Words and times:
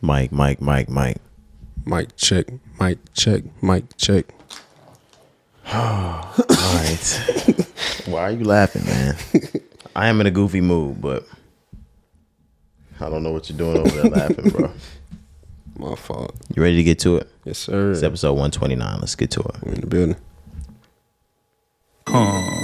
Mike, 0.00 0.32
Mike, 0.32 0.60
Mike, 0.60 0.88
Mike. 0.88 1.18
Mike 1.84 2.16
check, 2.16 2.46
Mike 2.78 2.98
check, 3.14 3.44
Mike 3.62 3.96
check. 3.96 4.26
All 5.72 6.34
right. 6.48 7.66
Why 8.06 8.20
are 8.22 8.30
you 8.30 8.44
laughing, 8.44 8.84
man? 8.84 9.16
I 9.94 10.08
am 10.08 10.20
in 10.20 10.26
a 10.26 10.30
goofy 10.30 10.60
mood, 10.60 11.00
but 11.00 11.26
I 13.00 13.08
don't 13.08 13.22
know 13.22 13.32
what 13.32 13.48
you're 13.48 13.58
doing 13.58 13.78
over 13.78 13.88
there 14.02 14.10
laughing, 14.10 14.50
bro. 14.50 14.72
My 15.78 15.94
fault. 15.94 16.34
You 16.54 16.62
ready 16.62 16.76
to 16.76 16.82
get 16.82 16.98
to 17.00 17.16
it? 17.16 17.28
Yes, 17.44 17.58
sir. 17.58 17.92
It's 17.92 18.02
episode 18.02 18.32
129. 18.32 18.98
Let's 19.00 19.14
get 19.14 19.30
to 19.32 19.40
it. 19.40 19.56
We're 19.62 19.72
in 19.74 19.80
the 19.82 19.86
building. 19.86 20.16
Hold 22.08 22.55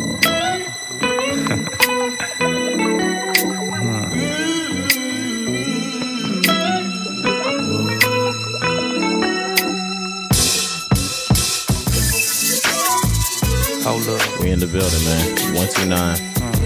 building, 14.72 15.04
man. 15.04 15.54
129. 15.54 16.16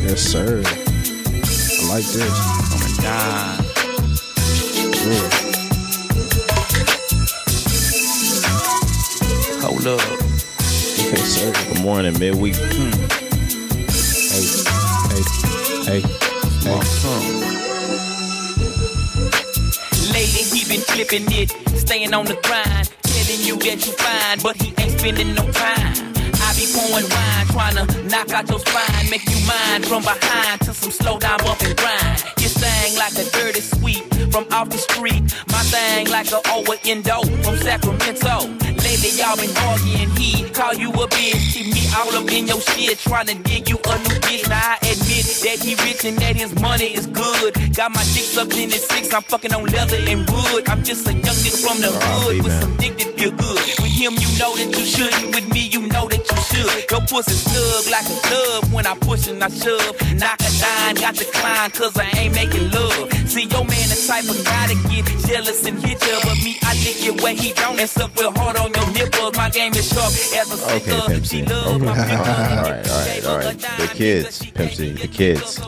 Yes, 0.06 0.20
sir. 0.20 0.62
I 0.62 1.88
like 1.90 2.06
this. 2.06 2.30
Oh 2.70 2.78
my 2.78 2.90
God. 3.02 3.66
Hold 9.60 9.86
up. 9.88 10.00
Yes, 11.10 11.26
sir. 11.34 11.52
Good 11.72 11.82
morning, 11.82 12.16
midweek. 12.20 12.54
Hmm. 12.54 12.94
Hey, 14.30 14.46
hey, 15.10 15.22
hey, 15.82 16.00
hey. 16.62 16.78
Lately 20.12 20.44
he 20.54 20.62
been 20.68 20.82
flipping 20.82 21.26
it, 21.32 21.50
staying 21.76 22.14
on 22.14 22.26
the 22.26 22.38
grind, 22.44 22.88
telling 23.02 23.42
you 23.42 23.56
that 23.56 23.84
you 23.84 23.92
fine, 23.94 24.38
but 24.44 24.54
he 24.62 24.72
ain't 24.80 24.96
spending 24.96 25.34
no 25.34 25.50
time. 25.50 26.05
Be 26.56 26.64
pouring 26.72 27.04
wine, 27.10 27.46
trying 27.48 27.76
to 27.76 28.02
knock 28.04 28.30
out 28.32 28.48
your 28.48 28.58
spine, 28.58 29.10
make 29.10 29.28
you 29.28 29.36
mine 29.46 29.82
from 29.82 30.02
behind 30.02 30.60
to 30.62 30.72
some 30.72 30.90
slow 30.90 31.18
down 31.18 31.38
bump 31.44 31.60
and 31.62 31.76
grind. 31.76 32.24
Your 32.40 32.48
thing 32.48 32.96
like 32.96 33.12
a 33.12 33.28
dirty 33.30 33.60
sweep 33.60 34.04
from 34.32 34.46
off 34.50 34.70
the 34.70 34.78
street, 34.78 35.22
my 35.52 35.62
thing 35.64 36.08
like 36.08 36.32
a 36.32 36.40
over 36.52 36.76
endo 36.86 37.22
from 37.44 37.58
Sacramento. 37.58 38.75
Lately 38.86 39.18
y'all 39.18 39.34
been 39.34 39.50
arguing, 39.66 40.10
he 40.14 40.48
call 40.50 40.72
you 40.74 40.90
a 40.90 41.06
bitch, 41.10 41.52
keep 41.52 41.74
me 41.74 41.82
all 41.96 42.14
up 42.14 42.30
in 42.30 42.46
your 42.46 42.60
shit, 42.60 42.98
trying 43.00 43.26
to 43.26 43.34
dig 43.34 43.68
you 43.68 43.74
a 43.82 43.94
new 44.06 44.18
bitch. 44.22 44.48
Now 44.48 44.62
I 44.62 44.76
admit 44.78 45.26
that 45.42 45.58
he 45.58 45.74
rich 45.82 46.04
and 46.04 46.16
that 46.18 46.36
his 46.36 46.54
money 46.62 46.94
is 46.94 47.06
good. 47.08 47.50
Got 47.74 47.90
my 47.90 48.04
dicks 48.14 48.38
up 48.38 48.52
in 48.52 48.70
his 48.70 48.86
six, 48.86 49.12
I'm 49.12 49.22
fucking 49.22 49.52
on 49.52 49.66
leather 49.66 49.98
and 50.06 50.22
wood. 50.30 50.68
I'm 50.68 50.84
just 50.84 51.08
a 51.08 51.12
young 51.12 51.34
nigga 51.42 51.58
from 51.66 51.80
the 51.82 51.90
hood 51.90 52.44
with 52.44 52.54
some 52.62 52.76
dick 52.76 52.96
that 52.98 53.18
feel 53.18 53.32
good. 53.32 53.58
With 53.82 53.90
him, 53.90 54.14
you 54.22 54.30
know 54.38 54.54
that 54.54 54.70
you 54.70 54.84
shouldn't. 54.86 55.34
With 55.34 55.48
me, 55.52 55.66
you 55.66 55.82
know 55.88 56.06
that 56.06 56.22
you 56.22 56.38
should. 56.46 56.90
Your 56.90 57.02
pussy 57.10 57.34
snug 57.34 57.90
like 57.90 58.06
a 58.06 58.16
glove 58.28 58.72
when 58.72 58.86
I 58.86 58.94
push 58.94 59.26
and 59.26 59.42
I 59.42 59.48
shove. 59.50 59.98
Knock 60.14 60.38
a 60.38 60.50
dime, 60.62 60.94
got 60.94 61.14
the 61.18 61.26
climb, 61.34 61.70
cause 61.72 61.98
I 61.98 62.06
ain't 62.22 62.34
making 62.36 62.70
love. 62.70 63.10
See, 63.26 63.50
your 63.50 63.66
man 63.66 63.86
the 63.90 63.98
type 64.06 64.30
of 64.30 64.38
guy 64.46 64.70
to 64.70 64.76
get 64.88 65.04
jealous 65.26 65.66
and 65.66 65.76
hit 65.82 65.98
ya. 66.06 66.22
But 66.22 66.38
me, 66.38 66.54
I 66.62 66.72
lick 66.86 67.02
it 67.02 67.20
where 67.20 67.34
he 67.34 67.52
don't. 67.52 67.80
And 67.80 67.90
stuff 67.90 68.16
real 68.16 68.30
hard 68.30 68.56
on 68.56 68.75
your 68.76 68.92
nipples. 68.92 69.36
My 69.36 69.50
game 69.50 69.72
is 69.74 69.88
sharp 69.88 70.06
as 70.12 70.62
a 70.62 70.76
Okay, 70.76 70.78
sicker. 70.90 71.06
Pimp 71.08 71.24
She 71.24 71.28
C. 71.40 71.44
love 71.46 71.80
my 71.80 71.92
Okay. 71.92 72.10
people. 72.10 72.24
All 72.24 72.62
right, 72.62 72.90
all 72.90 72.98
right, 73.06 73.24
all 73.26 73.38
right. 73.38 73.58
The 73.58 73.90
kids, 73.94 74.50
Pimp 74.50 74.72
C, 74.72 74.92
the 74.92 75.08
kids. 75.08 75.60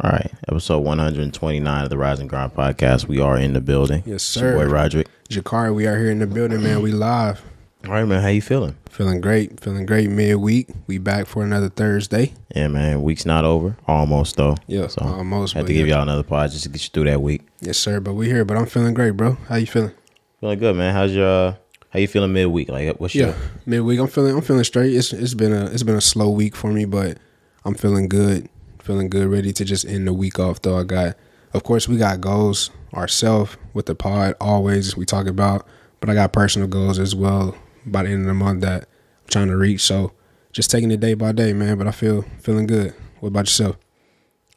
All 0.00 0.10
right. 0.12 0.30
Episode 0.48 0.78
129 0.78 1.84
of 1.84 1.90
the 1.90 1.98
Rise 1.98 2.22
& 2.22 2.24
Grind 2.24 2.54
podcast. 2.54 3.08
We 3.08 3.18
are 3.20 3.36
in 3.36 3.52
the 3.52 3.60
building. 3.60 4.02
Yes, 4.06 4.14
It's 4.16 4.36
your 4.36 4.52
sir. 4.52 4.56
boy 4.66 4.72
Roderick. 4.72 5.08
Jakari, 5.28 5.74
we 5.74 5.86
are 5.86 5.98
here 5.98 6.10
in 6.10 6.20
the 6.20 6.26
building, 6.26 6.62
man. 6.62 6.82
We 6.82 6.92
live. 6.92 7.42
All 7.84 7.90
right, 7.92 8.04
man. 8.04 8.22
How 8.22 8.28
you 8.28 8.40
feeling? 8.42 8.76
Feeling 8.90 9.20
great. 9.20 9.58
Feeling 9.60 9.86
great 9.86 10.08
midweek. 10.10 10.68
We 10.86 10.98
back 10.98 11.26
for 11.26 11.42
another 11.44 11.68
Thursday. 11.68 12.32
Yeah, 12.54 12.68
man. 12.68 13.02
Week's 13.02 13.26
not 13.26 13.44
over. 13.44 13.76
Almost 13.86 14.36
though. 14.36 14.56
Yeah, 14.68 14.86
So 14.88 15.02
almost, 15.04 15.54
Had 15.54 15.62
but 15.62 15.66
to 15.68 15.72
give 15.74 15.86
yeah. 15.88 15.94
y'all 15.94 16.02
another 16.02 16.22
pod 16.22 16.50
just 16.52 16.62
to 16.64 16.68
get 16.68 16.82
you 16.82 16.90
through 16.92 17.04
that 17.04 17.20
week. 17.20 17.42
Yes, 17.60 17.78
sir. 17.78 17.98
But 18.00 18.14
we 18.14 18.26
here. 18.26 18.44
But 18.44 18.56
I'm 18.56 18.66
feeling 18.66 18.94
great, 18.94 19.12
bro. 19.16 19.36
How 19.48 19.56
you 19.56 19.66
feeling? 19.66 19.92
Feeling 20.40 20.58
good, 20.58 20.76
man. 20.76 20.94
How's 20.94 21.14
your? 21.14 21.26
Uh, 21.26 21.54
how 21.90 21.98
you 21.98 22.06
feeling 22.06 22.32
midweek? 22.32 22.68
Like, 22.68 23.00
what's 23.00 23.14
your? 23.14 23.28
Yeah, 23.28 23.36
midweek. 23.66 23.98
I'm 23.98 24.06
feeling. 24.06 24.36
I'm 24.36 24.42
feeling 24.42 24.64
straight. 24.64 24.94
It's 24.94 25.12
it's 25.12 25.34
been 25.34 25.52
a 25.52 25.66
it's 25.66 25.82
been 25.82 25.96
a 25.96 26.00
slow 26.00 26.30
week 26.30 26.54
for 26.54 26.70
me, 26.72 26.84
but 26.84 27.18
I'm 27.64 27.74
feeling 27.74 28.08
good. 28.08 28.48
Feeling 28.80 29.08
good. 29.08 29.26
Ready 29.26 29.52
to 29.52 29.64
just 29.64 29.84
end 29.84 30.06
the 30.06 30.12
week 30.12 30.38
off. 30.38 30.62
Though 30.62 30.78
I 30.78 30.84
got, 30.84 31.16
of 31.52 31.64
course, 31.64 31.88
we 31.88 31.96
got 31.96 32.20
goals 32.20 32.70
ourselves 32.94 33.56
with 33.74 33.86
the 33.86 33.94
pod. 33.94 34.34
Always 34.40 34.96
we 34.96 35.04
talk 35.04 35.26
about, 35.26 35.66
but 35.98 36.08
I 36.08 36.14
got 36.14 36.32
personal 36.32 36.68
goals 36.68 36.98
as 36.98 37.14
well 37.16 37.56
by 37.84 38.04
the 38.04 38.10
end 38.10 38.20
of 38.22 38.26
the 38.26 38.34
month 38.34 38.60
that 38.60 38.82
I'm 38.82 39.28
trying 39.30 39.48
to 39.48 39.56
reach. 39.56 39.80
So 39.80 40.12
just 40.52 40.70
taking 40.70 40.92
it 40.92 41.00
day 41.00 41.14
by 41.14 41.32
day, 41.32 41.52
man. 41.52 41.78
But 41.78 41.88
I 41.88 41.90
feel 41.90 42.24
feeling 42.40 42.66
good. 42.68 42.94
What 43.18 43.28
about 43.28 43.46
yourself? 43.46 43.76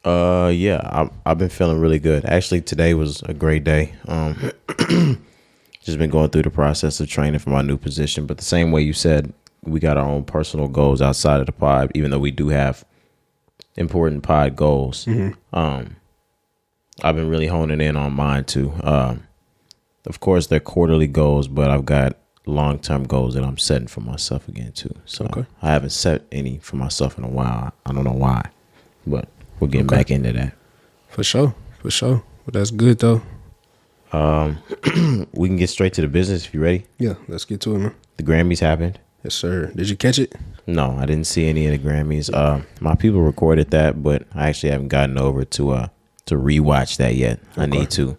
Uh, 0.04 0.50
yeah, 0.54 0.80
I, 0.84 1.10
I've 1.26 1.38
been 1.38 1.48
feeling 1.48 1.80
really 1.80 1.98
good. 1.98 2.24
Actually, 2.24 2.60
today 2.60 2.94
was 2.94 3.22
a 3.22 3.34
great 3.34 3.64
day. 3.64 3.94
Um, 4.06 4.52
just 5.82 5.98
been 5.98 6.10
going 6.10 6.30
through 6.30 6.42
the 6.42 6.50
process 6.50 7.00
of 7.00 7.08
training 7.08 7.40
for 7.40 7.50
my 7.50 7.62
new 7.62 7.76
position. 7.76 8.26
But 8.26 8.38
the 8.38 8.44
same 8.44 8.70
way 8.72 8.82
you 8.82 8.92
said, 8.92 9.32
we 9.64 9.80
got 9.80 9.96
our 9.96 10.06
own 10.08 10.24
personal 10.24 10.68
goals 10.68 11.00
outside 11.02 11.40
of 11.40 11.46
the 11.46 11.52
pod, 11.52 11.90
even 11.94 12.10
though 12.10 12.18
we 12.18 12.30
do 12.30 12.48
have 12.48 12.84
important 13.76 14.22
pod 14.22 14.56
goals. 14.56 15.06
Um, 15.52 15.96
I've 17.02 17.16
been 17.16 17.28
really 17.28 17.46
honing 17.46 17.80
in 17.80 17.96
on 17.96 18.12
mine 18.12 18.44
too. 18.44 18.72
Um, 18.82 19.24
of 20.06 20.20
course, 20.20 20.46
they're 20.48 20.60
quarterly 20.60 21.06
goals, 21.06 21.48
but 21.48 21.70
I've 21.70 21.84
got 21.84 22.16
long 22.44 22.78
term 22.80 23.04
goals 23.04 23.34
that 23.34 23.44
I'm 23.44 23.56
setting 23.58 23.86
for 23.86 24.00
myself 24.00 24.48
again 24.48 24.72
too. 24.72 24.92
So 25.06 25.24
Okay. 25.26 25.46
I 25.62 25.70
haven't 25.70 25.90
set 25.90 26.22
any 26.32 26.58
for 26.58 26.76
myself 26.76 27.16
in 27.18 27.24
a 27.24 27.28
while. 27.28 27.72
I 27.86 27.92
don't 27.92 28.04
know 28.04 28.10
why, 28.12 28.50
but 29.06 29.28
we're 29.60 29.68
getting 29.68 29.86
Okay. 29.86 29.96
back 29.96 30.10
into 30.10 30.32
that. 30.32 30.54
For 31.08 31.22
sure. 31.24 31.54
For 31.80 31.90
sure. 31.90 32.22
But 32.44 32.54
that's 32.54 32.70
good 32.72 32.98
though. 32.98 33.22
We 35.34 35.48
can 35.48 35.56
get 35.56 35.70
straight 35.70 35.92
to 35.94 36.00
the 36.02 36.08
business 36.08 36.44
if 36.46 36.54
you're 36.54 36.62
ready. 36.62 36.84
Yeah. 36.98 37.14
Let's 37.28 37.44
get 37.44 37.60
to 37.62 37.74
it, 37.74 37.78
man. 37.78 37.94
The 38.16 38.22
Grammys 38.22 38.60
happened. 38.60 38.98
Yes, 39.24 39.34
sir. 39.34 39.66
Did 39.74 39.88
you 39.88 39.96
catch 39.96 40.18
it? 40.18 40.34
No, 40.66 40.96
I 40.98 41.06
didn't 41.06 41.26
see 41.26 41.46
any 41.48 41.66
of 41.66 41.72
the 41.72 41.88
Grammys. 41.88 42.32
Uh, 42.32 42.62
my 42.80 42.94
people 42.94 43.22
recorded 43.22 43.70
that, 43.70 44.02
but 44.02 44.24
I 44.34 44.48
actually 44.48 44.70
haven't 44.70 44.88
gotten 44.88 45.16
over 45.18 45.44
to 45.44 45.70
uh 45.70 45.88
to 46.26 46.34
rewatch 46.36 46.96
that 46.98 47.14
yet. 47.16 47.40
I 47.56 47.66
need 47.66 47.90
to. 47.92 48.16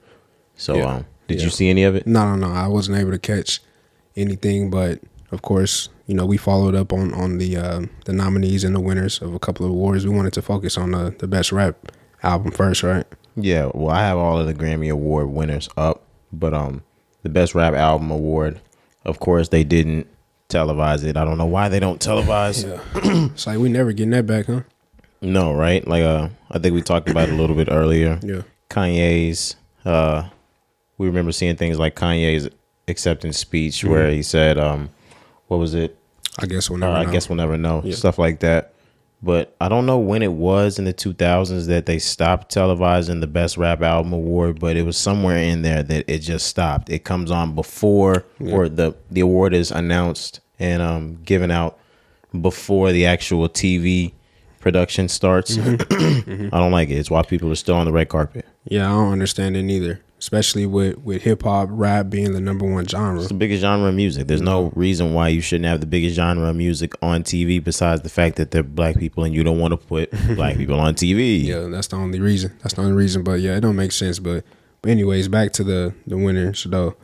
So, 0.55 0.75
Yeah. 0.75 0.85
um, 0.95 1.05
did 1.27 1.39
Yeah. 1.39 1.45
you 1.45 1.49
see 1.51 1.69
any 1.69 1.83
of 1.83 1.95
it? 1.95 2.05
No, 2.07 2.35
no, 2.35 2.47
no. 2.47 2.53
I 2.53 2.67
wasn't 2.67 2.97
able 2.97 3.11
to 3.11 3.19
catch 3.19 3.61
anything, 4.15 4.69
but 4.69 4.99
of 5.31 5.41
course, 5.41 5.89
you 6.07 6.13
know, 6.15 6.25
we 6.25 6.37
followed 6.37 6.75
up 6.75 6.91
on 6.93 7.13
on 7.13 7.37
the 7.37 7.55
uh, 7.57 7.81
the 8.05 8.13
nominees 8.13 8.63
and 8.63 8.75
the 8.75 8.79
winners 8.79 9.21
of 9.21 9.33
a 9.33 9.39
couple 9.39 9.65
of 9.65 9.71
awards. 9.71 10.05
We 10.07 10.15
wanted 10.15 10.33
to 10.33 10.41
focus 10.41 10.77
on 10.77 10.91
the 10.91 11.13
the 11.17 11.27
best 11.27 11.51
rap 11.51 11.91
album 12.23 12.51
first, 12.51 12.83
right? 12.83 13.05
Yeah, 13.35 13.71
well, 13.73 13.89
I 13.89 14.01
have 14.01 14.17
all 14.17 14.39
of 14.39 14.45
the 14.47 14.53
Grammy 14.53 14.91
Award 14.91 15.27
winners 15.29 15.69
up, 15.77 16.03
but 16.31 16.53
um, 16.53 16.83
the 17.23 17.29
Best 17.29 17.55
Rap 17.55 17.73
Album 17.73 18.11
Award, 18.11 18.59
of 19.05 19.19
course, 19.19 19.49
they 19.49 19.63
didn't 19.63 20.07
televise 20.49 21.03
it. 21.03 21.17
I 21.17 21.25
don't 21.25 21.37
know 21.37 21.45
why 21.45 21.69
they 21.69 21.79
don't 21.79 21.99
televise. 21.99 22.63
It's 23.31 23.47
like 23.47 23.57
we 23.59 23.69
never 23.69 23.91
getting 23.91 24.11
that 24.11 24.27
back, 24.27 24.45
huh? 24.45 24.61
No, 25.21 25.53
right? 25.53 25.87
Like, 25.87 26.03
uh, 26.03 26.29
I 26.51 26.59
think 26.59 26.75
we 26.75 26.81
talked 26.81 27.09
about 27.09 27.29
it 27.29 27.33
a 27.33 27.37
little 27.37 27.55
bit 27.55 27.69
earlier. 27.71 28.19
Yeah. 28.21 28.41
Kanye's, 28.69 29.55
uh, 29.85 30.29
we 30.97 31.07
remember 31.07 31.31
seeing 31.31 31.55
things 31.55 31.79
like 31.79 31.95
Kanye's 31.95 32.49
acceptance 32.87 33.37
speech 33.37 33.83
where 33.83 34.09
he 34.11 34.21
said, 34.21 34.57
um, 34.57 34.89
what 35.47 35.57
was 35.57 35.73
it? 35.73 35.97
I 36.39 36.45
guess 36.45 36.69
we'll 36.69 36.83
Uh, 36.83 36.87
never. 36.99 37.09
I 37.09 37.11
guess 37.11 37.29
we'll 37.29 37.37
never 37.37 37.57
know. 37.57 37.89
Stuff 37.91 38.19
like 38.19 38.41
that. 38.41 38.72
But 39.23 39.55
I 39.61 39.69
don't 39.69 39.85
know 39.85 39.97
when 39.97 40.21
it 40.21 40.33
was 40.33 40.77
in 40.77 40.83
the 40.83 40.93
2000s 40.93 41.67
that 41.67 41.85
they 41.85 41.97
stopped 41.97 42.53
televising 42.53 43.21
the 43.21 43.27
Best 43.27 43.55
Rap 43.55 43.81
Album 43.81 44.11
Award, 44.11 44.59
but 44.59 44.75
it 44.75 44.85
was 44.85 44.97
somewhere 44.97 45.37
in 45.37 45.61
there 45.61 45.81
that 45.81 46.03
it 46.09 46.19
just 46.19 46.47
stopped. 46.47 46.89
It 46.89 47.05
comes 47.05 47.31
on 47.31 47.55
before, 47.55 48.25
or 48.41 48.67
the 48.67 48.95
the 49.09 49.21
award 49.21 49.53
is 49.53 49.71
announced 49.71 50.41
and 50.59 50.81
um 50.81 51.19
given 51.23 51.51
out 51.51 51.79
before 52.41 52.91
the 52.91 53.05
actual 53.05 53.47
TV 53.47 54.11
production 54.59 55.07
starts. 55.07 55.55
Mm-hmm. 55.55 56.49
I 56.53 56.59
don't 56.59 56.71
like 56.71 56.89
it. 56.89 56.95
It's 56.95 57.09
why 57.09 57.21
people 57.23 57.49
are 57.49 57.55
still 57.55 57.75
on 57.75 57.85
the 57.85 57.93
red 57.93 58.09
carpet. 58.09 58.45
Yeah, 58.65 58.87
I 58.87 58.91
don't 58.91 59.13
understand 59.13 59.55
it 59.55 59.63
neither. 59.63 60.01
Especially 60.23 60.65
with 60.65 60.99
with 60.99 61.23
hip 61.23 61.43
hop, 61.43 61.67
rap 61.69 62.09
being 62.09 62.31
the 62.31 62.39
number 62.39 62.65
one 62.65 62.87
genre. 62.87 63.19
It's 63.19 63.27
the 63.27 63.33
biggest 63.33 63.59
genre 63.59 63.89
of 63.89 63.95
music. 63.95 64.25
There's 64.25 64.39
no 64.39 64.71
reason 64.73 65.13
why 65.13 65.27
you 65.27 65.41
shouldn't 65.41 65.65
have 65.65 65.81
the 65.81 65.85
biggest 65.85 66.15
genre 66.15 66.47
of 66.47 66.55
music 66.55 66.93
on 67.01 67.23
TV 67.23 67.61
besides 67.61 68.03
the 68.03 68.09
fact 68.09 68.37
that 68.37 68.51
they're 68.51 68.63
black 68.63 68.97
people 68.97 69.25
and 69.25 69.35
you 69.35 69.43
don't 69.43 69.59
want 69.59 69.73
to 69.73 69.77
put 69.77 70.09
black 70.35 70.55
people 70.55 70.79
on 70.79 70.95
TV. 70.95 71.43
Yeah, 71.43 71.67
that's 71.69 71.87
the 71.87 71.97
only 71.97 72.21
reason. 72.21 72.55
That's 72.59 72.75
the 72.75 72.83
only 72.83 72.93
reason. 72.93 73.25
But 73.25 73.41
yeah, 73.41 73.57
it 73.57 73.59
don't 73.59 73.75
make 73.75 73.91
sense. 73.91 74.17
But 74.19 74.45
but 74.81 74.91
anyways, 74.91 75.27
back 75.27 75.51
to 75.53 75.63
the 75.65 75.93
the 76.07 76.15
winners 76.15 76.63
though. 76.69 76.95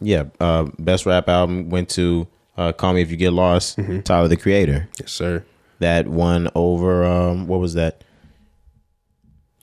Yeah, 0.00 0.26
uh, 0.38 0.68
best 0.78 1.06
rap 1.06 1.28
album 1.28 1.70
went 1.70 1.88
to 1.88 2.28
uh, 2.56 2.70
"Call 2.70 2.92
Me 2.92 3.02
If 3.02 3.10
You 3.10 3.16
Get 3.16 3.32
Lost." 3.32 3.80
Tyler 4.04 4.28
the 4.28 4.36
Creator. 4.36 4.88
Yes, 5.00 5.10
sir. 5.10 5.44
That 5.80 6.06
won 6.06 6.48
over 6.54 7.04
um, 7.04 7.48
what 7.48 7.58
was 7.58 7.74
that? 7.74 8.04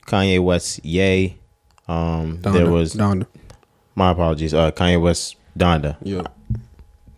Kanye 0.07 0.43
West, 0.43 0.83
"Yay," 0.83 1.37
Um, 1.87 2.39
Donda, 2.39 2.53
there 2.53 2.69
was 2.71 2.93
Donda. 2.95 3.25
my 3.95 4.11
apologies. 4.11 4.53
Uh, 4.53 4.71
Kanye 4.71 5.01
West 5.01 5.35
Donda. 5.57 5.97
Yeah. 6.03 6.23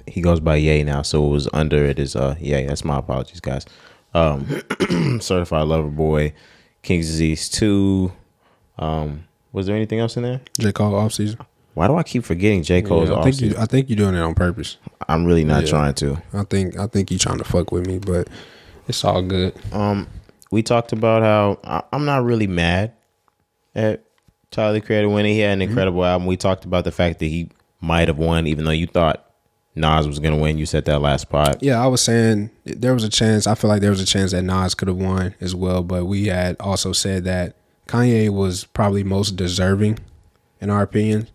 He 0.07 0.21
goes 0.21 0.39
by 0.39 0.55
Ye 0.55 0.83
now, 0.83 1.01
so 1.03 1.25
it 1.25 1.29
was 1.29 1.47
under 1.53 1.85
it 1.85 1.99
is 1.99 2.15
uh 2.15 2.35
Ye. 2.39 2.65
That's 2.65 2.83
my 2.83 2.97
apologies, 2.99 3.39
guys. 3.39 3.65
Um, 4.13 4.47
Certified 5.21 5.67
Lover 5.67 5.87
Boy, 5.89 6.33
King's 6.81 7.07
Disease 7.07 7.47
two. 7.49 8.11
Um, 8.79 9.25
was 9.51 9.67
there 9.67 9.75
anything 9.75 9.99
else 9.99 10.17
in 10.17 10.23
there? 10.23 10.41
J 10.59 10.71
Cole 10.71 10.95
off 10.95 11.13
season. 11.13 11.39
Why 11.75 11.87
do 11.87 11.95
I 11.95 12.03
keep 12.03 12.23
forgetting 12.25 12.63
J 12.63 12.81
Cole's 12.81 13.09
Yeah, 13.09 13.17
I 13.19 13.23
think 13.23 13.41
you. 13.41 13.55
I 13.57 13.65
think 13.65 13.89
you're 13.89 13.97
doing 13.97 14.15
it 14.15 14.19
on 14.21 14.33
purpose. 14.33 14.77
I'm 15.07 15.25
really 15.25 15.43
not 15.43 15.63
Yeah. 15.63 15.69
trying 15.69 15.93
to. 15.95 16.21
I 16.33 16.43
think. 16.43 16.77
I 16.79 16.87
think 16.87 17.11
you're 17.11 17.19
trying 17.19 17.37
to 17.37 17.43
fuck 17.43 17.71
with 17.71 17.85
me, 17.85 17.99
but 17.99 18.27
it's 18.87 19.03
all 19.03 19.21
good. 19.21 19.53
Um, 19.71 20.07
we 20.51 20.63
talked 20.63 20.91
about 20.91 21.21
how 21.21 21.59
I, 21.63 21.83
I'm 21.93 22.05
not 22.05 22.23
really 22.23 22.47
mad 22.47 22.93
at 23.75 24.03
Tyler 24.51 24.73
the 24.73 24.81
Creator 24.81 25.09
winning. 25.09 25.33
He 25.33 25.39
had 25.39 25.51
Mm-hmm. 25.53 25.61
an 25.61 25.69
incredible 25.69 26.05
album. 26.05 26.25
We 26.27 26.37
talked 26.37 26.65
about 26.65 26.83
the 26.83 26.91
fact 26.91 27.19
that 27.19 27.25
he 27.27 27.49
might 27.81 28.07
have 28.07 28.17
won, 28.17 28.47
even 28.47 28.65
though 28.65 28.71
you 28.71 28.87
thought 28.87 29.25
Nas 29.75 30.07
was 30.07 30.19
gonna 30.19 30.37
win. 30.37 30.57
You 30.57 30.65
said 30.65 30.85
that 30.85 30.99
last 30.99 31.29
pod. 31.29 31.57
Yeah, 31.61 31.81
I 31.81 31.87
was 31.87 32.01
saying 32.01 32.49
there 32.65 32.93
was 32.93 33.03
a 33.03 33.09
chance. 33.09 33.47
I 33.47 33.55
feel 33.55 33.69
like 33.69 33.81
there 33.81 33.91
was 33.91 34.01
a 34.01 34.05
chance 34.05 34.31
that 34.31 34.41
Nas 34.43 34.73
could 34.75 34.87
have 34.87 34.97
won 34.97 35.35
as 35.39 35.55
well, 35.55 35.83
but 35.83 36.05
we 36.05 36.25
had 36.27 36.55
also 36.59 36.91
said 36.91 37.23
that 37.25 37.55
Kanye 37.87 38.29
was 38.29 38.65
probably 38.65 39.03
most 39.03 39.35
deserving, 39.35 39.99
in 40.59 40.69
our 40.69 40.81
opinion. 40.81 41.27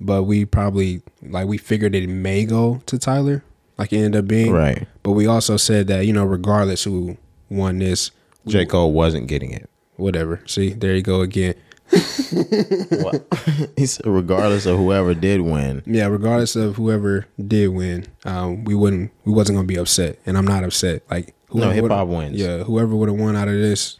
But 0.00 0.22
we 0.24 0.44
probably 0.44 1.02
like 1.22 1.46
we 1.46 1.58
figured 1.58 1.94
it 1.94 2.08
may 2.08 2.44
go 2.44 2.80
to 2.86 2.98
Tyler, 2.98 3.44
like 3.78 3.92
it 3.92 3.98
ended 3.98 4.16
up 4.24 4.28
being 4.28 4.52
Right. 4.52 4.86
But 5.02 5.12
we 5.12 5.26
also 5.26 5.56
said 5.56 5.86
that 5.88 6.06
you 6.06 6.12
know, 6.12 6.24
regardless 6.24 6.84
who 6.84 7.18
won 7.50 7.78
this, 7.78 8.10
J 8.46 8.64
Cole 8.66 8.92
wasn't 8.92 9.26
getting 9.28 9.50
it. 9.52 9.68
whatever. 9.96 10.40
See, 10.46 10.70
there 10.70 10.94
you 10.96 11.02
go 11.02 11.20
again. 11.20 11.54
He 13.76 13.86
said, 13.86 14.06
regardless 14.06 14.66
of 14.66 14.76
whoever 14.78 15.14
did 15.14 15.40
win. 15.40 15.82
Yeah, 15.86 16.06
regardless 16.06 16.56
of 16.56 16.76
whoever 16.76 17.26
did 17.46 17.68
win, 17.68 18.06
um, 18.24 18.64
we 18.64 18.74
wouldn't, 18.74 19.10
we 19.24 19.32
wasn't 19.32 19.56
gonna 19.56 19.66
be 19.66 19.76
upset, 19.76 20.18
and 20.26 20.36
I'm 20.38 20.46
not 20.46 20.64
upset. 20.64 21.02
Like 21.10 21.34
No, 21.52 21.64
whoever 21.64 21.74
hip-hop 21.74 22.08
would've- 22.08 22.16
wins. 22.18 22.40
Yeah, 22.40 22.58
whoever 22.64 22.94
would 22.94 23.08
have 23.08 23.18
won 23.18 23.36
out 23.36 23.48
of 23.48 23.54
this, 23.54 23.98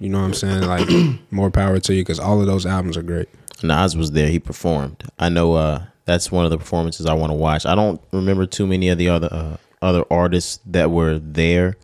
you 0.00 0.08
know 0.08 0.18
what 0.18 0.24
I'm 0.26 0.34
saying? 0.34 0.62
Like 0.62 0.88
more 1.30 1.50
power 1.50 1.78
to 1.78 1.94
you 1.94 2.00
because 2.02 2.18
all 2.18 2.40
of 2.40 2.46
those 2.46 2.66
albums 2.66 2.96
are 2.96 3.02
great. 3.02 3.28
Nas 3.62 3.96
was 3.96 4.12
there. 4.12 4.28
He 4.28 4.38
performed. 4.38 5.04
I 5.18 5.28
know. 5.28 5.54
Uh, 5.54 5.84
that's 6.06 6.32
one 6.32 6.44
of 6.46 6.50
the 6.50 6.58
performances 6.58 7.04
I 7.06 7.12
want 7.12 7.30
to 7.30 7.34
watch. 7.36 7.66
I 7.66 7.74
don't 7.74 8.00
remember 8.12 8.46
too 8.46 8.66
many 8.66 8.88
of 8.88 8.96
the 8.98 9.08
other 9.10 9.28
uh, 9.30 9.56
other 9.82 10.04
artists 10.10 10.60
that 10.66 10.90
were 10.90 11.18
there 11.18 11.76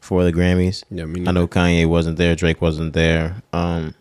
for 0.00 0.22
the 0.22 0.32
Grammys. 0.32 0.84
Yeah, 0.90 1.06
me 1.06 1.26
I 1.26 1.32
know 1.32 1.48
Kanye 1.48 1.86
wasn't 1.88 2.18
there. 2.18 2.36
Drake 2.36 2.60
wasn't 2.60 2.92
there. 2.92 3.42
Um, 3.54 3.94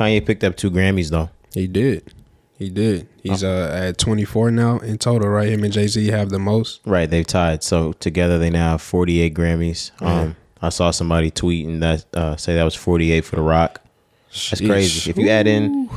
Kanye 0.00 0.24
picked 0.24 0.42
up 0.44 0.56
two 0.56 0.70
Grammys 0.70 1.10
though. 1.10 1.28
He 1.52 1.66
did, 1.66 2.14
he 2.58 2.70
did. 2.70 3.06
He's 3.22 3.44
uh 3.44 3.70
at 3.88 3.98
24 3.98 4.50
now 4.50 4.78
in 4.78 4.96
total, 4.98 5.28
right? 5.28 5.48
Him 5.48 5.62
and 5.64 5.72
Jay 5.72 5.86
Z 5.88 6.06
have 6.08 6.30
the 6.30 6.38
most. 6.38 6.80
Right, 6.86 7.08
they've 7.10 7.26
tied. 7.26 7.62
So 7.62 7.92
together 7.94 8.38
they 8.38 8.48
now 8.50 8.70
have 8.72 8.82
48 8.82 9.34
Grammys. 9.34 9.90
Um, 10.00 10.36
I 10.62 10.70
saw 10.70 10.90
somebody 10.90 11.30
tweeting 11.30 11.80
that 11.80 12.06
uh, 12.14 12.36
say 12.36 12.54
that 12.54 12.64
was 12.64 12.74
48 12.74 13.24
for 13.24 13.36
The 13.36 13.42
Rock. 13.42 13.80
That's 14.30 14.60
crazy. 14.60 15.10
If 15.10 15.18
you 15.18 15.28
add 15.28 15.46
in, 15.46 15.90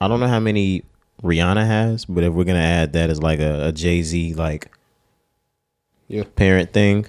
I 0.00 0.08
don't 0.08 0.20
know 0.20 0.28
how 0.28 0.40
many 0.40 0.84
Rihanna 1.22 1.66
has, 1.66 2.04
but 2.06 2.24
if 2.24 2.32
we're 2.32 2.44
gonna 2.44 2.58
add 2.60 2.94
that 2.94 3.10
as 3.10 3.22
like 3.22 3.40
a, 3.40 3.68
a 3.68 3.72
Jay 3.72 4.02
Z 4.02 4.34
like 4.34 4.70
Yeah. 6.08 6.24
parent 6.36 6.72
thing, 6.72 7.06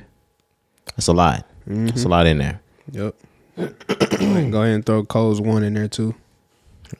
that's 0.97 1.07
a 1.07 1.13
lot. 1.13 1.47
That's 1.65 2.03
a 2.03 2.09
lot 2.09 2.25
in 2.27 2.39
there. 2.39 2.59
Yep. 2.91 3.15
Go 3.57 4.61
ahead 4.61 4.75
and 4.75 4.85
throw 4.85 5.03
Cole's 5.03 5.41
one 5.41 5.63
in 5.63 5.73
there 5.73 5.87
too. 5.87 6.15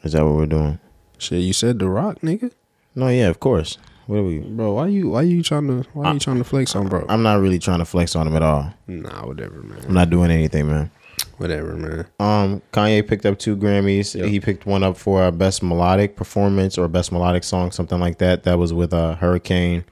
Is 0.03 0.13
that 0.13 0.23
what 0.23 0.35
we're 0.35 0.45
doing? 0.45 0.79
Shit, 1.17 1.41
you 1.41 1.53
said 1.53 1.79
The 1.79 1.87
Rock, 1.87 2.19
nigga. 2.21 2.51
No, 2.95 3.07
yeah, 3.07 3.27
of 3.29 3.39
course. 3.39 3.77
What 4.07 4.17
are 4.17 4.23
we? 4.23 4.39
Bro, 4.39 4.73
why 4.73 4.87
you 4.87 5.09
why 5.09 5.21
you 5.21 5.41
trying 5.41 5.67
to 5.67 5.89
why 5.93 6.11
you 6.11 6.19
trying 6.19 6.37
to 6.37 6.43
flex 6.43 6.75
on 6.75 6.89
bro? 6.89 7.05
I'm 7.07 7.23
not 7.23 7.39
really 7.39 7.59
trying 7.59 7.79
to 7.79 7.85
flex 7.85 8.15
on 8.15 8.27
him 8.27 8.35
at 8.35 8.43
all. 8.43 8.73
Nah, 8.87 9.25
whatever, 9.25 9.61
man. 9.63 9.79
I'm 9.87 9.93
not 9.93 10.09
doing 10.09 10.29
anything, 10.29 10.67
man. 10.67 10.91
Whatever, 11.37 11.75
man. 11.75 12.05
Um, 12.19 12.61
Kanye 12.73 13.07
picked 13.07 13.25
up 13.25 13.39
two 13.39 13.55
Grammys. 13.55 14.13
Yep. 14.13 14.27
He 14.27 14.39
picked 14.39 14.65
one 14.65 14.83
up 14.83 14.97
for 14.97 15.31
best 15.31 15.63
melodic 15.63 16.15
performance 16.15 16.77
or 16.77 16.87
best 16.87 17.11
melodic 17.11 17.43
song, 17.43 17.71
something 17.71 17.99
like 17.99 18.17
that. 18.17 18.43
That 18.43 18.57
was 18.57 18.73
with 18.73 18.93
uh, 18.93 19.15
Hurricane, 19.15 19.85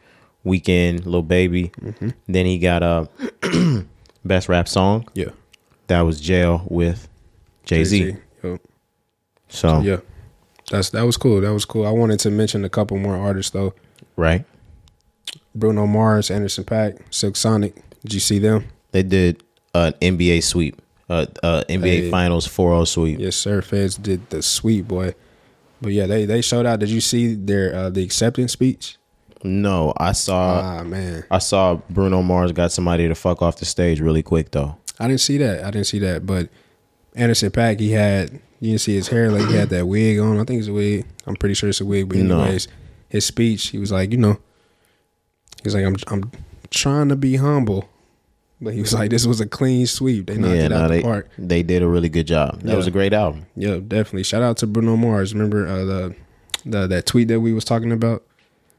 Weeknd, 0.45 1.05
Lil 1.05 1.23
Baby. 1.23 1.69
Mm-hmm. 1.81 2.09
Then 2.27 2.45
he 2.45 2.59
got 2.59 2.83
a 2.83 3.07
best 4.25 4.49
rap 4.49 4.67
song. 4.67 5.07
Yeah. 5.13 5.29
That 5.91 6.03
was 6.03 6.21
Jail 6.21 6.65
with 6.69 7.09
Jay 7.65 7.83
Z. 7.83 8.15
Yep. 8.43 8.61
So 9.49 9.81
Yeah. 9.81 9.97
That's 10.69 10.89
that 10.91 11.01
was 11.01 11.17
cool. 11.17 11.41
That 11.41 11.51
was 11.51 11.65
cool. 11.65 11.85
I 11.85 11.91
wanted 11.91 12.17
to 12.21 12.31
mention 12.31 12.63
a 12.63 12.69
couple 12.69 12.97
more 12.97 13.17
artists 13.17 13.51
though. 13.51 13.73
right, 14.15 14.45
Bruno 15.53 15.85
Mars, 15.85 16.31
Anderson 16.31 16.63
.Paak, 16.63 17.01
Silk 17.09 17.35
Sonic. 17.35 17.75
Did 18.03 18.13
you 18.13 18.21
see 18.21 18.39
them? 18.39 18.69
they 18.93 19.03
did 19.03 19.43
an 19.75 19.91
NBA 20.01 20.43
sweep, 20.43 20.81
uh, 21.09 21.25
uh 21.43 21.65
NBA. 21.67 22.09
Finals 22.09 22.47
4-0 22.47 22.87
sweep. 22.87 23.19
Yes, 23.19 23.35
sir. 23.35 23.61
Feds 23.61 23.97
did 23.97 24.29
the 24.29 24.41
sweep, 24.41 24.87
boy. 24.87 25.13
But 25.81 25.91
yeah, 25.91 26.05
they 26.05 26.23
they 26.23 26.41
showed 26.41 26.65
out. 26.65 26.79
Did 26.79 26.89
you 26.89 27.01
see 27.01 27.35
their 27.35 27.75
uh, 27.75 27.89
the 27.89 28.01
acceptance 28.01 28.53
speech? 28.53 28.95
No, 29.43 29.93
I 29.97 30.13
saw 30.13 30.61
ah 30.61 30.83
man, 30.85 31.25
I 31.29 31.39
saw 31.39 31.81
Bruno 31.89 32.21
Mars 32.21 32.53
got 32.53 32.71
somebody 32.71 33.09
to 33.09 33.15
fuck 33.15 33.41
off 33.41 33.57
the 33.57 33.65
stage 33.65 33.99
really 33.99 34.23
quick 34.23 34.51
though. 34.51 34.77
I 35.03 35.07
didn't 35.07 35.21
see 35.21 35.37
that. 35.37 35.63
I 35.63 35.71
didn't 35.71 35.87
see 35.87 35.99
that. 35.99 36.25
But 36.25 36.49
Anderson 37.15 37.51
.Paak, 37.51 37.79
he 37.79 37.91
had 37.91 38.31
you 38.59 38.69
didn't 38.69 38.81
see 38.81 38.95
his 38.95 39.07
hair 39.07 39.31
like 39.31 39.47
he 39.49 39.55
had 39.55 39.69
that 39.69 39.87
wig 39.87 40.19
on. 40.19 40.39
I 40.39 40.43
think 40.43 40.59
it's 40.59 40.67
a 40.67 40.73
wig. 40.73 41.05
I'm 41.25 41.35
pretty 41.35 41.55
sure 41.55 41.69
it's 41.69 41.81
a 41.81 41.85
wig. 41.85 42.07
But 42.09 42.17
No. 42.19 42.41
anyways, 42.41 42.67
his 43.09 43.25
speech, 43.25 43.67
he 43.69 43.77
was 43.77 43.91
like, 43.91 44.11
you 44.11 44.17
know, 44.17 44.37
he's 45.63 45.75
like, 45.75 45.85
I'm 45.85 45.95
I'm 46.07 46.31
trying 46.69 47.09
to 47.09 47.15
be 47.15 47.35
humble, 47.37 47.89
but 48.61 48.73
he 48.73 48.81
was 48.81 48.93
like, 48.93 49.09
this 49.09 49.25
was 49.25 49.41
a 49.41 49.47
clean 49.47 49.85
sweep. 49.87 50.27
They 50.27 50.37
knocked 50.37 50.55
yeah, 50.55 50.65
it 50.65 50.71
out 50.71 50.81
no, 50.83 50.87
the 50.87 50.93
they 50.95 51.01
park. 51.01 51.29
they 51.37 51.63
did 51.63 51.81
a 51.83 51.87
really 51.87 52.09
good 52.09 52.27
job. 52.27 52.61
That 52.61 52.71
Yeah. 52.71 52.75
was 52.75 52.87
a 52.87 52.91
great 52.91 53.13
album. 53.13 53.45
Yeah, 53.55 53.79
definitely. 53.85 54.23
Shout 54.23 54.43
out 54.43 54.57
to 54.57 54.67
Bruno 54.67 54.95
Mars. 54.95 55.33
Remember 55.33 55.67
uh, 55.67 55.83
the 55.85 56.15
the 56.65 56.87
that 56.87 57.05
tweet 57.07 57.27
that 57.29 57.39
we 57.39 57.53
was 57.53 57.65
talking 57.65 57.91
about? 57.91 58.23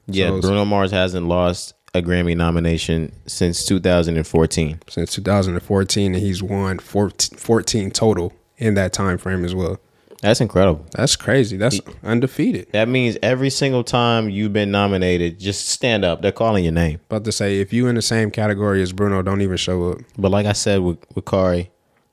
Yeah, 0.06 0.28
So- 0.28 0.40
Bruno 0.40 0.64
Mars 0.64 0.90
hasn't 0.92 1.26
lost 1.26 1.74
a 1.94 2.00
Grammy 2.00 2.34
nomination 2.36 3.12
since 3.26 3.64
2014. 3.66 4.80
since 4.88 5.12
2014 5.12 6.14
and 6.14 6.22
he's 6.22 6.42
won 6.42 6.78
14, 6.78 7.38
14 7.38 7.90
total 7.90 8.32
in 8.56 8.74
that 8.74 8.92
time 8.92 9.18
frame 9.18 9.44
as 9.44 9.54
well. 9.54 9.78
That's 10.22 10.40
incredible. 10.40 10.86
That's 10.92 11.16
crazy. 11.16 11.56
That's 11.56 11.80
undefeated. 12.04 12.68
That 12.72 12.88
means 12.88 13.18
every 13.24 13.50
single 13.50 13.82
time 13.82 14.30
you've 14.30 14.52
been 14.52 14.70
nominated, 14.70 15.40
just 15.40 15.68
stand 15.68 16.04
up. 16.04 16.22
They're 16.22 16.30
calling 16.30 16.62
your 16.62 16.72
name. 16.72 17.00
About 17.10 17.24
to 17.24 17.32
say, 17.32 17.60
if 17.60 17.72
you 17.72 17.88
in 17.88 17.96
the 17.96 18.02
same 18.02 18.30
category 18.30 18.80
as 18.82 18.92
Bruno, 18.92 19.20
don't 19.22 19.40
even 19.40 19.56
show 19.56 19.90
up. 19.90 19.98
But 20.16 20.30
like 20.30 20.46
I 20.46 20.52
said 20.52 20.80
with, 20.80 20.98
with 21.16 21.24
Cari, 21.24 21.71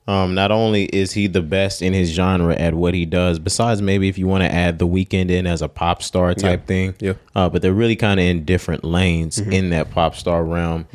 um, 0.10 0.34
not 0.34 0.51
only 0.51 0.86
is 0.86 1.12
he 1.12 1.28
the 1.28 1.42
best 1.42 1.82
in 1.82 1.94
his 1.94 2.10
genre 2.10 2.56
at 2.56 2.74
what 2.74 2.94
he 2.94 3.06
does, 3.06 3.38
besides 3.39 3.82
maybe 3.82 4.10
if 4.10 4.18
you 4.18 4.25
want 4.28 4.44
to 4.44 4.51
add 4.51 4.80
the 4.80 4.88
Weeknd 4.88 5.30
in 5.30 5.46
as 5.46 5.62
a 5.62 5.70
pop 5.70 6.01
star 6.01 6.34
type 6.34 6.62
Yeah. 6.62 6.66
thing, 6.66 6.96
Yeah. 7.00 7.13
Uh, 7.36 7.48
but 7.50 7.62
they're 7.62 7.74
really 7.74 7.96
kind 7.96 8.20
of 8.20 8.25
in 8.25 8.44
different 8.44 8.84
lanes 8.84 9.38
in 9.39 9.70
that 9.70 9.92
pop 9.92 10.16
star 10.16 10.44
realm. 10.44 10.88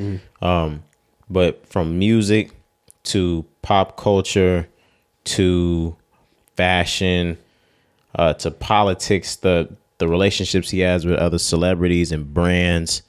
Um, 0.42 0.82
but 1.30 1.66
from 1.66 1.98
music 1.98 2.50
to 3.04 3.44
pop 3.62 3.96
culture 3.96 4.68
to 5.24 5.96
fashion 6.56 7.38
uh, 8.16 8.34
to 8.34 8.50
politics, 8.50 9.36
the 9.36 9.68
the 9.98 10.08
relationships 10.08 10.70
he 10.70 10.80
has 10.80 11.06
with 11.06 11.16
other 11.18 11.38
celebrities 11.38 12.10
and 12.12 12.34
brands, 12.34 13.02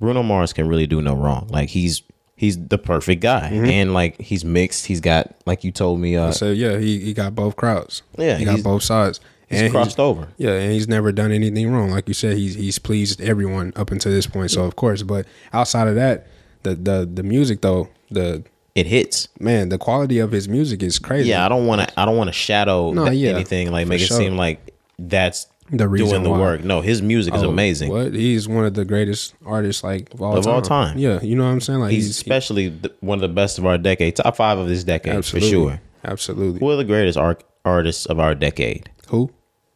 Bruno 0.00 0.22
Mars 0.22 0.52
can 0.52 0.68
really 0.68 0.86
do 0.86 1.02
no 1.02 1.14
wrong. 1.14 1.48
Like 1.50 1.70
he's 1.70 2.02
he's 2.38 2.56
the 2.68 2.78
perfect 2.78 3.20
guy, 3.20 3.48
and 3.48 3.92
like 3.92 4.18
he's 4.20 4.44
mixed. 4.44 4.86
He's 4.86 5.00
got 5.00 5.34
like 5.44 5.64
you 5.64 5.72
told 5.72 6.00
me, 6.00 6.16
uh, 6.16 6.32
So 6.32 6.50
yeah, 6.52 6.78
he, 6.78 6.98
he 7.00 7.12
got 7.12 7.34
both 7.34 7.56
crowds. 7.56 8.02
Yeah, 8.16 8.38
he 8.38 8.46
got 8.46 8.62
both 8.62 8.82
sides. 8.82 9.20
he's 9.50 9.60
and 9.62 9.70
crossed 9.72 9.98
over. 10.00 10.28
Yeah, 10.38 10.52
and 10.52 10.72
he's 10.72 10.88
never 10.88 11.12
done 11.12 11.32
anything 11.32 11.70
wrong. 11.70 11.90
Like 11.90 12.08
you 12.08 12.14
said, 12.14 12.36
he's 12.38 12.54
he's 12.54 12.78
pleased 12.78 13.20
everyone 13.20 13.72
up 13.76 13.90
until 13.90 14.12
this 14.12 14.26
point. 14.26 14.50
So 14.52 14.64
of 14.64 14.76
course, 14.76 15.02
but 15.02 15.26
outside 15.52 15.88
of 15.88 15.96
that, 15.96 16.26
the 16.62 16.74
the 16.74 17.10
the 17.12 17.22
music 17.22 17.60
though, 17.60 17.88
the 18.10 18.44
It 18.74 18.86
hits. 18.86 19.28
man, 19.40 19.68
the 19.68 19.78
quality 19.78 20.18
of 20.20 20.30
his 20.30 20.48
music 20.48 20.82
is 20.82 20.98
crazy. 20.98 21.30
Yeah, 21.30 21.44
I 21.44 21.48
don't 21.48 21.66
want 21.66 21.86
to. 21.88 22.00
I 22.00 22.04
don't 22.04 22.16
want 22.16 22.28
to 22.28 22.32
shadow 22.34 22.92
No, 22.92 23.10
yeah, 23.10 23.30
anything 23.30 23.70
like 23.72 23.86
make 23.88 24.00
it 24.00 24.08
seem 24.08 24.36
like 24.36 24.74
that's 24.98 25.46
The 25.70 25.88
reason 25.88 26.08
doing 26.08 26.22
the 26.22 26.30
why. 26.30 26.38
work. 26.38 26.64
No, 26.64 26.80
his 26.80 27.02
music 27.02 27.34
is 27.34 27.42
Oh, 27.42 27.50
amazing. 27.50 27.90
What? 27.90 28.14
He's 28.14 28.48
one 28.48 28.64
of 28.64 28.74
the 28.74 28.84
greatest 28.84 29.34
artists 29.44 29.84
like 29.84 30.12
of 30.14 30.22
all 30.22 30.36
Of 30.36 30.44
time. 30.44 30.54
all 30.54 30.62
time. 30.62 30.98
Yeah, 30.98 31.20
you 31.22 31.36
know 31.36 31.44
what 31.44 31.50
I'm 31.50 31.60
saying? 31.60 31.80
Like 31.80 31.92
He's 31.92 32.08
especially 32.08 32.70
one 33.00 33.18
of 33.18 33.22
the 33.22 33.28
best 33.28 33.58
of 33.58 33.66
our 33.66 33.76
decade, 33.78 34.16
top 34.16 34.36
five 34.36 34.58
of 34.58 34.68
this 34.68 34.84
decade 34.84 35.14
absolutely 35.14 35.48
for 35.50 35.54
sure. 35.54 35.80
Absolutely. 36.04 36.60
Who 36.60 36.70
are 36.70 36.76
the 36.76 36.84
greatest 36.84 37.18
art, 37.18 37.44
artists 37.64 38.06
of 38.06 38.18
our 38.18 38.34
decade? 38.34 38.90
Who? 39.08 39.30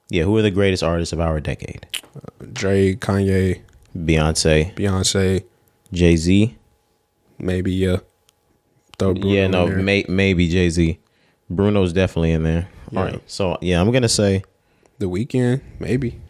Yeah, 0.09 0.25
who 0.25 0.37
are 0.37 0.43
the 0.43 0.51
greatest 0.51 0.83
artists 0.83 1.13
of 1.13 1.21
our 1.21 1.41
decade? 1.41 1.87
Drake, 2.53 3.01
Kanye, 3.01 3.61
Beyonce, 3.97 4.75
Beyonce, 4.75 5.45
Jay 5.93 6.17
Z. 6.17 6.57
maybe 7.39 7.73
yeah. 7.73 7.99
Throw 8.99 9.15
Bruno 9.15 9.29
Yeah, 9.29 9.45
in 9.47 9.51
no, 9.51 9.67
there. 9.69 9.79
may, 9.79 10.05
maybe 10.09 10.49
Jay 10.49 10.69
Z, 10.71 10.99
Bruno's 11.51 11.93
definitely 11.93 12.33
in 12.33 12.43
there. 12.45 12.69
All 12.97 13.05
right. 13.05 13.23
So 13.27 13.59
yeah, 13.63 13.81
I'm 13.81 13.91
gonna 13.91 14.09
say 14.09 14.45
The 15.03 15.09
Weeknd, 15.09 15.61
maybe. 15.81 16.21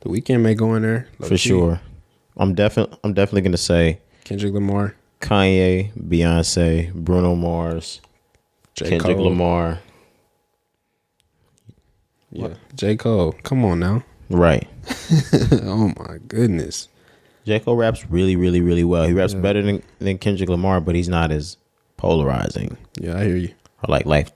The 0.00 0.08
Weeknd 0.08 0.40
may 0.40 0.56
go 0.56 0.74
in 0.74 0.82
there 0.82 1.06
for 1.20 1.36
sure. 1.36 1.80
I'm 2.36 2.52
definitely 2.52 2.98
I'm 3.04 3.14
definitely 3.14 3.42
gonna 3.42 3.56
say 3.56 4.00
Kendrick 4.24 4.54
Lamar, 4.54 4.96
Kanye, 5.20 5.92
Beyonce, 5.94 6.92
Bruno 6.92 7.36
Mars, 7.36 8.00
J. 8.74 8.88
Kendrick 8.88 9.18
Cole. 9.18 9.26
Lamar. 9.26 9.78
Yeah, 12.32 12.54
J. 12.74 12.96
Cole. 12.96 13.36
Come 13.44 13.64
on 13.64 13.78
now. 13.78 14.02
Right. 14.28 14.66
oh 15.62 15.92
my 15.96 16.18
goodness. 16.26 16.88
J. 17.46 17.60
Cole 17.60 17.76
raps 17.76 18.04
really, 18.10 18.34
really, 18.34 18.60
really 18.60 18.82
well. 18.82 19.06
He 19.06 19.12
raps 19.12 19.34
better 19.34 19.62
than, 19.62 19.84
than 20.00 20.18
Kendrick 20.18 20.48
Lamar, 20.48 20.80
but 20.80 20.96
he's 20.96 21.08
not 21.08 21.30
as 21.30 21.56
polarizing. 21.96 22.76
Yeah, 22.98 23.16
I 23.16 23.22
hear 23.26 23.36
you. 23.36 23.54
Or 23.84 23.92
like 23.92 24.06
life. 24.06 24.32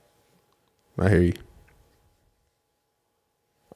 I 1.00 1.08
hear 1.08 1.22
you. 1.22 1.34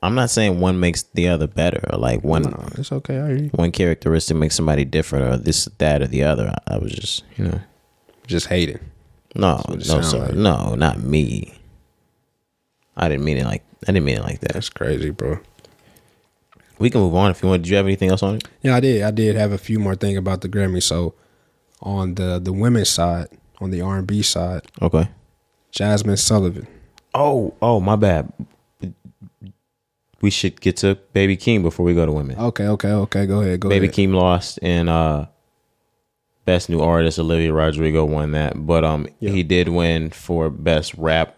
I'm 0.07 0.15
not 0.15 0.31
saying 0.31 0.61
one 0.61 0.79
makes 0.81 1.03
the 1.15 1.29
other 1.29 1.47
better 1.47 1.81
or 1.93 1.99
like 1.99 2.23
one 2.23 2.43
No, 2.43 2.69
it's 2.79 2.93
okay. 2.93 3.19
I 3.19 3.27
hear 3.29 3.37
you. 3.37 3.49
one 3.55 3.73
characteristic 3.73 4.37
makes 4.37 4.55
somebody 4.55 4.85
different 4.85 5.25
or 5.27 5.37
this, 5.37 5.65
that, 5.79 6.03
or 6.03 6.07
the 6.07 6.23
other. 6.25 6.49
I, 6.69 6.75
I 6.75 6.79
was 6.79 6.93
just, 6.93 7.25
you 7.37 7.45
know, 7.47 7.61
Just 8.27 8.47
hating. 8.47 8.79
no, 9.35 9.61
it 9.69 9.77
no, 9.77 9.79
sound 9.81 10.05
sir, 10.05 10.19
like. 10.27 10.35
no, 10.35 10.75
not 10.77 11.01
me. 11.01 11.55
I 12.97 13.09
didn't 13.09 13.25
mean 13.25 13.37
it 13.39 13.45
like 13.45 13.63
I 13.87 13.93
didn't 13.93 14.05
mean 14.05 14.17
it 14.19 14.23
like 14.23 14.41
that. 14.41 14.53
That's 14.55 14.69
crazy, 14.71 15.11
bro. 15.11 15.39
We 16.79 16.91
can 16.91 17.01
move 17.01 17.15
on 17.15 17.31
if 17.31 17.43
you 17.43 17.49
want. 17.49 17.63
Did 17.63 17.71
you 17.71 17.77
have 17.77 17.87
anything 17.87 18.11
else 18.11 18.23
on 18.23 18.37
it? 18.37 18.49
Yeah, 18.63 18.77
I 18.77 18.81
did. 18.81 19.03
I 19.03 19.11
did 19.11 19.35
have 19.37 19.53
a 19.53 19.59
few 19.59 19.79
more 19.79 19.95
things 19.95 20.17
about 20.19 20.41
the 20.43 20.49
Grammy. 20.49 20.83
So, 20.83 21.15
on 21.83 22.15
the 22.15 22.39
the 22.39 22.53
women's 22.53 22.89
side, 22.89 23.29
on 23.61 23.71
the 23.71 23.81
R 23.83 23.99
and 23.99 24.07
B 24.07 24.23
side, 24.23 24.63
Okay. 24.81 25.09
Jazmine 25.73 26.19
Sullivan. 26.19 26.67
Oh, 27.15 27.55
oh, 27.63 27.81
my 27.81 27.97
bad. 27.97 28.31
We 30.21 30.31
should 30.31 30.61
get 30.61 30.79
to 30.79 30.95
Baby 31.13 31.37
Keem 31.37 31.63
before 31.63 31.85
we 31.85 31.95
go 31.95 32.07
to 32.07 32.13
women. 32.13 32.39
Okay, 32.39 32.67
okay, 32.69 32.91
okay. 32.91 33.27
Go 33.27 33.43
ahead. 33.43 33.61
Go 33.61 33.69
Baby 33.69 33.87
ahead. 33.87 33.95
Keem 33.97 34.15
lost 34.15 34.59
in 34.59 34.89
uh 34.89 35.27
best 36.45 36.69
new 36.71 36.81
artist. 36.81 37.19
Olivia 37.19 37.53
Rodrigo 37.53 38.05
won 38.05 38.33
that, 38.33 38.67
but 38.67 38.85
um 38.85 39.07
Yeah. 39.21 39.31
he 39.31 39.43
did 39.43 39.69
win 39.69 40.11
for 40.11 40.49
best 40.51 40.95
rap 40.95 41.37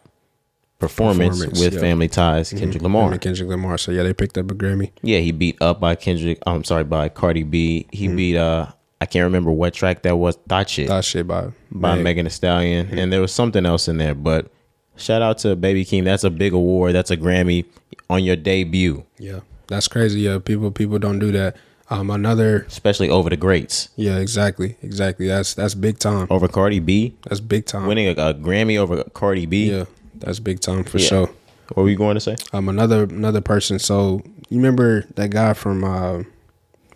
performance, 0.78 1.38
Performance, 1.38 1.60
with 1.60 1.74
yeah. 1.74 1.80
Family 1.80 2.08
Ties. 2.08 2.52
Kendrick 2.52 2.82
Lamar. 2.82 3.10
And 3.10 3.20
Kendrick 3.20 3.48
Lamar. 3.48 3.78
So 3.78 3.90
yeah, 3.90 4.04
they 4.04 4.14
picked 4.14 4.38
up 4.38 4.50
a 4.50 4.54
Grammy. 4.54 4.92
Yeah, 5.02 5.18
he 5.18 5.32
beat 5.32 5.60
up 5.60 5.80
by 5.80 5.96
Kendrick. 5.96 6.38
I'm 6.46 6.62
sorry, 6.62 6.84
by 6.84 7.08
Cardi 7.08 7.42
B. 7.42 7.86
He 7.92 8.06
Mm-hmm. 8.06 8.16
beat 8.16 8.36
uh 8.36 8.66
I 9.00 9.06
can't 9.06 9.24
remember 9.24 9.50
what 9.52 9.74
track 9.74 10.02
that 10.02 10.16
was. 10.16 10.38
That 10.46 10.68
shit 10.70 10.88
That 10.88 11.04
shit 11.04 11.26
by 11.26 11.48
by 11.70 11.94
Meg. 11.96 12.04
Megan 12.04 12.24
Thee 12.26 12.30
Stallion, 12.30 12.98
and 12.98 13.12
there 13.12 13.20
was 13.20 13.32
something 13.32 13.64
else 13.66 13.86
in 13.88 13.98
there. 13.98 14.14
But 14.14 14.50
shout 14.98 15.22
out 15.22 15.38
to 15.38 15.56
Baby 15.56 15.84
Keem. 15.84 16.04
That's 16.04 16.24
a 16.24 16.30
big 16.30 16.52
award. 16.52 16.94
That's 16.94 17.10
a 17.10 17.16
Grammy 17.16 17.64
on 18.10 18.24
your 18.24 18.36
debut, 18.36 19.04
Yeah, 19.18 19.40
that's 19.66 19.88
crazy. 19.88 20.20
Yeah, 20.20 20.38
people 20.38 20.70
people 20.70 20.98
don't 20.98 21.18
do 21.18 21.32
that. 21.32 21.56
Um, 21.90 22.10
another. 22.10 22.66
especially 22.68 23.08
over 23.08 23.30
the 23.30 23.36
greats. 23.38 23.88
Yeah, 23.96 24.18
exactly, 24.18 24.76
exactly. 24.82 25.26
That's 25.26 25.54
that's 25.54 25.74
big 25.74 25.98
time. 25.98 26.26
Over 26.30 26.46
Cardi 26.48 26.80
B, 26.80 27.14
That's 27.24 27.40
big 27.40 27.64
time. 27.64 27.86
winning 27.86 28.08
a, 28.08 28.12
a 28.12 28.34
Grammy 28.34 28.76
over 28.76 29.04
Cardi 29.14 29.46
B. 29.46 29.70
Yeah, 29.70 29.84
that's 30.16 30.38
big 30.38 30.60
time 30.60 30.84
for 30.84 30.98
Yeah. 30.98 31.06
sure. 31.08 31.30
What 31.74 31.82
were 31.84 31.88
you 31.90 31.96
going 31.96 32.14
to 32.14 32.20
say? 32.20 32.36
Um, 32.52 32.68
another 32.68 33.04
another 33.04 33.40
person. 33.40 33.78
So 33.78 34.22
you 34.50 34.56
remember 34.58 35.04
that 35.16 35.30
guy 35.30 35.52
from 35.54 35.82
uh, 35.84 36.24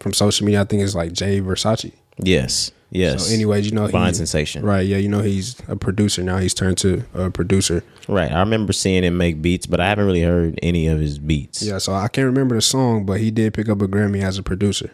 from 0.00 0.12
social 0.12 0.44
media? 0.44 0.61
I 0.61 0.64
think 0.64 0.82
it's 0.82 0.94
like 0.94 1.12
Jay 1.12 1.40
Versace. 1.40 1.92
Yes. 2.18 2.71
Yes. 2.92 3.26
So, 3.26 3.34
anyways, 3.34 3.66
you 3.66 3.72
know, 3.72 3.87
he- 3.87 4.14
sensation. 4.14 4.64
Right. 4.64 4.87
Yeah. 4.87 4.99
You 4.99 5.08
know, 5.08 5.22
he's 5.22 5.56
a 5.66 5.76
producer 5.76 6.22
now. 6.22 6.38
He's 6.38 6.54
turned 6.54 6.78
to 6.78 7.04
a 7.14 7.30
producer. 7.30 7.82
Right. 8.06 8.30
I 8.30 8.40
remember 8.40 8.72
seeing 8.72 9.02
him 9.02 9.16
make 9.16 9.40
beats, 9.40 9.66
but 9.66 9.80
I 9.80 9.88
haven't 9.88 10.04
really 10.06 10.22
heard 10.22 10.58
any 10.62 10.87
of 10.87 11.00
his 11.00 11.18
beats. 11.18 11.62
Yeah. 11.62 11.78
So 11.78 11.94
I 11.94 12.08
can't 12.08 12.26
remember 12.26 12.54
the 12.54 12.62
song, 12.62 13.06
but 13.06 13.18
he 13.20 13.30
did 13.30 13.54
pick 13.54 13.68
up 13.68 13.80
a 13.80 13.88
Grammy 13.88 14.22
as 14.22 14.37
a 14.38 14.42
producer. 14.42 14.90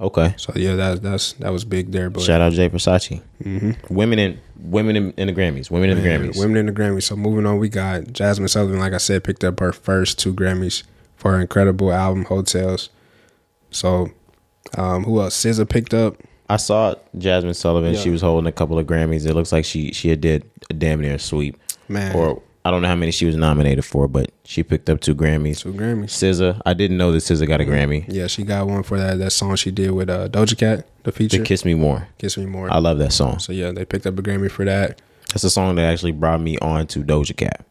Okay. 0.00 0.34
So 0.36 0.52
yeah, 0.56 0.74
that 0.74 1.02
that's 1.02 1.34
that 1.34 1.52
was 1.52 1.64
big 1.64 1.92
there. 1.92 2.10
But 2.10 2.22
Shout 2.24 2.40
out 2.40 2.52
Jay 2.52 2.68
Versace. 2.68 3.22
Women 3.88 4.18
in 4.18 4.40
women 4.58 4.96
in, 4.96 5.12
in 5.12 5.28
the 5.28 5.32
Grammys. 5.32 5.70
Women 5.70 5.90
in 5.90 6.02
the 6.02 6.08
Grammys. 6.08 6.38
Women 6.38 6.56
in 6.56 6.66
the 6.66 6.72
Grammys. 6.72 7.04
So 7.04 7.14
moving 7.14 7.46
on, 7.46 7.58
we 7.58 7.68
got 7.68 8.02
Jazmine 8.04 8.50
Sullivan. 8.50 8.80
Like 8.80 8.94
I 8.94 8.98
said, 8.98 9.22
picked 9.22 9.44
up 9.44 9.60
her 9.60 9.72
first 9.72 10.18
two 10.18 10.34
Grammys 10.34 10.82
for 11.16 11.32
her 11.32 11.40
incredible 11.40 11.92
album 11.92 12.24
Heaux 12.24 12.42
Tales. 12.42 12.88
So 13.70 14.10
um, 14.76 15.04
who 15.04 15.20
else? 15.20 15.36
SZA 15.36 15.68
picked 15.68 15.94
up. 15.94 16.16
I 16.52 16.56
saw 16.56 16.94
Jazmine 17.16 17.54
Sullivan. 17.56 17.94
She 17.96 18.10
was 18.10 18.20
holding 18.20 18.46
a 18.46 18.52
couple 18.52 18.78
of 18.78 18.86
Grammys. 18.86 19.26
It 19.26 19.34
looks 19.34 19.52
like 19.52 19.64
she 19.64 19.92
she 19.92 20.14
did 20.16 20.44
a 20.70 20.74
damn 20.74 21.00
near 21.00 21.18
sweep. 21.18 21.56
Man. 21.88 22.14
Or 22.14 22.42
I 22.64 22.70
don't 22.70 22.82
know 22.82 22.88
how 22.88 22.94
many 22.94 23.10
she 23.10 23.26
was 23.26 23.34
nominated 23.36 23.84
for, 23.84 24.06
but 24.06 24.30
she 24.44 24.62
picked 24.62 24.88
up 24.88 25.00
two 25.00 25.14
Grammys. 25.14 25.60
Two 25.62 25.72
Grammys. 25.72 26.10
SZA, 26.10 26.60
I 26.64 26.74
didn't 26.74 26.96
know 26.96 27.10
that 27.12 27.18
SZA 27.18 27.48
got 27.48 27.60
a 27.60 27.64
Grammy. 27.64 28.04
Yeah, 28.06 28.28
she 28.28 28.44
got 28.44 28.66
one 28.68 28.82
for 28.84 28.98
that 28.98 29.18
that 29.18 29.32
song 29.32 29.56
she 29.56 29.70
did 29.72 29.90
with 29.90 30.08
uh, 30.10 30.28
Doja 30.28 30.56
Cat, 30.56 30.86
the 31.02 31.10
feature. 31.10 31.38
To 31.38 31.42
Kiss 31.44 31.64
Me 31.64 31.74
More. 31.74 32.06
Kiss 32.18 32.36
Me 32.38 32.46
More. 32.46 32.70
I 32.72 32.78
love 32.78 32.98
that 32.98 33.12
song. 33.12 33.38
so 33.40 33.52
yeah, 33.52 33.72
they 33.72 33.84
picked 33.84 34.06
up 34.06 34.16
a 34.18 34.22
Grammy 34.22 34.50
for 34.50 34.64
that. 34.64 35.00
That's 35.30 35.44
a 35.44 35.50
song 35.50 35.74
that 35.76 35.90
actually 35.90 36.12
brought 36.12 36.40
me 36.40 36.58
on 36.58 36.86
to 36.88 37.00
Doja 37.02 37.34
Cat. 37.36 37.64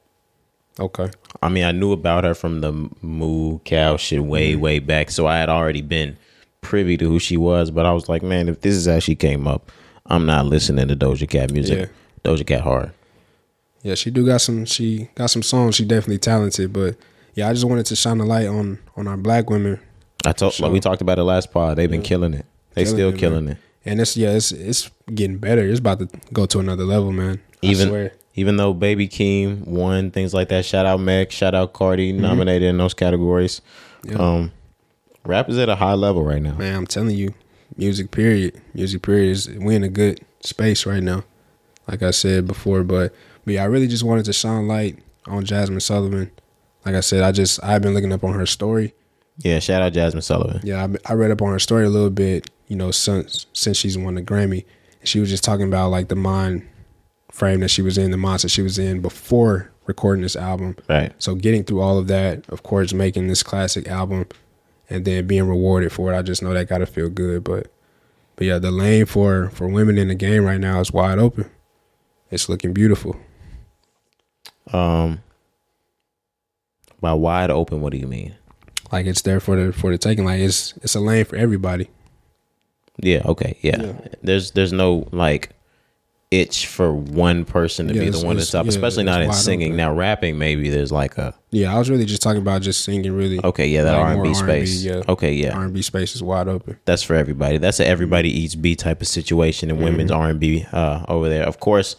Okay. 0.80 1.10
I 1.42 1.50
mean, 1.50 1.64
I 1.66 1.72
knew 1.72 1.92
about 1.92 2.24
her 2.24 2.34
from 2.34 2.62
the 2.62 2.90
Moo 3.02 3.60
Cow 3.60 3.98
shit 3.98 4.24
way, 4.26 4.54
Mm-hmm. 4.54 4.62
way 4.62 4.80
back. 4.80 5.12
So 5.12 5.28
I 5.28 5.38
had 5.38 5.50
already 5.50 5.82
been 5.82 6.18
privy 6.62 6.98
to 6.98 7.08
who 7.08 7.20
she 7.20 7.38
was. 7.38 7.72
But 7.72 7.86
I 7.86 7.92
was 7.94 8.08
like, 8.10 8.24
man, 8.24 8.48
if 8.50 8.62
this 8.62 8.76
is 8.76 8.88
how 8.88 9.00
she 9.00 9.16
came 9.16 9.48
up, 9.48 9.72
I'm 10.06 10.26
not 10.26 10.46
listening 10.46 10.88
to 10.88 10.96
Doja 10.96 11.30
Cat 11.30 11.52
music. 11.52 11.80
Yeah. 11.80 12.32
Doja 12.32 12.46
Cat 12.46 12.62
hard. 12.62 12.92
Yeah, 13.84 13.96
she 13.96 14.12
do 14.12 14.26
got 14.26 14.42
some. 14.42 14.66
She 14.66 15.10
got 15.16 15.28
some 15.32 15.42
songs. 15.42 15.76
She 15.76 15.86
definitely 15.86 16.20
talented. 16.20 16.72
But 16.72 16.98
yeah, 17.34 17.50
I 17.50 17.54
just 17.54 17.66
wanted 17.66 17.86
to 17.88 17.96
shine 17.96 18.20
a 18.20 18.26
light 18.26 18.48
on 18.48 18.78
on 18.96 19.08
our 19.08 19.18
black 19.18 19.50
women. 19.50 19.80
I 20.26 20.34
told 20.34 20.60
like 20.60 20.72
we 20.72 20.80
talked 20.80 21.02
about 21.02 21.18
it 21.18 21.24
last 21.24 21.52
pod. 21.52 21.78
They've 21.78 21.90
been 21.90 22.04
killing 22.04 22.34
it. 22.36 22.46
They 22.76 22.84
Killing 22.84 22.96
still 22.98 23.10
it, 23.10 23.18
killing 23.18 23.46
man. 23.46 23.54
it. 23.56 23.58
And 23.84 24.00
it's 24.00 24.16
yeah, 24.16 24.32
it's 24.32 24.52
it's 24.52 24.92
getting 25.16 25.38
better. 25.40 25.62
It's 25.68 25.80
about 25.80 25.98
to 26.00 26.10
go 26.32 26.46
to 26.46 26.60
another 26.60 26.84
level, 26.84 27.12
man. 27.12 27.42
I 27.64 27.68
Even 27.68 27.88
swear. 27.88 28.14
even 28.36 28.58
though 28.58 28.74
Baby 28.74 29.08
Keem 29.08 29.66
won 29.66 30.12
things 30.12 30.32
like 30.34 30.50
that. 30.50 30.64
Shout 30.64 30.86
out 30.86 31.00
Meg. 31.00 31.32
Shout 31.32 31.56
out 31.56 31.74
Cardi. 31.74 32.14
Mm-hmm. 32.14 32.22
Nominated 32.22 32.70
in 32.70 32.78
those 32.78 32.94
categories. 32.94 33.62
Um, 34.16 34.52
rap 35.26 35.50
is 35.50 35.58
at 35.58 35.70
a 35.70 35.76
high 35.76 35.94
level 35.94 36.24
right 36.24 36.42
now. 36.42 36.54
Man, 36.56 36.76
I'm 36.76 36.88
telling 36.88 37.16
you, 37.16 37.34
music 37.78 38.12
period. 38.12 38.60
Music 38.74 39.02
period 39.02 39.32
is 39.32 39.50
we 39.50 39.76
in 39.76 39.84
a 39.84 39.90
good 39.90 40.20
space 40.42 40.86
right 40.86 41.04
now. 41.04 41.24
Like 41.88 42.04
I 42.04 42.12
said 42.12 42.48
before, 42.48 42.84
but 42.84 43.14
but 43.46 43.56
yeah, 43.56 43.64
I 43.64 43.66
really 43.66 43.88
just 43.88 44.04
wanted 44.04 44.26
to 44.26 44.34
shine 44.34 44.68
light 44.68 45.00
on 45.26 45.46
Jazmine 45.46 45.82
Sullivan. 45.82 46.32
Like 46.86 46.96
I 46.96 47.02
said, 47.02 47.24
I 47.24 47.32
just 47.32 47.64
I've 47.64 47.82
been 47.82 47.94
looking 47.94 48.14
up 48.14 48.24
on 48.24 48.34
her 48.34 48.46
story. 48.46 48.94
Yeah. 49.38 49.60
Shout 49.60 49.82
out 49.82 49.94
Jazmine 49.94 50.24
Sullivan. 50.24 50.62
Yeah, 50.64 50.86
I, 50.86 51.12
I 51.12 51.16
read 51.16 51.32
up 51.32 51.42
on 51.42 51.52
her 51.52 51.60
story 51.60 51.86
a 51.86 51.90
little 51.90 52.10
bit. 52.10 52.50
You 52.68 52.76
know, 52.76 52.92
since 52.92 53.46
since 53.54 53.78
she's 53.78 53.98
won 53.98 54.16
the 54.16 54.22
Grammy, 54.22 54.66
she 55.04 55.20
was 55.20 55.30
just 55.30 55.44
talking 55.44 55.68
about 55.68 55.90
like 55.90 56.08
the 56.08 56.16
mind 56.16 56.68
frame 57.32 57.62
that 57.62 57.70
she 57.70 57.82
was 57.82 57.98
in, 57.98 58.12
the 58.12 58.18
mindset 58.18 58.52
she 58.52 58.62
was 58.62 58.78
in 58.78 59.02
before 59.02 59.72
recording 59.86 60.22
this 60.22 60.36
album. 60.36 60.76
Right. 60.88 61.14
So 61.18 61.36
getting 61.36 61.64
through 61.64 61.82
all 61.82 61.98
of 61.98 62.08
that, 62.08 62.48
of 62.50 62.64
course, 62.64 62.94
making 62.94 63.28
this 63.28 63.44
classic 63.44 63.88
album, 63.88 64.26
and 64.92 65.06
then 65.06 65.26
being 65.28 65.48
rewarded 65.48 65.92
for 65.92 66.14
it, 66.14 66.18
I 66.18 66.22
just 66.22 66.44
know 66.44 66.54
that 66.54 66.70
gotta 66.70 66.86
feel 66.86 67.10
good. 67.10 67.44
But 67.44 67.68
but 68.36 68.46
yeah, 68.48 68.60
the 68.60 68.72
lane 68.72 69.06
for 69.06 69.50
for 69.50 69.68
women 69.68 69.98
in 69.98 70.10
the 70.10 70.16
game 70.16 70.44
right 70.44 70.60
now 70.60 70.80
is 70.80 70.92
wide 70.92 71.20
open. 71.20 71.50
It's 72.30 72.50
looking 72.50 72.74
beautiful. 72.74 73.16
Um. 74.72 75.22
By 77.00 77.14
wide 77.14 77.50
open, 77.50 77.82
what 77.82 77.92
do 77.92 77.98
you 77.98 78.06
mean? 78.06 78.36
Like 78.92 79.08
it's 79.08 79.24
there 79.24 79.40
for 79.40 79.56
the 79.56 79.74
for 79.74 79.90
the 79.90 79.98
taking. 79.98 80.26
Like 80.26 80.40
it's 80.40 80.74
it's 80.84 80.94
a 80.94 81.00
lane 81.00 81.26
for 81.26 81.36
everybody. 81.36 81.90
Yeah. 82.98 83.24
Okay. 83.26 83.58
Yeah. 83.62 83.82
Yeah. 83.82 83.94
There's 84.22 84.52
there's 84.52 84.72
no 84.72 85.08
like 85.12 85.50
itch 86.32 86.66
for 86.68 86.94
one 86.94 87.44
person 87.44 87.88
to 87.90 87.94
Yeah, 87.94 88.06
be 88.06 88.10
the 88.10 88.18
one 88.26 88.38
to 88.38 88.42
it's- 88.42 88.52
top, 88.52 88.66
yeah, 88.66 88.70
especially 88.70 89.04
not 89.04 89.22
in 89.22 89.34
singing. 89.34 89.68
open. 89.72 89.78
Now 89.78 89.94
rapping, 89.94 90.38
maybe 90.38 90.70
there's 90.70 90.92
like 90.92 91.18
a 91.18 91.34
Yeah, 91.52 91.76
I 91.76 91.78
was 91.78 91.90
really 91.90 92.06
just 92.06 92.22
talking 92.22 92.42
about 92.42 92.62
just 92.62 92.84
singing. 92.86 93.12
Really. 93.12 93.40
okay, 93.44 93.68
yeah, 93.68 93.84
that 93.84 93.92
Like 93.98 94.06
R 94.06 94.12
and 94.14 94.24
B 94.24 94.34
space. 94.34 94.82
yeah. 94.84 95.02
Okay, 95.10 95.34
yeah, 95.34 95.56
R 95.58 95.64
and 95.66 95.74
B 95.74 95.82
space 95.82 96.16
is 96.16 96.24
wide 96.24 96.48
open. 96.48 96.78
that's 96.86 97.04
for 97.04 97.16
everybody. 97.16 97.58
That's 97.58 97.80
a 97.82 97.86
everybody 97.88 98.30
eats 98.30 98.56
B 98.56 98.76
type 98.76 99.02
of 99.02 99.08
situation 99.08 99.70
in 99.70 99.78
women's 99.78 100.10
Mm-hmm. 100.12 100.20
R 100.22 100.30
and 100.30 100.40
B 100.40 100.66
uh, 100.72 101.04
over 101.10 101.28
there. 101.28 101.44
Of 101.44 101.60
course, 101.60 101.98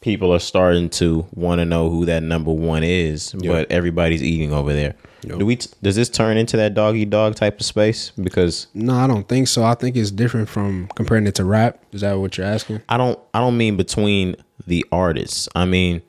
people 0.00 0.32
are 0.32 0.38
starting 0.38 0.88
to 0.88 1.26
want 1.34 1.60
to 1.60 1.64
know 1.64 1.90
who 1.90 2.04
that 2.06 2.22
number 2.22 2.52
one 2.52 2.82
is, 2.82 3.32
but 3.32 3.70
everybody's 3.70 4.22
eating 4.22 4.52
over 4.52 4.72
there. 4.72 4.94
Do 5.22 5.44
we? 5.44 5.56
T- 5.56 5.70
does 5.82 5.96
this 5.96 6.08
turn 6.08 6.36
into 6.36 6.56
that 6.56 6.74
doggy 6.74 7.04
dog 7.04 7.34
type 7.34 7.58
of 7.58 7.66
space? 7.66 8.10
Because 8.10 8.68
No, 8.74 8.94
I 8.94 9.06
don't 9.06 9.26
think 9.26 9.48
so. 9.48 9.64
I 9.64 9.74
think 9.74 9.96
it's 9.96 10.10
different 10.10 10.48
from 10.48 10.88
comparing 10.94 11.26
it 11.26 11.34
to 11.36 11.44
rap. 11.44 11.82
Is 11.92 12.02
that 12.02 12.14
what 12.14 12.38
you're 12.38 12.46
asking? 12.46 12.82
I 12.88 12.96
don't 12.96 13.18
I 13.34 13.40
don't 13.40 13.56
mean 13.56 13.76
between 13.76 14.36
the 14.66 14.86
artists. 14.92 15.48
I 15.54 15.64
mean 15.64 16.02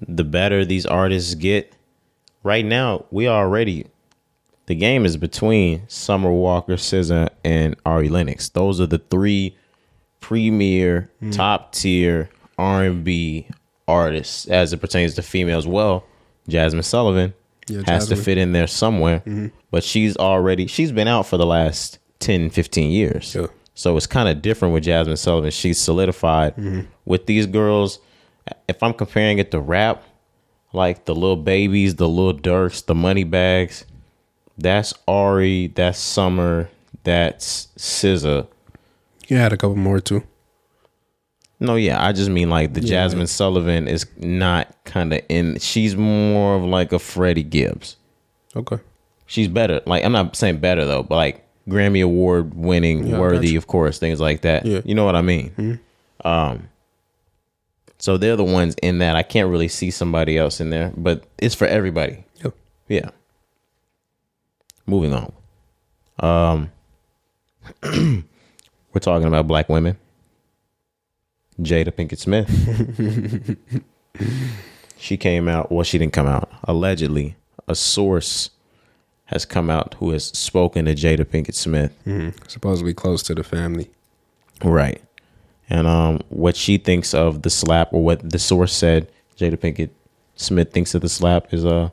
the 0.00 0.24
better 0.24 0.64
these 0.64 0.86
artists 0.86 1.34
get. 1.34 1.72
Right 2.42 2.64
now, 2.64 3.06
we 3.10 3.26
already 3.26 3.86
the 4.66 4.74
game 4.74 5.04
is 5.04 5.16
between 5.16 5.88
Summer 5.88 6.30
Walker, 6.30 6.74
SZA, 6.74 7.30
and 7.42 7.74
Ari 7.84 8.08
Lennox. 8.08 8.50
Those 8.50 8.80
are 8.80 8.86
the 8.86 8.98
three 8.98 9.56
premier 10.20 11.10
hmm. 11.20 11.30
top 11.30 11.72
tier 11.72 12.30
R 12.58 12.84
and 12.84 13.04
B 13.04 13.46
artists 13.86 14.46
as 14.46 14.72
it 14.72 14.78
pertains 14.78 15.14
to 15.14 15.22
females. 15.22 15.66
Well, 15.66 16.04
Jazmine 16.48 16.84
Sullivan 16.84 17.34
Yeah, 17.68 17.82
has 17.86 18.08
to 18.08 18.16
fit 18.16 18.38
in 18.38 18.52
there 18.52 18.66
somewhere, 18.66 19.20
mm-hmm. 19.20 19.48
but 19.70 19.84
she's 19.84 20.16
already 20.16 20.66
she's 20.66 20.92
been 20.92 21.08
out 21.08 21.26
for 21.26 21.36
the 21.36 21.46
last 21.46 21.98
10, 22.20 22.50
15 22.50 22.90
years. 22.90 23.34
Yeah. 23.34 23.46
So 23.74 23.96
it's 23.96 24.06
kind 24.06 24.28
of 24.28 24.40
different 24.40 24.72
with 24.72 24.84
Jazmine 24.84 25.18
Sullivan. 25.18 25.50
She's 25.50 25.78
solidified 25.78 26.56
mm-hmm. 26.56 26.82
with 27.04 27.26
these 27.26 27.46
girls. 27.46 27.98
If 28.68 28.82
I'm 28.82 28.94
comparing 28.94 29.38
it 29.38 29.50
to 29.50 29.60
rap, 29.60 30.04
like 30.72 31.06
the 31.06 31.14
little 31.14 31.36
babies, 31.36 31.96
the 31.96 32.08
little 32.08 32.38
Durks, 32.38 32.84
the 32.84 32.94
money 32.94 33.24
bags, 33.24 33.84
that's 34.58 34.94
Ari, 35.08 35.68
that's 35.68 35.98
Summer, 35.98 36.68
that's 37.02 37.68
SZA. 37.76 38.46
You 39.28 39.36
had 39.38 39.52
a 39.52 39.56
couple 39.56 39.76
more 39.76 40.00
too. 40.00 40.24
No, 41.60 41.76
yeah, 41.76 42.04
I 42.04 42.12
just 42.12 42.30
mean 42.30 42.50
like 42.50 42.74
the 42.74 42.80
Yeah, 42.80 42.88
Jasmine. 43.04 43.26
Sullivan 43.26 43.88
is 43.88 44.06
not 44.16 44.74
kind 44.84 45.12
of 45.12 45.20
in. 45.28 45.58
She's 45.58 45.96
more 45.96 46.56
of 46.56 46.64
like 46.64 46.92
a 46.92 46.98
Freddie 46.98 47.42
Gibbs. 47.42 47.96
Okay. 48.56 48.78
She's 49.26 49.48
better. 49.48 49.80
Like 49.86 50.04
I'm 50.04 50.12
not 50.12 50.36
saying 50.36 50.58
better 50.58 50.84
though, 50.84 51.02
but 51.02 51.16
like 51.16 51.46
Grammy 51.68 52.04
Award 52.04 52.54
winning, 52.54 53.06
Yeah, 53.06 53.18
worthy, 53.18 53.56
of 53.56 53.66
course, 53.66 53.98
things 53.98 54.20
like 54.20 54.42
that. 54.42 54.66
Yeah. 54.66 54.78
Mm-hmm. 54.78 54.88
You 54.88 54.94
know 54.94 55.04
what 55.04 55.16
I 55.16 55.22
mean? 55.22 55.80
Um. 56.24 56.68
So 57.98 58.18
they're 58.18 58.36
the 58.36 58.44
ones 58.44 58.74
in 58.82 58.98
that. 58.98 59.16
I 59.16 59.22
can't 59.22 59.48
really 59.48 59.68
see 59.68 59.90
somebody 59.90 60.36
else 60.36 60.60
in 60.60 60.68
there, 60.70 60.92
but 60.96 61.24
it's 61.38 61.54
for 61.54 61.66
everybody. 61.66 62.24
Yep. 62.42 62.54
Yeah. 62.88 63.10
Moving 64.86 65.14
on. 65.14 65.32
Um 66.20 66.70
we're 68.92 69.00
talking 69.00 69.26
about 69.26 69.46
black 69.46 69.68
women. 69.70 69.96
Jada 71.60 71.90
Pinkett 71.92 72.18
Smith. 72.18 73.56
she 74.98 75.16
came 75.16 75.48
out, 75.48 75.70
well, 75.70 75.84
she 75.84 75.98
didn't 75.98 76.12
come 76.12 76.26
out. 76.26 76.50
Allegedly, 76.64 77.36
a 77.68 77.74
source 77.74 78.50
has 79.26 79.44
come 79.44 79.70
out 79.70 79.94
who 79.98 80.10
has 80.10 80.26
spoken 80.26 80.84
to 80.84 80.94
Jada 80.94 81.24
Pinkett 81.24 81.54
Smith. 81.54 81.96
Supposedly 82.46 82.94
close 82.94 83.22
to 83.24 83.34
the 83.34 83.42
family. 83.44 83.90
Right. 84.62 85.02
And 85.68 85.86
um 85.86 86.20
what 86.28 86.56
she 86.56 86.76
thinks 86.78 87.14
of 87.14 87.42
the 87.42 87.50
slap 87.50 87.92
or 87.92 88.04
what 88.04 88.30
the 88.30 88.38
source 88.38 88.72
said, 88.72 89.10
Jada 89.38 89.56
Pinkett 89.56 89.90
Smith 90.36 90.72
thinks 90.72 90.94
of 90.94 91.00
the 91.00 91.08
slap 91.08 91.52
is 91.52 91.64
uh 91.64 91.90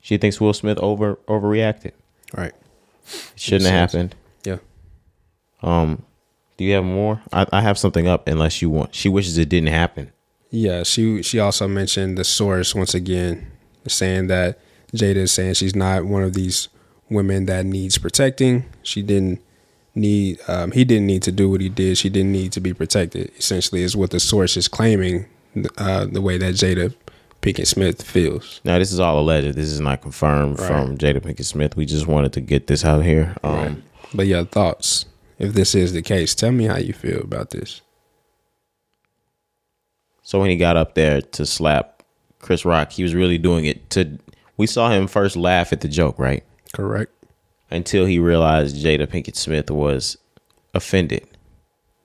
she 0.00 0.16
thinks 0.16 0.40
Will 0.40 0.52
Smith 0.52 0.78
over 0.78 1.16
overreacted. 1.28 1.92
Right. 2.32 2.52
It 3.04 3.32
shouldn't 3.34 3.70
have 3.70 3.90
happened. 3.92 4.14
Yeah. 4.44 4.58
Um 5.60 6.04
do 6.62 6.68
you 6.68 6.74
have 6.74 6.84
more? 6.84 7.20
I, 7.32 7.46
I 7.52 7.60
have 7.60 7.78
something 7.78 8.06
up 8.06 8.28
unless 8.28 8.62
you 8.62 8.70
want. 8.70 8.94
She 8.94 9.08
wishes 9.08 9.36
it 9.38 9.48
didn't 9.48 9.68
happen. 9.70 10.12
Yeah, 10.50 10.82
she 10.84 11.22
she 11.22 11.38
also 11.38 11.66
mentioned 11.68 12.16
the 12.18 12.24
source 12.24 12.74
once 12.74 12.94
again, 12.94 13.50
saying 13.88 14.26
that 14.28 14.58
Jada 14.94 15.16
is 15.16 15.32
saying 15.32 15.54
she's 15.54 15.74
not 15.74 16.04
one 16.04 16.22
of 16.22 16.34
these 16.34 16.68
women 17.10 17.46
that 17.46 17.64
needs 17.66 17.98
protecting. 17.98 18.64
She 18.82 19.02
didn't 19.02 19.40
need 19.94 20.38
um, 20.48 20.70
he 20.72 20.84
didn't 20.84 21.06
need 21.06 21.22
to 21.22 21.32
do 21.32 21.50
what 21.50 21.60
he 21.60 21.68
did. 21.68 21.98
She 21.98 22.08
didn't 22.10 22.32
need 22.32 22.52
to 22.52 22.60
be 22.60 22.74
protected. 22.74 23.32
Essentially, 23.38 23.82
is 23.82 23.96
what 23.96 24.10
the 24.10 24.20
source 24.20 24.56
is 24.56 24.68
claiming. 24.68 25.26
Uh, 25.76 26.06
the 26.06 26.20
way 26.22 26.38
that 26.38 26.54
Jada 26.54 26.94
Pinkett 27.42 27.66
Smith 27.66 28.00
feels. 28.02 28.60
Now 28.64 28.78
this 28.78 28.90
is 28.92 29.00
all 29.00 29.18
alleged. 29.20 29.54
This 29.56 29.68
is 29.68 29.80
not 29.80 30.00
confirmed 30.00 30.58
Right. 30.58 30.66
from 30.66 30.96
Jada 30.96 31.20
Pinkett 31.20 31.44
Smith. 31.44 31.76
We 31.76 31.84
just 31.84 32.06
wanted 32.06 32.32
to 32.34 32.40
get 32.40 32.68
this 32.68 32.84
out 32.84 33.04
here. 33.04 33.36
Um 33.42 33.82
But 34.14 34.26
yeah, 34.26 34.44
thoughts. 34.44 35.06
If 35.42 35.54
this 35.54 35.74
is 35.74 35.92
the 35.92 36.02
case, 36.02 36.36
tell 36.36 36.52
me 36.52 36.66
how 36.66 36.76
you 36.76 36.92
feel 36.92 37.20
about 37.20 37.50
this. 37.50 37.80
So 40.22 40.38
when 40.38 40.50
he 40.50 40.56
got 40.56 40.76
up 40.76 40.94
there 40.94 41.20
to 41.20 41.44
slap 41.44 42.04
Chris 42.38 42.64
Rock, 42.64 42.92
he 42.92 43.02
was 43.02 43.12
really 43.12 43.38
doing 43.38 43.64
it 43.64 43.90
to. 43.90 44.20
We 44.56 44.68
saw 44.68 44.90
him 44.90 45.08
first 45.08 45.34
laugh 45.34 45.72
at 45.72 45.80
the 45.80 45.88
joke, 45.88 46.16
right? 46.16 46.44
Correct. 46.72 47.12
Until 47.72 48.06
he 48.06 48.20
realized 48.20 48.76
Jada 48.76 49.08
Pinkett 49.08 49.34
Smith 49.34 49.68
was 49.68 50.16
offended. 50.74 51.26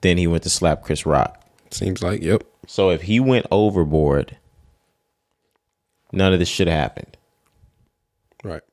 Then 0.02 0.17
he 0.17 0.26
went 0.26 0.41
to 0.41 0.50
slap 0.50 0.82
Chris 0.82 1.06
Rock. 1.06 1.39
Seems 1.69 2.02
like 2.02 2.23
yep. 2.23 2.43
So 2.65 2.89
if 2.89 3.04
he 3.04 3.19
went 3.19 3.45
overboard, 3.52 4.36
none 6.12 6.34
of 6.34 6.39
this 6.39 6.50
should 6.50 6.67
have 6.67 6.80
happened. 6.80 7.15
Right. 8.43 8.63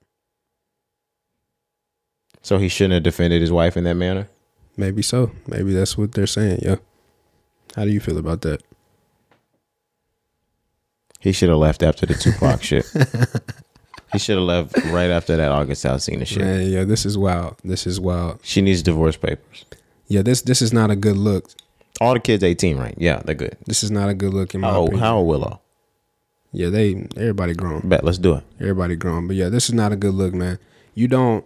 So 2.41 2.57
he 2.57 2.71
shouldn't 2.71 2.95
have 2.95 3.03
defended 3.03 3.43
his 3.43 3.53
wife 3.53 3.77
in 3.77 3.85
that 3.85 3.97
manner. 3.97 4.29
Maybe 4.77 5.03
so. 5.03 5.31
Maybe 5.47 5.73
that's 5.73 5.97
what 5.97 6.13
they're 6.13 6.27
saying. 6.27 6.61
Yeah. 6.63 6.77
How 7.77 7.85
do 7.85 7.91
you 7.91 8.01
feel 8.01 8.19
about 8.19 8.43
that? 8.43 8.63
He 11.21 11.33
should 11.33 11.49
have 11.49 11.59
left 11.59 11.83
after 11.83 12.07
the 12.07 12.15
Tupac 12.15 12.63
shit. 12.69 12.85
He 14.13 14.19
should 14.19 14.37
have 14.37 14.45
left 14.45 14.77
right 14.87 15.11
after 15.11 15.37
that 15.37 15.51
August 15.51 15.85
Alsina 15.85 16.27
shit. 16.27 16.39
Man, 16.43 16.71
yeah, 16.71 16.85
this 16.85 17.07
is 17.07 17.17
wild. 17.17 17.57
This 17.65 17.87
is 17.87 17.99
wild. 17.99 18.41
She 18.43 18.61
needs 18.61 18.83
divorce 18.83 19.17
papers. 19.17 19.65
Yeah, 20.07 20.23
this 20.23 20.43
this 20.43 20.61
is 20.61 20.73
not 20.73 20.91
a 20.91 20.97
good 20.97 21.17
look. 21.17 21.51
All 22.01 22.13
the 22.13 22.21
kids 22.21 22.45
18, 22.45 22.77
right? 22.77 22.95
Yeah, 22.99 23.23
they're 23.25 23.35
good. 23.35 23.57
This 23.67 23.83
is 23.83 23.91
not 23.91 24.09
a 24.09 24.15
good 24.15 24.35
look 24.35 24.55
in 24.55 24.61
my 24.61 24.69
How 24.71 24.81
old, 24.81 24.89
opinion. 24.89 25.05
how 25.05 25.17
old 25.19 25.29
Willow? 25.29 25.61
Yeah, 26.53 26.69
they 26.69 27.09
everybody 27.17 27.55
grown. 27.55 27.89
Bet, 27.89 28.05
let's 28.05 28.19
do 28.19 28.35
it. 28.37 28.45
Everybody 28.61 28.95
grown. 28.97 29.27
But 29.27 29.37
yeah, 29.37 29.49
this 29.49 29.69
is 29.69 29.75
not 29.75 29.93
a 29.93 29.97
good 29.97 30.15
look, 30.15 30.35
man. 30.35 30.59
You 30.95 31.09
don't 31.09 31.45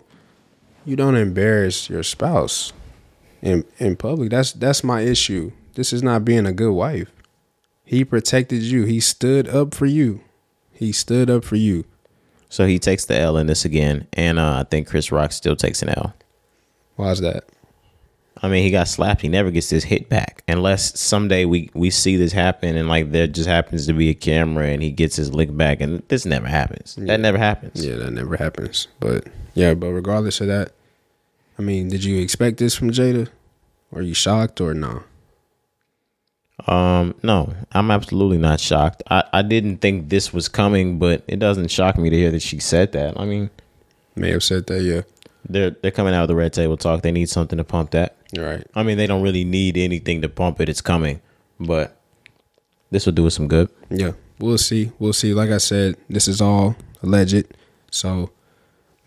you 0.84 0.96
don't 0.96 1.16
embarrass 1.16 1.88
your 1.88 2.02
spouse 2.02 2.72
in 3.42 3.64
in 3.78 3.96
public. 3.96 4.30
That's 4.30 4.52
that's 4.52 4.82
my 4.84 5.02
issue. 5.02 5.52
This 5.74 5.92
is 5.92 6.02
not 6.02 6.24
being 6.24 6.46
a 6.46 6.52
good 6.52 6.72
wife. 6.72 7.10
He 7.84 8.04
protected 8.04 8.62
you. 8.62 8.84
He 8.84 9.00
stood 9.00 9.48
up 9.48 9.74
for 9.74 9.86
you. 9.86 10.20
He 10.72 10.92
stood 10.92 11.30
up 11.30 11.44
for 11.44 11.56
you. 11.56 11.84
So 12.50 12.66
he 12.66 12.78
takes 12.78 13.04
the 13.04 13.18
L 13.18 13.36
in 13.36 13.46
this 13.46 13.64
again, 13.64 14.06
and 14.12 14.38
uh, 14.38 14.60
I 14.60 14.64
think 14.64 14.88
Chris 14.88 15.12
Rock 15.12 15.32
still 15.32 15.56
takes 15.56 15.82
an 15.82 15.90
L. 15.90 16.14
Why 16.96 17.10
is 17.10 17.20
that? 17.20 17.44
I 18.42 18.48
mean, 18.48 18.62
he 18.62 18.70
got 18.70 18.88
slapped. 18.88 19.20
He 19.20 19.28
never 19.28 19.50
gets 19.50 19.68
his 19.68 19.84
hit 19.84 20.08
back 20.08 20.42
unless 20.48 20.98
someday 20.98 21.44
we 21.44 21.70
we 21.74 21.90
see 21.90 22.16
this 22.16 22.32
happen, 22.32 22.76
and 22.76 22.88
like 22.88 23.10
there 23.10 23.26
just 23.26 23.48
happens 23.48 23.86
to 23.86 23.92
be 23.92 24.10
a 24.10 24.14
camera, 24.14 24.66
and 24.68 24.82
he 24.82 24.90
gets 24.90 25.16
his 25.16 25.32
lick 25.32 25.54
back, 25.56 25.80
and 25.80 26.02
this 26.08 26.24
never 26.24 26.46
happens. 26.46 26.94
That 26.96 27.20
never 27.20 27.38
happens. 27.38 27.84
Yeah, 27.84 27.96
that 27.96 28.12
never 28.12 28.36
happens. 28.36 28.88
But 29.00 29.26
yeah, 29.54 29.74
but 29.74 29.88
regardless 29.88 30.40
of 30.40 30.46
that, 30.48 30.72
I 31.58 31.62
mean, 31.62 31.88
did 31.88 32.04
you 32.04 32.20
expect 32.20 32.58
this 32.58 32.74
from 32.74 32.90
Jada? 32.90 33.28
Are 33.92 34.02
you 34.02 34.14
shocked 34.14 34.60
or 34.60 34.74
no? 34.74 35.02
Um, 36.66 37.14
no, 37.22 37.54
I'm 37.72 37.90
absolutely 37.90 38.38
not 38.38 38.60
shocked. 38.60 39.02
I 39.10 39.24
I 39.32 39.42
didn't 39.42 39.78
think 39.78 40.08
this 40.08 40.32
was 40.32 40.48
coming, 40.48 40.98
but 40.98 41.22
it 41.26 41.38
doesn't 41.38 41.70
shock 41.70 41.96
me 41.96 42.10
to 42.10 42.16
hear 42.16 42.30
that 42.30 42.42
she 42.42 42.58
said 42.58 42.92
that. 42.92 43.18
I 43.18 43.24
mean, 43.24 43.50
May 44.16 44.30
have 44.32 44.42
said 44.42 44.66
that, 44.66 44.82
yeah. 44.82 45.02
they're 45.48 45.70
they're 45.70 45.90
coming 45.92 46.14
out 46.14 46.22
of 46.22 46.28
the 46.28 46.34
red 46.34 46.52
table 46.52 46.76
talk. 46.76 47.02
They 47.02 47.12
need 47.12 47.28
something 47.28 47.56
to 47.56 47.64
pump 47.64 47.92
that. 47.92 48.16
Right. 48.36 48.66
I 48.74 48.82
mean, 48.82 48.98
they 48.98 49.06
don't 49.06 49.22
really 49.22 49.44
need 49.44 49.76
anything 49.78 50.20
to 50.22 50.28
pump 50.28 50.60
it. 50.60 50.68
It's 50.68 50.80
coming, 50.80 51.20
but 51.58 51.96
this 52.90 53.06
will 53.06 53.14
do 53.14 53.26
us 53.26 53.36
some 53.36 53.48
good. 53.48 53.70
Yeah, 53.88 54.12
we'll 54.38 54.58
see. 54.58 54.92
We'll 54.98 55.12
see. 55.12 55.32
Like 55.32 55.50
I 55.50 55.58
said, 55.58 55.96
this 56.10 56.28
is 56.28 56.40
all 56.40 56.76
alleged. 57.02 57.46
So, 57.90 58.30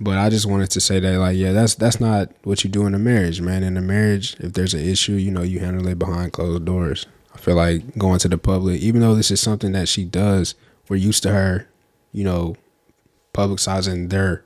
but 0.02 0.18
I 0.18 0.30
just 0.30 0.48
wanted 0.48 0.72
to 0.72 0.82
say 0.82 1.00
that, 1.00 1.20
like, 1.20 1.38
yeah, 1.38 1.52
that's 1.54 1.76
that's 1.76 2.00
not 2.00 2.32
what 2.44 2.64
you 2.64 2.70
do 2.70 2.88
in 2.88 2.96
a 2.96 3.00
marriage, 3.00 3.40
man. 3.40 3.62
In 3.62 3.78
a 3.78 3.82
marriage, 3.82 4.36
if 4.40 4.54
there's 4.54 4.74
an 4.74 4.82
issue, 4.82 5.14
you 5.14 5.30
know, 5.30 5.44
you 5.44 5.60
handle 5.60 5.88
it 5.88 6.00
behind 6.00 6.34
closed 6.34 6.66
doors. 6.66 7.06
I 7.34 7.38
feel 7.38 7.56
like 7.56 7.98
going 7.98 8.20
to 8.20 8.28
the 8.28 8.38
public, 8.38 8.82
even 8.82 9.02
though 9.02 9.16
this 9.16 9.30
is 9.30 9.40
something 9.40 9.72
that 9.74 9.88
she 9.88 10.04
does, 10.04 10.56
we're 10.90 10.96
used 10.96 11.22
to 11.24 11.32
her, 11.32 11.70
you 12.12 12.24
know, 12.24 12.56
publicizing 13.34 14.10
their 14.10 14.44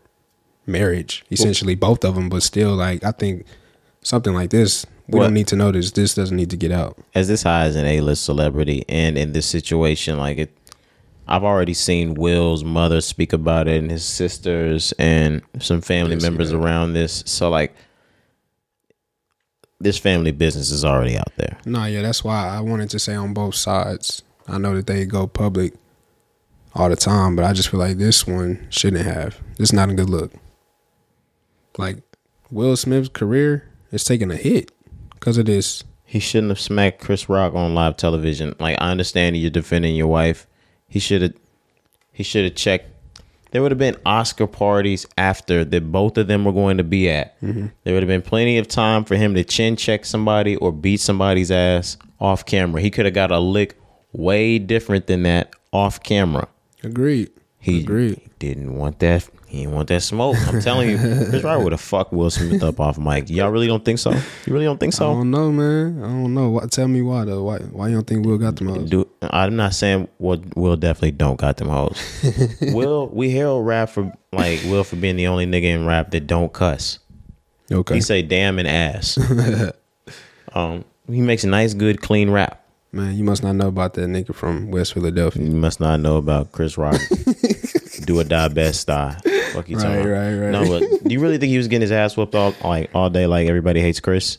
marriage, 0.68 1.24
essentially 1.32 1.74
both 1.76 2.04
of 2.04 2.16
them. 2.16 2.28
But 2.28 2.44
still, 2.44 2.76
like, 2.76 3.04
I 3.04 3.12
think 3.12 3.46
something 4.02 4.34
like 4.34 4.50
this, 4.50 4.86
we 5.08 5.20
don't 5.20 5.34
need 5.34 5.48
to 5.48 5.56
know 5.56 5.72
this. 5.72 5.92
This 5.92 6.16
doesn't 6.16 6.36
need 6.36 6.50
to 6.50 6.58
get 6.58 6.72
out. 6.72 6.98
as 7.14 7.30
this 7.30 7.44
high 7.44 7.64
as 7.64 7.78
an 7.78 7.86
A-list 7.86 8.26
celebrity, 8.26 8.84
and 8.90 9.18
in 9.18 9.32
this 9.32 9.46
situation, 9.46 10.18
like 10.18 10.38
it, 10.38 10.58
I've 11.28 11.44
already 11.44 11.74
seen 11.74 12.14
Will's 12.14 12.64
mother 12.64 13.02
speak 13.02 13.34
about 13.34 13.68
it, 13.68 13.78
and 13.82 13.90
his 13.92 14.06
sisters, 14.06 14.94
and 15.00 15.42
some 15.60 15.82
family 15.82 16.14
Yes, 16.16 16.24
members 16.24 16.52
yeah. 16.52 16.58
around 16.58 16.94
this. 16.94 17.24
So 17.26 17.50
like, 17.50 17.76
this 19.80 19.98
family 19.98 20.32
business 20.32 20.72
is 20.72 20.86
already 20.86 21.18
out 21.18 21.36
there. 21.36 21.58
No, 21.66 21.86
yeah, 21.86 22.02
that's 22.02 22.24
why 22.24 22.48
I 22.48 22.62
wanted 22.62 22.90
to 22.92 23.00
say 23.00 23.16
on 23.16 23.34
both 23.34 23.56
sides. 23.56 24.24
I 24.48 24.58
know 24.58 24.76
that 24.76 24.88
they 24.88 25.06
go 25.06 25.28
public 25.28 25.74
all 26.74 26.90
the 26.90 26.96
time, 26.96 27.36
but 27.36 27.46
I 27.46 27.54
just 27.54 27.70
feel 27.70 27.80
like 27.80 27.98
this 27.98 28.26
one 28.28 28.68
shouldn't 28.70 29.06
have. 29.06 29.40
This 29.58 29.70
is 29.70 29.74
not 29.74 29.90
a 29.90 29.94
good 29.94 30.10
look. 30.10 30.32
Like 31.78 31.98
Will 32.52 32.76
Smith's 32.78 33.10
career 33.10 33.70
is 33.92 34.04
taking 34.04 34.32
a 34.32 34.36
hit 34.36 34.72
because 35.14 35.38
of 35.38 35.46
this. 35.46 35.84
He 36.06 36.20
shouldn't 36.20 36.52
have 36.52 36.60
smacked 36.60 37.02
Chris 37.02 37.28
Rock 37.28 37.54
on 37.56 37.74
live 37.74 37.98
television. 37.98 38.56
Like 38.60 38.78
I 38.80 38.92
understand 38.92 39.36
you're 39.38 39.50
defending 39.50 39.96
your 39.96 40.08
wife. 40.08 40.48
He 40.88 41.00
should 41.00 41.22
have. 41.22 41.34
He 42.12 42.24
should 42.24 42.46
have 42.46 42.56
checked. 42.56 42.92
There 43.52 43.62
would 43.62 43.72
have 43.72 43.78
been 43.78 43.96
Oscar 44.06 44.48
parties 44.48 45.06
after 45.18 45.64
that 45.64 45.92
both 45.92 46.18
of 46.18 46.28
them 46.28 46.44
were 46.44 46.52
going 46.52 46.78
to 46.78 46.84
be 46.84 47.10
at. 47.10 47.40
Mm-hmm. 47.42 47.68
There 47.84 47.94
would 47.94 48.04
have 48.04 48.08
been 48.08 48.22
plenty 48.22 48.58
of 48.58 48.68
time 48.68 49.06
for 49.06 49.16
him 49.16 49.34
to 49.36 49.44
chin 49.44 49.76
check 49.76 50.04
somebody 50.06 50.56
or 50.58 50.72
beat 50.74 51.00
somebody's 51.00 51.52
ass 51.52 51.98
off 52.20 52.46
camera. 52.46 52.82
He 52.82 52.92
could 52.92 53.06
have 53.06 53.14
got 53.14 53.32
a 53.32 53.40
lick 53.40 53.78
way 54.12 54.60
different 54.60 55.08
than 55.08 55.24
that 55.24 55.54
off 55.72 56.04
camera. 56.04 56.48
Agreed. 56.84 57.32
He, 57.60 57.82
Agreed. 57.82 58.22
He 58.46 58.54
didn't 58.54 58.78
want 58.78 59.00
that. 59.00 59.28
He 59.48 59.60
didn't 59.62 59.74
want 59.74 59.88
that 59.88 60.02
smoke. 60.02 60.36
I'm 60.48 60.62
telling 60.62 60.90
you, 60.90 60.98
Chris 60.98 61.44
Rock 61.44 61.64
would 61.64 61.72
have 61.72 61.82
fucked 61.82 62.14
Will 62.14 62.30
Smith 62.30 62.62
up 62.62 62.80
off 62.80 62.98
mic. 62.98 63.30
Y'all 63.30 63.50
really 63.50 63.68
don't 63.68 63.84
think 63.84 64.00
so? 64.00 64.12
You 64.12 64.54
really 64.54 64.66
don't 64.66 64.80
think 64.80 64.94
so? 64.94 65.10
I 65.10 65.14
don't 65.14 65.32
know, 65.32 65.52
man. 65.52 66.04
I 66.04 66.08
don't 66.08 66.34
know. 66.34 66.50
Why, 66.50 66.66
tell 66.68 66.88
me 66.88 67.02
why 67.02 67.26
though. 67.26 67.44
Why 67.44 67.60
why 67.60 67.88
you 67.88 67.96
don't 67.96 68.06
think 68.06 68.26
Will 68.26 68.38
got 68.38 68.58
them? 68.58 68.86
Do 68.86 69.08
I'm 69.22 69.56
not 69.56 69.74
saying 69.74 70.08
Will, 70.20 70.44
Will 70.56 70.76
definitely 70.76 71.12
don't 71.12 71.38
got 71.38 71.58
them 71.58 71.70
hoes. 71.70 72.00
Will 72.62 73.08
we 73.08 73.32
hail 73.32 73.62
rap 73.62 73.90
for 73.90 74.12
like 74.32 74.62
Will 74.66 74.84
for 74.84 74.96
being 74.98 75.16
the 75.16 75.28
only 75.28 75.46
nigga 75.48 75.64
in 75.64 75.86
rap 75.86 76.12
that 76.12 76.28
don't 76.28 76.54
cuss. 76.54 77.00
Okay. 77.72 77.96
He 77.96 78.02
say 78.02 78.22
damn 78.22 78.60
and 78.60 78.68
ass. 78.68 79.18
um, 80.54 80.86
he 81.08 81.22
makes 81.22 81.44
a 81.44 81.48
nice, 81.48 81.74
good, 81.74 82.02
clean 82.02 82.30
rap. 82.30 82.62
Man, 82.96 83.16
you 83.16 83.26
must 83.26 83.44
not 83.44 83.56
know 83.56 83.68
about 83.68 83.94
that 83.96 84.08
nigga 84.08 84.34
from 84.34 84.72
West 84.72 84.94
Philadelphia. 84.94 85.44
You 85.44 85.52
must 85.52 85.82
not 85.82 86.00
know 86.00 86.16
about 86.16 86.54
Chris 86.54 86.78
Rock. 86.78 86.96
Do 88.06 88.20
or 88.20 88.24
die 88.24 88.48
best 88.50 88.82
style. 88.82 89.16
Fuck 89.54 89.70
you 89.70 89.78
Right, 89.78 90.06
right, 90.06 90.36
right. 90.36 90.52
No, 90.52 90.68
but 90.68 91.04
do 91.04 91.14
you 91.14 91.20
really 91.20 91.38
think 91.38 91.50
he 91.50 91.58
was 91.58 91.68
getting 91.68 91.82
his 91.82 91.92
ass 91.92 92.16
whooped 92.18 92.36
all 92.36 92.54
like 92.64 92.90
all 92.94 93.10
day 93.10 93.26
like 93.28 93.48
everybody 93.48 93.82
hates 93.82 94.00
Chris? 94.00 94.38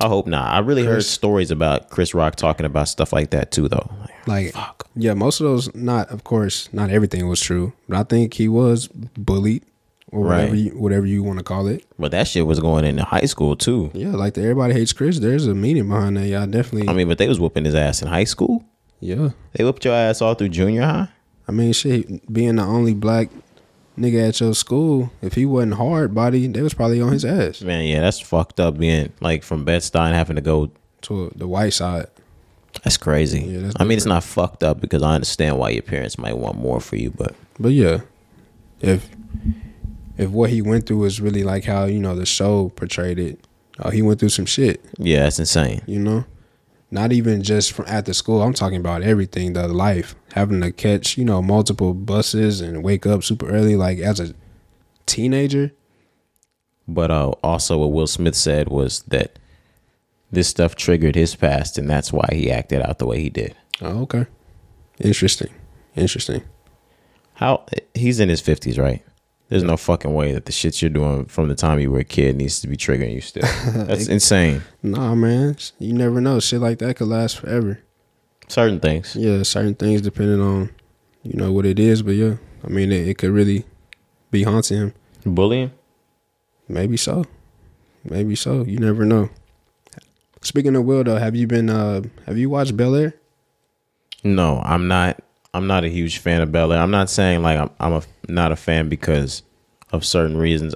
I 0.00 0.06
hope 0.06 0.26
not. 0.28 0.52
I 0.52 0.60
really 0.60 0.84
heard 0.84 1.02
stories 1.04 1.50
about 1.50 1.90
Chris 1.90 2.14
Rock 2.14 2.36
talking 2.36 2.64
about 2.66 2.86
stuff 2.88 3.12
like 3.12 3.30
that 3.30 3.50
too 3.50 3.68
though. 3.68 3.90
Like, 4.26 4.52
fuck. 4.52 4.86
yeah, 4.94 5.14
most 5.14 5.40
of 5.40 5.44
those, 5.46 5.74
not 5.74 6.08
of 6.10 6.22
course, 6.22 6.68
not 6.72 6.90
everything 6.90 7.26
was 7.28 7.40
true, 7.40 7.72
but 7.88 7.98
I 7.98 8.02
think 8.04 8.34
he 8.34 8.46
was 8.46 8.86
bullied 8.88 9.64
or 10.12 10.20
whatever, 10.20 10.52
Right. 10.52 10.58
you, 10.58 10.70
whatever 10.78 11.06
you 11.06 11.22
want 11.24 11.38
to 11.38 11.44
call 11.44 11.66
it. 11.66 11.84
But 11.98 12.12
that 12.12 12.28
shit 12.28 12.46
was 12.46 12.60
going 12.60 12.84
into 12.84 13.02
high 13.04 13.24
school 13.24 13.56
too. 13.56 13.90
Yeah, 13.94 14.10
like 14.10 14.34
the 14.34 14.42
everybody 14.42 14.74
hates 14.74 14.92
Chris. 14.92 15.18
There's 15.18 15.46
a 15.48 15.54
meaning 15.54 15.88
behind 15.88 16.16
that. 16.18 16.26
Y'all 16.28 16.46
definitely. 16.46 16.88
I 16.88 16.92
mean, 16.92 17.08
but 17.08 17.18
they 17.18 17.26
was 17.26 17.40
whooping 17.40 17.64
his 17.64 17.74
ass 17.74 18.00
in 18.00 18.06
high 18.08 18.24
school. 18.24 18.64
yeah, 19.00 19.30
They 19.54 19.64
whooped 19.64 19.84
your 19.84 19.94
ass 19.94 20.22
all 20.22 20.34
through 20.34 20.50
junior 20.50 20.82
high. 20.84 21.08
I 21.48 21.52
mean, 21.52 21.72
shit, 21.72 22.30
being 22.32 22.56
the 22.56 22.62
only 22.64 22.94
black 22.94 23.30
nigga 23.98 24.28
at 24.28 24.40
your 24.40 24.54
school, 24.54 25.10
if 25.22 25.32
he 25.34 25.46
wasn't 25.46 25.74
hard 25.74 26.14
body, 26.14 26.46
they 26.46 26.62
was 26.62 26.74
probably 26.74 27.00
on 27.00 27.12
his 27.12 27.24
ass 27.24 27.62
Man, 27.62 27.84
yeah, 27.84 28.00
that's 28.00 28.20
fucked 28.20 28.60
up. 28.60 28.78
Being 28.78 29.12
like 29.20 29.42
from 29.42 29.64
Bed 29.64 29.80
Stuy 29.82 30.12
having 30.12 30.36
to 30.36 30.42
go. 30.42 30.70
to 31.02 31.32
the 31.34 31.48
white 31.48 31.72
side. 31.72 32.06
That's 32.84 32.96
crazy. 32.96 33.40
Yeah, 33.40 33.60
that's 33.62 33.76
I 33.80 33.84
mean, 33.84 33.96
it's 33.96 34.06
not 34.06 34.22
fucked 34.22 34.62
up 34.62 34.80
because 34.80 35.02
I 35.02 35.14
understand 35.14 35.58
why 35.58 35.70
your 35.70 35.82
parents 35.82 36.18
might 36.18 36.36
want 36.36 36.56
more 36.58 36.80
for 36.80 36.96
you, 36.96 37.10
but 37.10 37.34
But 37.58 37.72
yeah, 37.72 38.02
if 38.80 39.08
if 40.16 40.30
what 40.30 40.50
he 40.50 40.60
went 40.62 40.86
through 40.86 41.04
is 41.04 41.20
really 41.20 41.42
like 41.44 41.64
how 41.64 41.86
you 41.86 41.98
know 41.98 42.14
the 42.14 42.26
show 42.26 42.68
portrayed 42.76 43.18
it, 43.18 43.40
oh, 43.80 43.90
he 43.90 44.02
went 44.02 44.20
through 44.20 44.28
some 44.28 44.46
shit. 44.46 44.84
yeah, 44.98 45.22
that's 45.24 45.38
insane. 45.38 45.80
You 45.86 45.98
know, 45.98 46.24
not 46.90 47.12
even 47.12 47.42
just 47.42 47.72
from 47.72 47.86
at 47.88 48.04
the 48.04 48.14
school. 48.14 48.42
I'm 48.42 48.52
talking 48.54 48.78
about 48.78 49.02
everything, 49.02 49.54
the 49.54 49.66
life, 49.66 50.14
having 50.34 50.60
to 50.60 50.72
catch 50.72 51.16
you 51.16 51.24
know 51.24 51.42
multiple 51.42 51.94
buses 51.94 52.60
and 52.60 52.82
wake 52.82 53.06
up 53.06 53.24
super 53.24 53.48
early, 53.48 53.76
like 53.76 53.98
as 53.98 54.20
a 54.20 54.34
teenager. 55.06 55.72
But 56.86 57.10
uh, 57.10 57.32
also, 57.42 57.78
what 57.78 57.92
Will 57.92 58.06
Smith 58.06 58.34
said 58.34 58.68
was 58.68 59.00
that 59.08 59.38
this 60.30 60.48
stuff 60.48 60.74
triggered 60.74 61.14
his 61.14 61.34
past, 61.34 61.78
and 61.78 61.88
that's 61.88 62.12
why 62.12 62.28
he 62.32 62.50
acted 62.50 62.82
out 62.82 62.98
the 62.98 63.06
way 63.06 63.20
he 63.20 63.30
did. 63.30 63.54
Oh, 63.80 64.02
okay, 64.02 64.26
interesting, 65.00 65.52
interesting. 65.96 66.42
How 67.34 67.64
he's 67.94 68.20
in 68.20 68.28
his 68.28 68.40
fifties, 68.40 68.78
right? 68.78 69.04
There's 69.48 69.62
no 69.62 69.78
fucking 69.78 70.12
way 70.12 70.32
that 70.32 70.44
the 70.44 70.52
shit 70.52 70.82
you're 70.82 70.90
doing 70.90 71.24
from 71.24 71.48
the 71.48 71.54
time 71.54 71.78
you 71.78 71.90
were 71.90 72.00
a 72.00 72.04
kid 72.04 72.36
needs 72.36 72.60
to 72.60 72.68
be 72.68 72.76
triggering 72.76 73.14
you 73.14 73.22
still. 73.22 73.42
That's 73.74 74.06
insane. 74.06 74.60
Nah, 74.82 75.14
man, 75.14 75.56
you 75.78 75.94
never 75.94 76.20
know. 76.20 76.38
Shit 76.38 76.60
like 76.60 76.78
that 76.80 76.96
could 76.96 77.08
last 77.08 77.38
forever. 77.38 77.80
Certain 78.48 78.80
things. 78.80 79.14
Yeah, 79.14 79.42
certain 79.42 79.74
things 79.74 80.00
depending 80.00 80.40
on 80.40 80.70
you 81.22 81.34
know 81.34 81.52
what 81.52 81.66
it 81.66 81.78
is, 81.78 82.02
but 82.02 82.12
yeah, 82.12 82.36
I 82.64 82.68
mean 82.68 82.92
it, 82.92 83.08
it 83.08 83.18
could 83.18 83.30
really 83.30 83.64
be 84.30 84.42
haunting 84.42 84.78
him. 84.78 84.94
Bullying. 85.24 85.72
Maybe 86.68 86.96
so. 86.96 87.24
Maybe 88.04 88.34
so. 88.34 88.62
You 88.62 88.78
never 88.78 89.04
know. 89.04 89.30
Speaking 90.42 90.76
of 90.76 90.84
Will 90.84 91.04
though, 91.04 91.16
have 91.16 91.34
you 91.34 91.46
been 91.46 91.70
uh 91.70 92.02
have 92.26 92.38
you 92.38 92.50
watched 92.50 92.76
Bel 92.76 92.94
Air? 92.94 93.14
No, 94.24 94.60
I'm 94.64 94.88
not. 94.88 95.22
I'm 95.54 95.66
not 95.66 95.84
a 95.84 95.88
huge 95.88 96.18
fan 96.18 96.42
of 96.42 96.52
Bel 96.52 96.72
Air. 96.72 96.80
I'm 96.80 96.90
not 96.90 97.10
saying 97.10 97.42
like 97.42 97.58
I'm, 97.58 97.70
I'm 97.80 97.92
a, 97.94 98.02
not 98.28 98.52
a 98.52 98.56
fan 98.56 98.88
because 98.88 99.42
of 99.92 100.04
certain 100.04 100.36
reasons. 100.36 100.74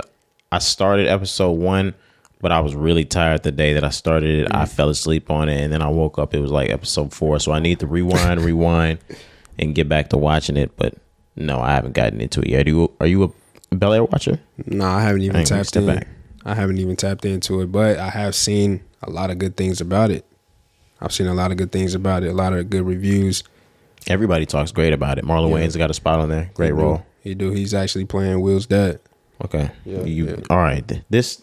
I 0.51 0.59
started 0.59 1.07
episode 1.07 1.53
one, 1.53 1.95
but 2.43 2.51
I 2.51 2.61
was 2.61 2.75
really 2.75 3.05
tired 3.05 3.45
the 3.45 3.53
day 3.53 3.73
that 3.73 3.85
I 3.85 3.91
started 3.91 4.41
it. 4.41 4.49
I 4.51 4.65
mm-hmm. 4.65 4.75
fell 4.75 4.89
asleep 4.91 5.31
on 5.31 5.49
it, 5.49 5.63
and 5.63 5.73
then 5.73 5.81
I 5.81 5.89
woke 5.89 6.19
up. 6.19 6.35
It 6.35 6.41
was 6.41 6.51
like 6.51 6.69
episode 6.71 7.15
four, 7.15 7.39
so 7.39 7.53
I 7.53 7.61
need 7.61 7.79
to 7.81 7.87
rewind, 7.87 8.41
rewind, 8.45 8.99
and 9.59 9.75
get 9.75 9.89
back 9.89 10.11
to 10.11 10.19
watching 10.19 10.57
it. 10.57 10.77
But 10.77 10.95
no, 11.37 11.61
I 11.61 11.71
haven't 11.71 11.93
gotten 11.93 12.21
into 12.21 12.41
it 12.41 12.49
yet. 12.49 12.67
Are 12.67 12.71
you, 12.71 12.93
are 13.01 13.07
you 13.07 13.33
a 13.71 13.75
Bel 13.75 13.93
Air 13.93 14.05
watcher? 14.05 14.41
No, 14.67 14.87
I 14.87 15.01
haven't 15.01 15.23
even 15.23 15.35
gonna 15.35 15.47
tapped 15.47 15.77
in. 15.77 15.87
back. 15.87 16.09
I 16.45 16.55
haven't 16.55 16.79
even 16.79 16.97
tapped 16.97 17.25
into 17.25 17.61
it, 17.61 17.71
but 17.71 17.99
I 17.99 18.11
have 18.11 18.35
seen 18.35 18.83
a 19.03 19.11
lot 19.11 19.31
of 19.31 19.39
good 19.39 19.57
things 19.57 19.81
about 19.81 20.11
it. 20.11 20.27
I've 21.01 21.13
seen 21.13 21.29
a 21.29 21.35
lot 21.35 21.53
of 21.53 21.57
good 21.57 21.71
things 21.71 21.95
about 21.95 22.25
it, 22.25 22.29
a 22.29 22.35
lot 22.35 22.53
of 22.53 22.69
good 22.69 22.85
reviews. 22.85 23.45
Everybody 24.09 24.47
talks 24.47 24.73
great 24.73 24.93
about 24.93 25.19
it. 25.19 25.25
Marlon 25.25 25.49
Yeah. 25.49 25.55
Wayne's 25.55 25.77
got 25.77 25.91
a 25.91 25.95
spot 25.95 26.19
on 26.19 26.29
there. 26.29 26.51
Great 26.55 26.71
He 26.71 26.73
do. 26.73 26.83
role. 26.83 27.07
He 27.21 27.35
do. 27.35 27.51
He's 27.53 27.73
actually 27.73 28.05
playing 28.05 28.41
Will's 28.41 28.67
dad. 28.67 28.99
Okay. 29.45 29.71
Yeah, 29.85 30.03
you 30.03 30.27
yeah. 30.27 30.37
all 30.51 30.59
right? 30.59 31.03
This 31.09 31.41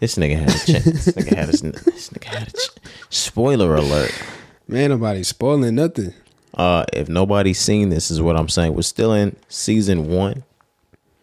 this 0.00 0.16
nigga 0.16 0.38
had 0.38 0.48
a 0.48 0.52
chance. 0.72 0.84
this 0.84 1.06
nigga 1.14 1.36
had 1.36 1.48
a, 1.48 1.52
this 1.52 2.10
nigga 2.10 2.24
had 2.24 2.48
a 2.48 2.50
ch- 2.52 2.70
spoiler 3.10 3.74
alert. 3.74 4.12
Man, 4.66 4.90
nobody's 4.90 5.28
spoiling 5.28 5.74
nothing. 5.76 6.12
Uh, 6.54 6.84
if 6.92 7.08
nobody's 7.08 7.58
seen 7.58 7.88
this, 7.90 8.10
is 8.10 8.20
what 8.20 8.36
I'm 8.36 8.48
saying. 8.48 8.74
We're 8.74 8.82
still 8.82 9.12
in 9.12 9.36
season 9.48 10.10
one. 10.10 10.44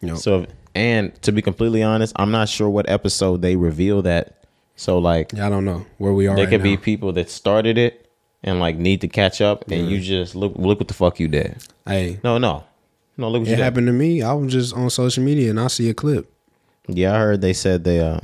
Know, 0.02 0.16
So, 0.16 0.46
and 0.76 1.20
to 1.24 1.32
be 1.32 1.42
completely 1.42 1.82
honest, 1.84 2.14
I'm 2.16 2.32
not 2.32 2.48
sure 2.50 2.70
what 2.70 2.88
episode 2.90 3.42
they 3.42 3.56
reveal 3.56 4.02
that. 4.04 4.46
So, 4.76 4.98
like, 5.00 5.32
yeah, 5.34 5.48
I 5.48 5.50
don't 5.50 5.66
know 5.66 5.86
where 5.98 6.14
we 6.14 6.28
are. 6.28 6.36
there 6.36 6.46
right 6.46 6.52
could 6.52 6.64
be 6.64 6.78
people 6.78 7.14
that 7.14 7.30
started 7.30 7.78
it 7.78 8.10
and 8.44 8.60
like 8.60 8.76
need 8.78 9.02
to 9.02 9.08
catch 9.08 9.42
up, 9.42 9.70
and 9.72 9.90
you 9.90 10.00
just 10.02 10.36
look 10.36 10.54
look 10.58 10.80
what 10.80 10.88
the 10.88 10.94
fuck 10.94 11.20
you 11.20 11.28
did. 11.28 11.58
Hey, 11.88 12.20
No, 12.24 12.38
no, 12.38 12.64
no. 13.18 13.30
Look 13.30 13.42
what 13.42 13.48
you 13.48 13.54
it 13.54 13.60
happened 13.60 13.88
to 13.88 13.94
me. 13.94 14.22
I 14.22 14.34
was 14.34 14.52
just 14.52 14.76
on 14.76 14.90
social 14.90 15.24
media 15.24 15.50
and 15.50 15.60
I 15.60 15.68
see 15.68 15.90
a 15.90 15.94
clip. 15.94 16.32
Yeah, 16.88 17.16
I 17.16 17.20
heard 17.20 17.42
they 17.42 17.54
said 17.54 17.84
they 17.84 18.00
uh 18.00 18.20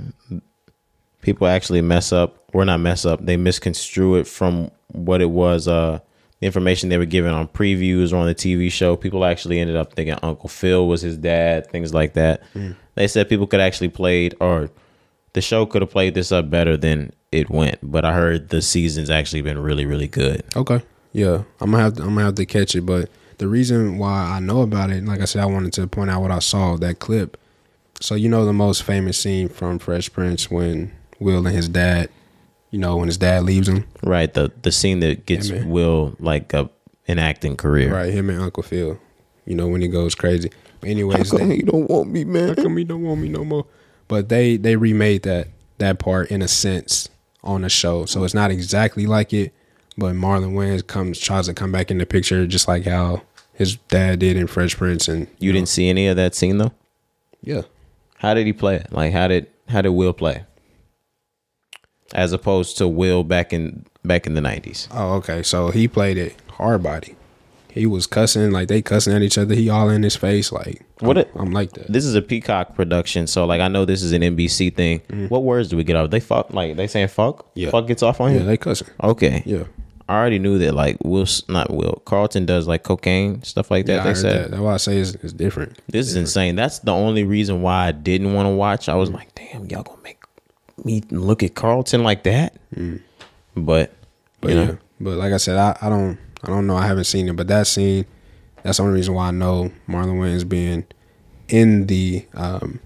people 1.21 1.47
actually 1.47 1.82
mess 1.82 2.12
up 2.12 2.38
or 2.54 2.65
not 2.65 2.80
mess 2.80 3.06
up, 3.06 3.26
they 3.26 3.38
misconstrue 3.38 4.15
it 4.15 4.28
from 4.28 4.71
what 4.88 5.21
it 5.21 5.30
was 5.30 5.67
uh 5.67 6.00
the 6.39 6.47
information 6.47 6.89
they 6.89 6.97
were 6.97 7.06
given 7.06 7.32
on 7.34 7.47
previews 7.47 8.12
or 8.12 8.17
on 8.17 8.26
the 8.26 8.34
TV 8.36 8.71
show. 8.71 8.95
People 8.95 9.26
actually 9.26 9.60
ended 9.60 9.76
up 9.76 9.93
thinking 9.93 10.17
Uncle 10.24 10.50
Phil 10.50 10.88
was 10.88 11.02
his 11.02 11.15
dad, 11.15 11.67
things 11.67 11.93
like 11.93 12.13
that. 12.13 12.41
They 12.95 13.08
said 13.08 13.30
people 13.30 13.45
could 13.45 13.60
actually 13.60 13.89
played 13.89 14.36
or 14.39 14.69
the 15.34 15.41
show 15.41 15.65
could 15.65 15.82
have 15.84 15.91
played 15.91 16.13
this 16.15 16.32
up 16.32 16.50
better 16.50 16.76
than 16.78 17.13
it 17.32 17.50
went, 17.50 17.78
but 17.84 18.04
I 18.06 18.13
heard 18.13 18.50
the 18.50 18.62
season's 18.62 19.10
actually 19.10 19.41
been 19.43 19.60
really 19.60 19.86
really 19.86 20.08
good. 20.08 20.43
Okay. 20.56 20.82
Yeah, 21.13 21.43
I'm 21.60 21.71
gonna 21.71 21.84
have 21.84 21.93
to, 21.95 22.04
I'm 22.04 22.10
gonna 22.10 22.26
have 22.26 22.36
to 22.36 22.45
catch 22.45 22.76
it. 22.76 22.82
But 22.86 23.10
the 23.38 23.47
reason 23.47 23.97
why 23.97 24.21
I 24.24 24.39
know 24.39 24.62
about 24.62 24.91
it, 24.91 25.06
like 25.06 25.21
I 25.21 25.26
said, 25.26 25.41
I 25.41 25.45
wanted 25.45 25.74
to 25.74 25.88
point 25.88 26.10
out 26.10 26.21
what 26.21 26.32
I 26.32 26.39
saw 26.39 26.76
that 26.78 27.00
clip. 27.00 27.38
So 28.02 28.16
you 28.16 28.30
know 28.30 28.46
the 28.46 28.54
most 28.54 28.84
famous 28.84 29.18
scene 29.18 29.48
from 29.48 29.80
Fresh 29.80 30.12
Prince 30.12 30.50
when 30.52 30.92
Will 31.20 31.46
and 31.46 31.56
his 31.56 31.70
dad, 31.70 32.10
you 32.72 32.80
know, 32.80 32.98
when 32.98 33.08
his 33.08 33.18
dad 33.18 33.44
leaves 33.44 33.68
him, 33.70 33.86
Right, 34.04 34.34
the 34.34 34.52
the 34.64 34.72
scene 34.72 35.00
that 35.02 35.26
gets 35.26 35.50
Yeah. 35.50 35.66
Will 35.66 36.16
like 36.20 36.54
a 36.54 36.70
an 37.08 37.20
acting 37.20 37.56
career. 37.58 37.94
right? 37.94 38.12
Him 38.12 38.30
and 38.30 38.42
Uncle 38.42 38.64
Phil, 38.64 39.00
you 39.46 39.56
know, 39.56 39.68
when 39.68 39.82
he 39.82 39.88
goes 39.88 40.16
crazy. 40.16 40.50
But 40.80 40.90
anyways, 40.90 41.30
they, 41.32 41.60
don't 41.60 41.90
want 41.90 42.10
me, 42.10 42.24
man? 42.26 42.50
how 42.50 42.56
come 42.56 42.76
he 42.78 42.84
don't 42.84 43.04
want 43.04 43.22
me 43.22 43.30
no 43.30 43.44
more? 43.46 43.66
But 44.08 44.30
they 44.30 44.58
they 44.58 44.76
remade 44.76 45.24
that 45.24 45.50
that 45.78 46.00
part 46.00 46.32
in 46.32 46.42
a 46.42 46.48
sense 46.48 47.08
on 47.44 47.62
the 47.62 47.70
show, 47.70 48.06
so 48.06 48.24
it's 48.24 48.34
not 48.34 48.52
exactly 48.52 49.06
like 49.06 49.32
it. 49.34 49.54
But 49.98 50.16
Marlon 50.16 50.54
Wayans 50.54 50.86
comes 50.88 51.20
tries 51.20 51.46
to 51.48 51.54
come 51.54 51.72
back 51.72 51.92
in 51.92 51.98
the 52.00 52.06
picture, 52.06 52.48
just 52.48 52.68
like 52.68 52.86
how 52.86 53.22
his 53.54 53.76
dad 53.90 54.20
did 54.20 54.38
in 54.38 54.48
Fresh 54.48 54.78
Prince, 54.78 55.08
and 55.08 55.28
You 55.38 55.52
didn't 55.52 55.70
see 55.70 55.88
any 55.90 56.08
of 56.08 56.16
that 56.16 56.34
scene 56.34 56.58
though? 56.58 56.72
yeah. 57.44 57.62
How 58.21 58.34
did 58.36 58.45
he 58.45 58.53
play 58.53 58.75
it? 58.77 58.91
Like 58.93 59.12
how 59.13 59.27
did 59.27 59.47
how 59.67 59.81
did 59.81 59.89
Will 59.89 60.13
play? 60.13 60.45
As 62.13 62.34
opposed 62.34 62.77
to 62.77 62.88
Will 62.88 63.23
back 63.23 63.53
in 63.53 63.86
back 64.03 64.27
in 64.27 64.34
the 64.34 64.41
nineties. 64.41 64.88
Oh, 64.91 65.13
okay. 65.15 65.43
So 65.43 65.69
he 65.71 65.88
played 65.88 66.17
it 66.17 66.36
hard 66.51 66.84
body. 66.84 67.15
He 67.69 67.86
was 67.86 68.05
cussing 68.05 68.51
like 68.51 68.67
they 68.67 68.81
cussing 68.81 69.13
at 69.13 69.21
each 69.21 69.38
other. 69.38 69.55
He 69.55 69.69
all 69.69 69.89
in 69.89 70.03
his 70.03 70.17
face 70.17 70.51
like 70.51 70.84
What 70.99 71.17
I'm, 71.17 71.21
it- 71.23 71.31
I'm 71.36 71.51
like 71.51 71.71
that. 71.73 71.88
This 71.91 72.03
is 72.03 72.15
a 72.15 72.21
Peacock 72.21 72.75
production, 72.75 73.27
so 73.27 73.45
like 73.45 73.62
I 73.62 73.69
know 73.69 73.86
this 73.86 74.03
is 74.03 74.12
an 74.12 74.21
NBC 74.21 74.75
thing. 74.75 74.99
What 75.29 75.43
words 75.43 75.69
do 75.69 75.77
we 75.77 75.86
get 75.86 75.95
out? 75.95 76.12
They 76.12 76.19
fuck 76.19 76.53
like 76.53 76.75
they 76.75 76.88
saying 76.88 77.07
fuck? 77.07 77.38
Mm-hmm. 77.39 77.60
Yeah. 77.60 77.69
Fuck 77.71 77.88
gets 77.88 78.03
off 78.03 78.19
on 78.19 78.29
him? 78.31 78.36
Yeah, 78.36 78.41
you? 78.41 78.47
they 78.47 78.57
cussing. 78.57 78.88
okay. 79.01 79.41
Yeah. 79.45 79.63
I 80.12 80.19
already 80.19 80.39
knew 80.39 80.58
that 80.60 80.74
like 80.74 80.97
Will 81.04 81.26
not 81.47 81.71
Will. 81.71 82.02
Carlton 82.04 82.45
does 82.45 82.67
like 82.67 82.84
cocaine, 82.84 83.43
stuff 83.43 83.71
like 83.71 83.86
that. 83.86 83.93
Yeah, 83.93 84.02
I 84.02 84.08
they 84.08 84.13
said. 84.13 84.36
that. 84.43 84.52
That's 84.52 84.62
why 84.62 84.74
I 84.74 84.78
say 84.78 84.97
it's, 84.97 85.15
it's 85.15 85.32
different. 85.32 85.80
This 85.88 86.08
is 86.08 86.17
insane. 86.17 86.58
That's 86.58 86.80
the 86.80 86.91
only 86.91 87.24
reason 87.24 87.62
why 87.62 87.88
I 87.88 87.91
didn't 87.93 88.34
want 88.34 88.45
to 88.47 88.50
watch. 88.50 88.89
I 88.89 88.95
was 88.95 89.10
like, 89.10 89.34
damn, 89.36 89.67
y'all 89.67 89.84
gonna 89.84 90.02
make 90.04 90.21
me 90.84 91.02
look 91.12 91.43
at 91.43 91.56
Carlton 91.56 92.04
like 92.04 92.24
that? 92.24 92.58
But, 93.56 93.93
But 94.41 94.50
you 94.50 94.56
know, 94.56 94.63
yeah. 94.63 94.76
But 95.00 95.17
like 95.17 95.32
I 95.32 95.38
said, 95.38 95.58
I, 95.58 95.78
I 95.82 95.88
don't 95.88 96.19
I 96.43 96.47
don't 96.47 96.67
know. 96.67 96.76
I 96.76 96.88
haven't 96.88 97.06
seen 97.06 97.30
it, 97.30 97.38
but 97.38 97.47
that 97.47 97.65
scene, 97.67 98.06
that's 98.63 98.78
the 98.78 98.84
only 98.84 98.95
reason 98.95 99.13
why 99.13 99.30
I 99.30 99.32
know 99.32 99.71
Marlon 99.88 100.19
Wayans 100.19 100.47
being 100.47 100.86
in 101.47 101.88
the 101.88 102.26
um 102.34 102.82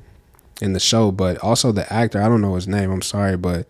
in 0.62 0.74
the 0.74 0.80
show. 0.80 1.12
But 1.12 1.38
also 1.40 1.72
the 1.72 1.92
actor, 1.92 2.22
I 2.22 2.30
don't 2.30 2.42
know 2.42 2.54
his 2.54 2.68
name. 2.68 2.92
I'm 2.92 3.02
sorry, 3.02 3.36
but 3.36 3.68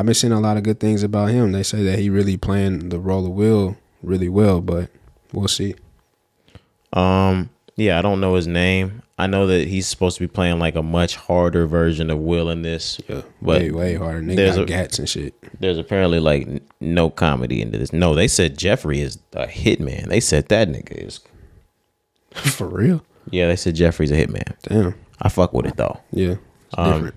I've 0.00 0.06
been 0.06 0.14
seeing 0.14 0.32
a 0.32 0.40
lot 0.40 0.56
of 0.56 0.62
good 0.62 0.80
things 0.80 1.02
about 1.02 1.28
him. 1.28 1.52
They 1.52 1.62
say 1.62 1.82
that 1.84 1.98
he 1.98 2.08
really 2.08 2.38
playing 2.38 2.88
the 2.88 2.98
role 2.98 3.26
of 3.26 3.32
Will 3.32 3.76
really 4.02 4.30
well, 4.30 4.62
but 4.62 4.88
we'll 5.32 5.46
see. 5.46 5.74
Um, 6.92 7.50
yeah, 7.76 7.98
I 7.98 8.02
don't 8.02 8.20
know 8.20 8.34
his 8.34 8.46
name. 8.46 9.02
I 9.18 9.26
know 9.26 9.46
that 9.46 9.68
he's 9.68 9.86
supposed 9.86 10.16
to 10.16 10.22
be 10.24 10.28
playing 10.28 10.58
like 10.58 10.74
a 10.76 10.82
much 10.82 11.16
harder 11.16 11.66
version 11.66 12.08
of 12.10 12.18
Will 12.18 12.48
in 12.48 12.62
this. 12.62 12.98
Yeah, 13.08 13.22
but 13.42 13.60
way 13.60 13.70
way 13.70 13.94
harder. 13.94 14.22
Nigga 14.22 14.36
there's 14.36 14.56
got 14.56 14.62
a- 14.62 14.66
gats 14.66 14.98
and 14.98 15.08
shit. 15.08 15.34
There's 15.60 15.76
apparently 15.76 16.18
like 16.18 16.48
no 16.80 17.10
comedy 17.10 17.60
into 17.60 17.76
this. 17.76 17.92
No, 17.92 18.14
they 18.14 18.26
said 18.28 18.56
Geoffrey 18.56 19.02
is 19.02 19.18
a 19.34 19.46
hitman. 19.46 20.08
They 20.08 20.20
said 20.20 20.48
that 20.48 20.68
nigga 20.68 20.92
is. 21.06 21.20
For 22.34 22.66
real? 22.66 23.04
Yeah, 23.30 23.48
they 23.48 23.56
said 23.56 23.74
Geoffrey's 23.74 24.10
a 24.10 24.14
hitman. 24.26 24.54
Damn. 24.62 24.94
I 25.20 25.28
fuck 25.28 25.52
with 25.52 25.66
it 25.66 25.76
though. 25.76 26.00
Yeah. 26.12 26.36
It's 26.68 26.74
Um, 26.78 26.92
different. 26.94 27.14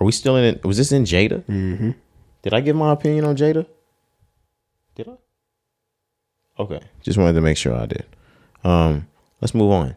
Are 0.00 0.04
we 0.04 0.12
still 0.12 0.36
in 0.36 0.44
it? 0.44 0.64
Was 0.64 0.78
this 0.78 0.92
in 0.92 1.04
Jada? 1.04 1.42
mm-hmm. 1.42 1.90
Did 2.42 2.54
I 2.54 2.60
give 2.60 2.74
my 2.74 2.92
opinion 2.92 3.24
on 3.24 3.36
Jada? 3.36 3.66
Did 4.94 5.08
I? 5.08 6.62
Okay, 6.62 6.80
just 7.02 7.18
wanted 7.18 7.34
to 7.34 7.40
make 7.40 7.56
sure 7.56 7.74
I 7.74 7.86
did. 7.86 8.04
Um, 8.64 9.06
let's 9.40 9.54
move 9.54 9.70
on. 9.70 9.96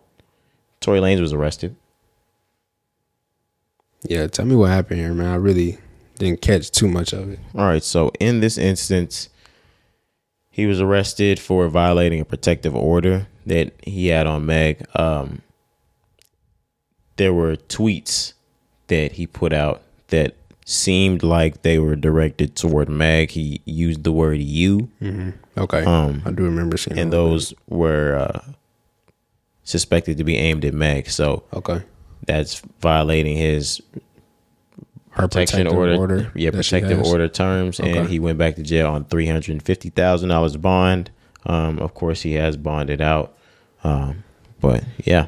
Tory 0.80 1.00
Lanez 1.00 1.20
was 1.20 1.34
arrested. 1.34 1.76
Yeah, 4.04 4.28
tell 4.28 4.46
me 4.46 4.56
what 4.56 4.70
happened 4.70 5.00
here, 5.00 5.14
man. 5.14 5.32
I 5.32 5.36
really 5.36 5.80
didn't 6.18 6.42
catch 6.42 6.72
too 6.72 6.88
much 6.88 7.14
of 7.14 7.32
it. 7.32 7.40
All 7.56 7.66
right, 7.66 7.84
so 7.84 8.12
in 8.20 8.40
this 8.40 8.58
instance, 8.58 9.30
he 10.50 10.66
was 10.66 10.80
arrested 10.80 11.40
for 11.40 11.68
violating 11.68 12.22
a 12.22 12.26
protective 12.26 12.76
order 12.76 13.28
that 13.46 13.74
he 13.84 14.08
had 14.08 14.28
on 14.28 14.46
Meg. 14.46 14.86
Um, 14.96 15.42
there 17.18 17.34
were 17.34 17.56
tweets 17.56 18.34
that 18.88 19.14
he 19.14 19.28
put 19.28 19.54
out 19.54 19.82
that 20.08 20.36
seemed 20.66 21.22
like 21.24 21.62
they 21.62 21.78
were 21.80 21.96
directed 21.96 22.56
toward 22.56 22.90
Meg. 22.90 23.32
He 23.32 23.62
used 23.66 24.04
the 24.04 24.12
word 24.12 24.40
"you," 24.40 24.90
Okay. 25.58 25.84
Um, 25.84 26.22
I 26.26 26.32
do 26.32 26.44
remember 26.44 26.78
seeing 26.78 26.98
and 27.00 27.14
all 27.14 27.30
those 27.30 27.54
were 27.68 28.16
uh, 28.16 28.52
suspected 29.64 30.18
to 30.18 30.24
be 30.24 30.38
aimed 30.38 30.66
at 30.66 30.74
Meg. 30.74 31.10
So. 31.10 31.44
Okay. 31.54 31.82
that's 32.26 32.62
violating 32.82 33.38
his 33.38 33.82
Her 35.12 35.28
protection 35.28 35.60
protective 35.60 35.78
order, 35.78 35.96
order 35.96 36.32
yeah, 36.36 36.52
protective 36.52 37.04
order 37.04 37.28
terms, 37.28 37.80
and 37.80 38.10
he 38.10 38.20
went 38.20 38.38
back 38.38 38.56
to 38.56 38.64
jail 38.64 38.92
on 38.92 39.06
three 39.06 39.28
hundred 39.28 39.62
fifty 39.64 39.90
thousand 39.90 40.30
dollars 40.30 40.58
bond. 40.58 41.12
Um, 41.46 41.78
of 41.80 41.94
course, 41.94 42.22
he 42.24 42.34
has 42.34 42.58
bonded 42.58 43.02
out, 43.02 43.38
um, 43.84 44.24
but 44.60 44.84
yeah. 45.04 45.28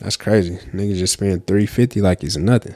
That's 0.00 0.18
crazy. 0.18 0.58
Niggas 0.74 0.98
just 0.98 1.14
spend 1.14 1.46
three 1.46 1.64
fifty 1.64 2.02
like 2.02 2.22
it's 2.22 2.36
nothing. 2.36 2.74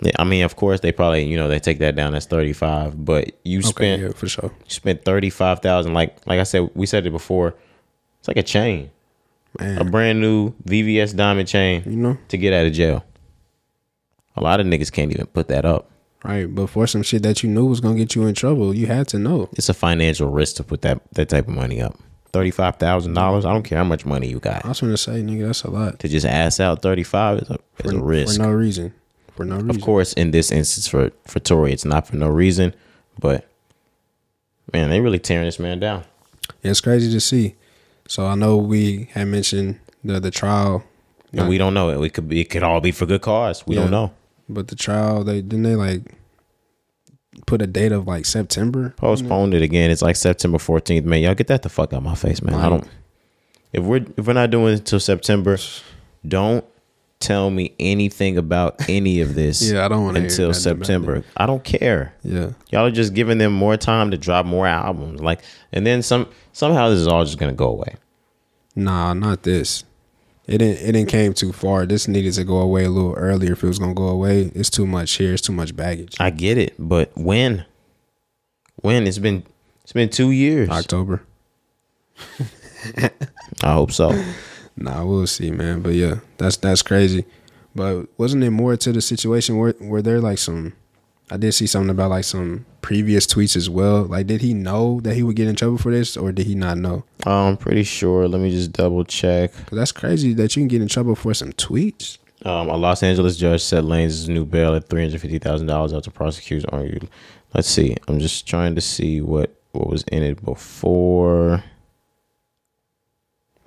Yeah, 0.00 0.12
I 0.18 0.24
mean, 0.24 0.44
of 0.44 0.56
course, 0.56 0.80
they 0.80 0.92
probably 0.92 1.24
you 1.24 1.36
know 1.36 1.48
they 1.48 1.58
take 1.60 1.78
that 1.78 1.94
down 1.96 2.14
as 2.14 2.26
thirty 2.26 2.52
five, 2.52 3.04
but 3.04 3.30
you 3.44 3.58
Okay, 3.60 3.68
spent 3.68 4.02
yeah, 4.02 4.08
for 4.12 4.28
sure. 4.28 4.50
you 4.64 4.70
spent 4.70 5.04
thirty 5.04 5.30
five 5.30 5.60
thousand. 5.60 5.94
Like 5.94 6.16
like 6.26 6.40
I 6.40 6.42
said, 6.44 6.68
we 6.74 6.86
said 6.86 7.06
it 7.06 7.10
before. 7.10 7.54
It's 8.18 8.28
like 8.28 8.36
a 8.38 8.42
chain, 8.42 8.90
Man, 9.60 9.78
a 9.78 9.84
brand 9.84 10.20
new 10.20 10.52
VVS 10.66 11.14
diamond 11.14 11.46
chain 11.48 11.82
you 11.86 11.96
know, 11.96 12.18
to 12.28 12.36
get 12.38 12.52
out 12.52 12.66
of 12.66 12.72
jail. 12.72 13.04
A 14.36 14.42
lot 14.42 14.60
of 14.60 14.66
niggas 14.66 14.90
can't 14.90 15.12
even 15.12 15.26
put 15.26 15.48
that 15.48 15.64
up. 15.64 15.90
right? 16.24 16.52
But 16.52 16.68
for 16.68 16.86
some 16.86 17.02
shit 17.02 17.22
that 17.22 17.42
you 17.42 17.48
knew 17.50 17.66
was 17.66 17.80
gonna 17.80 17.94
get 17.96 18.14
you 18.14 18.26
in 18.26 18.34
trouble, 18.34 18.74
you 18.74 18.86
had 18.86 19.06
to 19.08 19.18
know. 19.18 19.48
It's 19.52 19.68
a 19.68 19.74
financial 19.74 20.28
risk 20.30 20.56
to 20.56 20.64
put 20.64 20.82
that 20.82 21.00
that 21.12 21.28
type 21.28 21.46
of 21.48 21.54
money 21.54 21.80
up. 21.80 21.96
Thirty 22.32 22.50
five 22.50 22.76
thousand 22.76 23.14
dollars. 23.14 23.44
I 23.44 23.52
don't 23.52 23.62
care 23.62 23.78
how 23.78 23.84
much 23.84 24.04
money 24.04 24.28
you 24.28 24.40
got. 24.40 24.64
I 24.64 24.68
was 24.68 24.80
gonna 24.80 24.96
say, 24.96 25.22
nigga, 25.22 25.46
that's 25.46 25.62
a 25.62 25.70
lot 25.70 26.00
to 26.00 26.08
just 26.08 26.26
ass 26.26 26.58
out 26.58 26.82
35 26.82 27.38
is 27.38 27.50
a, 27.50 27.58
is 27.84 27.92
a 27.92 28.02
risk. 28.02 28.36
for 28.36 28.42
no 28.42 28.50
reason. 28.50 28.92
For 29.36 29.44
no 29.44 29.56
reason. 29.56 29.70
of 29.70 29.80
course, 29.80 30.12
in 30.12 30.30
this 30.30 30.50
instance 30.52 30.86
for 30.86 31.10
for 31.26 31.40
Tory, 31.40 31.72
it's 31.72 31.84
not 31.84 32.06
for 32.06 32.16
no 32.16 32.28
reason, 32.28 32.74
but 33.18 33.46
man, 34.72 34.90
they 34.90 35.00
really 35.00 35.18
tearing 35.18 35.46
this 35.46 35.58
man 35.58 35.80
down. 35.80 36.04
Yeah, 36.62 36.70
it's 36.70 36.80
crazy 36.80 37.10
to 37.10 37.20
see. 37.20 37.54
So 38.08 38.26
I 38.26 38.34
know 38.34 38.56
we 38.56 39.08
had 39.12 39.26
mentioned 39.28 39.80
the 40.04 40.20
the 40.20 40.30
trial, 40.30 40.84
And 41.32 41.48
we 41.48 41.58
don't 41.58 41.74
know. 41.74 41.90
It 41.90 41.98
We 41.98 42.10
could 42.10 42.28
be 42.28 42.40
it 42.40 42.50
could 42.50 42.62
all 42.62 42.80
be 42.80 42.92
for 42.92 43.06
good 43.06 43.22
cause. 43.22 43.66
We 43.66 43.74
Yeah. 43.76 43.82
don't 43.82 43.90
know. 43.90 44.12
but 44.48 44.68
the 44.68 44.76
trial 44.76 45.24
they 45.24 45.40
didn't 45.42 45.62
they 45.64 45.74
like 45.74 46.02
put 47.46 47.60
a 47.62 47.66
date 47.66 47.90
of 47.92 48.06
like 48.06 48.24
September. 48.26 48.94
Postponed 48.96 49.54
it 49.54 49.62
again. 49.62 49.90
It's 49.90 50.02
like 50.02 50.16
September 50.16 50.58
14th. 50.58 51.04
Man, 51.04 51.22
y'all 51.22 51.34
get 51.34 51.48
that 51.48 51.62
the 51.62 51.68
fuck 51.68 51.92
out 51.92 51.98
of 51.98 52.02
my 52.04 52.14
face, 52.14 52.40
man. 52.42 52.54
I 52.54 52.68
don't 52.68 52.86
if 53.72 53.82
we're 53.82 54.04
if 54.16 54.26
we're 54.26 54.32
not 54.34 54.50
doing 54.50 54.74
it 54.74 54.78
until 54.80 55.00
September, 55.00 55.58
don't 56.26 56.64
tell 57.24 57.50
me 57.50 57.74
anything 57.80 58.36
about 58.38 58.88
any 58.88 59.20
of 59.20 59.34
this 59.34 59.62
Yeah, 59.72 59.84
I 59.84 59.88
don't 59.88 60.04
wanna 60.04 60.20
until 60.20 60.50
about 60.50 60.56
September. 60.56 61.24
I 61.36 61.46
don't 61.46 61.64
care. 61.64 62.14
Yeah, 62.22 62.50
Y'all 62.70 62.86
are 62.86 62.90
just 62.90 63.14
giving 63.14 63.38
them 63.38 63.52
more 63.52 63.76
time 63.76 64.10
to 64.10 64.18
drop 64.18 64.46
more 64.46 64.66
albums. 64.66 65.20
Like, 65.20 65.40
and 65.72 65.86
then 65.86 66.02
some. 66.02 66.28
Somehow 66.52 66.88
this 66.90 67.00
is 67.00 67.08
all 67.08 67.24
just 67.24 67.38
gonna 67.38 67.52
go 67.52 67.68
away. 67.68 67.96
nah, 68.76 69.12
not 69.14 69.42
this. 69.42 69.84
It 70.46 70.58
didn't. 70.58 70.86
It 70.86 70.92
didn't 70.92 71.08
came 71.08 71.32
too 71.32 71.52
far. 71.52 71.86
This 71.86 72.06
needed 72.06 72.34
to 72.34 72.44
go 72.44 72.58
away 72.58 72.84
a 72.84 72.90
little 72.90 73.14
earlier. 73.14 73.52
If 73.52 73.64
it 73.64 73.66
was 73.66 73.78
gonna 73.78 73.94
go 73.94 74.08
away, 74.08 74.52
it's 74.54 74.70
too 74.70 74.86
much 74.86 75.12
here. 75.12 75.32
It's 75.32 75.42
too 75.42 75.54
much 75.54 75.74
baggage. 75.74 76.16
I 76.20 76.30
get 76.30 76.58
it, 76.58 76.74
but 76.78 77.10
when? 77.16 77.64
When 78.76 79.06
it's 79.06 79.18
been 79.18 79.42
it's 79.82 79.92
been 79.92 80.10
two 80.10 80.30
years. 80.30 80.68
October. 80.68 81.22
I 83.62 83.72
hope 83.72 83.90
so. 83.92 84.10
Nah, 84.76 85.04
we'll 85.04 85.26
see, 85.26 85.50
man. 85.50 85.80
But 85.80 85.94
yeah, 85.94 86.16
that's 86.38 86.56
that's 86.56 86.82
crazy. 86.82 87.24
But 87.74 88.06
wasn't 88.18 88.44
it 88.44 88.50
more 88.50 88.76
to 88.76 88.92
the 88.92 89.00
situation 89.00 89.56
where 89.58 89.74
were 89.80 90.02
there 90.02 90.20
like 90.20 90.38
some? 90.38 90.74
I 91.30 91.36
did 91.36 91.52
see 91.52 91.66
something 91.66 91.90
about 91.90 92.10
like 92.10 92.24
some 92.24 92.66
previous 92.82 93.26
tweets 93.26 93.56
as 93.56 93.70
well. 93.70 94.04
Like, 94.04 94.26
did 94.26 94.42
he 94.42 94.52
know 94.52 95.00
that 95.00 95.14
he 95.14 95.22
would 95.22 95.36
get 95.36 95.48
in 95.48 95.56
trouble 95.56 95.78
for 95.78 95.90
this, 95.90 96.16
or 96.16 96.32
did 96.32 96.46
he 96.46 96.54
not 96.54 96.76
know? 96.76 97.04
I'm 97.24 97.56
pretty 97.56 97.82
sure. 97.84 98.28
Let 98.28 98.40
me 98.40 98.50
just 98.50 98.72
double 98.72 99.04
check. 99.04 99.52
That's 99.72 99.90
crazy 99.92 100.34
that 100.34 100.54
you 100.54 100.60
can 100.60 100.68
get 100.68 100.82
in 100.82 100.88
trouble 100.88 101.14
for 101.14 101.32
some 101.32 101.52
tweets. 101.52 102.18
Um, 102.44 102.68
a 102.68 102.76
Los 102.76 103.02
Angeles 103.02 103.38
judge 103.38 103.62
set 103.62 103.84
Lane's 103.84 104.28
new 104.28 104.44
bail 104.44 104.74
at 104.74 104.88
three 104.88 105.02
hundred 105.02 105.20
fifty 105.20 105.38
thousand 105.38 105.66
dollars 105.66 105.92
after 105.94 106.10
prosecutors 106.10 106.64
argued. 106.66 107.08
Let's 107.54 107.68
see. 107.68 107.96
I'm 108.06 108.20
just 108.20 108.46
trying 108.46 108.74
to 108.74 108.80
see 108.80 109.20
what 109.20 109.56
what 109.72 109.88
was 109.88 110.02
in 110.04 110.22
it 110.22 110.44
before. 110.44 111.64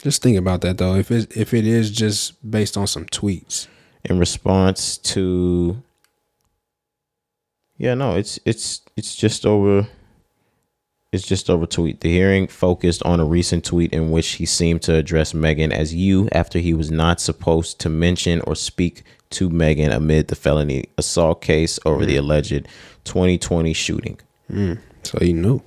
Just 0.01 0.21
think 0.21 0.37
about 0.37 0.61
that 0.61 0.77
though. 0.77 0.95
If 0.95 1.11
it 1.11 1.35
if 1.35 1.53
it 1.53 1.65
is 1.65 1.91
just 1.91 2.49
based 2.49 2.77
on 2.77 2.87
some 2.87 3.05
tweets, 3.05 3.67
in 4.03 4.19
response 4.19 4.97
to 4.97 5.81
yeah 7.77 7.93
no 7.93 8.15
it's 8.15 8.39
it's 8.45 8.81
it's 8.95 9.15
just 9.15 9.45
over 9.45 9.87
it's 11.13 11.25
just 11.25 11.49
over 11.49 11.65
tweet. 11.65 12.01
The 12.01 12.11
hearing 12.11 12.47
focused 12.47 13.01
on 13.03 13.21
a 13.21 13.25
recent 13.25 13.63
tweet 13.63 13.93
in 13.93 14.11
which 14.11 14.27
he 14.33 14.45
seemed 14.45 14.81
to 14.83 14.95
address 14.95 15.33
megan 15.33 15.71
as 15.71 15.95
you 15.95 16.27
after 16.31 16.59
he 16.59 16.73
was 16.73 16.91
not 16.91 17.21
supposed 17.21 17.79
to 17.79 17.89
mention 17.89 18.41
or 18.41 18.55
speak 18.55 19.03
to 19.29 19.49
megan 19.49 19.91
amid 19.91 20.27
the 20.27 20.35
felony 20.35 20.85
assault 20.97 21.41
case 21.41 21.79
over 21.85 22.05
the 22.05 22.15
mm. 22.15 22.19
alleged 22.19 22.67
2020 23.05 23.73
shooting. 23.73 24.19
Mm. 24.51 24.79
So 25.03 25.17
he 25.19 25.31
knew. 25.31 25.61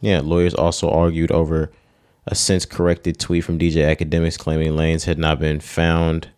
yeah, 0.00 0.20
lawyers 0.22 0.54
also 0.54 0.90
argued 0.90 1.30
over 1.30 1.70
a 2.30 2.34
since 2.36 2.64
corrected 2.64 3.18
tweet 3.18 3.44
from 3.44 3.58
DJ 3.58 3.94
Akademiks 3.94 4.38
claiming 4.38 4.72
Lanez 4.72 5.04
had 5.04 5.18
not 5.18 5.40
been 5.40 5.58
found 5.58 6.28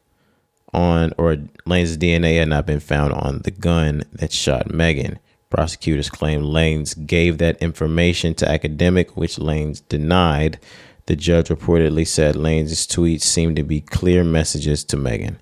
on, 0.72 1.12
or 1.18 1.36
Lanez' 1.66 1.98
DNA 1.98 2.38
had 2.38 2.48
not 2.48 2.66
been 2.66 2.80
found 2.80 3.12
on 3.12 3.40
the 3.40 3.50
gun 3.50 4.02
that 4.14 4.32
shot 4.32 4.72
Megan. 4.72 5.18
Prosecutors 5.50 6.08
claim 6.08 6.40
Lanez 6.40 7.06
gave 7.06 7.36
that 7.38 7.58
information 7.62 8.34
to 8.36 8.48
Academic, 8.50 9.18
which 9.18 9.36
Lanez 9.36 9.82
denied. 9.90 10.58
The 11.06 11.14
judge 11.14 11.48
reportedly 11.48 12.06
said 12.06 12.36
Lanez' 12.36 12.86
tweets 12.86 13.22
seemed 13.22 13.56
to 13.56 13.62
be 13.62 13.82
clear 13.82 14.24
messages 14.24 14.82
to 14.84 14.96
Megan. 14.96 15.38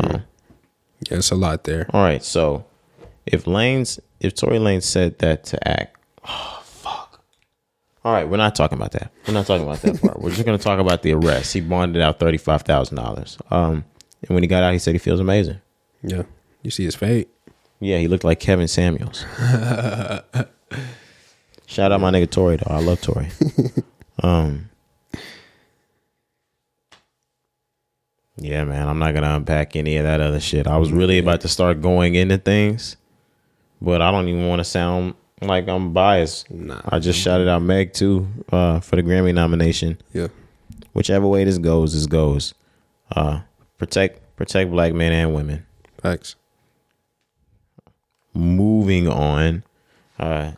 Yeah, 0.00 0.20
it's 1.18 1.32
a 1.32 1.34
lot 1.34 1.64
there. 1.64 1.88
All 1.90 2.04
right, 2.04 2.22
so 2.22 2.64
if 3.26 3.46
Lanez, 3.46 3.98
if 4.20 4.36
Tory 4.36 4.58
Lanez 4.58 4.84
said 4.84 5.18
that 5.18 5.42
to 5.46 5.68
act, 5.68 5.96
oh. 6.24 6.61
All 8.04 8.12
right, 8.12 8.28
we're 8.28 8.36
not 8.36 8.54
talking 8.56 8.76
about 8.76 8.92
that. 8.92 9.12
We're 9.28 9.34
not 9.34 9.46
talking 9.46 9.64
about 9.64 9.80
that 9.82 10.00
part. 10.00 10.20
We're 10.20 10.30
just 10.30 10.44
gonna 10.44 10.58
talk 10.58 10.80
about 10.80 11.02
the 11.02 11.12
arrest. 11.12 11.52
He 11.52 11.60
bonded 11.60 12.02
out 12.02 12.18
thirty 12.18 12.38
five 12.38 12.62
thousand 12.62 12.96
dollars. 12.96 13.38
Um, 13.50 13.84
and 14.22 14.30
when 14.30 14.42
he 14.42 14.48
got 14.48 14.62
out, 14.64 14.72
he 14.72 14.78
said 14.80 14.94
he 14.94 14.98
feels 14.98 15.20
amazing. 15.20 15.60
Yeah, 16.02 16.24
you 16.62 16.70
see 16.72 16.84
his 16.84 16.96
fate. 16.96 17.28
Yeah, 17.78 17.98
he 17.98 18.08
looked 18.08 18.24
like 18.24 18.40
Kevin 18.40 18.66
Samuels. 18.68 19.24
Shout 21.66 21.92
out 21.92 22.00
my 22.00 22.10
nigga 22.10 22.28
Tory 22.28 22.56
though. 22.56 22.74
I 22.74 22.80
love 22.80 23.00
Tory. 23.00 23.28
um. 24.22 24.68
Yeah, 28.36 28.64
man, 28.64 28.88
I'm 28.88 28.98
not 28.98 29.14
gonna 29.14 29.36
unpack 29.36 29.76
any 29.76 29.96
of 29.98 30.04
that 30.04 30.20
other 30.20 30.40
shit. 30.40 30.66
I 30.66 30.76
was 30.76 30.90
really 30.90 31.18
about 31.18 31.42
to 31.42 31.48
start 31.48 31.80
going 31.80 32.16
into 32.16 32.38
things, 32.38 32.96
but 33.80 34.02
I 34.02 34.10
don't 34.10 34.26
even 34.26 34.48
want 34.48 34.58
to 34.58 34.64
sound 34.64 35.14
like 35.46 35.68
I'm 35.68 35.92
biased. 35.92 36.50
Nah. 36.50 36.80
I 36.84 36.98
just 36.98 37.18
shouted 37.18 37.48
out 37.48 37.62
Meg 37.62 37.92
too 37.92 38.26
uh, 38.50 38.80
for 38.80 38.96
the 38.96 39.02
Grammy 39.02 39.34
nomination. 39.34 39.98
Yeah. 40.12 40.28
Whichever 40.92 41.26
way 41.26 41.44
this 41.44 41.58
goes, 41.58 41.94
this 41.94 42.06
goes. 42.06 42.54
Uh, 43.14 43.40
protect 43.78 44.20
protect 44.36 44.70
black 44.70 44.92
men 44.92 45.12
and 45.12 45.34
women. 45.34 45.66
Facts. 46.00 46.36
Moving 48.34 49.08
on. 49.08 49.62
Uh, 50.18 50.52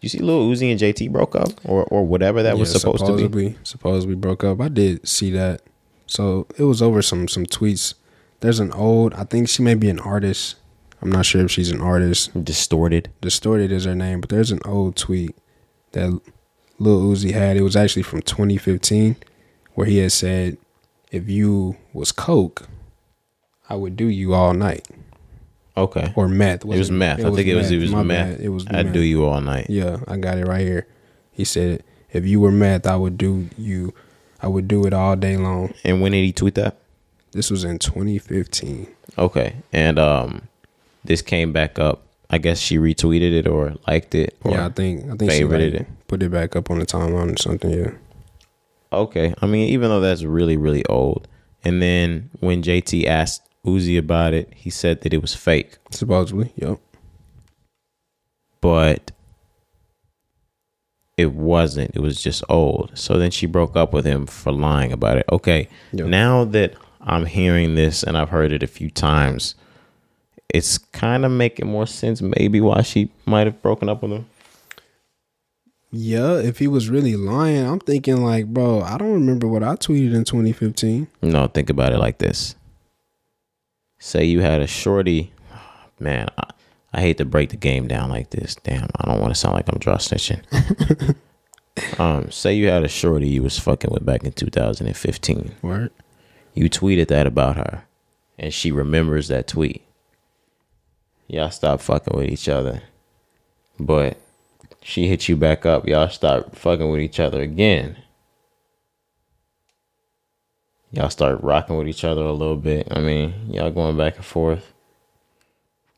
you 0.00 0.08
see, 0.08 0.18
Lil 0.18 0.48
Uzi 0.50 0.70
and 0.72 0.80
JT 0.80 1.12
broke 1.12 1.36
up, 1.36 1.48
or 1.64 1.84
or 1.84 2.04
whatever 2.04 2.42
that 2.42 2.58
was 2.58 2.72
supposed 2.72 3.06
to 3.06 3.12
be. 3.16 3.22
supposedly, 3.22 3.56
Supposedly 3.62 4.14
broke 4.16 4.42
up. 4.42 4.60
I 4.60 4.68
did 4.68 5.06
see 5.06 5.30
that. 5.30 5.62
So 6.06 6.46
it 6.58 6.64
was 6.64 6.82
over 6.82 7.02
some 7.02 7.28
some 7.28 7.46
tweets. 7.46 7.94
There's 8.40 8.58
an 8.58 8.72
old. 8.72 9.14
I 9.14 9.22
think 9.24 9.48
she 9.48 9.62
may 9.62 9.74
be 9.74 9.88
an 9.88 10.00
artist. 10.00 10.56
I'm 11.02 11.10
not 11.10 11.26
sure 11.26 11.44
if 11.44 11.50
she's 11.50 11.70
an 11.70 11.80
artist. 11.80 12.44
Distorted. 12.44 13.10
Distorted 13.20 13.72
is 13.72 13.84
her 13.84 13.94
name, 13.94 14.20
but 14.20 14.30
there's 14.30 14.52
an 14.52 14.60
old 14.64 14.96
tweet 14.96 15.34
that 15.92 16.20
Lil 16.78 17.02
Uzi 17.02 17.32
had. 17.32 17.56
It 17.56 17.62
was 17.62 17.76
actually 17.76 18.04
from 18.04 18.22
2015, 18.22 19.16
where 19.74 19.86
he 19.86 19.98
had 19.98 20.12
said, 20.12 20.58
"If 21.10 21.28
you 21.28 21.76
was 21.92 22.12
coke, 22.12 22.68
I 23.68 23.74
would 23.74 23.96
do 23.96 24.06
you 24.06 24.32
all 24.34 24.54
night." 24.54 24.86
Okay. 25.76 26.12
Or 26.16 26.28
meth. 26.28 26.64
it 26.64 26.66
was 26.66 26.90
meth. 26.90 27.20
I 27.24 27.30
think 27.30 27.48
it 27.48 27.54
was 27.54 27.70
it 27.70 27.78
was 27.78 27.90
My 27.90 28.02
meth. 28.02 28.36
bad. 28.36 28.40
It 28.44 28.50
was 28.50 28.66
I'd 28.68 28.86
meth. 28.86 28.94
do 28.94 29.00
you 29.00 29.24
all 29.24 29.40
night. 29.40 29.66
Yeah, 29.70 29.98
I 30.06 30.18
got 30.18 30.38
it 30.38 30.46
right 30.46 30.60
here. 30.60 30.86
He 31.32 31.44
said, 31.44 31.82
"If 32.12 32.24
you 32.26 32.38
were 32.40 32.52
meth, 32.52 32.86
I 32.86 32.94
would 32.96 33.18
do 33.18 33.48
you. 33.58 33.92
I 34.40 34.48
would 34.48 34.68
do 34.68 34.84
it 34.86 34.92
all 34.92 35.16
day 35.16 35.36
long." 35.36 35.74
And 35.82 36.00
when 36.00 36.12
did 36.12 36.24
he 36.24 36.32
tweet 36.32 36.54
that? 36.56 36.76
This 37.32 37.50
was 37.50 37.64
in 37.64 37.78
2015. 37.78 38.86
Okay. 39.16 39.56
And 39.72 39.98
um, 39.98 40.42
this 41.04 41.22
came 41.22 41.52
back 41.52 41.78
up. 41.78 42.06
I 42.30 42.38
guess 42.38 42.58
she 42.58 42.78
retweeted 42.78 43.32
it 43.32 43.46
or 43.46 43.74
liked 43.86 44.14
it. 44.14 44.36
Or, 44.42 44.52
yeah, 44.52 44.66
I 44.66 44.68
think 44.70 45.04
I 45.10 45.16
think 45.16 45.32
she 45.32 45.44
like, 45.44 45.60
it. 45.60 45.86
put 46.08 46.22
it 46.22 46.30
back 46.30 46.56
up 46.56 46.70
on 46.70 46.78
the 46.78 46.86
timeline 46.86 47.34
or 47.34 47.36
something. 47.36 47.70
Yeah, 47.70 47.90
Okay. 48.92 49.34
I 49.40 49.46
mean, 49.46 49.68
even 49.68 49.88
though 49.90 50.00
that's 50.00 50.22
really, 50.22 50.56
really 50.56 50.84
old. 50.86 51.28
And 51.64 51.82
then 51.82 52.30
when 52.40 52.62
JT 52.62 53.06
asked 53.06 53.42
Uzi 53.66 53.98
about 53.98 54.32
it, 54.34 54.52
he 54.54 54.70
said 54.70 55.02
that 55.02 55.12
it 55.14 55.20
was 55.22 55.34
fake. 55.34 55.76
supposedly. 55.90 56.52
Yep. 56.56 56.78
But 58.60 59.12
it 61.16 61.32
wasn't. 61.32 61.94
It 61.94 62.00
was 62.00 62.22
just 62.22 62.42
old. 62.48 62.92
So 62.94 63.18
then 63.18 63.30
she 63.30 63.46
broke 63.46 63.76
up 63.76 63.92
with 63.92 64.04
him 64.04 64.26
for 64.26 64.52
lying 64.52 64.92
about 64.92 65.18
it. 65.18 65.26
Okay. 65.30 65.68
Yep. 65.92 66.06
Now 66.06 66.44
that 66.44 66.74
I'm 67.00 67.26
hearing 67.26 67.74
this 67.74 68.02
and 68.02 68.16
I've 68.16 68.30
heard 68.30 68.52
it 68.52 68.62
a 68.62 68.66
few 68.66 68.90
times, 68.90 69.54
it's 70.52 70.76
kind 70.76 71.24
of 71.24 71.32
making 71.32 71.66
more 71.66 71.86
sense 71.86 72.20
maybe 72.20 72.60
why 72.60 72.82
she 72.82 73.10
might 73.24 73.46
have 73.46 73.60
broken 73.62 73.88
up 73.88 74.02
with 74.02 74.12
him. 74.12 74.26
Yeah, 75.90 76.38
if 76.38 76.58
he 76.58 76.68
was 76.68 76.88
really 76.88 77.16
lying, 77.16 77.66
I'm 77.66 77.80
thinking 77.80 78.24
like, 78.24 78.46
bro, 78.46 78.80
I 78.80 78.96
don't 78.96 79.12
remember 79.12 79.48
what 79.48 79.62
I 79.62 79.76
tweeted 79.76 80.14
in 80.14 80.24
2015. 80.24 81.06
No, 81.22 81.46
think 81.48 81.68
about 81.68 81.92
it 81.92 81.98
like 81.98 82.18
this. 82.18 82.54
Say 83.98 84.24
you 84.24 84.40
had 84.40 84.60
a 84.60 84.66
shorty, 84.66 85.32
man. 85.98 86.28
I, 86.38 86.50
I 86.94 87.00
hate 87.00 87.18
to 87.18 87.24
break 87.24 87.50
the 87.50 87.56
game 87.56 87.88
down 87.88 88.10
like 88.10 88.30
this. 88.30 88.54
Damn, 88.56 88.88
I 88.96 89.06
don't 89.06 89.20
want 89.20 89.34
to 89.34 89.38
sound 89.38 89.54
like 89.54 89.68
I'm 89.68 89.78
draw 89.78 89.96
snitching. 89.96 90.42
um, 91.98 92.30
say 92.30 92.54
you 92.54 92.68
had 92.68 92.84
a 92.84 92.88
shorty 92.88 93.28
you 93.28 93.42
was 93.42 93.58
fucking 93.58 93.90
with 93.90 94.04
back 94.04 94.24
in 94.24 94.32
2015. 94.32 95.54
Word. 95.62 95.90
You 96.54 96.68
tweeted 96.68 97.08
that 97.08 97.26
about 97.26 97.56
her, 97.56 97.84
and 98.38 98.52
she 98.52 98.70
remembers 98.70 99.28
that 99.28 99.46
tweet. 99.46 99.82
Y'all 101.32 101.50
stop 101.50 101.80
fucking 101.80 102.14
with 102.14 102.28
each 102.28 102.46
other, 102.46 102.82
but 103.80 104.18
she 104.82 105.08
hit 105.08 105.30
you 105.30 105.34
back 105.36 105.64
up. 105.64 105.88
Y'all 105.88 106.10
start 106.10 106.54
fucking 106.54 106.90
with 106.90 107.00
each 107.00 107.18
other 107.18 107.40
again. 107.40 107.96
Y'all 110.90 111.08
start 111.08 111.42
rocking 111.42 111.78
with 111.78 111.88
each 111.88 112.04
other 112.04 112.20
a 112.20 112.32
little 112.32 112.56
bit. 112.58 112.86
I 112.90 113.00
mean, 113.00 113.32
y'all 113.50 113.70
going 113.70 113.96
back 113.96 114.16
and 114.16 114.24
forth. 114.26 114.74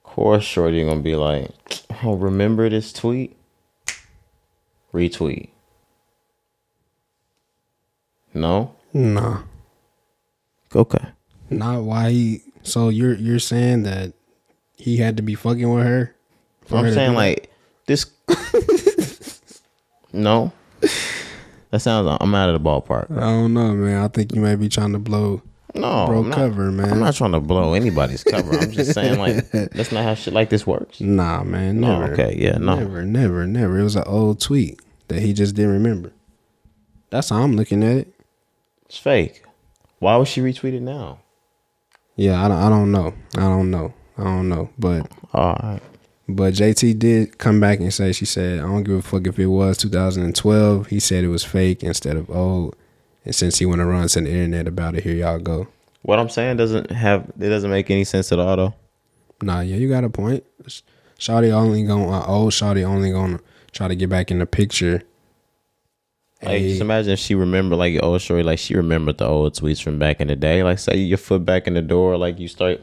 Of 0.05 0.13
course, 0.13 0.45
Shorty 0.45 0.85
gonna 0.85 1.01
be 1.01 1.17
like, 1.17 1.51
"Oh, 2.05 2.15
remember 2.15 2.69
this 2.71 2.93
tweet? 2.93 3.37
Retweet." 4.93 5.49
No. 8.33 8.77
Nah, 8.93 9.43
Okay. 10.77 11.09
not 11.51 11.83
why 11.83 12.11
he. 12.11 12.43
So 12.63 12.89
you're 12.89 13.15
you're 13.17 13.41
saying 13.41 13.83
that 13.83 14.13
he 14.77 14.97
had 14.97 15.17
to 15.17 15.23
be 15.23 15.35
fucking 15.35 15.69
with 15.69 15.85
her? 15.85 16.15
I'm 16.71 16.85
to 16.85 16.93
saying 16.95 17.15
like 17.15 17.51
this. 17.87 18.07
no, 20.13 20.53
that 21.71 21.81
sounds. 21.81 22.17
I'm 22.21 22.35
out 22.35 22.49
of 22.51 22.63
the 22.63 22.69
ballpark. 22.69 23.11
I 23.17 23.21
don't 23.21 23.55
know, 23.55 23.73
man. 23.75 24.03
I 24.03 24.09
think 24.09 24.35
you 24.35 24.41
may 24.41 24.55
be 24.55 24.69
trying 24.69 24.93
to 24.93 24.99
blow 24.99 25.43
No, 25.75 26.07
bro 26.07 26.23
not, 26.23 26.35
cover, 26.35 26.71
man. 26.73 26.91
I'm 26.91 27.01
not 27.01 27.15
trying 27.15 27.33
to 27.33 27.41
blow 27.41 27.75
anybody's 27.75 28.25
cover. 28.31 28.59
I'm 28.59 28.71
just 28.71 28.95
saying 28.95 29.19
like 29.19 29.51
that's 29.51 29.93
not 29.93 30.05
how 30.05 30.15
shit 30.15 30.33
like 30.33 30.51
this 30.51 30.67
works. 30.67 31.01
Nah, 31.01 31.45
man. 31.45 31.81
No, 31.81 32.01
Never. 32.01 32.13
okay, 32.13 32.35
yeah, 32.39 32.57
no. 32.59 32.77
Never, 32.77 33.05
never, 33.05 33.47
never. 33.47 33.79
It 33.79 33.83
was 33.83 33.97
an 33.97 34.05
old 34.07 34.41
tweet 34.41 34.81
that 35.09 35.21
he 35.21 35.33
just 35.33 35.55
didn't 35.55 35.73
remember. 35.73 36.13
That's 37.11 37.29
how 37.29 37.43
I'm 37.43 37.57
looking 37.57 37.83
at 37.85 37.97
it. 37.99 38.15
It's 38.87 38.99
fake. 38.99 39.45
Why 39.99 40.17
would 40.17 40.29
she 40.29 40.41
retweet 40.41 40.75
it 40.75 40.83
now? 40.83 41.21
Yeah, 42.17 42.45
I 42.45 42.49
don't, 42.49 42.59
I 42.59 42.69
don't 42.69 42.93
know. 42.93 43.15
I 43.37 43.41
don't 43.41 43.71
know. 43.71 43.93
I 44.19 44.25
don't 44.25 44.49
know. 44.49 44.71
But 44.79 45.11
All 45.33 45.59
right. 45.63 45.81
but 46.29 46.55
JT 46.55 46.99
did 46.99 47.39
come 47.39 47.61
back 47.61 47.81
and 47.81 47.93
say 47.93 48.13
she 48.13 48.25
said 48.25 48.61
I 48.61 48.63
don't 48.63 48.85
give 48.85 48.97
a 48.97 49.03
fuck 49.03 49.27
if 49.27 49.39
it 49.39 49.47
was 49.47 49.77
2012. 49.79 50.87
He 50.89 51.01
said 51.01 51.25
it 51.25 51.29
was 51.29 51.45
fake 51.45 51.83
instead 51.83 52.17
of 52.17 52.31
old. 52.31 52.77
And 53.25 53.35
since 53.35 53.59
he 53.59 53.67
went 53.67 53.81
run 53.83 54.07
to 54.07 54.21
the 54.21 54.29
internet 54.29 54.69
about 54.69 54.95
it, 54.95 55.05
here 55.05 55.15
y'all 55.15 55.39
go. 55.39 55.67
What 56.03 56.19
I'm 56.19 56.29
saying 56.29 56.59
doesn't 56.59 56.91
have. 56.91 57.33
It 57.41 57.49
doesn't 57.49 57.71
make 57.71 57.91
any 57.91 58.05
sense 58.05 58.31
at 58.33 58.39
all 58.39 58.57
though. 58.57 58.75
Nah, 59.43 59.61
yeah, 59.61 59.77
you 59.77 59.89
got 59.89 60.05
a 60.05 60.11
point. 60.11 60.45
Shawty 61.19 61.51
only 61.51 61.83
going 61.85 62.13
uh, 62.13 62.25
old 62.27 62.53
Shawty 62.53 62.85
only 62.85 63.11
gonna 63.11 63.41
try 63.73 63.89
to 63.89 63.97
get 63.97 64.11
back 64.11 64.31
in 64.31 64.39
the 64.39 64.47
picture. 64.47 65.03
Like, 66.43 66.59
Hey, 66.59 66.69
just 66.69 66.81
imagine 66.83 67.13
if 67.13 67.19
she 67.19 67.35
remember 67.35 67.75
like 67.77 67.95
your 67.95 68.05
old 68.05 68.21
story, 68.21 68.43
like 68.43 68.59
she 68.59 68.75
remembered 68.77 69.19
the 69.19 69.27
old 69.27 69.55
tweets 69.55 69.83
from 69.83 69.99
back 69.99 70.21
in 70.21 70.29
the 70.29 70.37
day. 70.37 70.63
Like, 70.63 70.79
say 70.79 70.97
your 70.99 71.17
foot 71.19 71.45
back 71.45 71.67
in 71.67 71.73
the 71.75 71.83
door, 71.83 72.19
like 72.19 72.39
you 72.39 72.49
start 72.49 72.83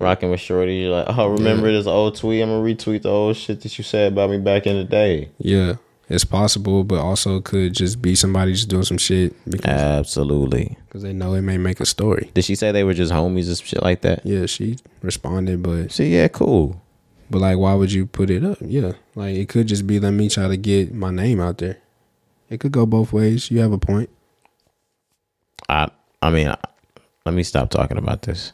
rocking 0.00 0.30
with 0.30 0.40
Shorty. 0.40 0.76
You're 0.76 0.96
like, 1.04 1.16
oh, 1.16 1.28
remember 1.28 1.70
this 1.70 1.86
old 1.86 2.16
tweet? 2.16 2.42
I'm 2.42 2.48
gonna 2.48 2.62
retweet 2.64 3.02
the 3.02 3.10
old 3.10 3.36
shit 3.36 3.60
that 3.62 3.78
you 3.78 3.84
said 3.84 4.12
about 4.12 4.30
me 4.30 4.38
back 4.38 4.66
in 4.66 4.76
the 4.76 4.84
day. 4.84 5.30
yeah, 5.38 5.74
it's 6.08 6.24
possible, 6.24 6.82
but 6.82 6.98
also 6.98 7.40
could 7.40 7.72
just 7.74 8.02
be 8.02 8.14
somebody 8.16 8.52
just 8.52 8.68
doing 8.68 8.82
some 8.82 8.98
shit 8.98 9.32
because 9.48 9.70
Absolutely. 9.70 10.76
cause 10.90 11.02
they 11.02 11.12
know 11.12 11.34
it 11.34 11.42
may 11.42 11.56
make 11.58 11.78
a 11.80 11.86
story. 11.86 12.30
Did 12.34 12.44
she 12.44 12.56
say 12.56 12.72
they 12.72 12.82
were 12.84 12.94
just 12.94 13.12
homies 13.12 13.46
and 13.48 13.58
shit 13.58 13.82
like 13.82 14.00
that? 14.00 14.26
Yeah, 14.26 14.46
she 14.46 14.78
responded, 15.02 15.62
but 15.62 15.92
See, 15.92 16.14
yeah, 16.16 16.26
cool. 16.28 16.82
but 17.30 17.38
like, 17.40 17.58
why 17.58 17.74
would 17.74 17.92
you 17.92 18.06
put 18.06 18.28
it 18.30 18.44
up? 18.44 18.58
Yeah, 18.60 18.92
like 19.14 19.36
it 19.36 19.48
could 19.48 19.68
just 19.68 19.86
be 19.86 20.00
let 20.00 20.10
me 20.12 20.28
try 20.28 20.48
to 20.48 20.56
get 20.56 20.92
my 20.92 21.10
name 21.12 21.40
out 21.40 21.58
there. 21.58 21.78
It 22.48 22.58
could 22.58 22.72
go 22.72 22.86
both 22.86 23.12
ways. 23.12 23.48
You 23.50 23.60
have 23.60 23.70
a 23.72 23.78
point. 23.78 24.10
I, 25.68 25.88
I 26.20 26.30
mean, 26.30 26.48
I, 26.48 26.56
let 27.24 27.32
me 27.36 27.44
stop 27.44 27.70
talking 27.70 27.96
about 27.98 28.22
this. 28.22 28.52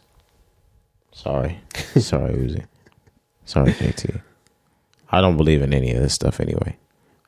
Sorry, 1.16 1.58
sorry, 1.96 2.34
Uzi. 2.34 2.66
Sorry, 3.46 3.72
KT. 3.72 4.16
I 5.10 5.20
don't 5.22 5.38
believe 5.38 5.62
in 5.62 5.72
any 5.72 5.92
of 5.92 6.02
this 6.02 6.12
stuff 6.12 6.40
anyway. 6.40 6.76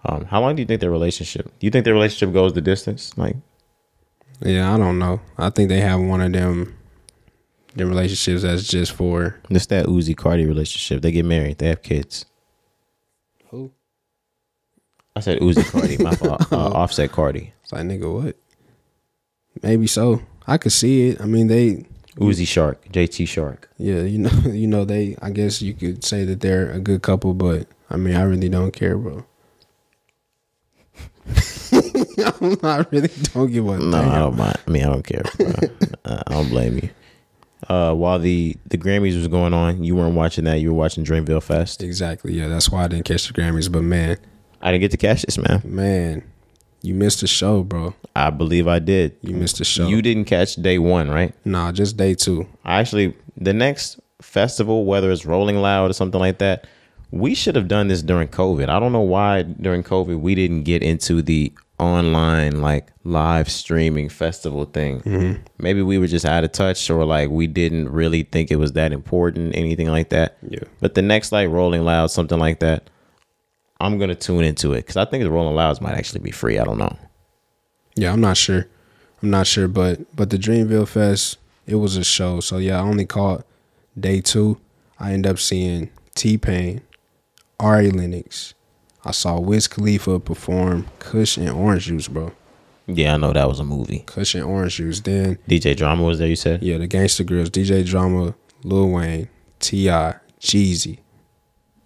Um, 0.04 0.26
how 0.26 0.42
long 0.42 0.56
do 0.56 0.62
you 0.62 0.66
think 0.66 0.80
their 0.82 0.90
relationship? 0.90 1.46
Do 1.58 1.66
you 1.66 1.70
think 1.70 1.84
their 1.86 1.94
relationship 1.94 2.34
goes 2.34 2.52
the 2.52 2.60
distance? 2.60 3.16
Like, 3.16 3.36
Yeah, 4.40 4.74
I 4.74 4.76
don't 4.76 4.98
know. 4.98 5.20
I 5.38 5.48
think 5.48 5.70
they 5.70 5.80
have 5.80 6.00
one 6.00 6.20
of 6.20 6.32
them, 6.32 6.76
them 7.76 7.88
relationships 7.88 8.42
that's 8.42 8.68
just 8.68 8.92
for 8.92 9.40
It's 9.48 9.66
that 9.66 9.86
Uzi 9.86 10.14
Cardi 10.14 10.44
relationship. 10.44 11.00
They 11.00 11.10
get 11.10 11.24
married. 11.24 11.56
They 11.58 11.68
have 11.68 11.82
kids. 11.82 12.26
who? 13.48 13.72
I 15.16 15.20
said 15.20 15.40
Uzi 15.40 15.64
Cardi. 15.72 15.96
My 15.96 16.14
fault. 16.14 16.46
Uh, 16.52 16.68
Offset 16.72 17.10
Cardi. 17.10 17.54
It's 17.62 17.72
like 17.72 17.82
nigga, 17.86 18.22
what? 18.22 18.36
Maybe 19.62 19.86
so. 19.86 20.20
I 20.46 20.58
could 20.58 20.72
see 20.72 21.08
it. 21.08 21.20
I 21.22 21.24
mean, 21.24 21.46
they 21.46 21.86
Uzi 22.18 22.46
Shark. 22.46 22.84
JT 22.90 23.26
Shark. 23.28 23.68
Yeah, 23.78 24.02
you 24.02 24.18
know, 24.18 24.30
you 24.50 24.66
know, 24.66 24.84
they. 24.84 25.16
I 25.22 25.30
guess 25.30 25.62
you 25.62 25.74
could 25.74 26.04
say 26.04 26.24
that 26.24 26.40
they're 26.40 26.70
a 26.70 26.80
good 26.80 27.02
couple, 27.02 27.34
but 27.34 27.66
I 27.90 27.96
mean, 27.96 28.14
I 28.16 28.22
really 28.22 28.48
don't 28.48 28.72
care, 28.72 28.96
bro. 28.98 29.24
I 32.62 32.84
really 32.90 33.10
don't 33.34 33.52
give 33.52 33.68
a 33.68 33.78
No, 33.78 33.98
I 33.98 34.18
don't 34.18 34.36
mind. 34.36 34.56
I 34.66 34.70
mean, 34.70 34.84
I 34.84 34.86
don't 34.88 35.04
care. 35.06 35.22
bro. 35.36 35.52
I 36.04 36.22
don't 36.32 36.48
blame 36.48 36.76
you. 36.82 36.90
Uh, 37.68 37.92
while 37.92 38.18
the 38.18 38.56
the 38.66 38.78
Grammys 38.78 39.16
was 39.16 39.28
going 39.28 39.52
on, 39.52 39.82
you 39.84 39.94
weren't 39.96 40.14
watching 40.14 40.44
that. 40.44 40.60
You 40.60 40.70
were 40.72 40.78
watching 40.78 41.04
Dreamville 41.04 41.42
Fest. 41.42 41.82
Exactly. 41.82 42.32
Yeah, 42.32 42.48
that's 42.48 42.70
why 42.70 42.84
I 42.84 42.88
didn't 42.88 43.04
catch 43.04 43.26
the 43.26 43.34
Grammys. 43.34 43.70
But 43.70 43.82
man, 43.82 44.16
I 44.62 44.72
didn't 44.72 44.82
get 44.82 44.90
to 44.92 44.96
catch 44.96 45.22
this, 45.22 45.36
man. 45.38 45.60
man, 45.64 46.22
you 46.82 46.94
missed 46.94 47.20
the 47.20 47.26
show, 47.26 47.62
bro. 47.62 47.94
I 48.14 48.30
believe 48.30 48.68
I 48.68 48.78
did. 48.78 49.16
You 49.22 49.34
missed 49.34 49.58
the 49.58 49.64
show. 49.64 49.86
You 49.86 50.02
didn't 50.02 50.24
catch 50.24 50.56
day 50.56 50.78
one, 50.78 51.10
right? 51.10 51.34
Nah, 51.44 51.72
just 51.72 51.96
day 51.96 52.14
two. 52.14 52.46
I 52.64 52.80
actually 52.80 53.14
the 53.36 53.52
next 53.52 54.00
festival, 54.20 54.84
whether 54.84 55.10
it's 55.10 55.24
Rolling 55.24 55.56
Loud 55.56 55.90
or 55.90 55.94
something 55.94 56.20
like 56.20 56.38
that, 56.38 56.66
we 57.10 57.34
should 57.34 57.56
have 57.56 57.68
done 57.68 57.88
this 57.88 58.02
during 58.02 58.28
COVID. 58.28 58.68
I 58.68 58.78
don't 58.80 58.92
know 58.92 59.00
why 59.00 59.42
during 59.42 59.82
COVID 59.82 60.20
we 60.20 60.34
didn't 60.34 60.64
get 60.64 60.82
into 60.82 61.22
the 61.22 61.52
online 61.78 62.60
like 62.60 62.92
live 63.04 63.48
streaming 63.48 64.08
festival 64.08 64.64
thing. 64.64 65.00
Mm-hmm. 65.00 65.42
Maybe 65.58 65.82
we 65.82 65.98
were 65.98 66.08
just 66.08 66.24
out 66.24 66.44
of 66.44 66.52
touch 66.52 66.90
or 66.90 67.04
like 67.04 67.30
we 67.30 67.46
didn't 67.46 67.88
really 67.88 68.24
think 68.24 68.50
it 68.50 68.56
was 68.56 68.72
that 68.72 68.92
important, 68.92 69.56
anything 69.56 69.88
like 69.88 70.10
that. 70.10 70.38
Yeah. 70.48 70.64
But 70.80 70.94
the 70.94 71.02
next 71.02 71.32
like 71.32 71.48
Rolling 71.48 71.84
Loud, 71.84 72.10
something 72.10 72.38
like 72.38 72.60
that, 72.60 72.90
I'm 73.80 73.98
gonna 73.98 74.14
tune 74.14 74.44
into 74.44 74.72
it 74.72 74.78
because 74.78 74.96
I 74.96 75.04
think 75.04 75.22
the 75.24 75.30
Rolling 75.30 75.54
Louds 75.54 75.80
might 75.80 75.94
actually 75.94 76.20
be 76.20 76.30
free. 76.30 76.58
I 76.58 76.64
don't 76.64 76.78
know. 76.78 76.96
Yeah, 77.94 78.12
I'm 78.12 78.20
not 78.20 78.36
sure. 78.36 78.66
I'm 79.22 79.30
not 79.30 79.46
sure, 79.46 79.68
but 79.68 80.14
but 80.16 80.30
the 80.30 80.38
Dreamville 80.38 80.88
Fest, 80.88 81.38
it 81.66 81.76
was 81.76 81.96
a 81.96 82.04
show. 82.04 82.40
So 82.40 82.58
yeah, 82.58 82.78
I 82.78 82.82
only 82.82 83.06
caught 83.06 83.44
day 83.98 84.20
two. 84.20 84.58
I 84.98 85.12
end 85.12 85.26
up 85.26 85.38
seeing 85.38 85.90
T 86.14 86.38
Pain, 86.38 86.80
Ari 87.60 87.90
Lennox. 87.90 88.54
I 89.04 89.12
saw 89.12 89.38
Wiz 89.38 89.68
Khalifa 89.68 90.18
perform 90.18 90.86
Kush 90.98 91.36
and 91.36 91.50
Orange 91.50 91.86
Juice, 91.86 92.08
bro. 92.08 92.32
Yeah, 92.86 93.14
I 93.14 93.16
know 93.16 93.32
that 93.32 93.48
was 93.48 93.60
a 93.60 93.64
movie. 93.64 94.00
Kush 94.06 94.34
and 94.34 94.44
Orange 94.44 94.76
Juice. 94.76 95.00
Then 95.00 95.38
DJ 95.48 95.76
Drama 95.76 96.02
was 96.02 96.18
there. 96.18 96.28
You 96.28 96.36
said. 96.36 96.62
yeah, 96.62 96.78
the 96.78 96.88
Gangsta 96.88 97.24
Grillz, 97.24 97.48
DJ 97.48 97.86
Drama, 97.86 98.34
Lil 98.64 98.88
Wayne, 98.88 99.28
T.I., 99.60 100.16
Jeezy. 100.40 100.98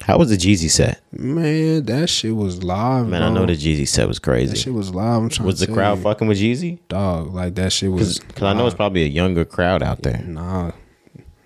How 0.05 0.19
was 0.19 0.31
the 0.31 0.37
Jeezy 0.37 0.69
set? 0.71 1.01
Man, 1.13 1.85
that 1.85 2.09
shit 2.09 2.35
was 2.35 2.63
live. 2.65 3.07
Man, 3.09 3.23
I 3.23 3.31
know 3.33 3.47
the 3.47 3.53
Jeezy 3.53 3.87
set 3.87 4.09
was 4.09 4.19
crazy. 4.19 4.53
that 4.53 4.59
shit 4.59 4.73
was 4.75 4.93
live. 4.95 5.23
I'm 5.23 5.29
trying 5.29 5.47
Was 5.47 5.61
the 5.61 5.69
crowd 5.69 5.99
you. 5.99 6.05
fucking 6.05 6.27
with 6.29 6.39
Jeezy? 6.39 6.79
dog? 6.89 7.33
Like 7.33 7.55
that 7.55 7.73
shit 7.73 7.91
was. 7.93 8.19
Because 8.19 8.43
I 8.43 8.53
know 8.53 8.67
it's 8.67 8.75
probably 8.75 9.03
a 9.05 9.09
younger 9.09 9.45
crowd 9.45 9.83
out 9.83 10.03
there. 10.03 10.19
Nah, 10.23 10.73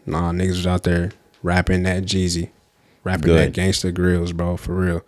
nah, 0.07 0.33
niggas 0.33 0.57
was 0.57 0.67
out 0.67 0.85
there 0.85 1.13
rapping 1.43 1.83
that 1.83 2.05
Jeezy, 2.05 2.51
rapping 3.05 3.25
Good. 3.27 3.53
that 3.55 3.61
Gangsta 3.61 3.93
Grillz, 3.93 4.35
bro, 4.35 4.57
for 4.57 4.75
real. 4.75 5.03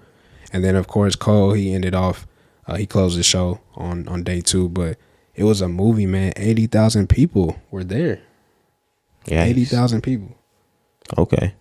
And 0.53 0.63
then 0.63 0.77
of 0.77 0.87
course 0.87 1.17
Cole, 1.17 1.53
he 1.53 1.73
ended 1.73 1.95
off, 1.95 2.27
uh, 2.67 2.75
he 2.77 2.87
closed 2.87 3.19
the 3.19 3.23
show 3.23 3.61
on 3.77 4.07
on 4.09 4.23
day 4.25 4.41
two, 4.41 4.69
but 4.69 4.99
it 5.35 5.45
was 5.45 5.61
a 5.63 5.69
movie, 5.69 6.07
man. 6.07 6.33
Eighty 6.37 6.67
thousand 6.67 7.09
people 7.09 7.59
were 7.71 7.85
there. 7.85 8.21
Yeah. 9.27 9.45
Eighty 9.45 9.65
thousand 9.65 10.03
people, 10.03 10.37
Okay. 11.17 11.55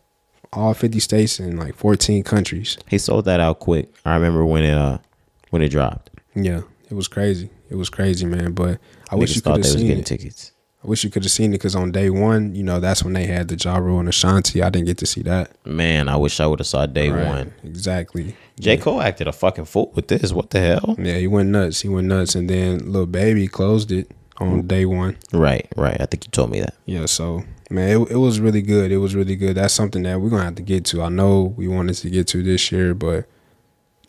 All 0.54 0.74
fifty 0.74 1.00
states 1.00 1.40
and 1.40 1.60
like 1.60 1.76
fourteen 1.76 2.24
countries. 2.24 2.78
He 2.88 2.98
sold 2.98 3.26
that 3.26 3.40
out 3.40 3.60
quick. 3.60 3.90
I 4.06 4.14
remember 4.16 4.46
when 4.46 4.64
it 4.64 4.74
uh 4.74 4.98
when 5.50 5.62
it 5.62 5.70
dropped. 5.70 6.10
Yeah, 6.36 6.62
it 6.90 6.94
was 6.94 7.08
crazy. 7.08 7.50
It 7.70 7.76
was 7.76 7.90
crazy, 7.90 8.26
man. 8.26 8.54
But 8.54 8.80
I 9.12 9.16
wish 9.16 9.36
you 9.36 9.42
could 9.42 9.50
have 9.52 9.58
was 9.60 9.74
seen 9.74 9.88
getting 9.88 10.00
it. 10.00 10.06
tickets. 10.06 10.52
I 10.84 10.88
wish 10.88 11.04
you 11.04 11.10
could 11.10 11.24
have 11.24 11.32
seen 11.32 11.52
it 11.52 11.58
because 11.58 11.76
on 11.76 11.92
day 11.92 12.10
one, 12.10 12.54
you 12.56 12.64
know, 12.64 12.80
that's 12.80 13.04
when 13.04 13.14
they 13.14 13.26
had 13.26 13.48
the 13.50 13.56
Ja 13.56 13.78
Rule 13.78 14.00
and 14.00 14.08
Ashanti. 14.08 14.62
I 14.62 14.70
didn't 14.70 14.86
get 14.86 15.00
to 15.00 15.06
see 15.08 15.22
that. 15.24 15.52
Man, 15.66 16.08
I 16.08 16.16
wish 16.16 16.40
I 16.40 16.46
would 16.46 16.60
have 16.60 16.68
saw 16.68 16.86
day 16.86 17.10
Right. 17.10 17.26
one. 17.26 17.54
exactly. 17.64 18.36
J. 18.60 18.78
Cole 18.78 19.02
acted 19.02 19.28
a 19.28 19.32
fucking 19.34 19.66
fool 19.66 19.92
with 19.96 20.08
this. 20.08 20.32
What 20.32 20.52
the 20.52 20.60
hell? 20.60 20.96
Yeah, 21.00 21.18
he 21.18 21.28
went 21.28 21.50
nuts. 21.50 21.82
He 21.82 21.90
went 21.90 22.08
nuts, 22.08 22.36
and 22.36 22.50
then 22.50 22.92
Lil 22.92 23.06
Baby 23.08 23.48
closed 23.48 23.92
it 23.92 24.12
on 24.40 24.68
day 24.68 24.86
one. 24.86 25.18
Right, 25.34 25.68
right. 25.76 26.00
I 26.00 26.06
think 26.06 26.26
you 26.26 26.32
told 26.32 26.52
me 26.52 26.60
that. 26.60 26.76
Yeah, 26.86 27.06
so 27.06 27.44
man, 27.70 27.90
it, 27.90 28.12
it 28.12 28.18
was 28.18 28.40
really 28.40 28.62
good. 28.62 28.92
It 28.92 28.98
was 28.98 29.16
really 29.16 29.36
good. 29.36 29.56
That's 29.58 29.74
something 29.74 30.04
that 30.04 30.22
we're 30.22 30.30
gonna 30.30 30.44
have 30.44 30.56
to 30.56 30.62
get 30.62 30.86
to. 30.86 31.02
I 31.02 31.10
know 31.10 31.54
we 31.58 31.68
wanted 31.68 31.96
to 31.96 32.10
get 32.10 32.28
to 32.30 32.44
this 32.44 32.72
year, 32.72 32.94
but 32.94 33.26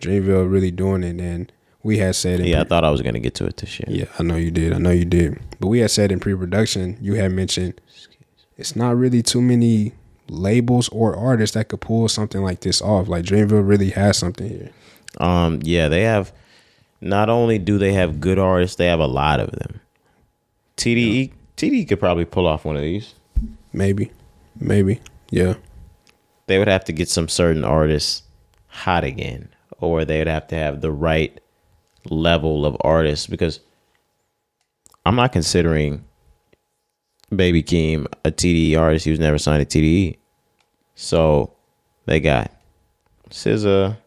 Dreamville 0.01 0.51
really 0.51 0.71
doing 0.71 1.03
it, 1.03 1.21
and 1.21 1.51
we 1.83 1.99
had 1.99 2.15
said 2.17 2.41
Yeah, 2.41 2.61
I 2.61 2.65
thought 2.65 2.85
I 2.85 2.91
was 2.91 3.03
gonna 3.03 3.21
get 3.21 3.35
to 3.37 3.47
it 3.47 3.57
this 3.57 3.79
year. 3.81 3.87
yeah, 3.89 4.07
I 4.19 4.23
know 4.23 4.37
you 4.37 4.51
did. 4.51 4.73
I 4.73 4.79
know 4.79 4.91
you 4.91 5.05
did. 5.05 5.39
But 5.61 5.69
we 5.69 5.81
had 5.81 5.91
said 5.91 6.13
in 6.13 6.21
pre-production, 6.21 6.99
you 7.01 7.15
had 7.15 7.33
mentioned 7.33 7.81
it's 8.57 8.77
not 8.77 8.97
really 8.97 9.23
too 9.23 9.41
many 9.41 9.93
labels 10.29 10.89
or 10.91 11.17
artists 11.17 11.55
that 11.55 11.69
could 11.69 11.81
pull 11.81 12.09
something 12.09 12.43
like 12.43 12.61
this 12.61 12.83
off. 12.83 13.09
Like 13.09 13.25
Dreamville 13.25 13.67
really 13.67 13.91
has 13.91 14.19
something 14.19 14.49
here. 14.49 14.71
Um, 15.19 15.61
yeah, 15.63 15.89
they 15.89 16.03
have. 16.03 16.33
Not 17.01 17.31
only 17.31 17.59
do 17.61 17.79
they 17.79 17.93
have 17.93 18.21
good 18.21 18.41
artists, 18.41 18.77
they 18.77 18.87
have 18.87 18.99
a 18.99 19.07
lot 19.07 19.39
of 19.39 19.53
them. 19.53 19.81
TDE, 20.79 21.33
TDE 21.57 21.89
could 21.89 22.01
probably 22.01 22.25
pull 22.25 22.47
off 22.47 22.65
one 22.65 22.77
of 22.77 22.83
these. 22.83 23.15
Maybe, 23.73 24.13
maybe, 24.59 25.01
yeah. 25.31 25.55
They 26.47 26.59
would 26.59 26.69
have 26.69 26.85
to 26.87 26.93
get 26.93 27.09
some 27.09 27.29
certain 27.29 27.65
artists 27.65 28.23
hot 28.69 29.05
again, 29.05 29.51
or 29.81 30.05
they 30.05 30.19
would 30.19 30.29
have 30.29 30.47
to 30.49 30.57
have 30.57 30.81
the 30.81 30.93
right 30.93 31.39
level 32.09 32.65
of 32.65 32.77
artists 32.81 33.27
because 33.27 33.61
I'm 35.05 35.17
not 35.17 35.33
considering 35.33 36.05
Baby 37.35 37.63
Keem 37.63 38.07
a 38.25 38.31
TDE 38.31 38.79
artist. 38.79 39.05
He 39.05 39.11
was 39.11 39.21
never 39.21 39.39
signed 39.39 39.69
to 39.69 39.79
TDE. 39.79 40.17
So 40.95 41.55
they 42.07 42.21
got 42.21 42.53
SZA, 43.31 43.99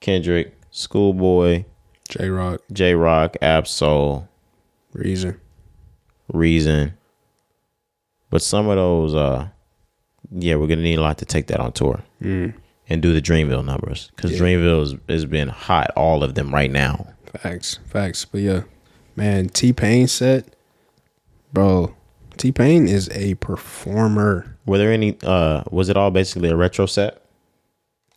Kendrick, 0.00 0.58
Schoolboy, 0.70 1.64
Jay 2.08 2.28
Rock, 2.28 2.60
Jay 2.72 2.94
Rock, 2.94 3.36
Ab-Soul, 3.40 4.28
Reason. 4.94 5.38
Reason. 6.32 6.94
But 8.30 8.40
some 8.42 8.68
of 8.68 8.76
those, 8.76 9.14
uh, 9.14 9.48
yeah, 10.30 10.54
we're 10.56 10.66
gonna 10.66 10.82
need 10.82 10.98
a 10.98 11.02
lot 11.02 11.18
to 11.18 11.24
take 11.26 11.48
that 11.48 11.60
on 11.60 11.72
tour 11.72 12.00
Mm. 12.22 12.54
and 12.88 13.02
do 13.02 13.12
the 13.12 13.20
Dreamville 13.20 13.64
numbers 13.64 14.10
because 14.16 14.32
Yeah. 14.32 14.38
Dreamville 14.38 14.80
has, 14.80 14.94
has 15.08 15.24
been 15.26 15.48
hot, 15.48 15.90
all 15.96 16.22
of 16.24 16.34
them 16.34 16.52
right 16.54 16.70
now. 16.70 17.08
Facts, 17.26 17.78
facts. 17.86 18.24
But 18.24 18.40
yeah, 18.40 18.62
man, 19.16 19.48
T 19.50 19.72
Pain 19.72 20.08
set, 20.08 20.54
bro. 21.52 21.94
T 22.36 22.50
Pain 22.50 22.88
is 22.88 23.08
a 23.12 23.34
performer 23.34 24.56
Were 24.66 24.78
there 24.78 24.92
any? 24.92 25.16
uh 25.22 25.62
Was 25.70 25.88
it 25.88 25.96
all 25.96 26.10
basically 26.10 26.48
a 26.48 26.56
retro 26.56 26.86
set? 26.86 27.20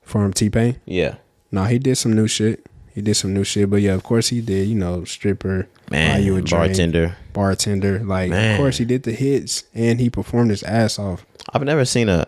from 0.03 0.32
T 0.32 0.49
Pain. 0.49 0.78
Yeah, 0.86 1.15
No, 1.51 1.65
he 1.65 1.78
did 1.80 1.97
some 1.97 2.13
new 2.13 2.28
shit. 2.28 2.65
He 2.98 3.04
did 3.04 3.14
some 3.14 3.32
new 3.32 3.43
shit, 3.43 3.70
but 3.70 3.76
yeah, 3.84 3.93
of 3.93 4.02
course 4.02 4.30
he 4.30 4.41
did. 4.41 4.68
You 4.68 4.74
know, 4.74 5.04
stripper, 5.04 5.68
man, 5.91 6.24
you 6.24 6.36
a 6.36 6.41
drink, 6.41 6.50
bartender. 6.50 7.16
bartender. 7.32 8.00
Like, 8.00 8.32
Man. 8.32 8.54
of 8.54 8.58
course 8.58 8.80
he 8.80 8.86
did 8.86 9.04
the 9.04 9.12
hits, 9.12 9.66
and 9.76 10.00
he 10.00 10.10
performed 10.10 10.50
his 10.50 10.64
ass 10.64 10.98
off. 10.98 11.24
I've 11.54 11.62
never 11.62 11.86
seen 11.86 12.10
a 12.10 12.26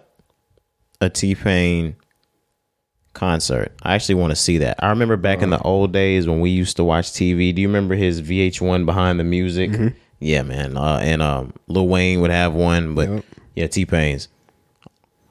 a 1.02 1.10
T 1.10 1.34
Pain 1.34 1.96
concert. 3.14 3.74
I 3.82 3.96
actually 3.96 4.14
want 4.16 4.30
to 4.30 4.36
see 4.36 4.60
that. 4.60 4.76
I 4.84 4.90
remember 4.90 5.18
back 5.18 5.42
in 5.42 5.50
the 5.50 5.60
old 5.64 5.92
days 5.92 6.28
when 6.28 6.40
we 6.40 6.52
used 6.52 6.78
to 6.78 6.84
watch 6.84 7.08
TV. 7.08 7.52
Do 7.56 7.64
you 7.64 7.68
remember 7.68 7.96
his 7.96 8.22
VH1 8.22 8.86
behind 8.86 9.20
the 9.20 9.24
music? 9.24 9.72
Mm-hmm. 9.72 9.88
Yeah, 10.20 10.44
man. 10.44 10.78
Uh, 10.78 11.00
and 11.02 11.24
um, 11.24 11.52
Lil 11.68 11.88
Wayne 11.88 12.22
would 12.22 12.30
have 12.30 12.54
one, 12.54 12.94
but 12.94 13.10
Yep. 13.10 13.26
yeah, 13.56 13.66
T 13.66 13.88
Pain's. 13.88 14.28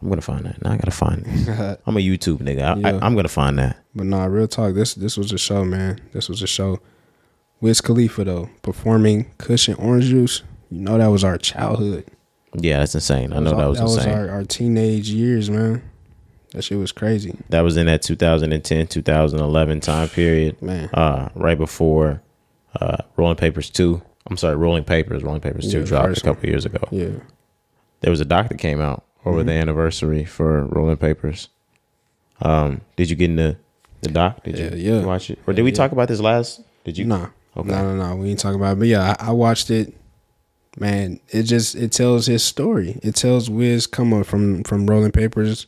I'm 0.00 0.08
gonna 0.08 0.20
find 0.20 0.44
that. 0.46 0.62
Now 0.62 0.72
I 0.72 0.76
gotta 0.76 0.90
find 0.90 1.24
it. 1.26 1.80
I'm 1.86 1.96
a 1.96 2.00
YouTube 2.00 2.38
nigga. 2.38 2.62
I, 2.62 2.78
Yeah. 2.78 2.88
I, 3.00 3.06
I'm 3.06 3.14
gonna 3.16 3.28
find 3.28 3.58
that. 3.58 3.78
But 3.94 4.06
nah, 4.06 4.24
real 4.26 4.46
talk. 4.48 4.74
This 4.74 4.94
this 4.94 5.16
was 5.16 5.32
a 5.32 5.38
show, 5.38 5.64
man. 5.64 6.00
This 6.12 6.28
was 6.28 6.42
a 6.42 6.46
show. 6.46 6.78
Wiz 7.60 7.80
Khalifa 7.80 8.24
though 8.24 8.50
performing 8.62 9.30
"Kush 9.38 9.66
and 9.68 9.78
Orange 9.78 10.04
Juice. 10.06 10.42
You 10.70 10.80
know 10.80 10.98
that 10.98 11.08
was 11.08 11.24
our 11.24 11.38
childhood. 11.38 12.04
Yeah, 12.54 12.78
that's 12.78 12.94
insane. 12.94 13.32
I 13.32 13.40
know 13.40 13.56
that 13.56 13.68
was 13.68 13.78
that 13.78 13.84
insane. 13.84 13.96
was 13.96 14.06
our, 14.06 14.30
our 14.30 14.44
teenage 14.44 15.08
years, 15.10 15.50
man. 15.50 15.82
That 16.52 16.62
shit 16.62 16.78
was 16.78 16.92
crazy, 16.92 17.36
that 17.50 17.60
was 17.60 17.76
in 17.76 17.86
that 17.86 18.00
2010 18.00 18.86
2011 18.86 19.80
time 19.80 20.08
period. 20.08 20.62
man. 20.62 20.88
uh, 20.94 21.28
right 21.34 21.58
before 21.58 22.22
uh, 22.80 22.96
Rolling 23.16 23.36
Papers 23.36 23.68
2. 23.68 24.00
I'm 24.30 24.36
sorry, 24.38 24.56
Rolling 24.56 24.84
Papers. 24.84 25.22
Rolling 25.22 25.42
Papers 25.42 25.70
2 25.70 25.80
Yeah, 25.80 25.84
dropped 25.84 26.16
a 26.16 26.20
couple 26.22 26.48
years 26.48 26.64
ago. 26.64 26.78
Yeah, 26.90 27.10
There 28.00 28.10
was 28.10 28.20
a 28.20 28.24
doc 28.24 28.48
that 28.48 28.58
came 28.58 28.80
out 28.80 29.04
over 29.28 29.44
the 29.44 29.52
anniversary 29.52 30.24
for 30.24 30.64
Rolling 30.66 30.96
Papers. 30.96 31.48
Um, 32.40 32.80
did 32.96 33.10
you 33.10 33.16
get 33.16 33.30
in 33.30 33.36
the, 33.36 33.56
the 34.00 34.08
doc? 34.10 34.44
Did 34.44 34.58
Yeah, 34.58 34.74
you 34.74 34.94
yeah. 35.00 35.04
watch 35.04 35.30
it? 35.30 35.38
Or 35.46 35.52
did 35.52 35.62
we 35.62 35.70
Yeah. 35.70 35.76
talk 35.76 35.92
about 35.92 36.08
this 36.08 36.20
last? 36.20 36.62
Did 36.84 36.96
you? 36.98 37.04
nah, 37.04 37.28
Okay. 37.56 37.70
no, 37.70 37.94
no, 37.96 38.08
no. 38.10 38.16
We 38.16 38.30
ain't 38.30 38.38
talking 38.38 38.60
about 38.60 38.72
it. 38.74 38.78
But 38.78 38.88
yeah, 38.88 39.14
I, 39.18 39.28
I 39.28 39.30
watched 39.32 39.70
it. 39.70 39.94
Man, 40.78 41.18
it 41.30 41.42
just 41.44 41.74
it 41.74 41.90
tells 41.90 42.26
his 42.26 42.44
story. 42.44 43.00
It 43.02 43.16
tells 43.16 43.50
Wiz 43.50 43.86
coming 43.88 44.22
from 44.22 44.62
from 44.62 44.86
Rolling 44.86 45.10
Papers. 45.10 45.66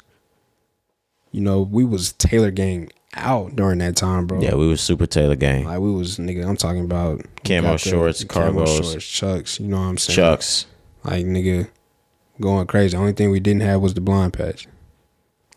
You 1.32 1.40
know, 1.40 1.62
we 1.62 1.84
was 1.84 2.12
Taylor 2.12 2.50
Gang 2.52 2.90
out 3.14 3.56
during 3.56 3.78
that 3.78 3.96
time, 3.96 4.26
bro. 4.26 4.40
Yeah, 4.40 4.54
we 4.54 4.68
was 4.68 4.80
Super 4.80 5.06
Taylor 5.06 5.34
Gang. 5.36 5.64
Like 5.64 5.80
we 5.80 5.90
was 5.90 6.18
nigga, 6.18 6.46
I'm 6.46 6.56
talking 6.56 6.84
about 6.84 7.18
we 7.18 7.24
Camo 7.44 7.62
got 7.62 7.72
the 7.80 7.88
shorts, 7.90 8.22
camo 8.24 8.66
shorts, 8.66 9.04
chucks. 9.06 9.58
You 9.58 9.66
know 9.68 9.78
what 9.80 9.86
I'm 9.86 9.98
saying? 9.98 10.14
Chucks. 10.16 10.66
Like 11.02 11.24
nigga, 11.26 11.68
going 12.40 12.66
crazy. 12.66 12.96
The 12.96 13.00
only 13.00 13.12
thing 13.12 13.30
we 13.30 13.40
didn't 13.40 13.62
have 13.62 13.80
was 13.80 13.94
the 13.94 14.00
blind 14.00 14.32
patch. 14.32 14.66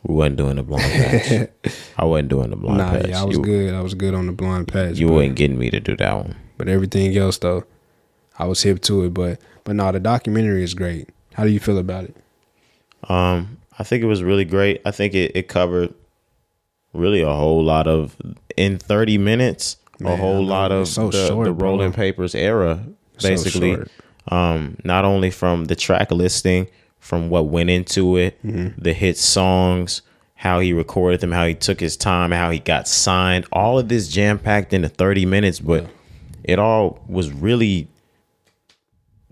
We 0.04 0.16
wasn't 0.16 0.36
doing 0.38 0.58
the 0.58 0.64
blind 0.64 0.84
patch. 0.92 1.50
I 1.98 2.06
wasn't 2.06 2.30
doing 2.30 2.50
the 2.50 2.56
blind 2.58 2.78
nah, 2.80 2.92
patch. 2.92 3.08
yeah, 3.08 3.22
I 3.22 3.24
was 3.24 3.38
you, 3.38 3.44
good. 3.44 3.74
I 3.74 3.82
was 3.82 3.94
good 3.94 4.14
on 4.14 4.26
the 4.26 4.34
blind 4.34 4.68
patch. 4.68 4.98
You 4.98 5.08
but, 5.08 5.14
wasn't 5.14 5.36
getting 5.36 5.58
me 5.58 5.70
to 5.70 5.80
do 5.80 5.96
that 5.98 6.14
one. 6.14 6.36
but 6.58 6.68
everything 6.68 7.16
else 7.16 7.38
though, 7.38 7.64
I 8.38 8.46
was 8.46 8.62
hip 8.64 8.82
to 8.82 9.06
it. 9.06 9.14
But 9.14 9.40
but 9.64 9.76
no, 9.76 9.92
the 9.92 10.00
documentary 10.02 10.64
is 10.64 10.74
great. 10.74 11.10
How 11.36 11.46
do 11.46 11.50
you 11.52 11.60
feel 11.60 11.78
about 11.78 12.04
it? 12.06 12.18
Um, 13.10 13.58
I 13.80 13.84
think 13.84 14.04
it 14.04 14.08
was 14.08 14.22
really 14.24 14.46
great. 14.46 14.82
I 14.86 14.92
think 14.92 15.14
it, 15.14 15.32
it 15.36 15.48
covered 15.48 15.94
really 16.94 17.22
a 17.22 17.32
whole 17.34 17.64
lot 17.64 17.88
of 17.88 18.16
in 18.56 18.78
30 18.78 19.18
minutes, 19.18 19.78
a 20.00 20.04
Man, 20.04 20.14
I 20.14 20.16
whole 20.18 20.46
lot 20.46 20.72
of 20.72 20.88
so 20.88 21.10
the, 21.10 21.28
short, 21.28 21.46
the 21.46 21.54
bro. 21.54 21.70
Rolling 21.70 21.92
Papers 21.92 22.36
era, 22.36 22.86
So 23.18 23.30
basically. 23.30 23.76
short. 23.76 23.92
Um, 24.30 24.78
not 24.84 25.06
only 25.06 25.32
from 25.32 25.66
the 25.66 25.76
track 25.76 26.12
listing, 26.12 26.68
from 27.00 27.30
what 27.30 27.48
went 27.48 27.70
into 27.70 28.16
it, 28.18 28.42
Mm-hmm. 28.44 28.82
the 28.82 28.94
hit 28.94 29.18
songs, 29.18 30.02
how 30.36 30.60
he 30.60 30.74
recorded 30.74 31.22
them, 31.22 31.32
how 31.32 31.46
he 31.46 31.54
took 31.56 31.80
his 31.80 31.96
time, 31.98 32.32
how 32.32 32.50
he 32.52 32.60
got 32.60 32.88
signed. 32.88 33.46
All 33.52 33.80
of 33.80 33.88
this 33.90 34.08
jam 34.08 34.40
packed 34.40 34.74
into 34.74 34.90
30 34.90 35.26
minutes, 35.26 35.60
but 35.60 35.86
it 36.44 36.60
all 36.60 37.00
was 37.08 37.32
really 37.32 37.88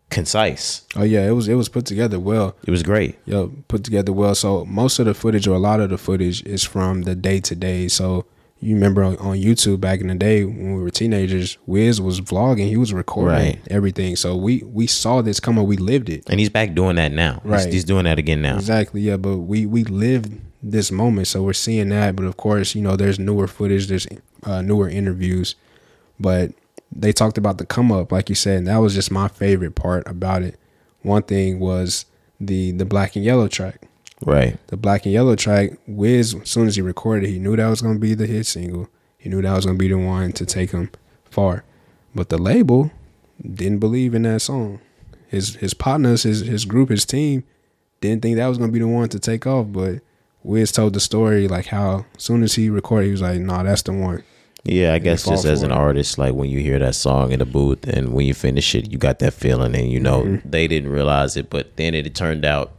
concise. 0.09 0.83
Oh 0.95 1.03
yeah, 1.03 1.25
it 1.27 1.31
was 1.31 1.47
it 1.47 1.55
was 1.55 1.69
put 1.69 1.85
together 1.85 2.19
well. 2.19 2.55
It 2.67 2.71
was 2.71 2.83
great. 2.83 3.17
Yo, 3.25 3.51
put 3.67 3.83
together 3.83 4.11
well. 4.11 4.35
So 4.35 4.65
most 4.65 4.99
of 4.99 5.05
the 5.05 5.13
footage 5.13 5.47
or 5.47 5.55
a 5.55 5.59
lot 5.59 5.79
of 5.79 5.89
the 5.89 5.97
footage 5.97 6.43
is 6.43 6.63
from 6.63 7.03
the 7.03 7.15
day 7.15 7.39
to 7.41 7.55
day. 7.55 7.87
So 7.87 8.25
you 8.61 8.75
remember 8.75 9.03
on, 9.03 9.17
on 9.17 9.35
YouTube 9.37 9.81
back 9.81 9.99
in 10.01 10.07
the 10.07 10.15
day 10.15 10.43
when 10.45 10.75
we 10.75 10.81
were 10.81 10.91
teenagers, 10.91 11.57
Wiz 11.65 11.99
was 11.99 12.21
vlogging. 12.21 12.67
He 12.67 12.77
was 12.77 12.93
recording 12.93 13.33
Right. 13.35 13.59
everything. 13.69 14.15
So 14.15 14.35
we 14.35 14.61
we 14.65 14.87
saw 14.87 15.21
this 15.21 15.39
coming. 15.39 15.65
We 15.65 15.77
lived 15.77 16.09
it. 16.09 16.23
And 16.29 16.39
he's 16.39 16.49
back 16.49 16.73
doing 16.75 16.95
that 16.97 17.11
now. 17.11 17.41
He's- 17.43 17.45
Right. 17.65 17.73
He's, 17.73 17.83
doing 17.83 18.05
that 18.05 18.19
again 18.19 18.41
now. 18.41 18.55
Exactly. 18.55 19.01
Yeah, 19.01 19.17
but 19.17 19.37
we 19.39 19.65
we 19.65 19.83
lived 19.83 20.39
this 20.63 20.91
moment, 20.91 21.27
so 21.27 21.41
we're 21.41 21.53
seeing 21.53 21.89
that. 21.89 22.15
But 22.15 22.25
of 22.25 22.37
course, 22.37 22.75
you 22.75 22.81
know, 22.83 22.95
there's 22.95 23.17
newer 23.17 23.47
footage. 23.47 23.87
There's 23.87 24.07
uh, 24.43 24.61
newer 24.61 24.87
interviews, 24.89 25.55
but 26.19 26.51
they 26.91 27.11
talked 27.13 27.37
about 27.39 27.57
the 27.57 27.65
come 27.65 27.91
up, 27.91 28.11
like 28.11 28.29
you 28.29 28.35
said, 28.35 28.57
and 28.59 28.67
that 28.67 28.77
was 28.77 28.93
just 28.93 29.11
my 29.11 29.27
favorite 29.27 29.73
part 29.75 30.07
about 30.07 30.43
it. 30.43 30.59
One 31.01 31.23
thing 31.23 31.59
was 31.59 32.05
the 32.39 32.71
the 32.73 32.85
black 32.85 33.15
and 33.15 33.25
yellow 33.25 33.47
track. 33.47 33.87
Right. 34.25 34.57
The 34.67 34.77
black 34.77 35.05
and 35.05 35.13
yellow 35.13 35.35
track, 35.35 35.71
Wiz, 35.87 36.35
as 36.35 36.49
soon 36.49 36.67
as 36.67 36.75
he 36.75 36.81
recorded, 36.81 37.29
he 37.29 37.39
knew 37.39 37.55
that 37.55 37.67
was 37.67 37.81
gonna 37.81 37.99
be 37.99 38.13
the 38.13 38.27
hit 38.27 38.45
single. 38.45 38.87
He 39.17 39.29
knew 39.29 39.41
that 39.41 39.55
was 39.55 39.65
gonna 39.65 39.77
be 39.77 39.87
the 39.87 39.97
one 39.97 40.31
to 40.33 40.45
take 40.45 40.71
him 40.71 40.89
far. 41.25 41.63
But 42.13 42.29
the 42.29 42.37
label 42.37 42.91
didn't 43.41 43.79
believe 43.79 44.13
in 44.13 44.23
that 44.23 44.41
song. 44.41 44.79
His 45.27 45.55
his 45.55 45.73
partners, 45.73 46.23
his 46.23 46.41
his 46.41 46.65
group, 46.65 46.89
his 46.89 47.05
team 47.05 47.43
didn't 48.01 48.21
think 48.21 48.35
that 48.37 48.47
was 48.47 48.57
gonna 48.57 48.71
be 48.71 48.79
the 48.79 48.87
one 48.87 49.09
to 49.09 49.19
take 49.19 49.47
off. 49.47 49.67
But 49.71 50.01
Wiz 50.43 50.71
told 50.71 50.93
the 50.93 50.99
story 50.99 51.47
like 51.47 51.67
how 51.67 52.05
as 52.15 52.23
soon 52.23 52.43
as 52.43 52.55
he 52.55 52.69
recorded, 52.69 53.05
he 53.07 53.11
was 53.11 53.21
like, 53.21 53.39
"Nah, 53.39 53.63
that's 53.63 53.81
the 53.83 53.93
one." 53.93 54.23
Yeah, 54.63 54.93
I 54.93 54.99
guess 54.99 55.25
just 55.25 55.45
as 55.45 55.63
an 55.63 55.71
it. 55.71 55.75
artist, 55.75 56.19
like 56.19 56.35
when 56.35 56.49
you 56.49 56.59
hear 56.59 56.77
that 56.77 56.93
song 56.93 57.31
in 57.31 57.39
the 57.39 57.45
booth 57.45 57.87
and 57.87 58.13
when 58.13 58.27
you 58.27 58.35
finish 58.35 58.75
it, 58.75 58.91
you 58.91 58.99
got 58.99 59.17
that 59.19 59.33
feeling 59.33 59.73
and 59.75 59.89
you 59.91 59.99
know 59.99 60.21
Mm-hmm. 60.23 60.49
they 60.49 60.67
didn't 60.67 60.91
realize 60.91 61.35
it, 61.35 61.49
but 61.49 61.77
then 61.77 61.95
it 61.95 62.13
turned 62.13 62.45
out 62.45 62.71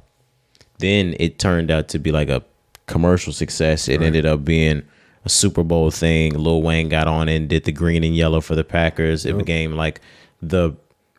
then 0.83 1.17
it 1.19 1.39
turned 1.39 1.71
out 1.71 1.89
to 1.89 1.99
be 1.99 2.13
like 2.13 2.29
a 2.29 2.45
commercial 2.87 3.33
success. 3.33 3.89
It 3.89 4.03
ended 4.03 4.27
up 4.27 4.45
being 4.45 4.83
a 5.25 5.29
Super 5.29 5.63
Bowl 5.63 5.91
thing. 5.91 6.35
Lil 6.35 6.61
Wayne 6.63 6.89
got 6.89 7.07
on 7.07 7.29
and 7.29 7.49
did 7.49 7.65
the 7.65 7.73
green 7.73 8.05
and 8.05 8.15
yellow 8.15 8.41
for 8.41 8.55
the 8.55 8.65
Packers. 8.65 9.25
It 9.25 9.39
became 9.39 9.73
like 9.77 10.01
the 10.43 10.73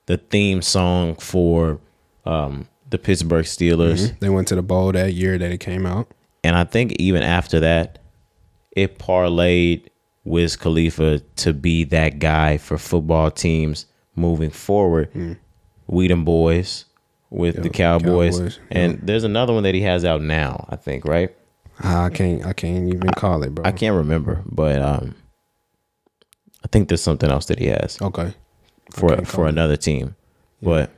the 0.06 0.18
theme 0.18 0.62
song 0.62 1.16
for 1.16 1.80
um 2.26 2.68
the 2.90 2.98
Pittsburgh 3.00 3.46
Steelers. 3.46 4.20
They 4.20 4.30
went 4.30 4.48
to 4.50 4.56
the 4.56 4.62
bowl 4.62 4.92
that 4.92 5.14
year 5.14 5.38
that 5.38 5.52
it 5.52 5.60
came 5.60 5.86
out. 5.86 6.12
And 6.44 6.56
I 6.56 6.66
think 6.66 6.92
even 7.00 7.24
after 7.24 7.62
that, 7.62 8.00
it 8.76 9.00
parlayed 9.00 9.88
Wiz 10.26 10.56
Khalifa 10.58 11.20
to 11.38 11.54
be 11.54 11.86
that 11.86 12.20
guy 12.20 12.58
for 12.58 12.78
football 12.78 13.32
teams 13.32 13.86
moving 14.16 14.52
forward. 14.52 15.40
We 15.88 16.08
them 16.08 16.26
boys 16.26 16.86
with 17.34 17.62
the. 17.62 17.70
Cowboys. 17.70 18.38
Cowboys, 18.38 18.60
And 18.72 19.00
there's 19.04 19.24
another 19.24 19.54
one 19.54 19.64
that 19.64 19.76
he 19.76 19.82
has 19.82 20.06
out 20.06 20.22
now, 20.22 20.66
I 20.70 20.76
think, 20.76 21.06
right? 21.06 21.36
I 21.80 22.10
can't 22.10 22.46
I 22.46 22.54
can't 22.54 22.88
even 22.94 23.10
call 23.12 23.42
it, 23.44 23.54
bro. 23.56 23.66
I 23.66 23.72
can't 23.72 23.96
remember, 23.96 24.44
but 24.46 24.80
um 24.82 25.16
I 26.64 26.68
think 26.68 26.88
there's 26.88 27.02
something 27.02 27.30
else 27.30 27.48
that 27.48 27.60
he 27.60 27.66
has 27.68 28.00
Okay. 28.02 28.34
for 28.92 29.18
for 29.26 29.48
another 29.48 29.76
team. 29.76 30.16
But 30.62 30.92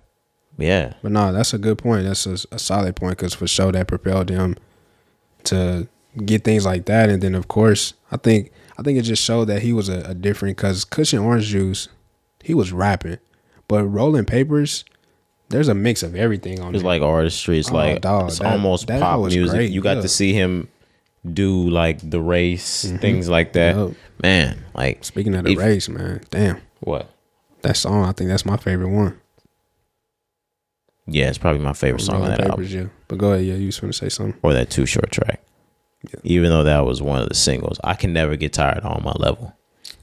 yeah. 0.58 0.94
But 1.02 1.12
no, 1.14 1.32
that's 1.34 1.54
a 1.54 1.58
good 1.58 1.78
point. 1.78 2.06
That's 2.06 2.26
a, 2.28 2.38
a 2.52 2.60
solid 2.60 2.96
point 2.96 3.18
because 3.18 3.34
for 3.34 3.48
sure 3.48 3.72
that 3.72 3.88
propelled 3.88 4.30
him 4.30 4.58
to 5.46 5.88
get 6.26 6.44
things 6.44 6.66
like 6.66 6.86
that. 6.86 7.10
And 7.10 7.22
then 7.24 7.36
of 7.36 7.48
course, 7.48 7.94
I 8.12 8.18
think 8.18 8.52
I 8.78 8.84
think 8.84 9.00
it 9.00 9.04
just 9.04 9.24
showed 9.24 9.46
that 9.46 9.62
he 9.62 9.72
was 9.74 9.88
a, 9.90 10.02
a 10.02 10.14
different 10.14 10.58
because 10.58 10.84
Kush 10.86 11.14
and 11.14 11.24
Orange 11.24 11.48
Juice, 11.48 11.88
he 12.44 12.54
was 12.54 12.74
rapping, 12.74 13.18
but 13.70 13.86
Rolling 13.86 14.26
Papers, 14.26 14.84
there's 15.50 15.68
a 15.68 15.76
mix 15.76 16.04
of 16.04 16.16
everything 16.16 16.60
on 16.60 16.74
It's 16.76 16.84
it. 16.84 16.88
like 16.88 17.02
artistry. 17.02 17.60
It's 17.60 17.70
Oh, 17.72 17.76
like 17.76 18.02
dog, 18.02 18.30
it's 18.30 18.39
that- 18.39 18.52
almost 18.52 18.88
that 18.88 19.00
pop 19.02 19.20
music. 19.20 19.50
great, 19.50 19.72
you 19.72 19.82
got 19.82 19.98
yeah. 19.98 20.02
to 20.04 20.08
see 20.08 20.34
him 20.34 20.68
do 21.32 21.70
like 21.70 22.08
the 22.08 22.20
race, 22.22 22.86
mm-hmm. 22.86 22.98
things 22.98 23.30
like 23.30 23.54
that. 23.54 23.76
Yup. 23.76 23.91
Man, 24.22 24.64
like 24.74 25.04
Speaking 25.04 25.36
of 25.36 25.43
the 25.46 25.52
if- 25.54 25.58
race, 25.60 25.89
man, 25.89 26.22
damn 26.30 26.62
what? 26.82 27.10
that 27.62 27.76
song, 27.78 28.06
I 28.06 28.12
think 28.12 28.30
that's 28.30 28.46
my 28.46 28.58
favorite 28.58 28.89
one. 28.89 29.20
Yeah, 31.08 31.30
it's 31.30 31.38
probably 31.38 31.62
my 31.62 31.74
favorite 31.74 32.02
song 32.02 32.24
on 32.24 32.30
that 32.30 32.41
album, 32.41 32.66
yeah. 32.66 32.86
But 33.08 33.20
go 33.20 33.32
ahead, 33.34 33.46
yeah, 33.46 33.54
you 33.56 33.68
was 33.68 33.80
going 33.80 33.91
to 33.91 33.98
say 33.98 34.10
something. 34.10 34.39
or 34.41 34.54
that 34.54 34.70
Too 34.72 34.86
Short 34.88 35.12
track. 35.12 35.41
Yeah. 36.08 36.20
Even 36.24 36.50
though 36.50 36.64
that 36.64 36.86
was 36.86 37.02
one 37.02 37.22
of 37.22 37.30
the 37.30 37.36
singles, 37.36 37.80
I 37.84 37.93
can 37.93 38.12
never 38.14 38.36
get 38.36 38.54
tired 38.54 38.84
on 38.84 39.04
my 39.04 39.14
level. 39.14 39.56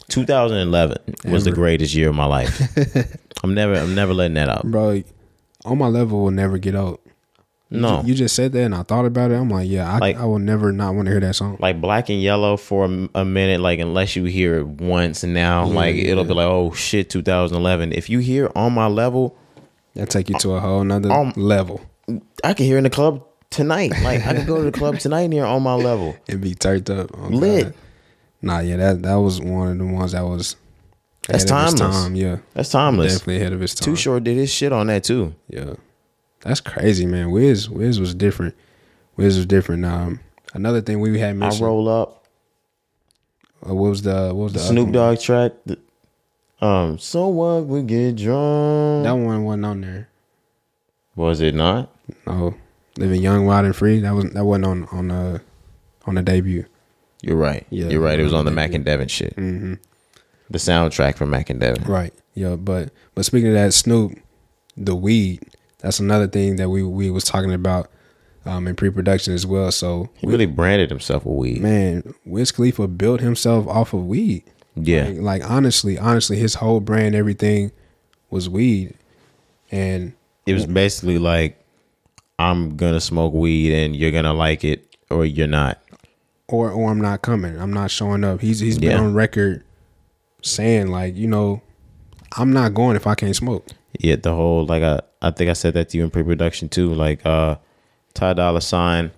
2011 0.08 0.98
was 1.24 1.44
the 1.44 1.52
greatest 1.52 1.94
year 1.94 2.08
of 2.08 2.14
my 2.14 2.24
life. 2.24 2.60
I'm 3.42 3.54
never, 3.54 3.74
I'm 3.74 3.94
never 3.94 4.14
letting 4.14 4.34
that 4.34 4.48
out. 4.48 4.64
Bro, 4.64 5.02
on 5.64 5.78
my 5.78 5.88
level 5.88 6.22
will 6.22 6.30
never 6.30 6.58
get 6.58 6.74
old. 6.74 6.98
No, 7.74 8.02
you 8.04 8.14
just 8.14 8.36
said 8.36 8.52
that, 8.52 8.64
and 8.64 8.74
I 8.74 8.82
thought 8.82 9.06
about 9.06 9.30
it. 9.30 9.34
I'm 9.36 9.48
like, 9.48 9.66
yeah, 9.66 9.90
I, 9.90 9.96
Like- 9.96 10.18
I 10.18 10.26
will 10.26 10.38
never 10.38 10.72
not 10.72 10.94
want 10.94 11.06
to 11.06 11.12
hear 11.12 11.20
that 11.20 11.34
song. 11.34 11.56
like 11.58 11.80
black 11.80 12.10
and 12.10 12.20
yellow 12.20 12.58
for 12.58 12.84
a, 12.84 13.08
a 13.14 13.24
minute 13.24 13.60
like 13.60 13.78
unless 13.78 14.14
you 14.14 14.24
hear 14.24 14.58
it 14.58 14.66
once 14.66 15.24
and 15.24 15.32
now 15.32 15.66
Yeah, 15.66 15.74
like 15.74 15.96
it'll 15.96 16.24
yeah. 16.24 16.28
be 16.28 16.34
like 16.34 16.46
oh 16.48 16.72
shit 16.72 17.08
2011 17.08 17.92
if 17.94 18.10
you 18.10 18.18
hear 18.18 18.50
on 18.54 18.74
my 18.74 18.88
level 18.88 19.38
That 19.94 20.10
take 20.10 20.28
you 20.28 20.38
to 20.40 20.52
a 20.52 20.60
whole 20.60 20.84
nother 20.84 21.10
Um, 21.10 21.32
level 21.36 21.80
i 22.44 22.52
can 22.52 22.66
hear 22.66 22.76
in 22.76 22.84
the 22.84 22.90
club 22.90 23.24
tonight 23.48 23.92
like 24.02 24.20
i 24.26 24.34
can 24.34 24.44
go 24.44 24.58
to 24.58 24.64
the 24.70 24.72
club 24.78 24.98
tonight 24.98 25.22
and 25.22 25.32
hear 25.32 25.46
on 25.46 25.62
my 25.62 25.74
level 25.74 26.14
and 26.28 26.42
be 26.42 26.54
turned 26.54 26.90
up. 26.90 27.10
Oh, 27.16 27.28
Lit. 27.28 27.64
God. 27.64 27.74
Nah, 28.42 28.58
yeah, 28.58 28.76
that 28.76 29.02
that 29.02 29.14
was 29.14 29.40
one 29.40 29.68
of 29.68 29.78
the 29.78 29.86
ones 29.86 30.12
that 30.12 30.22
was 30.26 30.56
That's 31.28 31.44
ahead 31.50 31.64
of 31.66 31.70
his 31.72 31.74
timeless. 31.80 31.96
time. 32.02 32.16
Yeah, 32.16 32.36
that's 32.54 32.68
timeless 32.70 33.12
definitely 33.12 33.36
ahead 33.40 33.52
of 33.52 33.60
his 33.60 33.74
time. 33.74 33.84
too 33.84 33.96
short 33.96 34.24
did 34.24 34.36
his 34.36 34.52
shit 34.52 34.72
on 34.72 34.88
that 34.88 35.04
too 35.04 35.34
Yeah, 35.48 35.74
that's 36.40 36.60
crazy, 36.60 37.06
man. 37.06 37.30
Wiz, 37.30 37.68
Wiz 37.70 38.00
was 38.00 38.14
different. 38.14 38.54
Wiz 39.16 39.36
was 39.36 39.46
different. 39.46 39.84
Um, 39.84 40.20
another 40.54 40.80
thing 40.80 41.00
we 41.00 41.18
had 41.20 41.36
mentioned. 41.36 41.62
i 41.62 41.66
roll 41.66 41.88
up 41.88 42.24
uh, 43.68 43.74
what 43.74 43.90
was 43.90 44.02
the 44.02 44.28
what 44.34 44.44
was 44.44 44.52
the, 44.54 44.58
the 44.58 44.64
snoop 44.64 44.90
dogg 44.92 45.20
track 45.20 45.52
the, 45.66 45.78
um 46.60 46.98
so 46.98 47.28
what 47.28 47.66
we 47.66 47.82
get 47.82 48.16
drunk 48.16 49.04
That 49.04 49.12
one 49.12 49.44
wasn't 49.44 49.66
on 49.66 49.80
there. 49.82 50.08
was 51.14 51.40
it 51.40 51.54
not 51.54 51.88
No, 52.26 52.54
living 52.98 53.22
young, 53.22 53.46
wild, 53.46 53.64
and 53.66 53.76
free. 53.76 54.00
That 54.00 54.14
wasn't 54.14 54.34
that 54.34 54.44
wasn't 54.44 54.64
on 54.66 54.84
on 54.90 55.08
the 55.08 55.40
on 56.06 56.16
the 56.16 56.22
debut. 56.22 56.64
you're 57.22 57.36
right 57.36 57.64
Yeah, 57.70 57.88
you're 57.90 58.00
right 58.02 58.18
it 58.18 58.24
was 58.24 58.34
on 58.34 58.44
the 58.44 58.50
mac 58.50 58.74
and 58.74 58.84
devin 58.84 59.06
shit 59.08 59.36
Mm-hmm. 59.36 59.74
The 60.50 60.58
soundtrack 60.58 61.16
for 61.16 61.26
mac 61.26 61.50
and 61.50 61.60
devin 61.60 61.84
Right. 61.84 62.12
Yeah, 62.34 62.56
but 62.56 62.90
but 63.14 63.24
speaking 63.24 63.48
of 63.48 63.54
that, 63.54 63.74
Snoop, 63.74 64.18
the 64.76 64.94
weed. 64.94 65.40
That's 65.80 66.00
another 66.00 66.26
thing 66.26 66.56
that 66.56 66.70
we 66.70 66.82
we 66.82 67.10
was 67.10 67.24
talking 67.24 67.52
about 67.52 67.90
um, 68.46 68.66
in 68.66 68.74
pre-production 68.76 69.34
as 69.34 69.46
well. 69.46 69.70
So 69.70 70.08
he 70.16 70.26
really 70.26 70.46
branded 70.46 70.90
himself 70.90 71.24
with 71.24 71.36
weed 71.36 71.62
man, 71.62 72.14
Wiz 72.24 72.52
Khalifa 72.52 72.88
built 72.88 73.20
himself 73.20 73.66
off 73.66 73.92
of 73.92 74.06
weed. 74.06 74.44
yeah 74.76 75.04
Like, 75.08 75.42
like 75.42 75.50
honestly, 75.50 75.98
honestly, 75.98 76.38
his 76.38 76.54
whole 76.54 76.80
brand, 76.80 77.14
everything 77.14 77.72
was 78.30 78.48
weed, 78.48 78.94
and 79.70 80.14
it 80.46 80.54
was 80.54 80.66
basically 80.66 81.18
like 81.18 81.58
I'm 82.38 82.76
gonna 82.76 83.00
smoke 83.00 83.32
weed 83.34 83.74
and 83.74 83.94
you're 83.94 84.10
gonna 84.10 84.32
like 84.34 84.64
it 84.64 84.96
or 85.10 85.24
you're 85.26 85.46
not. 85.46 85.78
or 86.48 86.70
or 86.70 86.90
I'm 86.90 87.00
not 87.00 87.22
coming. 87.22 87.58
I'm 87.60 87.72
not 87.72 87.90
showing 87.90 88.24
up. 88.24 88.40
He's 88.40 88.60
he's 88.60 88.78
been 88.78 88.98
on 88.98 89.14
record 89.14 89.64
saying 90.42 90.88
like, 90.88 91.16
you 91.16 91.26
know, 91.26 91.62
I'm 92.36 92.52
not 92.52 92.74
going 92.74 92.96
if 92.96 93.06
I 93.06 93.14
can't 93.14 93.34
smoke. 93.36 93.66
Yeah, 93.98 94.16
the 94.16 94.34
whole 94.34 94.64
like 94.66 94.82
I 94.82 95.00
I 95.20 95.30
think 95.30 95.50
I 95.50 95.52
said 95.54 95.74
that 95.74 95.90
to 95.90 95.98
you 95.98 96.04
in 96.04 96.10
pre-production 96.10 96.68
too. 96.68 96.92
Like 96.94 97.24
uh, 97.26 97.56
Ty 98.14 98.34
Dolla 98.34 98.60
Sign, 98.60 99.10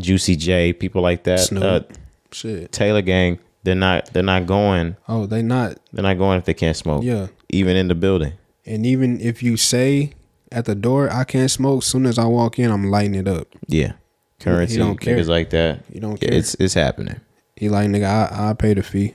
Juicy 0.00 0.36
J, 0.36 0.72
people 0.72 1.02
like 1.02 1.24
that. 1.24 1.38
Mm-hmm. 1.40 1.56
Snoop. 1.58 1.90
Uh, 1.90 1.94
Shit. 2.30 2.72
Taylor 2.72 3.02
Gang, 3.02 3.38
they're 3.62 3.74
not 3.74 4.12
they're 4.12 4.22
not 4.22 4.46
going. 4.46 4.96
Oh, 5.08 5.26
they 5.26 5.42
not. 5.42 5.78
They're 5.92 6.02
not 6.02 6.18
going 6.18 6.38
if 6.38 6.44
they 6.44 6.54
can't 6.54 6.76
smoke. 6.76 7.02
Yeah. 7.02 7.28
even 7.50 7.76
in 7.76 7.88
the 7.88 7.94
building. 7.94 8.34
And 8.66 8.84
even 8.84 9.20
if 9.20 9.42
you 9.42 9.56
say 9.56 10.12
at 10.52 10.66
the 10.66 10.74
door, 10.74 11.10
I 11.10 11.24
can't 11.24 11.50
smoke, 11.50 11.82
soon 11.82 12.04
as 12.06 12.18
I 12.18 12.26
walk 12.26 12.58
in, 12.58 12.70
I'm 12.70 12.90
lighting 12.90 13.14
it 13.14 13.26
up. 13.28 13.48
Yeah, 13.66 13.92
Curren$y 14.40 14.76
don't 14.76 15.00
care. 15.00 15.16
niggas 15.16 15.28
like 15.28 15.50
that. 15.50 15.80
You 15.92 16.00
don't 16.00 16.18
care. 16.20 16.32
It's 16.32 16.54
it's 16.54 16.74
happening. 16.74 17.20
He 17.56 17.68
like, 17.68 17.88
nigga, 17.88 18.04
I, 18.04 18.50
I 18.50 18.54
pay 18.54 18.74
the 18.74 18.82
fee, 18.82 19.14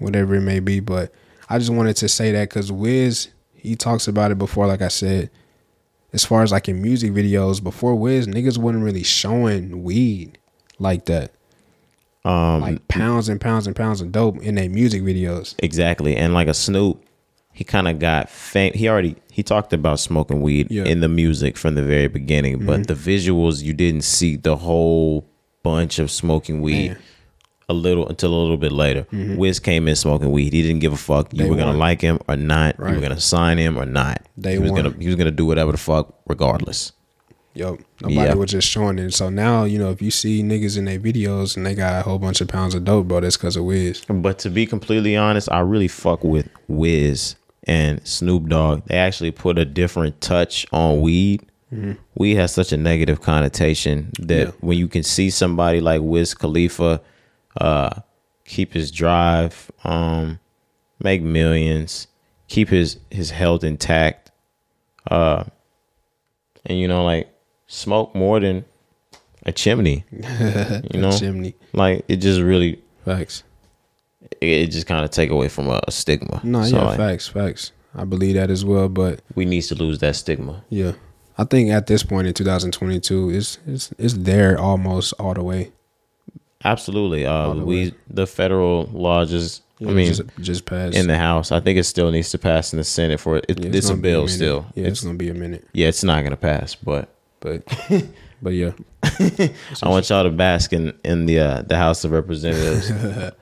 whatever 0.00 0.34
it 0.34 0.40
may 0.42 0.60
be. 0.60 0.80
But 0.80 1.12
I 1.48 1.58
just 1.58 1.70
wanted 1.70 1.96
to 1.96 2.08
say 2.08 2.32
that 2.32 2.48
because 2.48 2.72
Wiz, 2.72 3.28
he 3.54 3.76
talks 3.76 4.08
about 4.08 4.30
it 4.30 4.38
before, 4.38 4.66
like 4.66 4.82
I 4.82 4.88
said, 4.88 5.30
as 6.12 6.24
far 6.24 6.42
as 6.42 6.50
like 6.52 6.68
in 6.68 6.82
music 6.82 7.12
videos, 7.12 7.62
before 7.62 7.94
Wiz, 7.94 8.26
niggas 8.26 8.58
wasn't 8.58 8.84
really 8.84 9.04
showing 9.04 9.82
weed 9.84 10.38
like 10.78 11.04
that. 11.06 11.32
Um, 12.24 12.60
Like 12.60 12.88
pounds 12.88 13.28
and 13.28 13.40
pounds 13.40 13.66
and 13.66 13.74
pounds 13.76 14.00
of 14.00 14.12
dope 14.12 14.42
in 14.42 14.56
their 14.56 14.68
music 14.68 15.02
videos. 15.02 15.54
Exactly. 15.60 16.16
And 16.16 16.34
like 16.34 16.48
a 16.48 16.54
Snoop, 16.54 17.02
he 17.52 17.64
kind 17.64 17.88
of 17.88 17.98
got 17.98 18.28
fame. 18.28 18.72
He 18.74 18.88
already 18.88 19.16
he 19.30 19.42
talked 19.42 19.72
about 19.72 20.00
smoking 20.00 20.42
weed 20.42 20.66
Yeah. 20.70 20.82
Mm-hmm. 20.82 20.90
in 20.92 21.00
the 21.00 21.08
music 21.08 21.56
from 21.56 21.74
the 21.76 21.82
very 21.82 22.08
beginning, 22.08 22.66
but 22.66 22.86
the 22.88 22.94
visuals 22.94 23.62
you 23.62 23.72
didn't 23.72 24.02
see 24.02 24.36
the 24.36 24.56
whole 24.56 25.24
bunch 25.62 25.98
of 25.98 26.10
smoking 26.10 26.60
weed. 26.62 26.88
Man. 26.88 26.98
A 27.70 27.72
little 27.72 28.08
until 28.08 28.34
a 28.34 28.40
little 28.40 28.56
bit 28.56 28.72
later. 28.72 29.06
Wiz 29.12 29.60
came 29.60 29.86
in 29.88 29.94
smoking 29.94 30.30
weed. 30.32 30.52
He 30.52 30.62
didn't 30.62 30.80
give 30.80 30.92
a 30.92 30.96
fuck. 30.96 31.32
You 31.32 31.46
were 31.48 31.56
gonna 31.56 31.78
like 31.78 32.00
him 32.00 32.18
or 32.28 32.36
not. 32.36 32.76
You 32.78 32.84
were 32.96 33.00
gonna 33.00 33.20
sign 33.20 33.58
him 33.58 33.78
or 33.78 33.86
not. 33.86 34.22
He 34.42 34.58
was 34.58 34.72
gonna 34.72 34.92
he 34.98 35.06
was 35.06 35.16
gonna 35.16 35.30
do 35.30 35.46
whatever 35.46 35.70
the 35.72 35.78
fuck 35.78 36.12
regardless. 36.26 36.92
Yo, 37.54 37.78
nobody 38.00 38.14
Yeah. 38.28 38.34
was 38.34 38.50
just 38.50 38.68
showing 38.68 38.98
it. 38.98 39.12
So 39.12 39.28
now, 39.28 39.64
you 39.64 39.76
know, 39.78 39.90
if 39.90 40.00
you 40.00 40.10
see 40.12 40.40
niggas 40.42 40.78
in 40.78 40.84
their 40.84 41.00
videos 41.00 41.56
and 41.56 41.66
they 41.66 41.74
got 41.74 42.00
a 42.00 42.02
whole 42.02 42.18
bunch 42.18 42.40
of 42.40 42.46
pounds 42.48 42.74
of 42.76 42.84
dope, 42.84 43.08
bro, 43.08 43.20
that's 43.20 43.36
because 43.36 43.56
of 43.56 43.64
Wiz. 43.64 44.02
But 44.08 44.38
to 44.40 44.50
be 44.50 44.66
completely 44.66 45.16
honest, 45.16 45.48
I 45.50 45.58
really 45.60 45.88
fuck 45.88 46.22
with 46.22 46.48
Wiz 46.68 47.34
and 47.64 48.06
Snoop 48.06 48.46
Dogg. 48.48 48.82
They 48.86 48.96
actually 48.96 49.32
put 49.32 49.58
a 49.58 49.64
different 49.64 50.20
touch 50.20 50.64
on 50.72 51.00
weed. 51.00 51.42
Weed 52.16 52.34
has 52.34 52.52
such 52.52 52.72
a 52.72 52.76
negative 52.76 53.20
connotation 53.20 54.10
that 54.20 54.48
Mm-hmm. 54.48 54.50
Yeah. 54.56 54.66
when 54.68 54.78
you 54.78 54.88
can 54.88 55.02
see 55.04 55.30
somebody 55.30 55.80
like 55.80 56.00
Wiz 56.02 56.34
Khalifa 56.34 57.00
uh, 57.58 58.00
keep 58.44 58.72
his 58.72 58.90
drive, 58.90 59.70
um, 59.84 60.38
make 61.02 61.22
millions, 61.22 62.06
keep 62.48 62.68
his 62.68 62.98
his 63.10 63.30
health 63.30 63.64
intact, 63.64 64.30
uh, 65.10 65.44
and 66.66 66.78
you 66.78 66.88
know, 66.88 67.04
like 67.04 67.32
smoke 67.66 68.14
more 68.14 68.40
than 68.40 68.64
a 69.46 69.52
chimney. 69.52 70.04
You 70.92 71.00
know, 71.00 71.16
Chimney. 71.16 71.54
like 71.72 72.04
it 72.08 72.16
just 72.16 72.40
really 72.40 72.82
Facts. 73.04 73.42
it, 74.40 74.46
it 74.48 74.70
just 74.70 74.86
kind 74.86 75.04
of 75.04 75.10
take 75.10 75.30
away 75.30 75.48
from 75.48 75.68
a, 75.68 75.80
a 75.86 75.90
stigma. 75.90 76.40
No, 76.42 76.62
So, 76.64 76.76
yeah, 76.76 76.84
like, 76.84 76.96
facts, 76.96 77.28
facts. 77.28 77.72
I 77.94 78.04
believe 78.04 78.34
that 78.34 78.50
as 78.50 78.64
well. 78.64 78.88
But 78.88 79.22
we 79.34 79.44
need 79.44 79.62
to 79.62 79.74
lose 79.74 79.98
that 80.00 80.16
stigma. 80.16 80.62
yeah, 80.68 80.92
I 81.38 81.44
think 81.44 81.70
at 81.70 81.86
this 81.86 82.02
point 82.02 82.26
in 82.26 82.34
2022, 82.34 83.30
it's 83.30 83.58
it's 83.66 83.92
it's 83.98 84.14
there 84.14 84.58
almost 84.58 85.14
all 85.18 85.34
the 85.34 85.42
way. 85.42 85.72
Absolutely. 86.64 87.26
Uh, 87.26 87.54
the 87.54 87.64
we 87.64 87.94
the 88.08 88.26
federal 88.26 88.84
law 88.92 89.24
just. 89.24 89.62
I 89.80 89.84
mean, 89.84 90.08
just 90.08 90.22
just 90.38 90.66
passed. 90.66 90.94
in 90.94 91.06
the 91.06 91.16
House, 91.16 91.52
I 91.52 91.60
think 91.60 91.78
it 91.78 91.84
still 91.84 92.10
needs 92.10 92.30
to 92.32 92.38
pass 92.38 92.74
in 92.74 92.76
the 92.76 92.84
Senate 92.84 93.18
for 93.18 93.38
it. 93.38 93.46
Yeah, 93.48 93.70
it's 93.72 93.88
a 93.88 93.96
bill 93.96 94.24
minute. 94.24 94.34
still. 94.34 94.66
Yeah, 94.74 94.84
it's, 94.84 94.98
it's 94.98 95.04
gonna 95.04 95.16
be 95.16 95.30
a 95.30 95.34
minute. 95.34 95.66
yeah, 95.72 95.88
it's 95.88 96.04
not 96.04 96.22
gonna 96.22 96.36
pass, 96.36 96.74
but 96.74 97.08
But 97.40 97.62
but 98.42 98.50
yeah, 98.50 98.72
I 99.02 99.88
want 99.88 100.10
y'all 100.10 100.24
to 100.24 100.30
bask 100.30 100.74
in 100.74 100.92
in 101.02 101.24
the 101.24 101.40
uh, 101.40 101.62
the 101.62 101.78
House 101.78 102.04
of 102.04 102.12
Representatives 102.12 102.90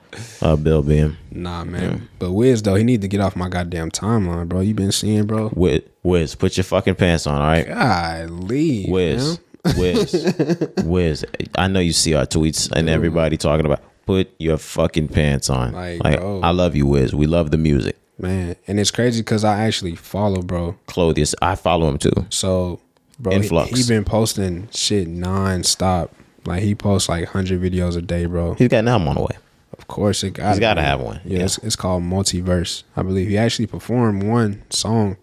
uh, 0.41 0.55
bill 0.55 0.81
being 0.81 1.17
nah, 1.31 1.65
man. 1.65 2.07
But 2.17 2.31
Wiz 2.31 2.63
though, 2.63 2.75
he 2.75 2.85
need 2.85 3.01
to 3.01 3.09
get 3.09 3.19
off 3.19 3.35
my 3.35 3.49
goddamn 3.49 3.91
timeline, 3.91 4.47
bro. 4.47 4.61
You 4.61 4.73
been 4.73 4.93
seeing, 4.93 5.25
bro? 5.25 5.51
Wiz. 5.53 5.81
Wiz, 6.03 6.35
put 6.35 6.55
your 6.55 6.63
fucking 6.63 6.95
pants 6.95 7.27
on, 7.27 7.41
all 7.41 7.47
right? 7.47 7.67
Golly, 7.67 8.85
Wiz, 8.87 9.27
man. 9.27 9.45
Wiz, 9.77 10.67
Wiz. 10.83 11.25
I 11.55 11.67
know 11.67 11.79
you 11.79 11.91
see 11.93 12.13
our 12.13 12.25
tweets 12.25 12.71
and 12.71 12.89
everybody 12.89 13.37
talking 13.37 13.65
about 13.65 13.81
put 14.05 14.31
your 14.39 14.57
fucking 14.57 15.09
pants 15.09 15.49
on. 15.49 15.73
Like, 15.73 16.03
Like, 16.03 16.19
bro. 16.19 16.41
I 16.41 16.51
love 16.51 16.75
you, 16.75 16.85
Wiz. 16.87 17.13
We 17.13 17.27
love 17.27 17.51
the 17.51 17.57
music. 17.57 17.95
man. 18.17 18.55
And 18.67 18.79
it's 18.79 18.91
crazy 18.91 19.21
because 19.21 19.43
I 19.43 19.61
actually 19.65 19.95
follow, 19.95 20.41
bro. 20.41 20.75
Clothius, 20.87 21.35
I 21.41 21.55
follow 21.55 21.87
him 21.89 21.97
too. 21.97 22.25
So, 22.29 22.79
bro, 23.19 23.31
he- 23.31 23.37
Influx. 23.37 23.77
He, 23.87 23.93
been 23.93 24.05
posting 24.05 24.67
shit 24.71 25.07
non-stop. 25.07 26.13
Like 26.45 26.63
he 26.63 26.73
posts 26.73 27.09
like 27.09 27.25
hundred 27.27 27.61
videos 27.61 27.97
a 27.97 28.01
day, 28.01 28.25
bro. 28.25 28.53
He's 28.55 28.69
got 28.69 28.79
an 28.79 28.87
album 28.87 29.09
on 29.09 29.15
the 29.15 29.21
way. 29.21 29.37
Of 29.77 29.87
course, 29.87 30.23
it 30.23 30.31
got. 30.31 30.49
He's 30.51 30.59
gotta 30.59 30.81
have 30.81 30.99
one, 31.01 31.21
Yeah, 31.25 31.39
yeah. 31.39 31.43
It's, 31.45 31.57
it's 31.59 31.75
called 31.75 32.01
Multiverse. 32.03 32.83
I 32.95 33.01
believe 33.03 33.27
he 33.27 33.37
actually 33.37 33.67
performed 33.67 34.23
one 34.23 34.63
song 34.69 35.17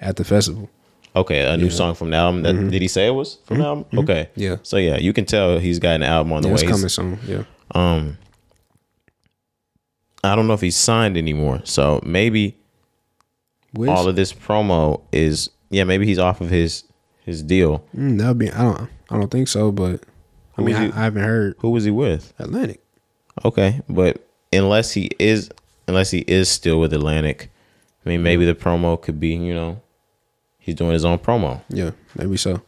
at 0.00 0.16
the 0.16 0.24
festival. 0.24 0.68
Okay, 1.16 1.40
a 1.46 1.56
new 1.56 1.70
song 1.70 1.94
from 1.94 2.10
the 2.10 2.16
album. 2.18 2.42
That, 2.42 2.52
Did 2.70 2.82
he 2.82 2.88
say 2.88 3.06
it 3.06 3.10
was 3.12 3.38
from 3.46 3.58
the 3.58 3.64
album? 3.64 3.86
Okay, 4.00 4.28
Mm-hmm. 4.32 4.40
Yeah. 4.40 4.56
So 4.62 4.76
yeah, 4.76 4.98
you 4.98 5.12
can 5.14 5.24
tell 5.24 5.58
he's 5.58 5.78
got 5.78 5.94
an 5.94 6.02
album 6.02 6.32
on 6.34 6.42
the 6.42 6.48
Yeah, 6.48 6.54
way. 6.54 6.60
it's 6.62 6.70
coming 6.70 6.88
soon. 6.90 7.18
Yeah, 7.26 7.44
Um, 7.74 8.18
I 10.22 10.36
don't 10.36 10.46
know 10.46 10.54
if 10.54 10.60
he's 10.60 10.76
signed 10.76 11.16
anymore. 11.16 11.60
So 11.64 12.00
maybe 12.04 12.56
Wiz? 13.74 13.88
all 13.88 14.08
of 14.08 14.16
this 14.16 14.32
promo 14.32 15.00
is 15.12 15.50
yeah. 15.70 15.84
Maybe 15.84 16.04
he's 16.06 16.18
off 16.18 16.40
of 16.40 16.50
his 16.50 16.84
his 17.24 17.42
deal. 17.42 17.84
Mm, 17.96 18.18
that 18.18 18.28
would 18.28 18.38
be. 18.38 18.50
I 18.50 18.62
don't. 18.62 18.90
I 19.10 19.16
don't 19.18 19.30
think 19.30 19.48
so, 19.48 19.70
but 19.72 20.02
I 20.58 20.62
mean, 20.62 20.74
was 20.80 20.92
I, 20.94 21.00
I 21.00 21.04
haven't 21.04 21.22
heard 21.22 21.54
Who 21.60 21.70
was 21.70 21.84
he 21.84 21.90
with? 21.90 22.32
Atlantic. 22.38 22.80
Okay, 23.44 23.80
but 23.88 24.26
unless 24.52 24.92
he 24.92 25.10
is 25.18 25.50
unless 25.88 26.10
he 26.10 26.20
is 26.26 26.48
still 26.48 26.80
with 26.80 26.92
Atlantic, 26.92 27.50
I 28.04 28.08
mean 28.08 28.22
maybe 28.22 28.44
the 28.44 28.54
promo 28.54 29.00
could 29.00 29.20
be 29.20 29.28
you 29.34 29.54
know 29.54 29.80
he's 30.66 30.74
doing 30.74 30.92
his 30.92 31.04
own 31.04 31.18
promo, 31.18 31.62
Yeah, 31.70 31.92
maybe 32.16 32.36
so. 32.36 32.60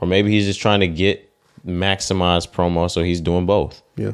or 0.00 0.06
maybe 0.08 0.30
he's 0.30 0.44
just 0.44 0.60
trying 0.60 0.80
to 0.80 0.88
get 0.88 1.32
maximize 1.66 2.46
promo, 2.48 2.90
so 2.90 3.02
he's 3.02 3.20
doing 3.20 3.46
both. 3.46 3.82
Yeah, 3.96 4.12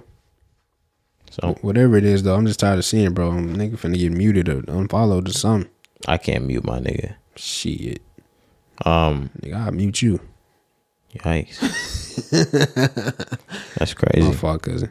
So 1.30 1.56
whatever 1.62 1.96
it 1.96 2.04
is 2.04 2.22
though, 2.22 2.34
I'm 2.36 2.46
just 2.46 2.60
tired 2.60 2.78
of 2.78 2.84
seeing, 2.84 3.12
bro. 3.12 3.30
I'm 3.32 3.56
nigga 3.56 3.76
finna 3.78 3.98
get 3.98 4.12
muted 4.12 4.48
or 4.48 4.62
unfollowed 4.68 5.28
or 5.28 5.32
something. 5.32 5.68
I 6.06 6.18
can't 6.18 6.46
mute 6.46 6.64
my 6.64 6.78
nigga. 6.80 7.14
Shit, 7.36 8.00
Um, 8.84 9.30
nigga, 9.40 9.54
I'll 9.54 9.72
mute 9.72 10.02
you. 10.02 10.20
yikes, 11.14 11.58
that's 13.78 13.94
crazy. 13.94 14.28
My 14.28 14.34
fault, 14.34 14.62
cousin. 14.62 14.90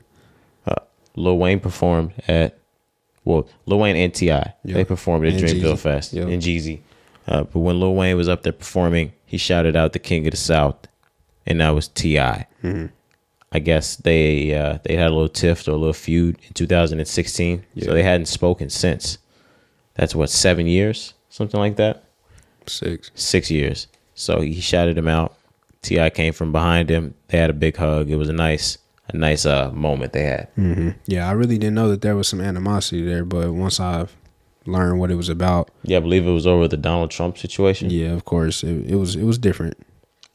Lil 1.16 1.38
Wayne 1.40 1.60
performed 1.60 2.14
at 2.28 2.58
well, 3.26 3.48
Lil 3.66 3.80
Wayne 3.80 3.96
and 3.98 4.14
T.I. 4.14 4.54
they 4.64 4.86
performed 4.86 5.26
at 5.26 5.34
And 5.34 5.44
Dreamville. 5.44 5.78
Fest 5.78 6.14
Yeah. 6.14 6.24
and 6.24 6.42
Jeezy. 6.42 6.80
Uh, 7.28 7.44
but 7.44 7.60
when 7.60 7.80
Lil 7.80 7.96
Wayne 7.96 8.18
was 8.18 8.28
up 8.30 8.44
there 8.44 8.52
performing, 8.54 9.14
he 9.26 9.38
shouted 9.38 9.76
out 9.76 9.94
the 9.94 10.00
King 10.00 10.26
of 10.28 10.32
the 10.32 10.38
South, 10.38 10.76
and 11.46 11.62
that 11.62 11.70
was 11.70 11.88
Ti. 11.88 12.16
Mm-hmm. 12.18 12.88
I 13.54 13.60
guess 13.60 13.98
they 13.98 14.56
uh, 14.56 14.80
they 14.84 14.96
had 14.96 15.08
a 15.08 15.14
little 15.14 15.28
tiff 15.30 15.68
or 15.68 15.72
a 15.72 15.76
little 15.76 15.94
feud 15.94 16.38
in 16.48 16.54
2016, 16.54 17.66
so 17.82 17.94
they 17.94 18.04
hadn't 18.04 18.28
spoken 18.28 18.70
since. 18.70 19.18
That's 19.96 20.16
what 20.16 20.30
seven 20.30 20.68
years, 20.68 21.14
something 21.30 21.60
like 21.60 21.76
that, 21.76 22.06
Six. 22.66 23.12
six 23.14 23.52
years. 23.52 23.88
So 24.16 24.40
he 24.42 24.62
shouted 24.62 24.98
him 24.98 25.08
out. 25.08 25.36
T.I. 25.82 26.12
came 26.12 26.32
from 26.32 26.52
behind 26.52 26.90
him. 26.90 27.16
They 27.28 27.40
had 27.40 27.50
a 27.50 27.54
big 27.54 27.76
hug. 27.76 28.10
It 28.10 28.16
was 28.16 28.30
a 28.30 28.34
nice 28.34 28.78
a 29.10 29.18
nice 29.18 29.46
uh, 29.46 29.72
moment 29.74 30.14
they 30.14 30.24
had. 30.24 30.48
Yeah, 31.06 31.28
I 31.28 31.34
really 31.34 31.58
didn't 31.58 31.76
know 31.76 31.90
that 31.90 32.02
there 32.02 32.16
was 32.16 32.30
some 32.30 32.40
animosity 32.40 33.04
there, 33.04 33.26
but 33.26 33.52
once 33.54 33.80
I've 33.80 34.16
learned 34.66 35.00
what 35.00 35.10
it 35.12 35.16
was 35.16 35.30
about, 35.30 35.70
Yeah, 35.84 35.98
I 35.98 36.00
believe 36.02 36.26
it 36.28 36.32
was 36.32 36.46
over 36.48 36.68
the 36.68 36.78
Donald 36.78 37.12
Trump 37.12 37.38
situation. 37.38 37.90
yeah, 37.90 38.10
of 38.12 38.26
course, 38.26 38.64
it, 38.64 38.92
it 38.92 38.96
was 38.96 39.16
it 39.16 39.24
was 39.24 39.38
different 39.38 39.76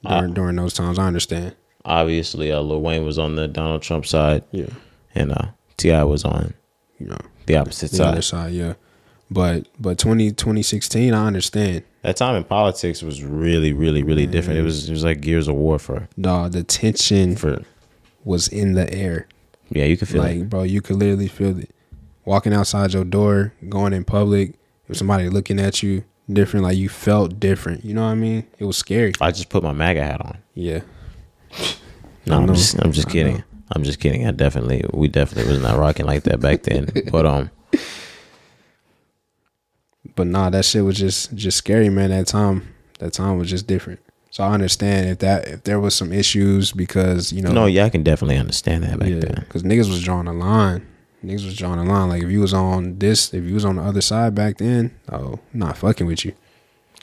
during 0.02 0.34
during 0.34 0.56
those 0.56 0.74
times. 0.74 0.98
I 0.98 1.06
understand. 1.06 1.54
Obviously, 1.84 2.50
uh, 2.50 2.60
Lil 2.60 2.80
Wayne 2.80 3.04
was 3.04 3.18
on 3.18 3.36
the 3.36 3.46
Donald 3.46 3.82
Trump 3.82 4.06
side, 4.06 4.42
Yeah, 4.50 4.66
and 5.14 5.30
uh, 5.32 5.48
T.I. 5.76 6.02
was 6.04 6.24
on 6.24 6.54
you 6.98 7.06
know, 7.06 7.18
the 7.46 7.56
opposite 7.56 7.90
the 7.92 7.96
side. 7.98 8.06
other 8.08 8.22
side. 8.22 8.52
Yeah, 8.52 8.74
but 9.30 9.68
but 9.78 9.98
20, 9.98 10.32
2016, 10.32 11.14
I 11.14 11.26
understand. 11.26 11.84
That 12.02 12.16
time 12.16 12.34
in 12.36 12.44
politics 12.44 13.02
was 13.02 13.22
really, 13.22 13.72
really, 13.72 14.02
really 14.02 14.26
different. 14.26 14.58
It 14.58 14.62
was 14.62 14.88
it 14.88 14.92
was 14.92 15.04
like 15.04 15.20
gears 15.20 15.46
of 15.48 15.54
war 15.54 15.78
for 15.78 16.08
Dog, 16.20 16.52
the 16.52 16.62
tension 16.64 17.36
for 17.36 17.62
was 18.24 18.48
in 18.48 18.72
the 18.72 18.92
air. 18.92 19.28
yeah. 19.70 19.84
You 19.84 19.96
could 19.96 20.08
feel 20.08 20.22
like, 20.22 20.36
it. 20.38 20.50
bro, 20.50 20.62
you 20.64 20.80
could 20.80 20.96
literally 20.96 21.28
feel 21.28 21.56
it. 21.58 21.70
Walking 22.26 22.52
outside 22.52 22.92
your 22.92 23.04
door, 23.04 23.54
going 23.68 23.92
in 23.94 24.04
public, 24.04 24.54
if 24.88 24.96
somebody 24.96 25.28
looking 25.30 25.58
at 25.60 25.82
you 25.82 26.04
different, 26.30 26.64
like 26.64 26.76
you 26.76 26.88
felt 26.88 27.40
different. 27.40 27.84
You 27.84 27.94
know 27.94 28.02
what 28.02 28.10
I 28.10 28.14
mean? 28.16 28.46
It 28.58 28.64
was 28.64 28.76
scary. 28.76 29.12
I 29.20 29.30
just 29.30 29.48
put 29.48 29.62
my 29.62 29.72
MAGA 29.72 30.02
hat 30.02 30.20
on. 30.20 30.38
Yeah. 30.52 30.80
No, 32.26 32.38
I'm 32.38 32.48
just 32.48 32.78
I'm 32.80 32.92
just 32.92 33.08
kidding. 33.08 33.42
I'm 33.72 33.84
just 33.84 34.00
kidding. 34.00 34.26
I 34.26 34.32
definitely 34.32 34.84
we 34.92 35.08
definitely 35.08 35.52
was 35.52 35.62
not 35.62 35.78
rocking 35.78 36.06
like 36.06 36.24
that 36.24 36.40
back 36.40 36.64
then. 36.64 36.88
But 37.12 37.26
um, 37.26 37.50
But 40.16 40.26
nah, 40.26 40.50
that 40.50 40.64
shit 40.64 40.84
was 40.84 40.96
just 40.96 41.34
just 41.34 41.58
scary, 41.58 41.88
man. 41.90 42.10
That 42.10 42.26
time, 42.26 42.74
that 42.98 43.12
time 43.12 43.38
was 43.38 43.48
just 43.48 43.66
different. 43.66 44.00
So 44.30 44.44
I 44.44 44.52
understand 44.52 45.08
if 45.08 45.18
that 45.20 45.46
if 45.48 45.62
there 45.64 45.78
was 45.78 45.94
some 45.94 46.12
issues 46.12 46.72
because 46.72 47.32
you 47.32 47.42
know 47.42 47.52
no, 47.52 47.66
yeah, 47.66 47.84
I 47.84 47.90
can 47.90 48.02
definitely 48.02 48.36
understand 48.36 48.82
that 48.84 48.98
back 48.98 49.08
yeah 49.08 49.20
then. 49.20 49.44
because 49.46 49.62
niggas 49.62 49.88
was 49.88 50.02
drawing 50.02 50.26
a 50.26 50.32
line. 50.32 50.86
Niggas 51.24 51.44
was 51.44 51.56
drawing 51.56 51.78
a 51.80 51.84
line. 51.84 52.08
Like 52.08 52.22
if 52.22 52.30
you 52.30 52.40
was 52.40 52.54
on 52.54 52.98
this, 52.98 53.32
if 53.34 53.44
you 53.44 53.54
was 53.54 53.64
on 53.64 53.76
the 53.76 53.82
other 53.82 54.00
side 54.00 54.34
back 54.34 54.58
then, 54.58 54.94
oh, 55.10 55.38
not 55.52 55.76
fucking 55.78 56.06
with 56.06 56.24
you. 56.24 56.34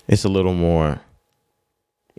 It's 0.08 0.24
a 0.24 0.30
little 0.30 0.54
more 0.54 1.00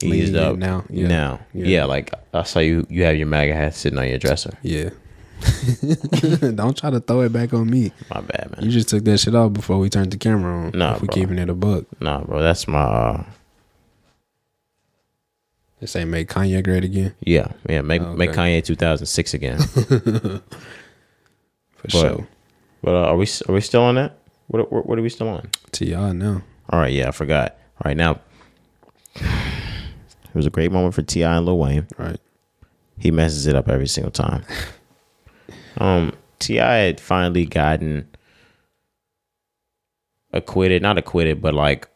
eased 0.02 0.34
up 0.36 0.56
now, 0.56 0.84
yeah. 0.90 1.06
Now, 1.06 1.40
Yeah. 1.54 1.66
yeah. 1.66 1.84
like 1.84 2.12
I 2.32 2.42
saw 2.42 2.58
you. 2.60 2.86
You 2.90 3.04
have 3.04 3.16
your 3.16 3.26
MAGA 3.26 3.54
hat 3.54 3.74
sitting 3.74 3.98
on 3.98 4.08
your 4.08 4.18
dresser. 4.18 4.58
Yeah. 4.62 4.90
Don't 6.54 6.76
try 6.76 6.90
to 6.90 7.00
throw 7.00 7.20
it 7.22 7.32
back 7.32 7.52
on 7.52 7.68
me. 7.70 7.92
My 8.10 8.20
bad, 8.20 8.50
man. 8.52 8.64
You 8.64 8.70
just 8.70 8.88
took 8.88 9.04
that 9.04 9.18
shit 9.18 9.34
off 9.34 9.52
before 9.52 9.78
we 9.78 9.90
turned 9.90 10.10
the 10.12 10.16
camera 10.16 10.66
on. 10.66 10.70
Nah, 10.74 10.94
if 10.94 11.02
we 11.02 11.06
bro. 11.06 11.14
keeping 11.14 11.38
it 11.38 11.48
a 11.50 11.54
buck. 11.54 11.84
Nah, 12.00 12.20
bro, 12.22 12.40
that's 12.42 12.66
my 12.66 12.80
uh, 12.82 13.24
This 15.80 15.96
ain't 15.96 16.10
make 16.10 16.28
Kanye 16.28 16.62
great 16.64 16.84
again. 16.84 17.14
yeah, 17.20 17.48
yeah. 17.68 17.82
Make 17.82 18.02
Oh, 18.02 18.14
make. 18.14 18.30
Kanye 18.32 18.64
2006 18.64 19.34
again. 19.34 19.58
For 21.84 22.02
But- 22.02 22.08
sure. 22.16 22.26
but 22.82 22.94
uh, 22.94 23.06
are 23.10 23.16
we 23.16 23.26
are 23.48 23.52
we 23.54 23.60
still 23.60 23.82
on 23.82 23.94
that? 23.96 24.18
What 24.48 24.70
what, 24.72 24.86
what 24.86 24.98
are 24.98 25.02
we 25.02 25.08
still 25.08 25.28
on? 25.28 25.50
To 25.72 25.86
y'all 25.86 26.12
now. 26.14 26.42
All 26.70 26.80
right, 26.80 26.92
yeah, 26.92 27.08
I 27.08 27.10
forgot. 27.12 27.52
All 27.82 27.88
right, 27.90 27.96
now 27.96 28.20
it 29.16 30.34
was 30.34 30.46
a 30.46 30.50
great 30.50 30.72
moment 30.72 30.94
for 30.94 31.02
T.I. 31.02 31.36
and 31.36 31.46
Lil 31.46 31.58
Wayne. 31.58 31.86
Right. 31.98 32.18
he 32.98 33.10
messes 33.10 33.46
it 33.46 33.54
up 33.54 33.68
every 33.68 33.86
single 33.86 34.10
time. 34.10 34.44
um, 35.78 36.12
T.I. 36.38 36.74
had 36.74 37.00
finally 37.00 37.44
gotten 37.46 38.08
acquitted, 40.32 40.82
not 40.82 40.98
acquitted, 40.98 41.40
but 41.40 41.54
like 41.54 41.88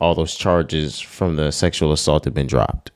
all 0.00 0.14
those 0.14 0.34
charges 0.34 1.00
from 1.00 1.36
the 1.36 1.50
sexual 1.50 1.92
assault 1.92 2.24
had 2.24 2.34
been 2.34 2.46
dropped. 2.46 2.90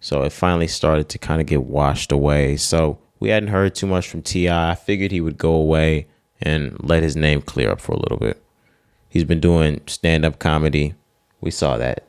So 0.00 0.22
it 0.22 0.32
finally 0.32 0.66
started 0.68 1.08
to 1.10 1.18
kind 1.18 1.40
of 1.40 1.46
get 1.46 1.62
washed 1.64 2.12
away. 2.12 2.56
So 2.56 2.98
we 3.24 3.30
hadn't 3.30 3.48
heard 3.48 3.74
too 3.74 3.86
much 3.86 4.06
from 4.06 4.20
Ti. 4.20 4.50
I 4.50 4.74
figured 4.74 5.10
he 5.10 5.22
would 5.22 5.38
go 5.38 5.54
away 5.54 6.08
and 6.42 6.76
let 6.78 7.02
his 7.02 7.16
name 7.16 7.40
clear 7.40 7.70
up 7.70 7.80
for 7.80 7.92
a 7.92 7.98
little 7.98 8.18
bit. 8.18 8.44
He's 9.08 9.24
been 9.24 9.40
doing 9.40 9.80
stand 9.86 10.26
up 10.26 10.38
comedy. 10.38 10.92
We 11.40 11.50
saw 11.50 11.78
that. 11.78 12.06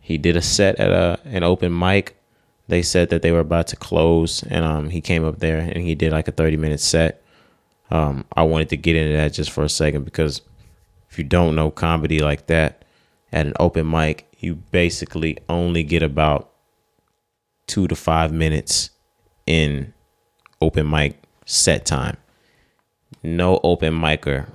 He 0.00 0.18
did 0.18 0.36
a 0.36 0.42
set 0.42 0.74
at 0.80 0.90
a 0.90 1.20
an 1.24 1.44
open 1.44 1.78
mic. 1.78 2.20
They 2.66 2.82
said 2.82 3.10
that 3.10 3.22
they 3.22 3.30
were 3.30 3.38
about 3.38 3.68
to 3.68 3.76
close, 3.76 4.42
and 4.42 4.64
um, 4.64 4.90
he 4.90 5.00
came 5.00 5.24
up 5.24 5.38
there 5.38 5.60
and 5.60 5.84
he 5.84 5.94
did 5.94 6.10
like 6.10 6.26
a 6.26 6.32
thirty 6.32 6.56
minute 6.56 6.80
set. 6.80 7.22
Um, 7.92 8.24
I 8.34 8.42
wanted 8.42 8.70
to 8.70 8.76
get 8.76 8.96
into 8.96 9.16
that 9.16 9.34
just 9.34 9.52
for 9.52 9.62
a 9.62 9.68
second 9.68 10.04
because 10.04 10.42
if 11.10 11.16
you 11.16 11.22
don't 11.22 11.54
know 11.54 11.70
comedy 11.70 12.18
like 12.18 12.48
that 12.48 12.84
at 13.30 13.46
an 13.46 13.52
open 13.60 13.88
mic, 13.88 14.26
you 14.40 14.56
basically 14.56 15.38
only 15.48 15.84
get 15.84 16.02
about 16.02 16.50
two 17.68 17.86
to 17.86 17.94
five 17.94 18.32
minutes 18.32 18.90
in 19.46 19.94
open 20.60 20.88
mic 20.88 21.22
set 21.46 21.86
time. 21.86 22.16
No 23.22 23.60
open 23.62 23.94
micer, 23.94 24.48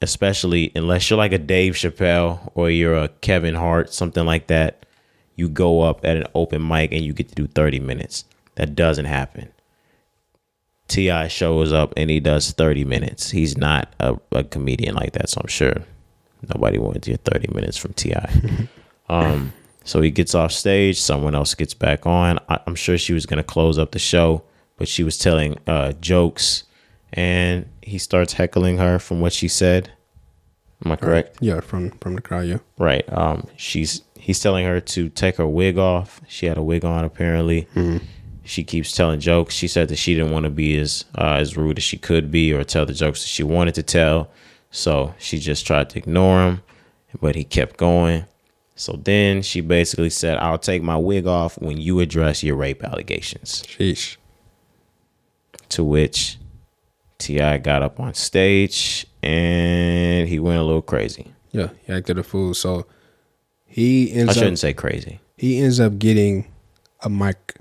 especially 0.00 0.72
unless 0.74 1.08
you're 1.08 1.18
like 1.18 1.32
a 1.32 1.38
Dave 1.38 1.74
Chappelle 1.74 2.50
or 2.54 2.70
you're 2.70 2.96
a 2.96 3.08
Kevin 3.08 3.54
Hart, 3.54 3.92
something 3.92 4.24
like 4.24 4.48
that. 4.48 4.86
You 5.36 5.48
go 5.48 5.82
up 5.82 6.04
at 6.04 6.16
an 6.16 6.26
open 6.34 6.66
mic 6.66 6.92
and 6.92 7.04
you 7.04 7.12
get 7.12 7.28
to 7.28 7.34
do 7.34 7.46
30 7.46 7.80
minutes. 7.80 8.24
That 8.54 8.74
doesn't 8.74 9.06
happen. 9.06 9.50
T.I. 10.88 11.28
shows 11.28 11.72
up 11.72 11.92
and 11.96 12.10
he 12.10 12.20
does 12.20 12.52
30 12.52 12.84
minutes. 12.84 13.30
He's 13.30 13.56
not 13.56 13.92
a, 13.98 14.16
a 14.32 14.44
comedian 14.44 14.94
like 14.94 15.12
that, 15.12 15.28
so 15.28 15.40
I'm 15.40 15.48
sure 15.48 15.74
nobody 16.54 16.78
wanted 16.78 17.02
to 17.04 17.10
get 17.12 17.24
30 17.24 17.54
minutes 17.54 17.76
from 17.76 17.94
Ti. 17.94 18.14
um, 19.08 19.52
so 19.82 20.00
he 20.00 20.10
gets 20.10 20.34
off 20.34 20.52
stage. 20.52 21.00
Someone 21.00 21.34
else 21.34 21.54
gets 21.54 21.74
back 21.74 22.06
on. 22.06 22.38
I, 22.48 22.60
I'm 22.66 22.74
sure 22.74 22.98
she 22.98 23.12
was 23.12 23.26
gonna 23.26 23.42
close 23.42 23.78
up 23.78 23.92
the 23.92 23.98
show, 23.98 24.42
but 24.76 24.88
she 24.88 25.02
was 25.04 25.18
telling 25.18 25.58
uh, 25.66 25.92
jokes, 25.92 26.64
and 27.12 27.66
he 27.82 27.98
starts 27.98 28.34
heckling 28.34 28.78
her 28.78 28.98
from 28.98 29.20
what 29.20 29.32
she 29.32 29.48
said. 29.48 29.90
Am 30.84 30.92
I 30.92 30.96
correct? 30.96 31.38
Yeah, 31.40 31.60
from 31.60 31.90
from 31.92 32.14
the 32.16 32.20
crowd. 32.20 32.46
Yeah. 32.46 32.58
Right. 32.78 33.10
Um, 33.12 33.46
she's 33.56 34.02
he's 34.18 34.40
telling 34.40 34.66
her 34.66 34.80
to 34.80 35.08
take 35.10 35.36
her 35.36 35.46
wig 35.46 35.78
off. 35.78 36.20
She 36.28 36.46
had 36.46 36.58
a 36.58 36.62
wig 36.62 36.84
on 36.84 37.04
apparently. 37.04 37.68
She 38.46 38.62
keeps 38.62 38.92
telling 38.92 39.20
jokes. 39.20 39.54
She 39.54 39.68
said 39.68 39.88
that 39.88 39.96
she 39.96 40.14
didn't 40.14 40.30
want 40.32 40.44
to 40.44 40.50
be 40.50 40.76
as 40.78 41.06
uh, 41.16 41.36
as 41.40 41.56
rude 41.56 41.78
as 41.78 41.84
she 41.84 41.96
could 41.96 42.30
be 42.30 42.52
or 42.52 42.62
tell 42.64 42.84
the 42.84 42.92
jokes 42.92 43.22
that 43.22 43.28
she 43.28 43.42
wanted 43.42 43.74
to 43.76 43.82
tell. 43.82 44.28
So 44.70 45.14
she 45.18 45.38
just 45.38 45.66
tried 45.66 45.88
to 45.90 45.98
ignore 45.98 46.42
him, 46.42 46.62
but 47.20 47.36
he 47.36 47.44
kept 47.44 47.76
going. 47.78 48.26
So 48.76 49.00
then 49.02 49.40
she 49.40 49.60
basically 49.62 50.10
said, 50.10 50.36
"I'll 50.38 50.58
take 50.58 50.82
my 50.82 50.96
wig 50.96 51.26
off 51.26 51.56
when 51.58 51.80
you 51.80 52.00
address 52.00 52.42
your 52.42 52.56
rape 52.56 52.82
allegations." 52.84 53.62
Sheesh. 53.62 54.16
To 55.74 55.82
which 55.82 56.38
T.I. 57.18 57.58
got 57.58 57.82
up 57.82 57.98
on 57.98 58.14
stage 58.14 59.06
and 59.24 60.28
he 60.28 60.38
went 60.38 60.60
a 60.60 60.62
little 60.62 60.82
crazy. 60.82 61.32
Yeah, 61.50 61.70
he 61.84 61.92
acted 61.92 62.16
a 62.16 62.22
fool. 62.22 62.54
So 62.54 62.86
he 63.64 64.12
ends 64.12 64.30
up 64.30 64.36
shouldn't 64.36 64.60
say 64.60 64.72
crazy. 64.72 65.18
he 65.36 65.58
ends 65.58 65.80
up 65.80 65.98
getting 65.98 66.46
a 67.02 67.10
mic 67.10 67.56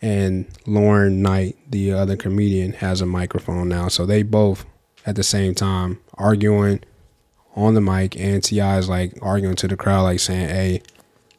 and 0.00 0.46
Lauren 0.66 1.20
Knight, 1.20 1.56
the 1.68 1.92
other 1.92 2.16
comedian, 2.16 2.74
has 2.74 3.00
a 3.00 3.06
microphone 3.06 3.68
now. 3.68 3.88
So 3.88 4.06
they 4.06 4.22
both 4.22 4.64
at 5.04 5.16
the 5.16 5.24
same 5.24 5.54
time 5.54 5.98
arguing 6.14 6.84
on 7.56 7.74
the 7.74 7.80
mic 7.80 8.16
and 8.18 8.42
T.I. 8.42 8.78
is 8.78 8.88
like 8.88 9.18
arguing 9.20 9.56
to 9.56 9.66
the 9.66 9.76
crowd 9.76 10.02
like 10.02 10.20
saying, 10.20 10.48
Hey, 10.48 10.82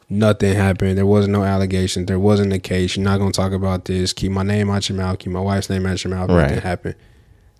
nothing 0.09 0.55
happened. 0.55 0.97
There 0.97 1.05
wasn't 1.05 1.33
no 1.33 1.43
allegations. 1.43 2.07
There 2.07 2.19
wasn't 2.19 2.53
a 2.53 2.59
case. 2.59 2.95
You're 2.95 3.03
not 3.03 3.19
gonna 3.19 3.31
talk 3.31 3.51
about 3.51 3.85
this. 3.85 4.13
Keep 4.13 4.31
my 4.31 4.43
name 4.43 4.69
out 4.69 4.87
your 4.89 4.97
mouth, 4.97 5.19
keep 5.19 5.31
my 5.31 5.39
wife's 5.39 5.69
name 5.69 5.85
out 5.85 6.03
your 6.03 6.13
mouth. 6.13 6.29
Right. 6.29 6.43
Nothing 6.43 6.61
happened. 6.61 6.95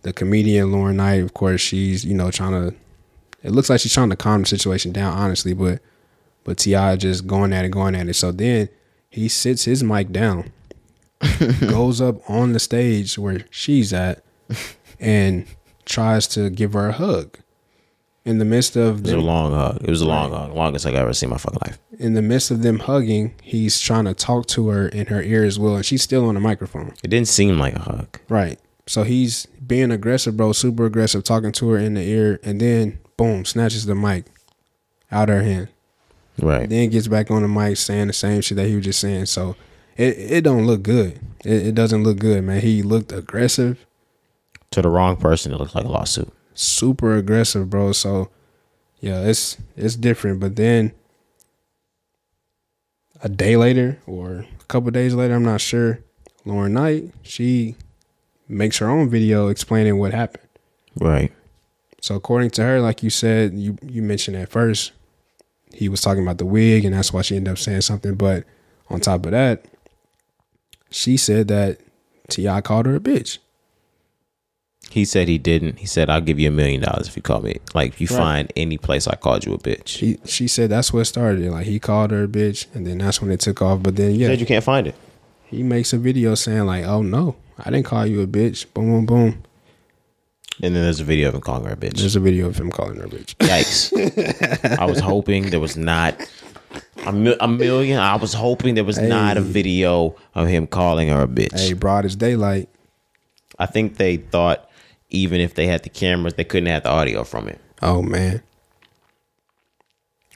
The 0.01 0.13
comedian 0.13 0.71
Lauren 0.71 0.97
Knight, 0.97 1.23
of 1.23 1.33
course, 1.33 1.61
she's, 1.61 2.03
you 2.03 2.13
know, 2.13 2.29
trying 2.29 2.51
to 2.51 2.75
it 3.43 3.51
looks 3.51 3.69
like 3.69 3.81
she's 3.81 3.93
trying 3.93 4.09
to 4.09 4.15
calm 4.15 4.41
the 4.41 4.47
situation 4.47 4.91
down, 4.91 5.17
honestly, 5.17 5.53
but 5.53 5.81
but 6.45 6.57
T.I. 6.57 6.95
just 6.97 7.27
going 7.27 7.53
at 7.53 7.65
it, 7.65 7.69
going 7.69 7.95
at 7.95 8.07
it. 8.07 8.15
So 8.15 8.31
then 8.31 8.69
he 9.09 9.29
sits 9.29 9.65
his 9.65 9.83
mic 9.83 10.11
down, 10.11 10.51
goes 11.61 12.01
up 12.01 12.29
on 12.29 12.53
the 12.53 12.59
stage 12.59 13.17
where 13.17 13.45
she's 13.49 13.93
at, 13.93 14.23
and 14.99 15.45
tries 15.85 16.27
to 16.29 16.49
give 16.49 16.73
her 16.73 16.89
a 16.89 16.93
hug. 16.93 17.37
In 18.25 18.37
the 18.37 18.45
midst 18.45 18.77
of 18.77 18.99
It 18.99 19.03
was 19.03 19.11
a 19.13 19.19
long 19.19 19.51
hug. 19.51 19.81
It 19.83 19.89
was 19.89 20.01
a 20.01 20.07
long 20.07 20.31
hug, 20.31 20.53
longest 20.53 20.85
I've 20.85 20.95
ever 20.95 21.13
seen 21.13 21.27
in 21.27 21.31
my 21.31 21.37
fucking 21.37 21.59
life. 21.65 21.77
in 21.99 22.13
the 22.13 22.21
midst 22.21 22.51
of 22.51 22.61
them 22.61 22.79
hugging, 22.79 23.33
he's 23.41 23.79
trying 23.81 24.05
to 24.05 24.13
talk 24.13 24.45
to 24.47 24.69
her 24.69 24.87
in 24.87 25.07
her 25.07 25.21
ear 25.21 25.43
as 25.43 25.59
well, 25.59 25.75
and 25.75 25.85
she's 25.85 26.01
still 26.01 26.25
on 26.25 26.35
the 26.35 26.39
microphone. 26.39 26.93
It 27.03 27.09
didn't 27.09 27.27
seem 27.27 27.59
like 27.59 27.75
a 27.75 27.79
hug. 27.79 28.19
Right. 28.29 28.59
So 28.87 29.03
he's 29.03 29.45
being 29.65 29.91
aggressive, 29.91 30.37
bro, 30.37 30.53
super 30.53 30.85
aggressive, 30.85 31.23
talking 31.23 31.51
to 31.53 31.69
her 31.71 31.77
in 31.77 31.95
the 31.95 32.01
ear, 32.01 32.39
and 32.43 32.61
then 32.61 32.99
boom, 33.17 33.43
snatches 33.45 33.85
the 33.85 33.95
mic 33.95 34.25
out 35.11 35.29
of 35.29 35.37
her 35.37 35.43
hand. 35.43 35.67
Right. 36.41 36.67
then 36.67 36.89
gets 36.89 37.07
back 37.07 37.29
on 37.29 37.43
the 37.43 37.47
mic 37.47 37.77
saying 37.77 38.07
the 38.07 38.13
same 38.13 38.41
shit 38.41 38.55
that 38.55 38.67
he 38.67 38.75
was 38.75 38.85
just 38.85 38.99
saying. 38.99 39.27
So 39.27 39.55
it 39.97 40.17
it 40.17 40.43
don't 40.43 40.65
look 40.65 40.81
good. 40.81 41.19
It, 41.45 41.67
it 41.67 41.75
doesn't 41.75 42.03
look 42.03 42.17
good, 42.19 42.43
man. 42.43 42.61
He 42.61 42.81
looked 42.83 43.11
aggressive, 43.11 43.85
To 44.71 44.81
the 44.81 44.89
wrong 44.89 45.17
person, 45.17 45.51
it 45.51 45.57
looked 45.57 45.75
like 45.75 45.85
a 45.85 45.89
lawsuit. 45.89 46.31
Super 46.53 47.15
aggressive, 47.15 47.69
bro. 47.69 47.91
So 47.91 48.29
yeah, 48.99 49.21
it's 49.21 49.57
it's 49.75 49.95
different. 49.95 50.39
But 50.39 50.55
then 50.55 50.93
a 53.21 53.29
day 53.29 53.57
later 53.57 53.99
or 54.05 54.45
a 54.59 54.65
couple 54.67 54.91
days 54.91 55.13
later, 55.13 55.33
I'm 55.35 55.45
not 55.45 55.61
sure. 55.61 55.99
Lauren 56.45 56.73
Knight, 56.73 57.11
she 57.21 57.75
makes 58.47 58.77
her 58.79 58.89
own 58.89 59.09
video 59.09 59.47
explaining 59.47 59.97
what 59.97 60.13
happened. 60.13 60.47
Right. 60.99 61.31
So 62.01 62.15
according 62.15 62.49
to 62.51 62.63
her, 62.63 62.81
like 62.81 63.01
you 63.01 63.09
said, 63.09 63.53
you 63.53 63.77
you 63.81 64.01
mentioned 64.01 64.37
at 64.37 64.49
first, 64.49 64.91
he 65.73 65.89
was 65.89 66.01
talking 66.01 66.23
about 66.23 66.37
the 66.37 66.45
wig, 66.45 66.85
and 66.85 66.93
that's 66.93 67.13
why 67.13 67.21
she 67.21 67.35
ended 67.35 67.53
up 67.53 67.57
saying 67.57 67.81
something. 67.81 68.15
But 68.15 68.43
on 68.89 68.99
top 68.99 69.25
of 69.25 69.31
that, 69.31 69.65
she 70.89 71.17
said 71.17 71.47
that 71.47 71.79
T.I. 72.29 72.61
called 72.61 72.85
her 72.85 72.95
a 72.95 72.99
bitch. 72.99 73.39
He 74.93 75.05
said 75.05 75.27
he 75.27 75.39
didn't. 75.39 75.79
He 75.79 75.87
said, 75.87 76.09
I'll 76.09 76.21
give 76.21 76.39
you 76.39 76.49
a 76.49 76.51
million 76.51 76.81
dollars 76.81 77.07
if 77.07 77.15
you 77.15 77.21
call 77.23 77.41
me. 77.41 77.57
Like, 77.73 77.93
if 77.93 78.01
you 78.01 78.07
Right. 78.07 78.17
find 78.17 78.53
any 78.55 78.77
place 78.77 79.07
I 79.07 79.15
called 79.15 79.43
you 79.45 79.53
a 79.53 79.57
bitch. 79.57 79.87
She 79.87 80.19
she 80.25 80.47
said 80.47 80.69
that's 80.69 80.93
what 80.93 81.05
started 81.05 81.41
it. 81.43 81.49
Like 81.51 81.65
he 81.65 81.79
called 81.79 82.11
her 82.11 82.23
a 82.23 82.27
bitch, 82.27 82.67
and 82.75 82.85
then 82.85 82.99
that's 82.99 83.19
when 83.21 83.31
it 83.31 83.39
took 83.39 83.61
off. 83.61 83.81
But 83.81 83.95
then 83.95 84.13
yeah, 84.15 84.27
said 84.27 84.39
you 84.39 84.45
can't 84.45 84.63
find 84.63 84.85
it. 84.87 84.95
he 85.45 85.63
makes 85.63 85.93
a 85.93 85.97
video 85.97 86.35
saying 86.35 86.65
like, 86.67 86.85
"Oh 86.85 87.01
no, 87.01 87.35
I 87.57 87.71
didn't 87.71 87.85
call 87.87 88.05
you 88.05 88.21
a 88.21 88.27
bitch." 88.27 88.71
Boom, 88.73 88.85
boom, 88.91 89.05
boom. 89.07 89.43
And 90.61 90.75
then 90.75 90.83
there's 90.83 90.99
a 90.99 91.03
video 91.03 91.29
of 91.29 91.33
him 91.35 91.41
calling 91.41 91.65
her 91.65 91.73
a 91.73 91.75
bitch. 91.75 91.97
There's 91.97 92.15
a 92.15 92.19
video 92.19 92.45
of 92.47 92.57
him 92.59 92.69
calling 92.69 92.97
her 92.97 93.05
a 93.05 93.09
bitch. 93.09 93.33
Yikes. 93.37 94.77
I 94.79 94.85
was 94.85 94.99
hoping 94.99 95.49
there 95.49 95.59
was 95.59 95.75
not 95.75 96.13
a, 97.07 97.11
mil- 97.11 97.37
a 97.39 97.47
million. 97.47 97.99
I 97.99 98.15
was 98.17 98.33
hoping 98.33 98.75
there 98.75 98.83
was 98.83 98.99
not 98.99 99.37
a 99.37 99.41
video 99.41 100.15
of 100.35 100.47
him 100.47 100.67
calling 100.67 101.07
her 101.09 101.23
a 101.23 101.27
bitch. 101.27 101.57
hey, 101.59 101.73
broad 101.73 102.05
as 102.05 102.15
daylight. 102.15 102.69
I 103.57 103.65
think 103.65 103.97
they 103.97 104.17
thought 104.17 104.69
even 105.13 105.39
if 105.39 105.53
they 105.55 105.67
had 105.67 105.83
the 105.83 105.89
cameras, 105.89 106.33
they 106.33 106.43
couldn't 106.43 106.67
have 106.67 106.83
the 106.83 106.89
audio 106.89 107.23
from 107.23 107.47
it. 107.47 107.61
Oh 107.81 108.01
man, 108.01 108.41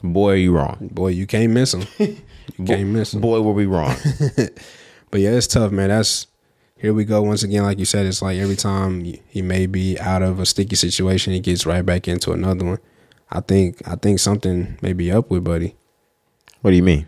Boy, 0.03 0.34
are 0.34 0.36
you 0.36 0.55
wrong. 0.55 0.89
boy, 0.93 1.09
you 1.09 1.25
can't 1.28 1.51
miss 1.51 1.73
him. 1.73 1.84
You 2.57 2.65
can't 2.65 2.88
miss 2.88 3.13
him. 3.13 3.19
Boy, 3.21 3.41
were 3.41 3.51
we 3.51 3.65
wrong. 3.65 3.93
But 5.11 5.21
yeah, 5.21 5.32
it's 5.32 5.47
tough, 5.47 5.71
man. 5.71 5.89
That's 5.89 6.28
here 6.78 6.93
we 6.93 7.05
go 7.05 7.21
once 7.21 7.43
again. 7.43 7.63
Like 7.63 7.78
you 7.80 7.86
said, 7.86 8.05
it's 8.05 8.21
like 8.21 8.38
every 8.38 8.55
time 8.57 9.03
he 9.28 9.41
may 9.41 9.67
be 9.67 9.97
out 9.99 10.21
of 10.21 10.39
a 10.39 10.45
sticky 10.45 10.75
situation, 10.75 11.32
he 11.34 11.39
gets 11.39 11.65
right 11.65 11.86
back 11.86 12.07
into 12.09 12.32
another 12.34 12.65
one. 12.65 12.80
I 13.32 13.39
think 13.41 13.82
I 13.88 13.95
think 13.95 14.19
something 14.19 14.78
may 14.82 14.93
be 14.93 15.11
up 15.11 15.30
with 15.30 15.43
Buddy. 15.43 15.75
what 16.61 16.71
do 16.71 16.78
you 16.78 16.84
mean? 16.84 17.07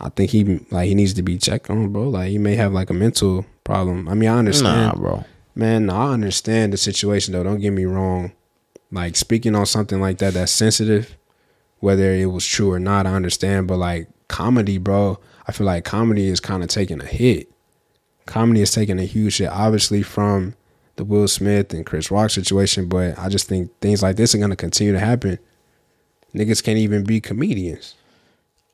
I 0.00 0.08
think 0.10 0.30
he 0.30 0.44
like 0.70 0.88
he 0.88 0.94
needs 0.94 1.12
to 1.14 1.22
be 1.22 1.36
checked 1.38 1.68
on, 1.70 1.92
bro. 1.92 2.08
Like 2.08 2.28
he 2.30 2.38
may 2.38 2.54
have 2.56 2.72
like 2.72 2.88
a 2.90 2.94
mental 2.94 3.44
problem. 3.64 4.08
I 4.08 4.14
mean, 4.14 4.28
I 4.30 4.38
understand, 4.38 4.86
Nah, 4.86 4.94
bro. 4.94 5.24
Man. 5.58 5.90
I 5.90 6.12
understand 6.12 6.72
the 6.72 6.76
situation 6.76 7.32
though. 7.32 7.42
Don't 7.42 7.60
get 7.60 7.72
me 7.72 7.84
wrong. 7.84 8.32
Like 8.90 9.16
speaking 9.16 9.54
on 9.54 9.66
something 9.66 10.00
like 10.00 10.18
that 10.18 10.34
that's 10.34 10.52
sensitive, 10.52 11.16
whether 11.80 12.12
it 12.14 12.26
was 12.26 12.46
true 12.46 12.72
or 12.72 12.78
not, 12.78 13.06
I 13.06 13.14
understand. 13.14 13.68
But 13.68 13.78
like 13.78 14.08
comedy, 14.28 14.78
bro, 14.78 15.18
I 15.46 15.52
feel 15.52 15.66
like 15.66 15.84
comedy 15.84 16.28
is 16.28 16.40
kind 16.40 16.62
of 16.62 16.68
taking 16.68 17.00
a 17.02 17.06
hit. 17.06 17.50
Comedy 18.26 18.62
is 18.62 18.70
taking 18.70 18.98
a 18.98 19.04
huge 19.04 19.38
hit, 19.38 19.48
obviously 19.48 20.02
from 20.02 20.54
the 20.96 21.04
Will 21.04 21.28
Smith 21.28 21.72
and 21.74 21.84
Chris 21.84 22.10
Rock 22.10 22.30
situation. 22.30 22.88
But 22.88 23.18
I 23.18 23.28
just 23.28 23.48
think 23.48 23.70
things 23.80 24.02
like 24.02 24.16
this 24.16 24.34
are 24.34 24.38
gonna 24.38 24.56
continue 24.56 24.92
to 24.92 25.00
happen. 25.00 25.38
Niggas 26.34 26.62
can't 26.62 26.78
even 26.78 27.04
be 27.04 27.20
comedians. 27.20 27.94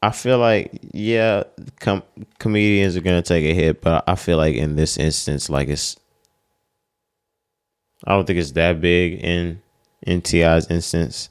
I 0.03 0.11
feel 0.11 0.39
like 0.39 0.71
yeah, 0.93 1.45
com- 1.81 2.03
comedians 2.39 2.97
are 2.97 3.01
gonna 3.01 3.23
take 3.23 3.45
a 3.45 3.55
hit, 3.55 3.81
but 3.81 4.05
I 4.07 4.17
feel 4.17 4.37
like 4.37 4.55
in 4.55 4.77
this 4.77 4.99
instance, 4.99 5.49
like 5.49 5.69
it's, 5.69 5.97
I 8.07 8.13
don't 8.13 8.27
think 8.27 8.39
it's 8.39 8.53
that 8.53 8.81
big 8.81 9.15
in 9.25 9.61
in 10.03 10.21
T.I.'s 10.21 10.71
instance, 10.71 11.31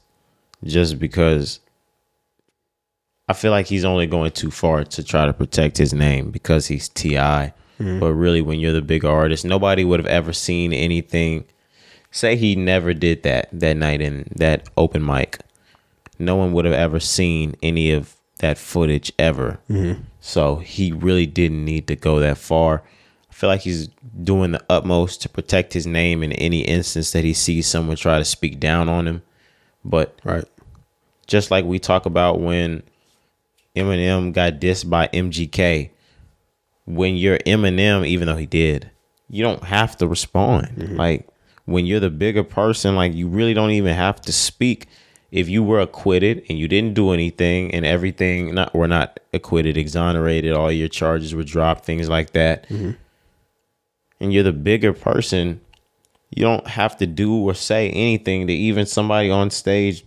just 0.64 0.98
because 0.98 1.60
I 3.28 3.32
feel 3.32 3.50
like 3.50 3.66
he's 3.66 3.84
only 3.84 4.06
going 4.06 4.32
too 4.32 4.50
far 4.50 4.84
to 4.84 5.02
try 5.04 5.26
to 5.26 5.32
protect 5.32 5.78
his 5.78 5.94
name 5.94 6.30
because 6.30 6.66
he's 6.66 6.88
Ti. 6.88 7.14
Mm-hmm. 7.16 7.98
But 7.98 8.14
really, 8.14 8.42
when 8.42 8.60
you're 8.60 8.72
the 8.72 8.82
bigger 8.82 9.08
artist, 9.08 9.44
nobody 9.44 9.84
would 9.84 10.00
have 10.00 10.06
ever 10.06 10.32
seen 10.32 10.72
anything. 10.72 11.44
Say 12.10 12.36
he 12.36 12.54
never 12.54 12.94
did 12.94 13.24
that 13.24 13.48
that 13.52 13.76
night 13.76 14.00
in 14.00 14.28
that 14.36 14.68
open 14.76 15.04
mic 15.04 15.40
no 16.18 16.36
one 16.36 16.52
would 16.52 16.64
have 16.64 16.74
ever 16.74 17.00
seen 17.00 17.54
any 17.62 17.92
of 17.92 18.14
that 18.38 18.58
footage 18.58 19.12
ever. 19.18 19.58
Mm-hmm. 19.70 20.02
So 20.20 20.56
he 20.56 20.92
really 20.92 21.26
didn't 21.26 21.64
need 21.64 21.86
to 21.88 21.96
go 21.96 22.20
that 22.20 22.38
far. 22.38 22.82
I 23.34 23.36
feel 23.36 23.48
like 23.50 23.62
he's 23.62 23.88
doing 24.22 24.52
the 24.52 24.64
utmost 24.70 25.22
to 25.22 25.28
protect 25.28 25.72
his 25.72 25.88
name 25.88 26.22
in 26.22 26.30
any 26.34 26.60
instance 26.60 27.10
that 27.10 27.24
he 27.24 27.34
sees 27.34 27.66
someone 27.66 27.96
try 27.96 28.20
to 28.20 28.24
speak 28.24 28.60
down 28.60 28.88
on 28.88 29.08
him. 29.08 29.22
But 29.84 30.20
Right. 30.22 30.44
just 31.26 31.50
like 31.50 31.64
we 31.64 31.80
talk 31.80 32.06
about 32.06 32.38
when 32.40 32.84
Eminem 33.74 34.32
got 34.32 34.60
dissed 34.60 34.88
by 34.88 35.08
MGK, 35.12 35.90
when 36.84 37.16
you're 37.16 37.38
Eminem, 37.38 38.06
even 38.06 38.28
though 38.28 38.36
he 38.36 38.46
did, 38.46 38.92
you 39.28 39.42
don't 39.42 39.64
have 39.64 39.96
to 39.96 40.06
respond. 40.06 40.68
Mm-hmm. 40.76 40.96
Like 40.96 41.28
when 41.64 41.86
you're 41.86 41.98
the 41.98 42.10
bigger 42.10 42.44
person, 42.44 42.94
like 42.94 43.14
you 43.14 43.26
really 43.26 43.52
don't 43.52 43.72
even 43.72 43.96
have 43.96 44.20
to 44.22 44.32
speak. 44.32 44.86
If 45.32 45.48
you 45.48 45.64
were 45.64 45.80
acquitted 45.80 46.44
and 46.48 46.56
you 46.56 46.68
didn't 46.68 46.94
do 46.94 47.10
anything 47.10 47.74
and 47.74 47.84
everything 47.84 48.54
not 48.54 48.76
were 48.76 48.86
not 48.86 49.18
acquitted, 49.32 49.76
exonerated, 49.76 50.52
all 50.52 50.70
your 50.70 50.86
charges 50.86 51.34
were 51.34 51.42
dropped, 51.42 51.84
things 51.84 52.08
like 52.08 52.30
that, 52.30 52.68
mm-hmm. 52.68 52.92
And 54.24 54.32
you're 54.32 54.42
the 54.42 54.52
bigger 54.52 54.92
person, 54.92 55.60
you 56.30 56.42
don't 56.42 56.66
have 56.66 56.96
to 56.96 57.06
do 57.06 57.34
or 57.36 57.54
say 57.54 57.90
anything 57.90 58.46
to 58.48 58.52
even 58.52 58.86
somebody 58.86 59.30
on 59.30 59.50
stage 59.50 60.04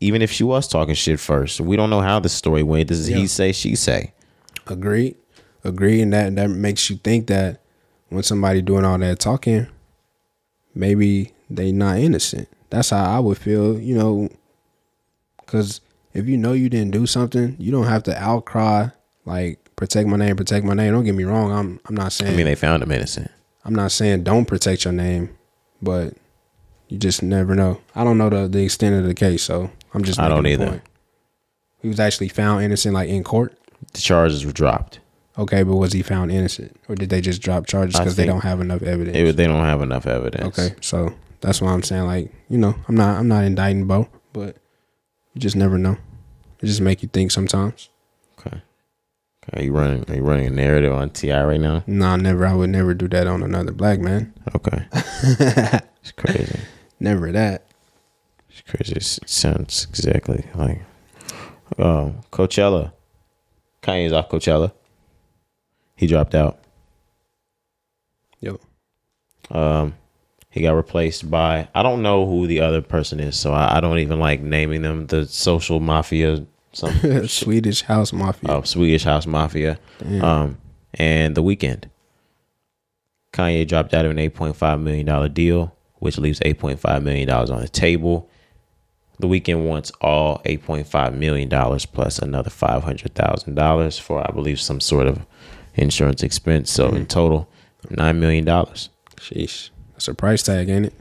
even 0.00 0.22
if 0.22 0.32
she 0.32 0.42
was 0.42 0.66
talking 0.66 0.94
shit 0.94 1.20
first. 1.20 1.60
We 1.60 1.76
don't 1.76 1.90
know 1.90 2.00
how 2.00 2.20
the 2.20 2.28
story 2.28 2.62
went. 2.62 2.88
This 2.88 2.98
is 2.98 3.06
he 3.06 3.26
say, 3.26 3.52
she 3.52 3.76
say. 3.76 4.12
Agreed. 4.66 5.16
Agreed. 5.62 6.00
And 6.00 6.12
that 6.12 6.34
that 6.36 6.48
makes 6.48 6.88
you 6.88 6.96
think 6.96 7.26
that 7.26 7.60
when 8.08 8.22
somebody 8.22 8.62
doing 8.62 8.84
all 8.84 8.98
that 8.98 9.18
talking, 9.18 9.66
maybe 10.74 11.32
they 11.50 11.70
not 11.70 11.98
innocent. 11.98 12.48
That's 12.70 12.90
how 12.90 13.04
I 13.04 13.18
would 13.18 13.36
feel, 13.36 13.78
you 13.78 13.96
know. 13.96 14.30
Cause 15.46 15.80
if 16.14 16.26
you 16.26 16.36
know 16.36 16.52
you 16.52 16.68
didn't 16.68 16.92
do 16.92 17.06
something, 17.06 17.56
you 17.58 17.70
don't 17.70 17.86
have 17.86 18.04
to 18.04 18.16
outcry 18.16 18.88
like 19.26 19.58
protect 19.76 20.08
my 20.08 20.16
name, 20.16 20.36
protect 20.36 20.64
my 20.64 20.74
name. 20.74 20.92
Don't 20.92 21.04
get 21.04 21.14
me 21.14 21.24
wrong. 21.24 21.52
I'm 21.52 21.80
I'm 21.86 21.94
not 21.94 22.12
saying 22.12 22.32
I 22.32 22.36
mean, 22.36 22.46
they 22.46 22.54
found 22.54 22.82
him 22.82 22.90
innocent. 22.90 23.30
I'm 23.64 23.74
not 23.74 23.92
saying 23.92 24.24
don't 24.24 24.46
protect 24.46 24.84
your 24.84 24.92
name, 24.92 25.36
but 25.82 26.14
you 26.88 26.98
just 26.98 27.22
never 27.22 27.54
know. 27.54 27.80
I 27.94 28.04
don't 28.04 28.18
know 28.18 28.28
the, 28.28 28.48
the 28.48 28.64
extent 28.64 28.96
of 28.96 29.04
the 29.04 29.14
case, 29.14 29.42
so 29.42 29.70
I'm 29.94 30.02
just 30.02 30.18
I 30.18 30.28
don't 30.28 30.46
either. 30.46 30.66
point. 30.66 30.82
He 31.82 31.88
was 31.88 32.00
actually 32.00 32.28
found 32.28 32.62
innocent 32.64 32.94
like 32.94 33.08
in 33.08 33.24
court. 33.24 33.56
The 33.92 34.00
charges 34.00 34.44
were 34.44 34.52
dropped. 34.52 35.00
Okay, 35.38 35.62
but 35.62 35.76
was 35.76 35.92
he 35.92 36.02
found 36.02 36.30
innocent, 36.30 36.76
or 36.88 36.94
did 36.94 37.08
they 37.08 37.20
just 37.20 37.40
drop 37.40 37.66
charges 37.66 37.98
because 37.98 38.16
they 38.16 38.26
don't 38.26 38.42
have 38.42 38.60
enough 38.60 38.82
evidence? 38.82 39.16
It, 39.16 39.36
they 39.36 39.46
don't 39.46 39.64
have 39.64 39.80
enough 39.80 40.06
evidence. 40.06 40.58
okay, 40.58 40.74
so 40.80 41.14
that's 41.40 41.62
why 41.62 41.72
I'm 41.72 41.82
saying 41.82 42.04
like 42.04 42.32
you 42.48 42.58
know 42.58 42.74
I'm 42.88 42.94
not 42.94 43.18
I'm 43.18 43.28
not 43.28 43.44
indicting 43.44 43.86
Bo, 43.86 44.08
but 44.32 44.56
you 45.34 45.40
just 45.40 45.56
never 45.56 45.78
know. 45.78 45.96
It 46.60 46.66
just 46.66 46.80
make 46.80 47.02
you 47.02 47.08
think 47.08 47.30
sometimes. 47.30 47.88
Are 49.54 49.62
you 49.62 49.72
running? 49.72 50.04
Are 50.08 50.14
you 50.14 50.22
running 50.22 50.46
a 50.46 50.50
narrative 50.50 50.92
on 50.92 51.10
T.I. 51.10 51.44
right 51.44 51.60
now? 51.60 51.82
Nah, 51.86 52.16
never. 52.16 52.46
I 52.46 52.54
would 52.54 52.70
never 52.70 52.94
do 52.94 53.08
that 53.08 53.26
on 53.26 53.42
another 53.42 53.72
black 53.72 53.98
man. 54.00 54.32
Okay. 54.54 54.86
it's 54.92 56.12
crazy. 56.12 56.60
Never 57.00 57.32
that. 57.32 57.66
It's 58.48 58.62
crazy. 58.62 58.94
It 58.96 59.28
sounds 59.28 59.86
exactly 59.88 60.44
like 60.54 60.82
um, 61.78 62.20
Coachella. 62.30 62.92
Kanye's 63.82 64.12
off 64.12 64.28
Coachella. 64.28 64.72
He 65.96 66.06
dropped 66.06 66.34
out. 66.34 66.58
Yo, 68.40 68.58
Um, 69.50 69.94
he 70.50 70.62
got 70.62 70.72
replaced 70.72 71.30
by 71.30 71.68
I 71.74 71.82
don't 71.82 72.02
know 72.02 72.26
who 72.26 72.46
the 72.46 72.60
other 72.60 72.80
person 72.82 73.20
is, 73.20 73.38
so 73.38 73.52
I, 73.52 73.76
I 73.78 73.80
don't 73.80 73.98
even 73.98 74.18
like 74.18 74.40
naming 74.40 74.82
them. 74.82 75.06
The 75.08 75.26
social 75.26 75.80
mafia, 75.80 76.46
some 76.72 77.26
Swedish 77.28 77.82
House 77.82 78.12
Mafia. 78.12 78.50
uh, 78.50 78.62
Swedish 78.62 79.04
House 79.04 79.26
Mafia, 79.26 79.78
um, 80.20 80.58
and 80.94 81.34
The 81.34 81.42
Weeknd. 81.42 81.84
Kanye 83.32 83.66
dropped 83.66 83.94
out 83.94 84.04
of 84.04 84.10
an 84.10 84.18
eight 84.18 84.34
point 84.34 84.56
five 84.56 84.80
million 84.80 85.06
dollar 85.06 85.28
deal, 85.28 85.76
which 85.98 86.18
leaves 86.18 86.40
eight 86.44 86.58
point 86.58 86.80
five 86.80 87.02
million 87.02 87.28
dollars 87.28 87.50
on 87.50 87.60
the 87.60 87.68
table. 87.68 88.28
The 89.18 89.28
Weeknd 89.28 89.66
wants 89.68 89.92
all 90.00 90.40
eight 90.44 90.64
point 90.64 90.86
five 90.86 91.14
million 91.14 91.48
dollars 91.48 91.86
plus 91.86 92.18
another 92.18 92.50
five 92.50 92.82
hundred 92.82 93.14
thousand 93.14 93.54
dollars 93.54 93.98
for 93.98 94.26
I 94.28 94.32
believe 94.32 94.60
some 94.60 94.80
sort 94.80 95.06
of 95.06 95.24
insurance 95.74 96.22
expense. 96.22 96.70
So 96.70 96.88
in 96.88 97.06
total, 97.06 97.48
nine 97.88 98.18
million 98.18 98.44
dollars. 98.44 98.88
Sheesh, 99.16 99.70
that's 99.92 100.08
a 100.08 100.14
price 100.14 100.42
tag, 100.42 100.68
ain't 100.68 100.86
it? 100.86 100.94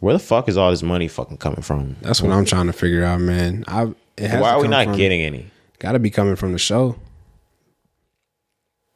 Where 0.00 0.12
the 0.14 0.18
fuck 0.18 0.48
is 0.48 0.56
all 0.56 0.70
this 0.70 0.82
money 0.82 1.08
fucking 1.08 1.36
coming 1.38 1.62
from? 1.62 1.96
That's 2.02 2.20
what 2.20 2.32
I'm 2.32 2.44
trying 2.44 2.66
to 2.66 2.72
figure 2.72 3.04
out, 3.04 3.20
man. 3.20 3.64
I 3.68 3.92
Why 4.20 4.50
are 4.52 4.60
we 4.60 4.68
not 4.68 4.84
from- 4.86 4.96
getting 4.96 5.22
any? 5.22 5.46
Got 5.78 5.92
to 5.92 5.98
be 5.98 6.10
coming 6.10 6.36
from 6.36 6.52
the 6.52 6.58
show. 6.58 6.96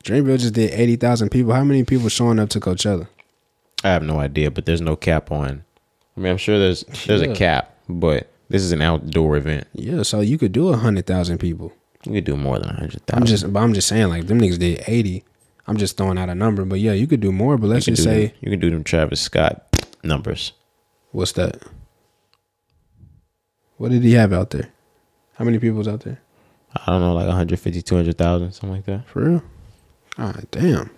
Dreamville 0.04 0.38
just 0.38 0.54
did 0.54 0.70
eighty 0.72 0.96
thousand 0.96 1.30
people. 1.30 1.52
How 1.54 1.64
many 1.64 1.82
people 1.84 2.08
showing 2.10 2.38
up 2.38 2.50
to 2.50 2.60
Coachella? 2.60 3.08
I 3.82 3.88
have 3.88 4.02
no 4.02 4.18
idea, 4.20 4.50
but 4.50 4.66
there's 4.66 4.80
no 4.82 4.96
cap 4.96 5.30
on. 5.32 5.64
I 6.16 6.20
mean, 6.20 6.30
I'm 6.30 6.36
sure 6.38 6.58
there's 6.58 6.84
there's 7.06 7.22
Yeah. 7.22 7.28
a 7.30 7.34
cap, 7.34 7.74
but 7.88 8.30
this 8.50 8.62
is 8.62 8.72
an 8.72 8.82
outdoor 8.82 9.36
event. 9.38 9.66
Yeah, 9.72 10.02
so 10.02 10.20
you 10.20 10.36
could 10.36 10.52
do 10.52 10.68
a 10.68 10.76
hundred 10.76 11.06
thousand 11.06 11.38
people. 11.38 11.72
You 12.04 12.12
could 12.12 12.24
do 12.24 12.36
more 12.36 12.58
than 12.58 12.68
a 12.68 12.74
hundred 12.74 13.00
I'm 13.14 13.24
just, 13.24 13.50
but 13.50 13.60
I'm 13.60 13.72
just 13.72 13.88
saying, 13.88 14.08
like 14.08 14.26
them 14.26 14.38
niggas 14.38 14.58
did 14.58 14.84
eighty. 14.86 15.24
I'm 15.66 15.78
just 15.78 15.96
throwing 15.96 16.18
out 16.18 16.28
a 16.28 16.34
number, 16.34 16.66
but 16.66 16.80
yeah, 16.80 16.92
you 16.92 17.06
could 17.06 17.20
do 17.20 17.32
more. 17.32 17.56
But 17.56 17.68
let's 17.68 17.86
just 17.86 17.96
do 17.96 18.02
say, 18.04 18.34
you 18.42 18.50
can 18.50 18.60
do 18.60 18.68
them 18.68 18.84
Travis 18.84 19.22
Scott 19.22 19.74
numbers. 20.02 20.52
what's 21.12 21.32
that? 21.32 21.62
What 23.78 23.90
did 23.90 24.02
he 24.02 24.12
have 24.12 24.34
out 24.34 24.50
there? 24.50 24.68
How 25.34 25.44
many 25.44 25.58
people's 25.58 25.88
out 25.88 26.00
there? 26.00 26.20
I 26.74 26.90
don't 26.92 27.00
know, 27.00 27.14
like 27.14 27.26
150, 27.26 27.82
200,000, 27.82 28.52
something 28.52 28.70
like 28.76 28.84
that. 28.86 29.06
For 29.08 29.24
real? 29.24 29.42
God 30.16 30.46
damn. 30.50 30.90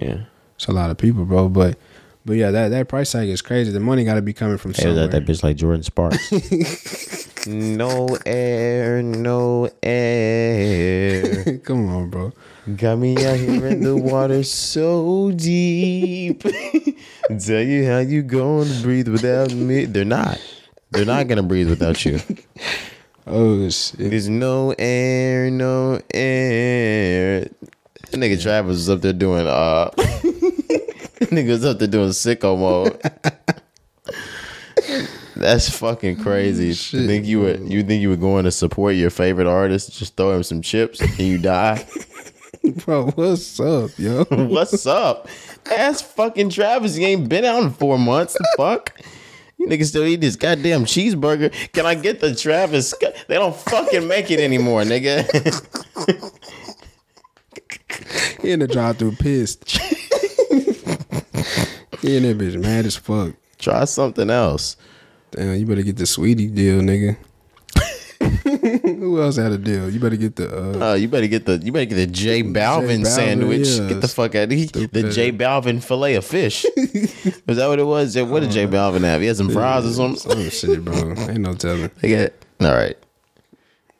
Yeah. 0.00 0.24
It's 0.56 0.66
a 0.66 0.72
lot 0.72 0.90
of 0.90 0.98
people, 0.98 1.24
bro. 1.24 1.48
But 1.48 1.78
but 2.24 2.34
yeah, 2.36 2.50
that, 2.52 2.68
that 2.68 2.88
price 2.88 3.10
tag 3.12 3.28
is 3.28 3.42
crazy. 3.42 3.72
The 3.72 3.80
money 3.80 4.04
got 4.04 4.14
to 4.14 4.22
be 4.22 4.32
coming 4.32 4.56
from 4.58 4.74
Hey, 4.74 4.82
somewhere. 4.82 5.08
that, 5.08 5.26
that 5.26 5.30
bitch 5.30 5.42
like 5.42 5.56
Jordin 5.56 5.84
Sparks? 5.84 7.46
no 7.48 8.16
air, 8.24 9.02
no 9.02 9.68
air. 9.82 11.58
Come 11.64 11.88
on, 11.88 12.10
bro. 12.10 12.32
Got 12.76 12.98
me 12.98 13.16
out 13.26 13.38
here 13.38 13.66
in 13.66 13.82
the 13.82 13.96
water 13.96 14.44
so 14.44 15.32
deep. 15.32 16.42
Tell 17.44 17.60
you 17.62 17.86
how 17.90 17.98
you 17.98 18.22
gonna 18.22 18.70
breathe 18.82 19.08
without 19.08 19.52
me. 19.52 19.86
They're 19.86 20.04
not. 20.04 20.40
They're 20.92 21.04
not 21.04 21.26
gonna 21.26 21.42
breathe 21.42 21.68
without 21.68 22.04
you. 22.04 22.20
Oh 23.26 23.68
shit. 23.68 24.10
There's 24.10 24.28
no 24.28 24.74
air, 24.78 25.50
no 25.50 26.00
air. 26.12 27.40
That 28.10 28.20
nigga 28.20 28.40
Travis 28.42 28.72
was 28.76 28.90
up 28.90 29.00
there 29.00 29.12
doing 29.12 29.46
uh 29.46 29.90
nigga 29.96 31.48
was 31.48 31.64
up 31.64 31.78
there 31.78 31.88
doing 31.88 32.10
sicko 32.10 32.58
mode. 32.58 33.00
That's 35.36 35.70
fucking 35.76 36.18
crazy. 36.18 36.72
Shit, 36.72 37.00
you 37.00 37.06
think 37.06 37.26
you 37.26 37.40
would 37.40 37.72
you 37.72 37.82
think 37.82 38.02
you 38.02 38.10
were 38.10 38.16
going 38.16 38.44
to 38.44 38.50
support 38.50 38.94
your 38.94 39.10
favorite 39.10 39.46
artist, 39.46 39.98
just 39.98 40.16
throw 40.16 40.32
him 40.32 40.42
some 40.42 40.62
chips 40.62 41.00
and 41.00 41.18
you 41.18 41.38
die? 41.38 41.86
Bro, 42.84 43.10
what's 43.12 43.58
up, 43.58 43.90
yo? 43.98 44.22
What's 44.30 44.86
up? 44.86 45.26
Ask 45.68 46.04
fucking 46.04 46.50
Travis. 46.50 46.94
He 46.94 47.04
ain't 47.04 47.28
been 47.28 47.44
out 47.44 47.60
in 47.64 47.70
four 47.70 47.98
months. 47.98 48.34
The 48.34 48.46
fuck? 48.56 48.92
You 49.62 49.68
niggas 49.68 49.86
still 49.86 50.04
eat 50.04 50.20
this 50.20 50.34
goddamn 50.34 50.86
cheeseburger. 50.86 51.52
Can 51.70 51.86
I 51.86 51.94
get 51.94 52.18
the 52.18 52.34
Travis? 52.34 52.92
They 53.28 53.36
don't 53.36 53.54
fucking 53.54 54.08
make 54.08 54.28
it 54.32 54.40
anymore, 54.40 54.82
nigga. 54.82 55.22
he 58.42 58.50
in 58.50 58.58
the 58.58 58.66
drive 58.66 58.98
through 58.98 59.12
pissed. 59.12 59.70
he 62.00 62.16
in 62.16 62.24
that 62.24 62.38
bitch 62.38 62.60
mad 62.60 62.86
as 62.86 62.96
fuck. 62.96 63.34
Try 63.58 63.84
something 63.84 64.30
else. 64.30 64.76
Damn, 65.30 65.56
you 65.56 65.64
better 65.64 65.82
get 65.82 65.96
the 65.96 66.04
Saweetie 66.04 66.52
deal, 66.52 66.80
nigga. 66.80 67.16
Who 68.82 69.20
else 69.20 69.36
had 69.36 69.50
a 69.52 69.58
deal? 69.58 69.90
You 69.90 69.98
better 69.98 70.16
get 70.16 70.36
the 70.36 70.46
uh 70.80 70.90
Uh, 70.92 70.94
you 70.94 71.08
better 71.08 71.26
get 71.26 71.46
the 71.46 71.58
you 71.58 71.72
better 71.72 71.84
get 71.86 71.96
the 71.96 72.06
J 72.06 72.42
Balvin 72.44 72.52
Balvin, 73.02 73.06
sandwich. 73.06 73.66
yeah. 73.68 73.88
Get 73.88 74.00
the 74.00 74.08
fuck 74.08 74.34
out 74.36 74.44
of 74.44 74.50
here. 74.52 74.66
The. 74.68 75.10
J 75.10 75.32
Balvin 75.32 75.82
fillet 75.82 76.14
of 76.14 76.24
fish. 76.24 76.64
Was 77.46 77.56
that 77.56 77.66
what 77.66 77.78
it 77.80 77.84
was? 77.84 78.16
What 78.16 78.40
did 78.40 78.52
J 78.52 78.66
Balvin 78.66 79.00
have? 79.02 79.20
He 79.20 79.26
had 79.26 79.36
some 79.36 79.50
fries 79.50 79.84
or 79.84 79.92
something. 79.92 80.30
some 80.30 80.50
shit, 80.50 80.84
bro. 80.84 80.94
Ain't 81.28 81.40
no 81.40 81.54
telling. 81.54 81.90
They 82.00 82.10
got 82.10 82.32
all 82.60 82.74
right. 82.76 82.96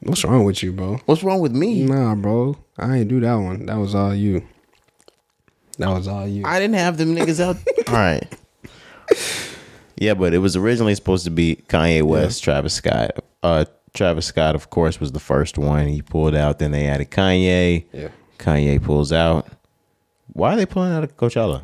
What's 0.00 0.24
wrong 0.24 0.44
with 0.44 0.62
you, 0.62 0.72
bro? 0.72 0.98
What's 1.06 1.22
wrong 1.22 1.40
with 1.40 1.52
me? 1.52 1.84
Nah, 1.84 2.14
bro. 2.14 2.56
I 2.78 2.98
ain't 2.98 3.08
do 3.08 3.20
that 3.20 3.34
one. 3.34 3.66
That 3.66 3.76
was 3.78 3.94
all 3.94 4.14
you. 4.14 4.42
That 5.78 5.88
was 5.88 6.06
all 6.06 6.26
you. 6.26 6.44
I 6.44 6.60
didn't 6.60 6.74
have 6.76 6.98
them 6.98 7.14
niggas 7.16 7.40
out. 7.40 7.56
All 7.88 7.94
right. 7.94 8.26
Yeah, 9.96 10.14
but 10.14 10.34
it 10.34 10.38
was 10.38 10.54
originally 10.56 10.94
supposed 10.94 11.24
to 11.24 11.30
be 11.30 11.56
Kanye 11.68 12.02
West, 12.02 12.42
Travis 12.44 12.74
Scott. 12.74 13.12
Uh, 13.42 13.64
Travis 13.94 14.26
Scott, 14.26 14.54
of 14.54 14.70
course, 14.70 15.00
was 15.00 15.12
the 15.12 15.20
first 15.20 15.58
one. 15.58 15.86
He 15.88 16.02
pulled 16.02 16.34
out. 16.34 16.58
Then 16.58 16.70
they 16.70 16.86
added 16.86 17.10
Kanye. 17.10 17.84
Yeah. 17.92 18.08
Kanye 18.38 18.82
pulls 18.82 19.12
out. 19.12 19.46
Why 20.32 20.54
are 20.54 20.56
they 20.56 20.66
pulling 20.66 20.92
out 20.92 21.04
of 21.04 21.16
Coachella? 21.16 21.62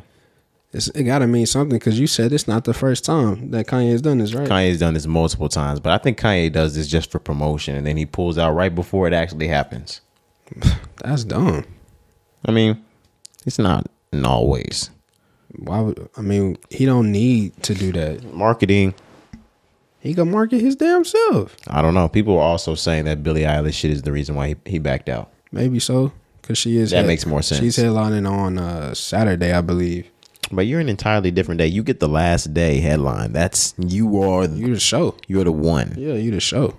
It's, 0.71 0.87
it 0.89 1.03
gotta 1.03 1.25
mean 1.25 1.47
something 1.47 1.79
because 1.79 1.99
you 1.99 2.05
said 2.05 2.31
it's 2.31 2.47
not 2.47 2.63
the 2.65 2.75
first 2.75 3.03
time 3.03 3.49
that 3.49 3.65
Kanye's 3.65 4.03
done 4.03 4.19
this, 4.19 4.35
right? 4.35 4.47
Kanye's 4.47 4.79
done 4.79 4.93
this 4.93 5.07
multiple 5.07 5.49
times, 5.49 5.79
but 5.79 5.91
I 5.91 5.97
think 5.97 6.19
Kanye 6.19 6.51
does 6.51 6.75
this 6.75 6.87
just 6.87 7.11
for 7.11 7.17
promotion, 7.17 7.75
and 7.75 7.87
then 7.87 7.97
he 7.97 8.05
pulls 8.05 8.37
out 8.37 8.51
right 8.51 8.73
before 8.73 9.07
it 9.07 9.13
actually 9.13 9.47
happens. 9.47 10.01
That's 11.03 11.23
dumb. 11.23 11.65
I 12.45 12.51
mean, 12.51 12.85
it's 13.47 13.57
not 13.57 13.87
in 14.13 14.25
always 14.25 14.91
Why 15.57 15.79
would 15.81 16.07
I 16.15 16.21
mean 16.21 16.57
he 16.69 16.85
don't 16.85 17.11
need 17.11 17.61
to 17.63 17.73
do 17.73 17.91
that. 17.93 18.33
marketing. 18.33 18.93
He 19.99 20.13
can 20.13 20.31
market 20.31 20.61
his 20.61 20.75
damn 20.75 21.03
self. 21.03 21.55
I 21.67 21.81
don't 21.81 21.93
know. 21.93 22.07
People 22.07 22.35
are 22.37 22.41
also 22.43 22.73
saying 22.75 23.05
that 23.05 23.21
Billie 23.23 23.41
Eilish 23.41 23.73
shit 23.73 23.91
is 23.91 24.01
the 24.03 24.11
reason 24.11 24.35
why 24.35 24.49
he, 24.49 24.55
he 24.65 24.79
backed 24.79 25.09
out. 25.09 25.31
Maybe 25.51 25.79
so. 25.79 26.13
Cause 26.41 26.57
she 26.57 26.77
is 26.77 26.91
That 26.91 27.05
makes 27.05 27.25
more 27.25 27.41
sense. 27.41 27.59
She's 27.61 27.77
headlining 27.77 28.27
on 28.29 28.57
uh, 28.57 28.93
Saturday, 28.95 29.51
I 29.51 29.61
believe. 29.61 30.09
But 30.51 30.65
you're 30.65 30.79
an 30.79 30.89
entirely 30.89 31.29
different 31.31 31.59
day. 31.59 31.67
You 31.67 31.83
get 31.83 31.99
the 31.99 32.07
last 32.09 32.53
day 32.53 32.79
headline. 32.79 33.33
That's 33.33 33.75
you 33.77 34.21
are 34.23 34.45
You 34.45 34.73
the 34.73 34.79
show. 34.79 35.15
you're 35.27 35.43
the 35.43 35.51
one. 35.51 35.93
Yeah, 35.95 36.13
you 36.13 36.31
the 36.31 36.39
show. 36.39 36.75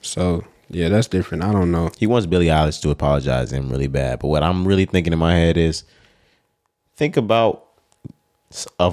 So 0.00 0.44
yeah, 0.70 0.88
that's 0.88 1.08
different. 1.08 1.44
I 1.44 1.52
don't 1.52 1.70
know. 1.70 1.90
He 1.98 2.06
wants 2.06 2.26
Billie 2.26 2.46
Eilish 2.46 2.80
to 2.82 2.90
apologize 2.90 3.50
to 3.50 3.56
him 3.56 3.68
really 3.68 3.86
bad. 3.86 4.20
But 4.20 4.28
what 4.28 4.42
I'm 4.42 4.66
really 4.66 4.86
thinking 4.86 5.12
in 5.12 5.18
my 5.18 5.34
head 5.34 5.58
is 5.58 5.84
think 6.96 7.16
about 7.18 7.66
a 8.78 8.92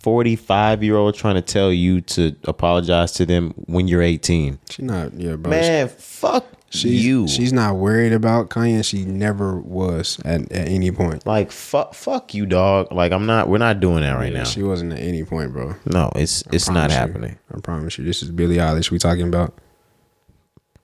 45 0.00 0.82
year 0.82 0.96
old 0.96 1.14
trying 1.14 1.34
to 1.36 1.42
tell 1.42 1.72
you 1.72 2.00
to 2.02 2.34
apologize 2.44 3.12
to 3.12 3.26
them 3.26 3.50
when 3.66 3.88
you're 3.88 4.02
18. 4.02 4.58
She 4.70 4.82
not 4.82 5.14
yeah, 5.14 5.36
bro. 5.36 5.50
Man, 5.50 5.88
fuck 5.88 6.46
she's, 6.70 7.04
you. 7.04 7.28
She's 7.28 7.52
not 7.52 7.76
worried 7.76 8.12
about 8.12 8.48
Kanye. 8.50 8.84
She 8.84 9.04
never 9.04 9.56
was 9.58 10.18
at, 10.24 10.50
at 10.52 10.68
any 10.68 10.90
point. 10.90 11.26
like 11.26 11.52
fuck 11.52 11.94
fuck 11.94 12.32
you 12.34 12.46
dog. 12.46 12.90
Like 12.92 13.12
I'm 13.12 13.26
not 13.26 13.48
we're 13.48 13.58
not 13.58 13.80
doing 13.80 14.00
that 14.00 14.12
right 14.14 14.32
Yeah, 14.32 14.38
now. 14.38 14.44
She 14.44 14.62
wasn't 14.62 14.92
at 14.94 15.00
any 15.00 15.22
point, 15.24 15.52
bro. 15.52 15.74
no, 15.86 16.10
it's 16.14 16.42
it's 16.52 16.68
not 16.68 16.90
Promise 16.90 16.92
you. 16.92 16.98
happening. 16.98 17.38
I 17.54 17.60
promise 17.60 17.98
you. 17.98 18.04
This 18.04 18.22
is 18.22 18.30
Billie 18.30 18.56
Eilish 18.56 18.90
we 18.90 18.98
talking 18.98 19.28
about. 19.28 19.54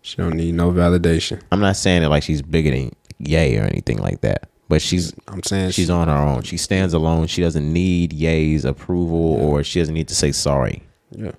She 0.02 0.18
don't 0.18 0.34
need 0.36 0.54
no 0.54 0.70
validation. 0.70 1.42
I'm 1.50 1.60
not 1.60 1.76
saying 1.76 2.02
it 2.04 2.08
like 2.08 2.22
she's 2.22 2.40
bigger 2.42 2.70
than 2.70 2.92
Ye 3.18 3.56
or 3.58 3.62
anything 3.64 3.98
like 3.98 4.20
that. 4.20 4.48
But 4.68 4.82
she's 4.82 5.12
I'm 5.28 5.42
saying 5.44 5.70
she's 5.70 5.86
she- 5.86 5.92
on 5.92 6.08
her 6.08 6.14
own. 6.14 6.42
She 6.42 6.56
stands 6.56 6.92
alone. 6.92 7.26
She 7.28 7.40
doesn't 7.42 7.72
need 7.72 8.12
Ye's 8.12 8.64
approval 8.64 9.34
or 9.36 9.62
she 9.62 9.78
doesn't 9.80 9.94
need 9.94 10.08
to 10.08 10.14
say 10.14 10.32
sorry. 10.32 10.82
Yeah. 11.12 11.32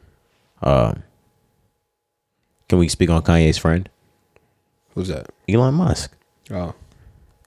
Can 2.70 2.80
we 2.80 2.88
speak 2.88 3.10
on 3.10 3.22
Kanye's 3.22 3.58
friend? 3.58 3.90
Who's 4.96 5.08
that? 5.10 5.28
Elon 5.48 5.74
Musk. 5.76 6.12
Oh 6.52 6.74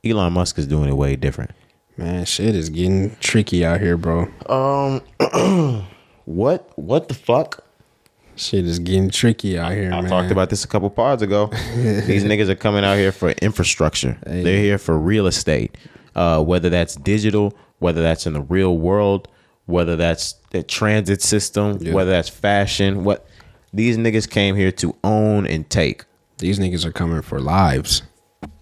Elon 0.04 0.32
Musk 0.32 0.58
is 0.58 0.66
doing 0.66 0.88
it 0.88 0.96
way 0.96 1.16
different. 1.16 1.50
man, 1.96 2.24
shit 2.24 2.54
is 2.54 2.68
getting 2.70 3.16
tricky 3.20 3.64
out 3.64 3.80
here, 3.80 3.96
bro. 3.96 4.28
Um 4.48 5.02
What 6.26 6.70
what 6.78 7.08
the 7.08 7.14
fuck? 7.14 7.64
Shit 8.40 8.64
is 8.66 8.78
getting 8.78 9.10
tricky 9.10 9.58
out 9.58 9.72
here, 9.72 9.92
I 9.92 10.00
man. 10.00 10.08
talked 10.10 10.30
about 10.32 10.48
this 10.48 10.64
a 10.64 10.68
couple 10.68 10.88
pods 10.88 11.20
ago. 11.22 11.46
These 11.76 12.24
niggas 12.24 12.48
are 12.48 12.54
coming 12.54 12.84
out 12.84 12.96
here 12.96 13.12
for 13.12 13.30
infrastructure. 13.32 14.16
They're 14.24 14.62
here 14.62 14.78
for 14.78 14.98
real 14.98 15.26
estate. 15.26 15.76
Uh, 16.14 16.42
whether 16.42 16.70
that's 16.70 16.94
digital, 16.96 17.54
whether 17.80 18.00
that's 18.00 18.26
in 18.26 18.32
the 18.32 18.40
real 18.40 18.78
world, 18.78 19.28
whether 19.66 19.94
that's 19.94 20.32
the 20.52 20.62
transit 20.62 21.20
system, 21.22 21.78
Yeah. 21.82 21.92
whether 21.92 22.10
that's 22.10 22.30
fashion, 22.30 23.04
what 23.04 23.26
these 23.74 23.98
niggas 23.98 24.28
came 24.28 24.56
here 24.56 24.72
to 24.72 24.96
own 25.04 25.46
and 25.46 25.68
take. 25.68 26.04
These 26.38 26.58
niggas 26.58 26.84
are 26.86 26.92
coming 26.92 27.20
for 27.22 27.40
lives. 27.40 28.02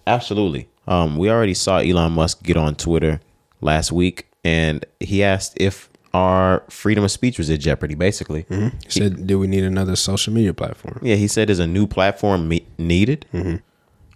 Absolutely. 0.09 0.69
Um, 0.89 1.17
we 1.17 1.31
already 1.31 1.55
saw 1.55 1.79
Elon 1.79 2.13
Musk 2.13 2.43
get 2.43 2.57
on 2.57 2.75
Twitter 2.75 3.21
last 3.61 3.93
week, 3.93 4.27
and 4.43 4.85
he 5.01 5.23
asked 5.23 5.55
if 5.57 5.88
our 6.15 6.63
freedom 6.71 7.05
of 7.05 7.11
speech 7.11 7.39
was 7.39 7.51
at 7.51 7.61
jeopardy. 7.61 7.95
Basically, 7.95 8.47
He 8.85 8.91
said, 8.91 9.27
"Do 9.27 9.39
we 9.39 9.47
need 9.47 9.65
another 9.65 9.97
social 9.97 10.33
media 10.33 10.55
platform?" 10.55 10.99
yeah, 11.03 11.17
he 11.17 11.29
said 11.29 11.49
there's 11.49 11.59
a 11.59 11.67
new 11.67 11.87
platform 11.87 12.49
me- 12.49 12.67
needed. 12.79 13.27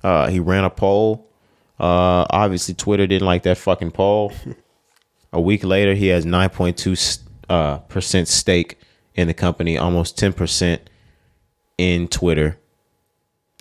Uh, 0.02 0.28
he 0.28 0.40
ran 0.40 0.64
a 0.64 0.70
poll. 0.70 1.28
Uh, 1.78 2.26
obviously, 2.30 2.74
Twitter 2.74 3.06
didn't 3.06 3.26
like 3.26 3.42
that 3.44 3.58
fucking 3.58 3.90
poll. 3.92 4.32
a 5.32 5.40
week 5.40 5.64
later, 5.64 5.94
he 5.94 6.08
has 6.08 6.24
9.2 6.24 7.18
uh, 7.48 7.78
percent 7.78 8.28
stake 8.28 8.78
in 9.14 9.26
the 9.28 9.34
company, 9.34 9.76
almost 9.78 10.16
10 10.18 10.32
percent 10.32 10.88
in 11.78 12.08
Twitter. 12.08 12.58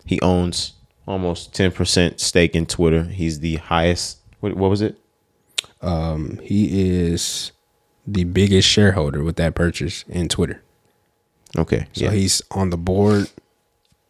He 0.05 0.19
owns 0.21 0.73
almost 1.07 1.53
10 1.53 1.71
percent 1.73 2.19
stake 2.19 2.55
in 2.55 2.65
Twitter. 2.65 3.03
He's 3.03 3.39
the 3.39 3.57
highest. 3.57 4.19
What, 4.39 4.55
what 4.55 4.69
was 4.69 4.81
it? 4.81 4.97
Um, 5.81 6.39
he 6.43 7.01
is 7.11 7.51
the 8.07 8.23
biggest 8.23 8.67
shareholder 8.67 9.23
with 9.23 9.35
that 9.37 9.55
purchase 9.55 10.03
in 10.07 10.27
Twitter. 10.27 10.61
Okay, 11.57 11.87
So 11.93 12.05
yeah. 12.05 12.11
he's 12.11 12.41
on 12.51 12.69
the 12.69 12.77
board. 12.77 13.29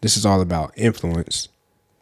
This 0.02 0.16
is 0.18 0.26
all 0.26 0.42
about 0.42 0.72
influence. 0.76 1.48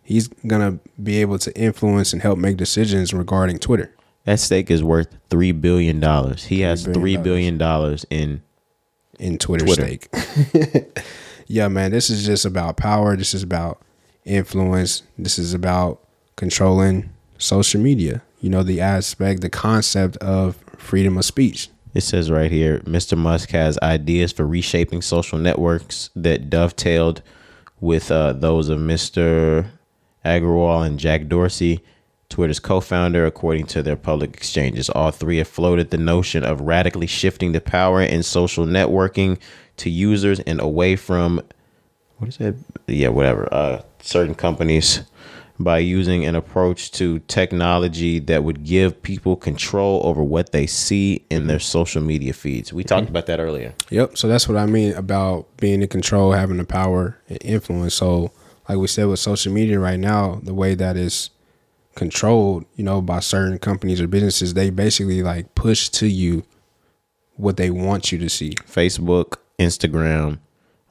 He's 0.04 0.28
gonna 0.48 0.80
be 1.02 1.22
able 1.22 1.38
to 1.40 1.56
influence 1.58 2.14
and 2.14 2.22
help 2.22 2.38
make 2.40 2.58
decisions 2.58 3.14
regarding 3.14 3.60
Twitter. 3.60 3.94
that 4.26 4.40
stake 4.40 4.70
is 4.70 4.84
worth 4.84 5.08
three 5.30 5.52
billion 5.52 6.00
dollars. 6.00 6.46
He 6.46 6.62
has 6.62 6.84
billion 6.84 7.02
three 7.02 7.14
dollars. 7.14 7.24
billion 7.24 7.58
dollars 7.58 8.06
in 8.10 8.42
in 9.20 9.38
Twitter, 9.38 9.66
Twitter. 9.66 9.86
stake. 9.86 10.10
yeah, 11.48 11.68
man, 11.68 11.92
this 11.92 12.10
is 12.10 12.26
just 12.26 12.46
about 12.46 12.78
power. 12.78 13.16
This 13.18 13.34
is 13.34 13.44
about 13.44 13.82
influence. 14.26 15.04
This 15.18 15.38
is 15.40 15.54
about 15.54 16.00
controlling 16.36 17.10
social 17.38 17.82
media. 17.82 18.22
You 18.42 18.50
know, 18.50 18.64
the 18.64 18.80
aspect, 18.82 19.42
the 19.42 19.50
concept 19.50 20.18
of 20.18 20.58
freedom 20.78 21.18
of 21.18 21.26
speech. 21.26 21.70
It 21.94 22.02
says 22.02 22.30
right 22.30 22.52
here, 22.52 22.80
Mr. 22.80 23.18
Musk 23.18 23.50
has 23.50 23.80
ideas 23.82 24.32
for 24.32 24.46
reshaping 24.46 25.02
social 25.02 25.40
networks 25.40 26.10
that 26.16 26.50
dovetailed 26.50 27.22
with 27.80 28.12
uh, 28.12 28.34
those 28.34 28.70
of 28.70 28.80
Mr. 28.80 29.68
Agrawal 30.24 30.86
and 30.86 31.00
Jack 31.00 31.28
Dorsey, 31.28 31.80
Twitter's 32.30 32.60
co-founder, 32.60 33.26
according 33.26 33.66
to 33.68 33.82
their 33.82 33.96
public 33.96 34.36
exchanges. 34.36 34.90
All 34.90 35.10
three 35.10 35.38
have 35.38 35.48
floated 35.48 35.90
the 35.90 35.98
notion 35.98 36.44
of 36.44 36.62
radically 36.62 37.08
shifting 37.08 37.54
the 37.54 37.62
power 37.62 38.02
in 38.02 38.22
social 38.22 38.66
networking 38.66 39.40
to 39.78 39.90
users 39.90 40.40
and 40.42 40.62
away 40.62 40.96
from 40.96 41.42
what 42.20 42.28
is 42.28 42.40
it? 42.40 42.56
Yeah, 42.88 43.08
whatever. 43.10 43.48
Uh, 43.52 43.82
certain 44.02 44.36
companies 44.36 45.02
by 45.60 45.80
using 45.80 46.26
an 46.26 46.36
approach 46.36 46.92
to 46.92 47.20
technology 47.20 48.20
that 48.20 48.44
would 48.44 48.64
give 48.64 49.02
people 49.04 49.36
control 49.36 50.02
over 50.06 50.24
what 50.24 50.54
they 50.54 50.66
see 50.66 51.26
in 51.30 51.48
their 51.48 51.60
social 51.60 52.02
media 52.02 52.32
feeds. 52.32 52.72
We 52.72 52.84
talked 52.84 53.04
mm-hmm. 53.04 53.12
about 53.12 53.26
that 53.26 53.40
earlier. 53.40 53.74
Yep. 53.90 54.18
So 54.18 54.28
that's 54.30 54.48
what 54.48 54.58
I 54.58 54.66
mean 54.66 54.94
about 54.94 55.48
being 55.58 55.82
in 55.82 55.88
control, 55.90 56.32
having 56.32 56.58
the 56.58 56.64
power 56.64 57.18
and 57.28 57.38
influence. 57.42 57.96
So, 57.96 58.32
like 58.70 58.78
we 58.78 58.88
said 58.88 59.08
with 59.08 59.20
social 59.20 59.52
media 59.52 59.80
right 59.80 60.00
now, 60.00 60.40
the 60.44 60.54
way 60.54 60.76
that 60.76 60.96
is 60.96 61.30
controlled, 61.96 62.66
you 62.76 62.84
know, 62.84 63.02
by 63.02 63.20
certain 63.20 63.60
companies 63.60 64.00
or 64.00 64.08
businesses, 64.08 64.54
they 64.54 64.70
basically 64.70 65.22
like 65.22 65.54
push 65.56 65.90
to 65.90 66.08
you 66.08 66.46
what 67.36 67.58
they 67.58 67.70
want 67.70 68.12
you 68.12 68.18
to 68.20 68.30
see. 68.30 68.52
Facebook, 68.52 69.36
Instagram. 69.60 70.40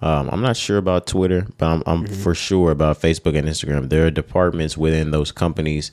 Um, 0.01 0.28
I'm 0.30 0.40
not 0.40 0.57
sure 0.57 0.78
about 0.78 1.07
Twitter, 1.07 1.46
but 1.59 1.66
I'm, 1.66 1.82
I'm 1.86 2.07
for 2.07 2.34
sure 2.34 2.70
about 2.70 3.01
Facebook 3.01 3.36
and 3.36 3.49
Instagram. 3.49 3.88
There 3.88 4.07
are 4.07 4.11
departments 4.11 4.76
within 4.78 5.11
those 5.11 5.32
companies 5.32 5.90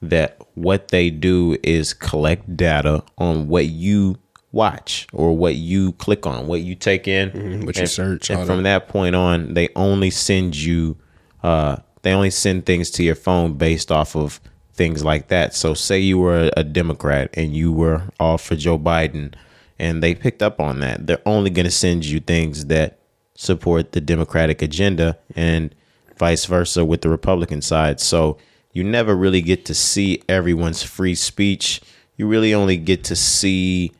that 0.00 0.40
what 0.54 0.88
they 0.88 1.10
do 1.10 1.56
is 1.62 1.92
collect 1.94 2.56
data 2.56 3.04
on 3.18 3.48
what 3.48 3.66
you 3.66 4.16
watch 4.52 5.06
or 5.12 5.36
what 5.36 5.54
you 5.54 5.92
click 5.92 6.26
on, 6.26 6.46
what 6.46 6.60
you 6.62 6.74
take 6.74 7.06
in, 7.06 7.30
what 7.66 7.76
you 7.76 7.86
search, 7.86 8.30
And 8.30 8.46
from 8.46 8.62
that 8.64 8.88
point 8.88 9.14
on, 9.14 9.54
they 9.54 9.68
only 9.76 10.10
send 10.10 10.56
you, 10.56 10.96
uh, 11.42 11.76
they 12.02 12.12
only 12.12 12.30
send 12.30 12.66
things 12.66 12.90
to 12.92 13.02
your 13.02 13.14
phone 13.14 13.54
based 13.54 13.92
off 13.92 14.16
of 14.16 14.40
things 14.74 15.04
like 15.04 15.28
that. 15.28 15.54
So, 15.54 15.74
say 15.74 16.00
you 16.00 16.18
were 16.18 16.50
a 16.56 16.64
Democrat 16.64 17.30
and 17.34 17.54
you 17.54 17.70
were 17.72 18.02
all 18.18 18.38
for 18.38 18.56
Joe 18.56 18.78
Biden, 18.78 19.34
and 19.78 20.02
they 20.02 20.14
picked 20.14 20.42
up 20.42 20.58
on 20.58 20.80
that. 20.80 21.06
They're 21.06 21.22
only 21.26 21.50
going 21.50 21.64
to 21.66 21.70
send 21.70 22.04
you 22.04 22.18
things 22.18 22.66
that 22.66 22.98
support 23.42 23.92
the 23.92 24.00
Democratic 24.00 24.62
agenda, 24.62 25.18
and 25.34 25.74
vice 26.16 26.44
versa 26.44 26.84
with 26.84 27.00
the 27.00 27.08
Republican 27.08 27.60
side. 27.60 28.00
So, 28.00 28.38
you 28.72 28.84
never 28.84 29.14
really 29.14 29.42
get 29.42 29.64
to 29.66 29.74
see 29.74 30.22
everyone's 30.28 30.82
free 30.82 31.14
speech. 31.14 31.80
You 32.16 32.26
really 32.26 32.54
only 32.54 32.76
get 32.76 33.04
to 33.04 33.16
see 33.16 33.92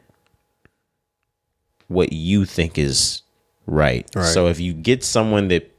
what 1.89 2.13
you 2.13 2.45
think 2.45 2.79
is 2.79 3.23
right. 3.67 4.09
Right. 4.15 4.25
So 4.25 4.49
if 4.49 4.59
you 4.59 4.73
get 4.73 5.05
someone 5.05 5.49
that 5.49 5.71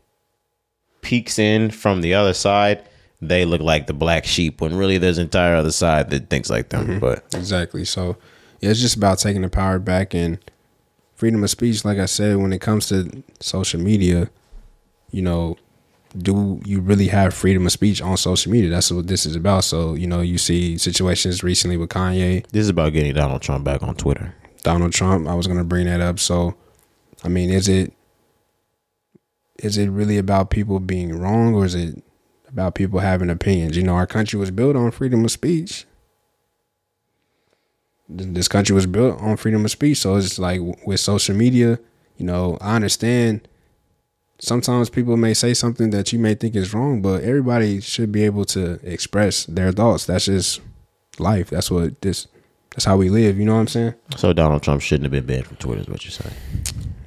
peeks 1.01 1.39
in 1.39 1.71
from 1.71 2.01
the 2.01 2.13
other 2.13 2.33
side, 2.33 2.87
they 3.19 3.45
look 3.45 3.61
like 3.61 3.87
the 3.87 3.93
black 3.93 4.25
sheep 4.25 4.61
when 4.61 4.75
really 4.75 4.97
there's 4.97 5.17
an 5.17 5.23
entire 5.23 5.55
other 5.55 5.71
side 5.71 6.09
that 6.11 6.29
thinks 6.29 6.49
like 6.49 6.69
them. 6.69 6.87
Mm-hmm. 6.87 6.99
But 6.99 7.25
Exactly. 7.33 7.85
So 7.85 8.17
yeah, 8.59 8.69
it's 8.69 8.79
just 8.79 8.95
about 8.95 9.19
taking 9.19 9.41
the 9.41 9.49
power 9.49 9.79
back 9.79 10.13
and 10.13 10.37
freedom 11.23 11.41
of 11.41 11.49
speech. 11.49 11.85
Like 11.85 11.99
I 11.99 12.05
said, 12.05 12.35
when 12.35 12.51
it 12.51 12.59
comes 12.59 12.89
to 12.89 13.23
social 13.39 13.79
media, 13.79 14.29
you 15.09 15.21
know, 15.21 15.55
do 16.17 16.59
you 16.65 16.81
really 16.81 17.07
have 17.07 17.33
freedom 17.33 17.65
of 17.65 17.71
speech 17.71 18.01
on 18.01 18.17
social 18.17 18.51
media? 18.51 18.69
That's 18.69 18.91
what 18.91 19.07
this 19.07 19.25
is 19.25 19.37
about. 19.37 19.63
So 19.63 19.93
you 19.93 20.05
know, 20.05 20.19
you 20.19 20.37
see 20.37 20.77
situations 20.77 21.41
recently 21.41 21.77
with 21.77 21.91
Kanye, 21.91 22.45
this 22.47 22.63
is 22.63 22.67
about 22.67 22.91
getting 22.91 23.13
Donald 23.13 23.41
Trump 23.41 23.63
back 23.63 23.81
on 23.83 23.95
Twitter. 23.95 24.35
Donald 24.63 24.91
Trump. 24.91 25.29
I 25.29 25.33
was 25.33 25.47
gonna 25.47 25.63
bring 25.63 25.85
that 25.85 26.01
up. 26.01 26.19
So, 26.19 26.55
I 27.23 27.29
mean, 27.29 27.49
is 27.49 27.69
it 27.69 27.93
is 29.59 29.77
it 29.77 29.89
really 29.89 30.17
about 30.17 30.49
people 30.49 30.81
being 30.81 31.17
wrong, 31.17 31.55
or 31.55 31.63
is 31.63 31.73
it 31.73 32.03
about 32.49 32.75
people 32.75 32.99
having 32.99 33.29
opinions? 33.29 33.77
You 33.77 33.83
know, 33.83 33.95
our 33.95 34.07
country 34.07 34.37
was 34.37 34.51
built 34.51 34.75
on 34.75 34.91
freedom 34.91 35.23
of 35.23 35.31
speech. 35.31 35.85
Th- 38.17 38.29
This 38.33 38.47
country 38.47 38.73
was 38.73 38.85
built 38.85 39.19
on 39.21 39.37
freedom 39.37 39.65
of 39.65 39.71
speech. 39.71 39.97
So 39.99 40.15
it's 40.15 40.39
like 40.39 40.59
with 40.85 40.99
social 40.99 41.35
media, 41.35 41.79
you 42.17 42.25
know, 42.25 42.57
I 42.61 42.75
understand. 42.75 43.47
Sometimes 44.39 44.89
people 44.89 45.15
may 45.15 45.33
say 45.33 45.53
something 45.53 45.91
that 45.91 46.11
you 46.11 46.19
may 46.19 46.35
think 46.35 46.55
is 46.55 46.73
wrong, 46.73 47.01
but 47.01 47.23
everybody 47.23 47.79
should 47.79 48.11
be 48.11 48.23
able 48.25 48.43
to 48.45 48.79
express 48.83 49.45
their 49.45 49.71
thoughts. 49.71 50.05
That's 50.05 50.25
just 50.25 50.59
life. 51.17 51.49
That's 51.49 51.71
what 51.71 52.01
this. 52.01 52.27
That's 52.71 52.85
how 52.85 52.97
we 52.97 53.09
live. 53.09 53.37
You 53.37 53.45
know 53.45 53.53
what 53.53 53.61
I'm 53.61 53.67
saying? 53.67 53.93
So 54.17 54.33
Donald 54.33 54.63
Trump 54.63 54.81
shouldn't 54.81 55.03
have 55.03 55.11
been 55.11 55.27
banned 55.27 55.45
from 55.45 55.57
Twitter, 55.57 55.81
is 55.81 55.87
what 55.87 56.03
you're 56.03 56.11
saying. 56.11 56.35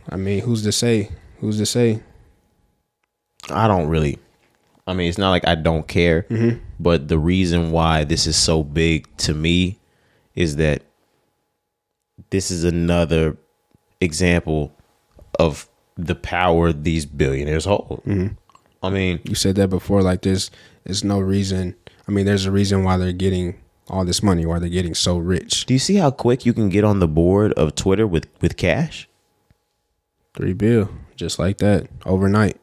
I 0.08 0.16
mean, 0.16 0.40
who's 0.40 0.62
to 0.62 0.72
say? 0.72 1.10
Who's 1.40 1.58
to 1.58 1.66
say? 1.66 2.00
I 3.50 3.66
don't 3.66 3.88
really. 3.88 4.18
I 4.86 4.94
mean, 4.94 5.08
it's 5.08 5.18
not 5.18 5.30
like 5.30 5.46
I 5.46 5.56
don't 5.56 5.88
care, 5.88 6.22
mm-hmm. 6.30 6.62
but 6.78 7.08
the 7.08 7.18
reason 7.18 7.72
why 7.72 8.04
this 8.04 8.28
is 8.28 8.36
so 8.36 8.62
big 8.62 9.08
to 9.18 9.34
me 9.34 9.80
is 10.36 10.56
that 10.56 10.82
this 12.36 12.50
is 12.50 12.64
another 12.64 13.34
example 14.02 14.70
of 15.38 15.70
the 15.96 16.14
power 16.14 16.70
these 16.70 17.06
billionaires 17.06 17.64
hold. 17.64 18.02
Mm-hmm. 18.04 18.34
I 18.82 18.90
mean, 18.90 19.20
You 19.24 19.34
said 19.34 19.54
that 19.56 19.68
before. 19.70 20.02
Like, 20.02 20.20
there's 20.20 20.50
there's 20.84 21.02
no 21.02 21.18
reason. 21.18 21.74
I 22.06 22.12
mean, 22.12 22.26
there's 22.26 22.44
a 22.44 22.50
reason 22.50 22.84
why 22.84 22.98
they're 22.98 23.12
getting 23.12 23.58
all 23.88 24.04
this 24.04 24.22
money. 24.22 24.44
Why 24.44 24.58
they're 24.58 24.68
getting 24.68 24.94
so 24.94 25.16
rich? 25.16 25.64
do 25.64 25.72
you 25.72 25.78
see 25.80 25.94
how 25.96 26.10
quick 26.10 26.44
you 26.44 26.52
can 26.52 26.68
get 26.68 26.84
on 26.84 26.98
the 27.00 27.08
board 27.08 27.54
of 27.54 27.74
Twitter 27.74 28.06
with 28.06 28.26
with 28.42 28.58
cash? 28.58 29.08
Three 30.34 30.52
bill, 30.52 30.90
just 31.16 31.38
like 31.38 31.56
that, 31.58 31.88
overnight 32.04 32.58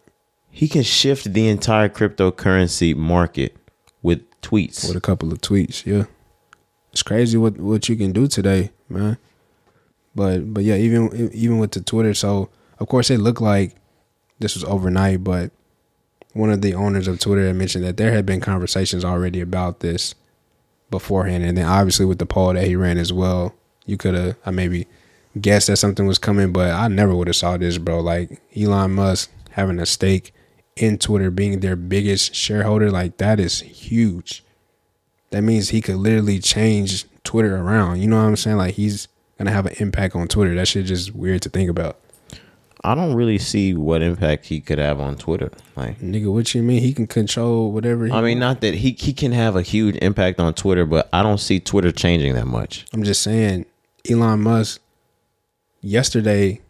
He 0.52 0.68
can 0.68 0.84
shift 0.84 1.34
the 1.34 1.48
entire 1.48 1.90
cryptocurrency 1.90 2.96
market 2.96 3.58
with 4.04 4.22
tweets. 4.42 4.88
with 4.88 4.96
a 4.96 5.02
couple 5.02 5.32
of 5.34 5.42
tweets. 5.42 5.84
Yeah, 5.84 6.06
it's 6.92 7.02
crazy 7.02 7.38
what 7.38 7.58
what 7.58 7.90
you 7.90 7.96
can 7.96 8.12
do 8.12 8.28
today, 8.28 8.70
man. 8.88 9.18
But 10.16 10.54
but 10.54 10.64
yeah, 10.64 10.76
even 10.76 11.32
even 11.34 11.58
with 11.58 11.72
the 11.72 11.82
Twitter, 11.82 12.14
so 12.14 12.50
of 12.80 12.88
course 12.88 13.10
it 13.10 13.20
looked 13.20 13.42
like 13.42 13.76
this 14.40 14.56
was 14.56 14.64
overnight, 14.64 15.24
but 15.24 15.52
one 16.34 16.52
of 16.52 16.62
the 16.62 16.74
owners 16.74 17.08
of 17.08 17.20
Twitter 17.20 17.46
had 17.48 17.56
mentioned 17.56 17.84
that 17.84 17.98
there 17.98 18.12
had 18.12 18.26
been 18.26 18.42
conversations 18.42 19.06
already 19.06 19.42
about 19.42 19.80
this 19.80 20.16
beforehand, 20.90 21.44
and 21.44 21.58
then 21.58 21.66
obviously 21.66 22.06
with 22.06 22.20
the 22.20 22.26
poll 22.26 22.54
that 22.54 22.68
he 22.68 22.76
ran 22.76 22.98
as 22.98 23.14
well, 23.14 23.56
you 23.86 23.98
could 23.98 24.14
have 24.14 24.36
I 24.46 24.52
maybe 24.52 24.88
guessed 25.40 25.68
that 25.68 25.78
something 25.78 26.06
was 26.06 26.20
coming, 26.20 26.54
but 26.54 26.72
I 26.72 26.88
never 26.88 27.16
would 27.16 27.28
have 27.28 27.36
saw 27.36 27.58
this, 27.58 27.78
bro. 27.78 28.00
Like 28.00 28.42
Elon 28.56 28.92
Musk 28.92 29.32
having 29.52 29.80
a 29.80 29.86
stake 29.86 30.34
in 30.76 30.98
Twitter, 30.98 31.32
being 31.32 31.60
their 31.60 31.76
biggest 31.76 32.36
shareholder, 32.36 32.92
like 32.92 33.18
that 33.18 33.40
is 33.40 33.62
huge. 33.62 34.44
That 35.32 35.42
means 35.42 35.70
he 35.70 35.82
could 35.82 35.96
literally 35.96 36.40
change 36.40 37.06
Twitter 37.24 37.58
around. 37.58 38.02
You 38.02 38.08
know 38.08 38.18
what 38.18 38.28
I'm 38.28 38.36
saying? 38.36 38.58
Like 38.58 38.76
he's 38.76 39.08
gonna 39.38 39.52
have 39.52 39.66
an 39.66 39.76
impact 39.80 40.16
on 40.16 40.28
Twitter. 40.28 40.56
That 40.56 40.68
shit 40.68 40.86
just 40.86 41.14
weird 41.14 41.42
to 41.44 41.50
think 41.50 41.70
about. 41.70 42.00
I 42.86 42.96
don't 42.96 43.14
really 43.14 43.38
see 43.38 43.74
what 43.74 44.02
impact 44.02 44.48
he 44.48 44.60
could 44.60 44.78
have 44.78 45.00
on 45.00 45.16
Twitter. 45.16 45.52
Like 45.76 46.00
Nigga, 46.00 46.32
what 46.34 46.54
you 46.54 46.62
mean? 46.62 46.82
He 46.82 46.94
can 46.94 47.08
control 47.08 47.72
whatever. 47.72 48.06
He 48.06 48.12
I 48.12 48.22
mean, 48.22 48.40
not 48.40 48.62
that 48.62 48.74
he 48.74 48.92
he 48.92 49.14
can 49.14 49.32
have 49.32 49.56
a 49.56 49.62
huge 49.62 49.96
impact 49.98 50.40
on 50.40 50.54
Twitter, 50.54 50.86
but 50.86 51.08
I 51.14 51.24
don't 51.24 51.38
see 51.38 51.60
Twitter 51.60 51.92
changing 51.92 52.34
that 52.36 52.48
much. 52.48 52.86
I'm 52.94 53.04
just 53.04 53.22
saying, 53.22 53.66
Elon 54.10 54.42
Musk 54.42 54.82
yesterday 55.82 56.62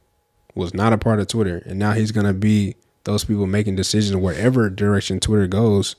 was 0.54 0.74
not 0.74 0.94
a 0.94 0.98
part 1.00 1.20
of 1.20 1.28
Twitter, 1.28 1.64
and 1.66 1.80
now 1.80 1.94
he's 1.94 2.12
gonna 2.12 2.34
be 2.34 2.76
those 3.06 3.26
people 3.26 3.48
making 3.48 3.76
decisions 3.76 4.16
wherever 4.16 4.70
direction 4.70 5.20
Twitter 5.20 5.48
goes. 5.48 5.96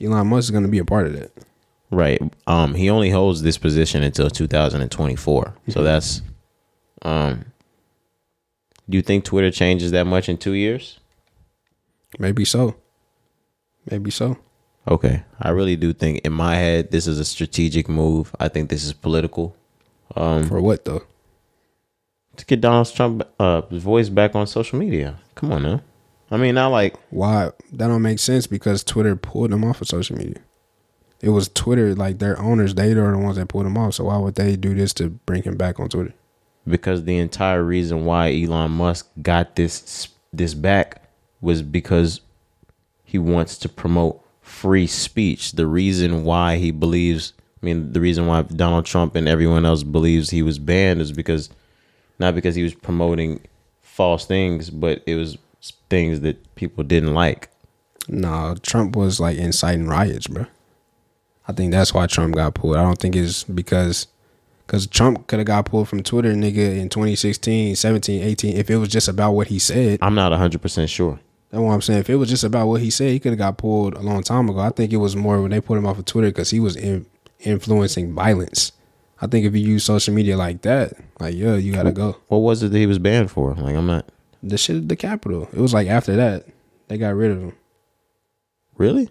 Elon 0.00 0.26
Musk 0.26 0.44
is 0.44 0.50
gonna 0.50 0.68
be 0.68 0.78
a 0.78 0.84
part 0.84 1.06
of 1.06 1.14
that. 1.14 1.32
Right. 1.90 2.20
Um. 2.46 2.74
He 2.74 2.90
only 2.90 3.10
holds 3.10 3.42
this 3.42 3.58
position 3.58 4.02
until 4.02 4.28
2024. 4.30 5.54
So 5.68 5.82
that's. 5.82 6.22
Um. 7.02 7.46
Do 8.88 8.96
you 8.96 9.02
think 9.02 9.24
Twitter 9.24 9.50
changes 9.50 9.90
that 9.92 10.04
much 10.06 10.28
in 10.28 10.36
two 10.38 10.52
years? 10.52 10.98
Maybe 12.18 12.44
so. 12.44 12.76
Maybe 13.90 14.10
so. 14.10 14.38
Okay. 14.88 15.24
I 15.40 15.48
really 15.50 15.74
do 15.76 15.92
think, 15.92 16.20
in 16.24 16.32
my 16.32 16.54
head, 16.54 16.92
this 16.92 17.06
is 17.08 17.18
a 17.18 17.24
strategic 17.24 17.88
move. 17.88 18.34
I 18.38 18.48
think 18.48 18.70
this 18.70 18.84
is 18.84 18.92
political 18.92 19.56
Um, 20.14 20.44
For 20.48 20.60
what 20.60 20.84
though? 20.84 21.02
to 22.36 22.44
get 22.44 22.60
Donald 22.60 22.92
Trump 22.94 23.22
uh 23.40 23.62
voice 23.62 24.08
back 24.10 24.34
on 24.36 24.46
social 24.46 24.78
media. 24.78 25.18
Come 25.34 25.52
on 25.52 25.62
now. 25.62 25.80
I 26.30 26.36
mean, 26.36 26.54
not 26.54 26.68
like 26.68 26.94
Why? 27.10 27.50
That 27.72 27.88
don't 27.88 28.02
make 28.02 28.18
sense 28.18 28.46
because 28.46 28.84
Twitter 28.84 29.16
pulled 29.16 29.52
him 29.52 29.64
off 29.64 29.80
of 29.80 29.88
social 29.88 30.16
media. 30.16 30.42
It 31.20 31.30
was 31.30 31.48
Twitter, 31.48 31.94
like 31.94 32.18
their 32.18 32.38
owners, 32.38 32.74
they 32.74 32.92
are 32.92 33.12
the 33.12 33.18
ones 33.18 33.36
that 33.36 33.48
pulled 33.48 33.66
him 33.66 33.78
off. 33.78 33.94
So 33.94 34.04
why 34.04 34.18
would 34.18 34.34
they 34.34 34.56
do 34.56 34.74
this 34.74 34.92
to 34.94 35.08
bring 35.10 35.42
him 35.42 35.56
back 35.56 35.80
on 35.80 35.88
Twitter? 35.88 36.14
because 36.66 37.04
the 37.04 37.18
entire 37.18 37.62
reason 37.62 38.04
why 38.04 38.32
Elon 38.32 38.72
Musk 38.72 39.08
got 39.22 39.56
this 39.56 40.08
this 40.32 40.54
back 40.54 41.02
was 41.40 41.62
because 41.62 42.20
he 43.04 43.18
wants 43.18 43.56
to 43.58 43.68
promote 43.68 44.20
free 44.42 44.86
speech. 44.86 45.52
The 45.52 45.66
reason 45.66 46.24
why 46.24 46.56
he 46.56 46.70
believes, 46.72 47.32
I 47.62 47.66
mean, 47.66 47.92
the 47.92 48.00
reason 48.00 48.26
why 48.26 48.42
Donald 48.42 48.84
Trump 48.84 49.14
and 49.14 49.28
everyone 49.28 49.64
else 49.64 49.82
believes 49.82 50.30
he 50.30 50.42
was 50.42 50.58
banned 50.58 51.00
is 51.00 51.12
because 51.12 51.48
not 52.18 52.34
because 52.34 52.54
he 52.54 52.62
was 52.62 52.74
promoting 52.74 53.40
false 53.80 54.26
things, 54.26 54.70
but 54.70 55.02
it 55.06 55.14
was 55.14 55.38
things 55.88 56.20
that 56.20 56.54
people 56.56 56.84
didn't 56.84 57.14
like. 57.14 57.48
No, 58.08 58.56
Trump 58.62 58.96
was 58.96 59.20
like 59.20 59.36
inciting 59.36 59.86
riots, 59.86 60.26
bro. 60.26 60.46
I 61.48 61.52
think 61.52 61.72
that's 61.72 61.94
why 61.94 62.06
Trump 62.06 62.34
got 62.34 62.54
pulled. 62.54 62.76
I 62.76 62.82
don't 62.82 62.98
think 62.98 63.14
it's 63.16 63.44
because 63.44 64.08
because 64.66 64.86
Trump 64.88 65.28
could 65.28 65.38
have 65.38 65.46
got 65.46 65.66
pulled 65.66 65.88
from 65.88 66.02
Twitter, 66.02 66.32
nigga, 66.32 66.78
in 66.78 66.88
2016, 66.88 67.76
17, 67.76 68.22
18. 68.22 68.56
If 68.56 68.68
it 68.68 68.78
was 68.78 68.88
just 68.88 69.06
about 69.06 69.32
what 69.32 69.46
he 69.46 69.60
said, 69.60 70.00
I'm 70.02 70.16
not 70.16 70.32
100% 70.32 70.88
sure. 70.88 71.20
that's 71.50 71.60
what 71.60 71.70
I'm 71.70 71.80
saying. 71.82 72.00
If 72.00 72.10
it 72.10 72.16
was 72.16 72.28
just 72.28 72.42
about 72.42 72.66
what 72.66 72.80
he 72.80 72.90
said, 72.90 73.10
he 73.10 73.20
could 73.20 73.30
have 73.30 73.38
got 73.38 73.58
pulled 73.58 73.94
a 73.94 74.00
long 74.00 74.24
time 74.24 74.48
ago. 74.48 74.58
I 74.58 74.70
think 74.70 74.92
it 74.92 74.96
was 74.96 75.14
more 75.14 75.40
when 75.40 75.52
they 75.52 75.60
put 75.60 75.78
him 75.78 75.86
off 75.86 76.00
of 76.00 76.04
Twitter 76.04 76.28
because 76.28 76.50
he 76.50 76.58
was 76.58 76.74
in, 76.74 77.06
influencing 77.38 78.12
violence. 78.12 78.72
I 79.20 79.28
think 79.28 79.46
if 79.46 79.54
you 79.54 79.60
use 79.60 79.84
social 79.84 80.12
media 80.12 80.36
like 80.36 80.62
that, 80.62 80.94
like 81.20 81.34
yeah, 81.34 81.54
you 81.54 81.72
gotta 81.72 81.92
go. 81.92 82.16
What 82.26 82.38
was 82.38 82.62
it 82.62 82.72
that 82.72 82.78
he 82.78 82.86
was 82.86 82.98
banned 82.98 83.30
for? 83.30 83.54
Like, 83.54 83.74
I'm 83.74 83.86
not 83.86 84.06
The 84.42 84.58
shit 84.58 84.76
at 84.76 84.88
the 84.88 84.96
Capitol. 84.96 85.48
It 85.52 85.60
was 85.60 85.72
like 85.72 85.86
after 85.88 86.16
that 86.16 86.46
they 86.88 86.98
got 86.98 87.14
rid 87.14 87.30
of 87.30 87.40
him. 87.40 87.52
really. 88.76 89.08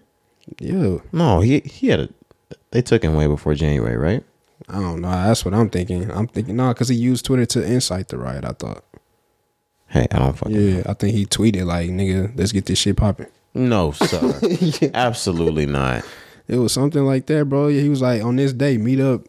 Yeah, 0.60 0.98
No, 1.12 1.40
he 1.40 1.62
he 1.62 1.88
had 1.88 2.02
a. 2.02 2.10
They 2.72 2.82
took 2.82 3.04
him 3.04 3.16
way 3.16 3.28
before 3.28 3.56
January, 3.56 3.98
right? 3.98 4.24
I 4.70 4.80
don't 4.80 5.02
know. 5.02 5.10
That's 5.12 5.46
what 5.46 5.54
I'm 5.54 5.70
thinking. 5.70 6.10
I'm 6.12 6.28
thinking 6.28 6.56
no, 6.56 6.70
because 6.70 6.90
he 6.90 6.96
used 6.96 7.26
Twitter 7.26 7.46
to 7.46 7.64
incite 7.64 8.08
the 8.10 8.18
riot. 8.18 8.46
I 8.46 8.52
thought. 8.52 8.84
Hey, 9.88 10.08
I 10.12 10.20
don't 10.20 10.38
fucking. 10.38 10.56
Yeah, 10.56 10.84
I 10.88 10.94
think 10.94 11.14
he 11.16 11.26
tweeted 11.26 11.66
like, 11.66 11.90
"Nigga, 11.90 12.36
let's 12.38 12.52
get 12.52 12.66
this 12.66 12.80
shit 12.80 12.98
popping." 12.98 13.28
No, 13.54 13.92
sir. 13.94 14.40
Absolutely 14.94 15.66
not. 15.66 16.04
It 16.48 16.58
was 16.58 16.74
something 16.74 17.06
like 17.06 17.26
that, 17.28 17.46
bro. 17.46 17.68
Yeah, 17.68 17.82
he 17.82 17.90
was 17.90 18.02
like, 18.02 18.24
"On 18.24 18.36
this 18.36 18.54
day, 18.54 18.78
meet 18.78 19.00
up 19.00 19.22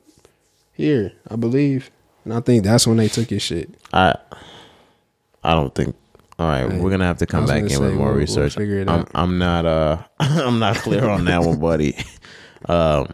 here," 0.73 1.13
I 1.31 1.37
believe, 1.37 1.91
and 2.25 2.33
I 2.35 2.41
think 2.41 2.65
that's 2.65 2.87
when 2.87 2.97
they 2.97 3.09
took 3.09 3.29
his 3.31 3.43
shit. 3.43 3.71
I 3.93 4.15
I 5.45 5.55
don't 5.55 5.75
think. 5.75 5.95
All 6.39 6.47
right, 6.47 6.71
Hey, 6.71 6.79
we're 6.81 6.91
gonna 6.91 7.07
have 7.07 7.19
to 7.19 7.27
come 7.27 7.47
back 7.47 7.63
in 7.63 7.81
with 7.81 7.81
more 7.81 7.89
we'll- 7.91 8.05
we'll 8.07 8.15
research. 8.15 8.57
it 8.59 8.89
I'm. 8.89 9.07
I'm 9.15 9.39
not. 9.39 9.65
Uh, 9.67 9.99
I'm 10.21 10.59
not 10.59 10.77
clear 10.77 11.09
on 11.09 11.25
that 11.27 11.43
one, 11.43 11.59
buddy. 11.61 11.97
Um, 12.69 13.07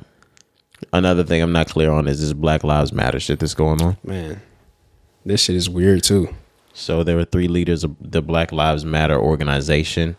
another 0.92 1.24
thing 1.24 1.42
I'm 1.42 1.52
not 1.52 1.68
clear 1.68 1.90
on 1.90 2.08
is 2.08 2.20
this 2.20 2.32
Black 2.32 2.64
Lives 2.64 2.92
Matter 2.92 3.20
shit 3.20 3.40
that's 3.40 3.54
going 3.54 3.80
on. 3.82 3.96
Man, 4.02 4.40
this 5.24 5.42
shit 5.42 5.56
is 5.56 5.68
weird 5.68 6.02
too. 6.02 6.34
So 6.72 7.02
there 7.04 7.16
were 7.16 7.24
three 7.24 7.48
leaders 7.48 7.84
of 7.84 7.96
the 8.00 8.22
Black 8.22 8.52
Lives 8.52 8.84
Matter 8.84 9.18
organization 9.18 10.16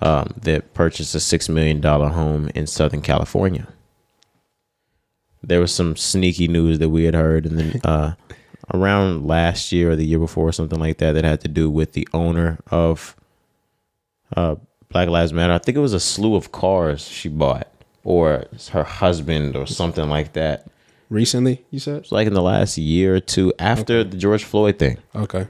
um, 0.00 0.34
that 0.42 0.74
purchased 0.74 1.14
a 1.14 1.20
six 1.20 1.48
million 1.48 1.80
dollar 1.80 2.08
home 2.08 2.50
in 2.54 2.66
Southern 2.66 3.02
California. 3.02 3.68
There 5.42 5.60
was 5.60 5.74
some 5.74 5.96
sneaky 5.96 6.48
news 6.48 6.78
that 6.78 6.90
we 6.90 7.04
had 7.04 7.14
heard, 7.14 7.46
and 7.46 7.58
then 7.58 7.80
uh, 7.84 8.14
around 8.72 9.26
last 9.26 9.72
year 9.72 9.90
or 9.90 9.96
the 9.96 10.06
year 10.06 10.18
before, 10.18 10.52
something 10.52 10.78
like 10.78 10.98
that, 10.98 11.12
that 11.12 11.24
had 11.24 11.40
to 11.42 11.48
do 11.48 11.70
with 11.70 11.92
the 11.92 12.08
owner 12.12 12.58
of 12.70 13.16
uh, 14.36 14.56
Black 14.88 15.08
Lives 15.08 15.32
Matter. 15.32 15.52
I 15.52 15.58
think 15.58 15.76
it 15.76 15.80
was 15.80 15.94
a 15.94 16.00
slew 16.00 16.34
of 16.34 16.52
cars 16.52 17.06
she 17.06 17.28
bought, 17.28 17.68
or 18.04 18.44
her 18.72 18.84
husband, 18.84 19.56
or 19.56 19.66
something 19.66 20.08
like 20.08 20.32
that. 20.34 20.66
Recently, 21.08 21.64
you 21.70 21.78
said? 21.78 21.98
It's 21.98 22.12
like 22.12 22.26
in 22.26 22.34
the 22.34 22.42
last 22.42 22.78
year 22.78 23.16
or 23.16 23.20
two 23.20 23.52
after 23.58 24.02
the 24.02 24.16
George 24.16 24.44
Floyd 24.44 24.78
thing. 24.78 24.98
Okay. 25.14 25.46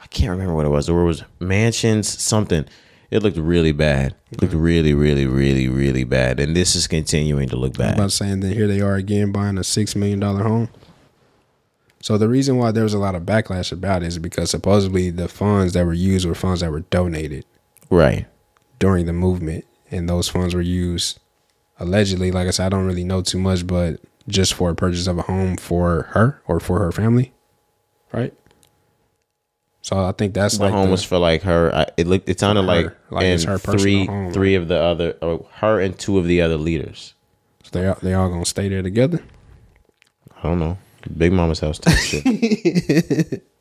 I 0.00 0.06
can't 0.08 0.30
remember 0.30 0.54
what 0.54 0.66
it 0.66 0.70
was. 0.70 0.88
Or 0.88 1.02
it 1.02 1.06
was 1.06 1.22
mansions, 1.40 2.08
something. 2.22 2.64
It 3.10 3.22
looked 3.22 3.36
really 3.36 3.72
bad. 3.72 4.14
It 4.32 4.42
looked 4.42 4.54
really, 4.54 4.92
really, 4.92 5.26
really, 5.26 5.68
really 5.68 6.04
bad. 6.04 6.40
And 6.40 6.56
this 6.56 6.74
is 6.74 6.86
continuing 6.88 7.48
to 7.50 7.56
look 7.56 7.78
bad. 7.78 7.92
I'm 7.92 8.00
about 8.00 8.12
saying 8.12 8.40
that 8.40 8.52
here 8.54 8.66
they 8.66 8.80
are 8.80 8.96
again 8.96 9.30
buying 9.30 9.56
a 9.56 9.64
six 9.64 9.94
million 9.94 10.18
dollar 10.20 10.42
home. 10.42 10.68
So 12.02 12.18
the 12.18 12.28
reason 12.28 12.58
why 12.58 12.70
there 12.72 12.82
was 12.82 12.92
a 12.92 12.98
lot 12.98 13.14
of 13.14 13.22
backlash 13.22 13.72
about 13.72 14.02
it 14.02 14.06
is 14.08 14.18
because 14.18 14.50
supposedly 14.50 15.10
the 15.10 15.28
funds 15.28 15.72
that 15.72 15.86
were 15.86 15.94
used 15.94 16.26
were 16.26 16.34
funds 16.34 16.60
that 16.60 16.70
were 16.70 16.80
donated 16.80 17.46
Right. 17.88 18.26
during 18.78 19.06
the 19.06 19.12
movement, 19.14 19.64
and 19.90 20.08
those 20.08 20.28
funds 20.28 20.54
were 20.54 20.60
used 20.60 21.18
allegedly. 21.78 22.30
Like 22.32 22.48
I 22.48 22.50
said, 22.50 22.66
I 22.66 22.68
don't 22.70 22.86
really 22.86 23.04
know 23.04 23.22
too 23.22 23.38
much, 23.38 23.66
but 23.66 24.00
just 24.28 24.54
for 24.54 24.70
a 24.70 24.74
purchase 24.74 25.06
of 25.06 25.18
a 25.18 25.22
home 25.22 25.56
for 25.56 26.04
her 26.10 26.40
or 26.46 26.60
for 26.60 26.78
her 26.78 26.92
family, 26.92 27.32
right? 28.12 28.32
So 29.82 29.98
I 29.98 30.12
think 30.12 30.32
that's 30.32 30.56
The 30.56 30.64
like 30.64 30.72
home 30.72 30.86
the- 30.86 30.92
was 30.92 31.04
for 31.04 31.18
like 31.18 31.42
her. 31.42 31.74
I, 31.74 31.86
it 31.98 32.06
looked. 32.06 32.28
It 32.28 32.40
sounded 32.40 32.62
her. 32.62 32.66
like, 32.66 32.86
Like 33.10 33.24
and 33.24 33.34
it's 33.34 33.44
her 33.44 33.58
three, 33.58 34.06
home, 34.06 34.32
three 34.32 34.54
of 34.54 34.68
the 34.68 34.78
other, 34.80 35.16
or 35.20 35.46
her 35.56 35.78
and 35.80 35.98
two 35.98 36.16
of 36.18 36.24
the 36.26 36.40
other 36.40 36.56
leaders. 36.56 37.12
So 37.64 37.78
they 37.78 37.86
all, 37.88 37.98
they 38.02 38.14
all 38.14 38.28
gonna 38.30 38.46
stay 38.46 38.68
there 38.70 38.82
together. 38.82 39.22
I 40.38 40.42
don't 40.44 40.58
know. 40.58 40.78
Big 41.18 41.32
Mama's 41.32 41.60
house 41.60 41.78
type 41.78 41.96
shit. 41.98 43.42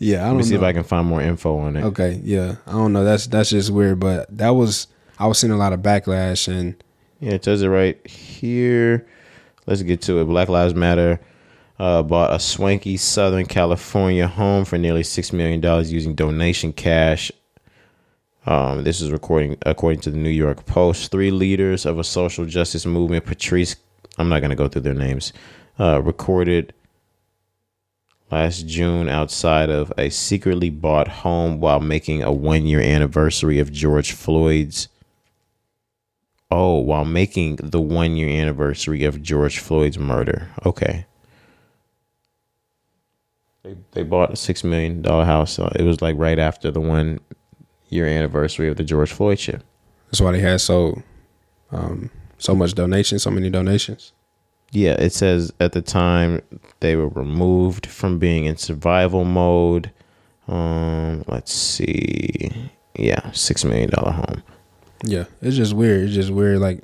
Yeah, 0.00 0.22
I 0.22 0.26
Let 0.28 0.30
me 0.30 0.38
don't 0.38 0.42
see 0.44 0.54
know. 0.54 0.60
if 0.60 0.62
I 0.64 0.72
can 0.72 0.84
find 0.84 1.08
more 1.08 1.20
info 1.20 1.58
on 1.58 1.76
it. 1.76 1.82
Okay, 1.86 2.20
yeah, 2.22 2.54
I 2.68 2.70
don't 2.72 2.92
know. 2.92 3.02
That's 3.02 3.26
that's 3.26 3.50
just 3.50 3.70
weird, 3.70 3.98
but 3.98 4.34
that 4.38 4.50
was 4.50 4.86
I 5.18 5.26
was 5.26 5.38
seeing 5.38 5.52
a 5.52 5.56
lot 5.56 5.72
of 5.72 5.80
backlash 5.80 6.46
and 6.48 6.76
Yeah, 7.20 7.32
it 7.32 7.44
says 7.44 7.62
it 7.62 7.68
right 7.68 8.04
here. 8.06 9.06
Let's 9.66 9.82
get 9.82 10.00
to 10.02 10.20
it. 10.20 10.26
Black 10.26 10.48
Lives 10.48 10.74
Matter 10.74 11.20
uh, 11.78 12.02
bought 12.02 12.32
a 12.32 12.38
swanky 12.38 12.96
Southern 12.96 13.46
California 13.46 14.26
home 14.28 14.64
for 14.64 14.78
nearly 14.78 15.02
six 15.02 15.32
million 15.32 15.60
dollars 15.60 15.92
using 15.92 16.14
donation 16.14 16.72
cash. 16.72 17.32
Um, 18.46 18.84
this 18.84 19.00
is 19.00 19.10
recording 19.10 19.58
according 19.66 20.00
to 20.02 20.10
the 20.10 20.16
New 20.16 20.30
York 20.30 20.64
Post. 20.66 21.10
Three 21.10 21.30
leaders 21.30 21.84
of 21.84 21.98
a 21.98 22.04
social 22.04 22.46
justice 22.46 22.86
movement, 22.86 23.26
Patrice, 23.26 23.76
I'm 24.16 24.28
not 24.28 24.40
going 24.40 24.50
to 24.50 24.56
go 24.56 24.68
through 24.68 24.82
their 24.82 24.94
names, 24.94 25.32
uh, 25.78 26.00
recorded 26.00 26.72
last 28.30 28.66
June 28.66 29.08
outside 29.08 29.68
of 29.68 29.92
a 29.98 30.10
secretly 30.10 30.70
bought 30.70 31.08
home 31.08 31.60
while 31.60 31.80
making 31.80 32.22
a 32.22 32.32
one 32.32 32.66
year 32.66 32.80
anniversary 32.80 33.58
of 33.58 33.72
George 33.72 34.12
Floyd's 34.12 34.88
Oh, 36.50 36.78
while 36.78 37.04
making 37.04 37.56
the 37.56 37.80
one 37.80 38.16
year 38.16 38.28
anniversary 38.28 39.04
of 39.04 39.22
George 39.22 39.58
Floyd's 39.58 39.98
murder. 39.98 40.48
Okay. 40.64 41.04
They 43.62 43.76
they 43.92 44.02
bought 44.02 44.32
a 44.32 44.36
six 44.36 44.64
million 44.64 45.02
dollar 45.02 45.24
house. 45.24 45.58
It 45.58 45.82
was 45.82 46.00
like 46.00 46.16
right 46.16 46.38
after 46.38 46.70
the 46.70 46.80
one 46.80 47.20
year 47.90 48.06
anniversary 48.06 48.68
of 48.68 48.76
the 48.76 48.84
George 48.84 49.12
Floyd 49.12 49.38
shit. 49.38 49.62
that's 50.06 50.20
why 50.20 50.32
they 50.32 50.40
had 50.40 50.60
so 50.60 51.02
um 51.70 52.10
so 52.38 52.54
much 52.54 52.74
donation, 52.74 53.18
so 53.18 53.30
many 53.30 53.50
donations. 53.50 54.12
Yeah, 54.70 54.92
it 54.92 55.12
says 55.12 55.52
at 55.60 55.72
the 55.72 55.82
time 55.82 56.40
they 56.80 56.94
were 56.96 57.08
removed 57.08 57.86
from 57.86 58.18
being 58.18 58.44
in 58.44 58.56
survival 58.56 59.24
mode. 59.24 59.90
Um, 60.46 61.24
let's 61.26 61.52
see. 61.52 62.70
Yeah, 62.94 63.30
six 63.32 63.64
million 63.64 63.90
dollar 63.90 64.12
home. 64.12 64.42
Yeah, 65.04 65.24
it's 65.40 65.56
just 65.56 65.74
weird. 65.74 66.06
It's 66.06 66.14
just 66.14 66.30
weird. 66.30 66.58
Like 66.58 66.82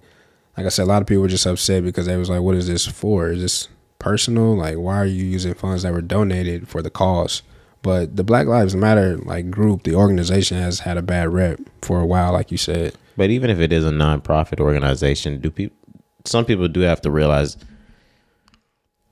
like 0.56 0.66
I 0.66 0.68
said, 0.68 0.84
a 0.84 0.86
lot 0.86 1.02
of 1.02 1.08
people 1.08 1.22
were 1.22 1.28
just 1.28 1.46
upset 1.46 1.82
because 1.82 2.06
they 2.06 2.16
was 2.16 2.30
like, 2.30 2.40
"What 2.40 2.54
is 2.54 2.68
this 2.68 2.86
for? 2.86 3.30
Is 3.30 3.42
this 3.42 3.68
personal? 3.98 4.56
Like, 4.56 4.76
why 4.76 4.96
are 4.96 5.06
you 5.06 5.24
using 5.24 5.54
funds 5.54 5.82
that 5.82 5.92
were 5.92 6.02
donated 6.02 6.68
for 6.68 6.82
the 6.82 6.90
cause?" 6.90 7.42
But 7.82 8.16
the 8.16 8.24
Black 8.24 8.46
Lives 8.46 8.74
Matter 8.74 9.18
like 9.18 9.50
group, 9.50 9.82
the 9.82 9.94
organization 9.94 10.58
has 10.58 10.80
had 10.80 10.96
a 10.96 11.02
bad 11.02 11.28
rep 11.28 11.60
for 11.82 12.00
a 12.00 12.06
while, 12.06 12.32
like 12.32 12.50
you 12.50 12.56
said. 12.56 12.94
But 13.16 13.30
even 13.30 13.50
if 13.50 13.58
it 13.58 13.72
is 13.72 13.84
a 13.84 13.90
nonprofit 13.90 14.60
organization, 14.60 15.40
do 15.40 15.50
people? 15.50 15.76
Some 16.24 16.44
people 16.44 16.68
do 16.68 16.80
have 16.80 17.02
to 17.02 17.10
realize 17.10 17.56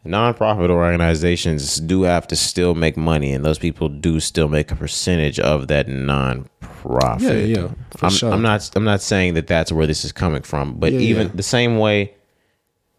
nonprofit 0.07 0.71
organizations 0.71 1.77
do 1.77 2.03
have 2.03 2.27
to 2.29 2.37
still 2.37 2.75
make 2.75 2.97
money, 2.97 3.33
and 3.33 3.45
those 3.45 3.59
people 3.59 3.89
do 3.89 4.21
still 4.21 4.49
make 4.49 4.71
a 4.71 4.77
percentage 4.77 5.39
of 5.39 5.69
that 5.69 5.87
nonprofit. 5.87 7.21
Yeah, 7.21 7.33
yeah, 7.63 7.69
for 7.97 8.07
I'm, 8.07 8.13
sure. 8.13 8.33
I'm 8.33 8.43
not. 8.43 8.71
I'm 8.75 8.85
not 8.85 9.01
saying 9.01 9.35
that 9.35 9.47
that's 9.47 9.71
where 9.73 9.87
this 9.87 10.05
is 10.05 10.13
coming 10.13 10.43
from, 10.43 10.75
but 10.79 10.93
Yeah, 10.93 11.01
even 11.01 11.27
yeah. 11.29 11.33
the 11.35 11.43
same 11.43 11.79
way. 11.79 12.15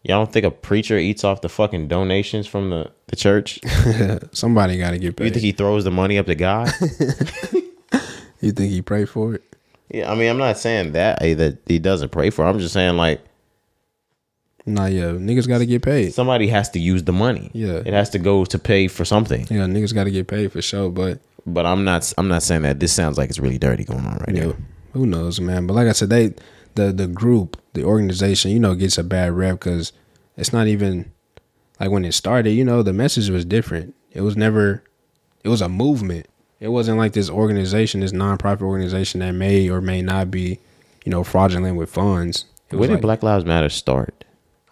Y'all 0.06 0.18
don't 0.22 0.30
think 0.30 0.44
a 0.44 0.50
preacher 0.50 0.98
eats 0.98 1.24
off 1.24 1.40
the 1.40 1.48
fucking 1.48 1.88
donations 1.88 2.46
from 2.46 2.68
the, 2.68 2.90
the 3.06 3.16
church? 3.16 3.58
Somebody 4.32 4.76
got 4.76 4.90
to 4.90 4.98
get 4.98 5.18
You 5.18 5.30
think 5.30 5.36
he 5.36 5.52
throws 5.52 5.84
the 5.84 5.90
money 5.90 6.18
up 6.18 6.26
to 6.26 6.34
God? 6.34 6.70
you 8.42 8.52
think 8.52 8.70
he 8.70 8.82
prayed 8.82 9.08
for 9.08 9.34
it? 9.34 9.42
yeah, 9.88 10.12
I 10.12 10.14
mean, 10.14 10.28
I'm 10.28 10.36
not 10.36 10.58
saying 10.58 10.92
that 10.92 11.22
eh, 11.22 11.32
that 11.34 11.58
he 11.66 11.78
doesn't 11.78 12.10
pray 12.10 12.28
for. 12.28 12.44
I'm 12.44 12.58
just 12.58 12.74
saying 12.74 12.98
like 12.98 13.24
Nah, 14.66 14.86
yeah, 14.86 15.12
niggas 15.12 15.46
got 15.46 15.58
to 15.58 15.66
get 15.66 15.82
paid. 15.82 16.14
somebody 16.14 16.48
has 16.48 16.70
to 16.70 16.78
use 16.78 17.04
the 17.04 17.12
money. 17.12 17.50
Yeah. 17.52 17.82
it 17.84 17.92
has 17.92 18.08
to 18.10 18.18
go 18.18 18.44
to 18.46 18.58
pay 18.58 18.88
for 18.88 19.04
something. 19.04 19.42
Yeah, 19.50 19.66
niggas 19.66 19.92
got 19.94 20.04
to 20.04 20.10
get 20.10 20.26
paid 20.26 20.52
for 20.52 20.62
sure. 20.62 20.88
But 20.90 21.20
But 21.46 21.66
I'm 21.66 21.84
not. 21.84 22.10
I'm 22.16 22.28
not 22.28 22.42
saying 22.42 22.62
that. 22.62 22.80
This 22.80 22.92
sounds 22.92 23.18
like 23.18 23.28
it's 23.28 23.38
really 23.38 23.58
dirty 23.58 23.84
going 23.84 24.06
on 24.06 24.16
right 24.26 24.34
Yeah, 24.34 24.46
now. 24.46 24.56
who 24.94 25.06
knows, 25.06 25.38
man? 25.40 25.66
But 25.66 25.74
like 25.74 25.88
I 25.88 25.92
said, 25.92 26.08
they 26.10 26.32
the 26.76 26.92
the 26.92 27.06
group, 27.06 27.60
the 27.74 27.84
organization, 27.84 28.50
you 28.52 28.58
know, 28.58 28.74
gets 28.74 28.96
a 28.96 29.04
bad 29.04 29.32
rep 29.32 29.60
because 29.60 29.92
it's 30.36 30.52
not 30.52 30.66
even 30.66 31.12
like 31.78 31.90
when 31.90 32.04
it 32.06 32.12
started. 32.12 32.52
You 32.52 32.64
know, 32.64 32.82
the 32.82 32.94
message 32.94 33.28
was 33.28 33.44
different. 33.44 33.94
It 34.12 34.22
was 34.22 34.36
never. 34.36 34.82
It 35.42 35.50
was 35.50 35.60
a 35.60 35.68
movement. 35.68 36.26
It 36.58 36.68
wasn't 36.68 36.96
like 36.96 37.12
this 37.12 37.28
organization, 37.28 38.00
this 38.00 38.12
nonprofit 38.12 38.62
organization 38.62 39.20
that 39.20 39.32
may 39.32 39.68
or 39.68 39.82
may 39.82 40.00
not 40.00 40.30
be, 40.30 40.58
you 41.04 41.10
know, 41.10 41.22
fraudulent 41.22 41.76
with 41.76 41.90
funds. 41.90 42.46
It 42.70 42.76
Where 42.76 42.88
did 42.88 42.94
like, 42.94 43.02
Black 43.02 43.22
Lives 43.22 43.44
Matter 43.44 43.68
start? 43.68 44.24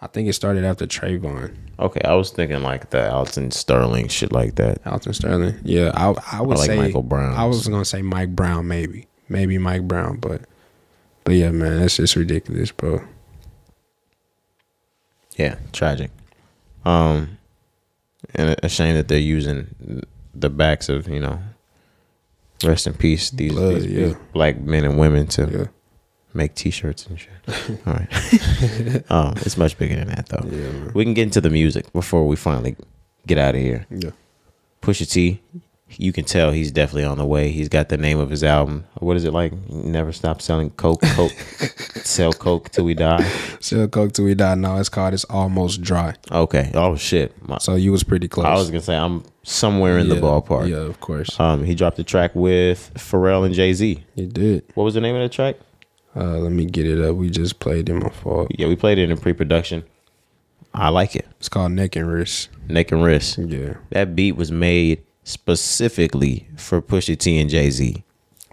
I 0.03 0.07
think 0.07 0.27
it 0.27 0.33
started 0.33 0.65
after 0.65 0.85
Trayvon, 0.85 1.55
Okay, 1.79 2.01
I 2.03 2.13
was 2.13 2.29
thinking 2.29 2.61
like 2.61 2.89
the 2.89 3.09
Alton 3.09 3.51
Sterling 3.51 4.09
shit 4.09 4.33
like 4.33 4.55
that. 4.55 4.85
Alton 4.85 5.13
Sterling. 5.13 5.55
Yeah, 5.63 5.91
I 5.95 6.13
I 6.37 6.41
would 6.41 6.57
like 6.57 6.67
say 6.67 6.75
Michael 6.77 7.03
Brown. 7.03 7.33
I 7.35 7.45
was 7.45 7.65
gonna 7.69 7.85
say 7.85 8.01
Mike 8.01 8.35
Brown, 8.35 8.67
maybe, 8.67 9.07
maybe 9.29 9.57
Mike 9.57 9.83
Brown, 9.87 10.17
but 10.17 10.41
but 11.23 11.35
yeah, 11.35 11.51
man, 11.51 11.79
that's 11.79 11.95
just 11.95 12.17
ridiculous, 12.17 12.71
bro. 12.71 13.01
Yeah, 15.37 15.55
tragic. 15.71 16.11
Um, 16.83 17.37
and 18.35 18.55
a- 18.61 18.69
shame 18.69 18.95
that 18.95 19.07
they're 19.07 19.17
using 19.19 20.03
the 20.35 20.49
backs 20.49 20.89
of 20.89 21.07
you 21.07 21.21
know, 21.21 21.39
rest 22.63 22.87
in 22.87 22.93
peace 22.93 23.29
these, 23.29 23.53
Blood, 23.53 23.75
these, 23.75 23.85
yeah. 23.85 24.05
these 24.07 24.15
black 24.33 24.59
men 24.59 24.83
and 24.83 24.99
women 24.99 25.27
to 25.27 25.49
Yeah. 25.49 25.65
Make 26.33 26.55
T-shirts 26.55 27.05
and 27.07 27.19
shit. 27.19 27.31
All 27.87 27.93
right. 27.93 29.11
um, 29.11 29.33
it's 29.45 29.57
much 29.57 29.77
bigger 29.77 29.95
than 29.95 30.07
that 30.09 30.27
though. 30.29 30.47
Yeah. 30.49 30.91
We 30.93 31.03
can 31.03 31.13
get 31.13 31.23
into 31.23 31.41
the 31.41 31.49
music 31.49 31.91
before 31.93 32.25
we 32.27 32.35
finally 32.35 32.75
get 33.27 33.37
out 33.37 33.55
of 33.55 33.61
here. 33.61 33.85
Yeah. 33.89 34.11
Pusha 34.81 35.09
T, 35.09 35.41
you 35.95 36.11
can 36.11 36.25
tell 36.25 36.51
he's 36.51 36.71
definitely 36.71 37.05
on 37.05 37.17
the 37.17 37.25
way. 37.25 37.51
He's 37.51 37.69
got 37.69 37.87
the 37.89 37.97
name 37.97 38.19
of 38.19 38.29
his 38.29 38.43
album. 38.43 38.85
What 38.95 39.15
is 39.15 39.23
it 39.25 39.31
like? 39.31 39.53
Never 39.69 40.11
stop 40.11 40.41
selling 40.41 40.71
coke, 40.71 41.01
coke, 41.01 41.31
sell 42.03 42.33
coke 42.33 42.69
till 42.71 42.83
we 42.83 42.93
die. 42.93 43.23
Sell 43.61 43.87
Coke 43.87 44.11
till 44.11 44.25
we 44.25 44.33
die. 44.35 44.55
No, 44.55 44.75
it's 44.77 44.89
called 44.89 45.13
It's 45.13 45.23
Almost 45.25 45.81
Dry. 45.81 46.15
Okay. 46.31 46.71
Oh 46.73 46.95
shit. 46.97 47.31
My- 47.47 47.59
So 47.59 47.75
you 47.75 47.91
was 47.93 48.03
pretty 48.03 48.27
close. 48.27 48.45
I 48.47 48.55
was 48.55 48.69
gonna 48.71 48.81
say 48.81 48.97
I'm 48.97 49.23
somewhere 49.43 49.97
in 49.99 50.09
the 50.09 50.15
ballpark. 50.15 50.67
Yeah, 50.69 50.77
of 50.77 50.99
course. 50.99 51.39
Um, 51.39 51.63
he 51.63 51.75
dropped 51.75 51.99
a 51.99 52.03
track 52.03 52.31
with 52.35 52.91
Pharrell 52.95 53.45
and 53.45 53.53
Jay 53.53 53.71
Z. 53.73 54.03
You 54.15 54.27
did. 54.27 54.63
What 54.73 54.83
was 54.83 54.95
the 54.95 55.01
name 55.01 55.15
of 55.15 55.21
the 55.21 55.29
track? 55.29 55.55
Uh, 56.15 56.37
let 56.37 56.51
me 56.51 56.65
get 56.65 56.85
it 56.85 56.99
up. 57.03 57.15
We 57.15 57.29
just 57.29 57.59
played 57.59 57.89
it. 57.89 57.93
My 57.93 58.09
fault. 58.09 58.47
Yeah, 58.57 58.67
we 58.67 58.75
played 58.75 58.97
it 58.99 59.09
in 59.09 59.17
pre-production. 59.17 59.83
I 60.73 60.89
like 60.89 61.15
it. 61.15 61.27
It's 61.39 61.49
called 61.49 61.71
Neck 61.73 61.95
and 61.95 62.07
Wrist. 62.11 62.49
Neck 62.67 62.91
and 62.91 63.03
wrist. 63.03 63.37
Yeah, 63.37 63.75
That 63.91 64.15
beat 64.15 64.31
was 64.35 64.51
made 64.51 65.03
specifically 65.23 66.47
for 66.57 66.81
Pusha 66.81 67.17
T 67.17 67.39
and 67.39 67.49
Jay 67.49 67.69
Z. 67.69 68.03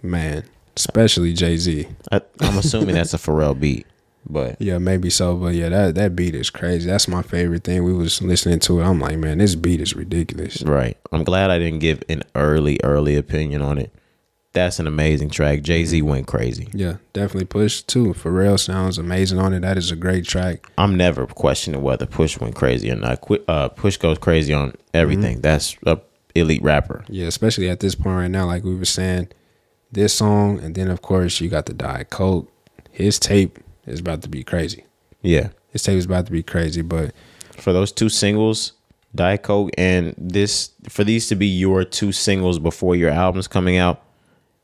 man. 0.03 0.43
Especially 0.77 1.33
Jay 1.33 1.57
Z. 1.57 1.85
I'm 2.11 2.57
assuming 2.57 2.95
that's 2.95 3.13
a 3.13 3.17
Pharrell 3.17 3.59
beat, 3.59 3.85
but 4.27 4.55
Yeah, 4.61 4.77
maybe 4.77 5.09
so, 5.09 5.35
but 5.35 5.53
yeah, 5.53 5.67
that 5.69 5.95
that 5.95 6.15
beat 6.15 6.33
is 6.33 6.49
crazy. 6.49 6.89
That's 6.89 7.09
my 7.09 7.21
favorite 7.21 7.65
thing. 7.65 7.83
We 7.83 7.93
was 7.93 8.21
listening 8.21 8.59
to 8.61 8.79
it. 8.79 8.83
I'm 8.85 8.99
like, 9.01 9.17
man, 9.17 9.39
this 9.39 9.55
beat 9.55 9.81
is 9.81 9.95
ridiculous. 9.95 10.63
right. 10.63 10.97
I'm 11.11 11.25
glad 11.25 11.49
I 11.51 11.59
didn't 11.59 11.79
give 11.79 12.01
an 12.07 12.23
early, 12.35 12.79
early 12.85 13.15
opinion 13.17 13.61
on 13.61 13.77
it. 13.79 13.91
That's 14.53 14.79
an 14.79 14.87
amazing 14.87 15.29
track. 15.29 15.61
Jay 15.61 15.85
Z 15.85 16.01
went 16.01 16.27
crazy. 16.27 16.67
Yeah, 16.73 16.97
definitely 17.13 17.45
Push 17.45 17.83
too. 17.83 18.07
Pharrell 18.13 18.59
sounds 18.59 18.97
amazing 18.97 19.39
on 19.39 19.53
it. 19.53 19.61
That 19.61 19.77
is 19.77 19.91
a 19.91 19.95
great 19.95 20.25
track. 20.25 20.67
I'm 20.77 20.95
never 20.97 21.25
questioning 21.25 21.81
whether 21.81 22.05
Push 22.05 22.37
went 22.39 22.55
crazy 22.55 22.91
or 22.91 22.95
not. 22.97 23.25
Uh, 23.47 23.69
Push 23.69 23.97
goes 23.97 24.17
crazy 24.17 24.53
on 24.53 24.73
everything. 24.93 25.39
That's 25.39 25.77
a 25.85 25.99
elite 26.35 26.61
rapper. 26.63 27.05
Yeah, 27.07 27.27
especially 27.27 27.69
at 27.69 27.79
this 27.79 27.95
point 27.95 28.17
right 28.17 28.27
now, 28.31 28.45
like 28.45 28.63
we 28.63 28.75
were 28.75 28.85
saying, 28.85 29.29
this 29.91 30.13
song, 30.13 30.59
and 30.59 30.75
then 30.75 30.89
of 30.89 31.01
course 31.01 31.39
you 31.39 31.49
got 31.49 31.65
the 31.65 31.73
Diet 31.73 32.09
Coke. 32.09 32.51
His 32.91 33.19
tape 33.19 33.57
is 33.85 33.99
about 34.01 34.21
to 34.23 34.29
be 34.29 34.43
crazy. 34.43 34.85
Yeah. 35.21 35.49
His 35.69 35.83
tape 35.83 35.97
is 35.97 36.05
about 36.05 36.25
to 36.25 36.31
be 36.31 36.43
crazy, 36.43 36.81
but 36.81 37.13
For 37.57 37.71
those 37.71 37.91
two 37.91 38.09
singles, 38.09 38.73
Diet 39.15 39.43
Coke 39.43 39.71
and 39.77 40.13
this 40.17 40.71
for 40.89 41.03
these 41.03 41.27
to 41.27 41.35
be 41.35 41.47
your 41.47 41.83
two 41.83 42.11
singles 42.11 42.59
before 42.59 42.95
your 42.95 43.09
album's 43.09 43.47
coming 43.47 43.77
out, 43.77 44.01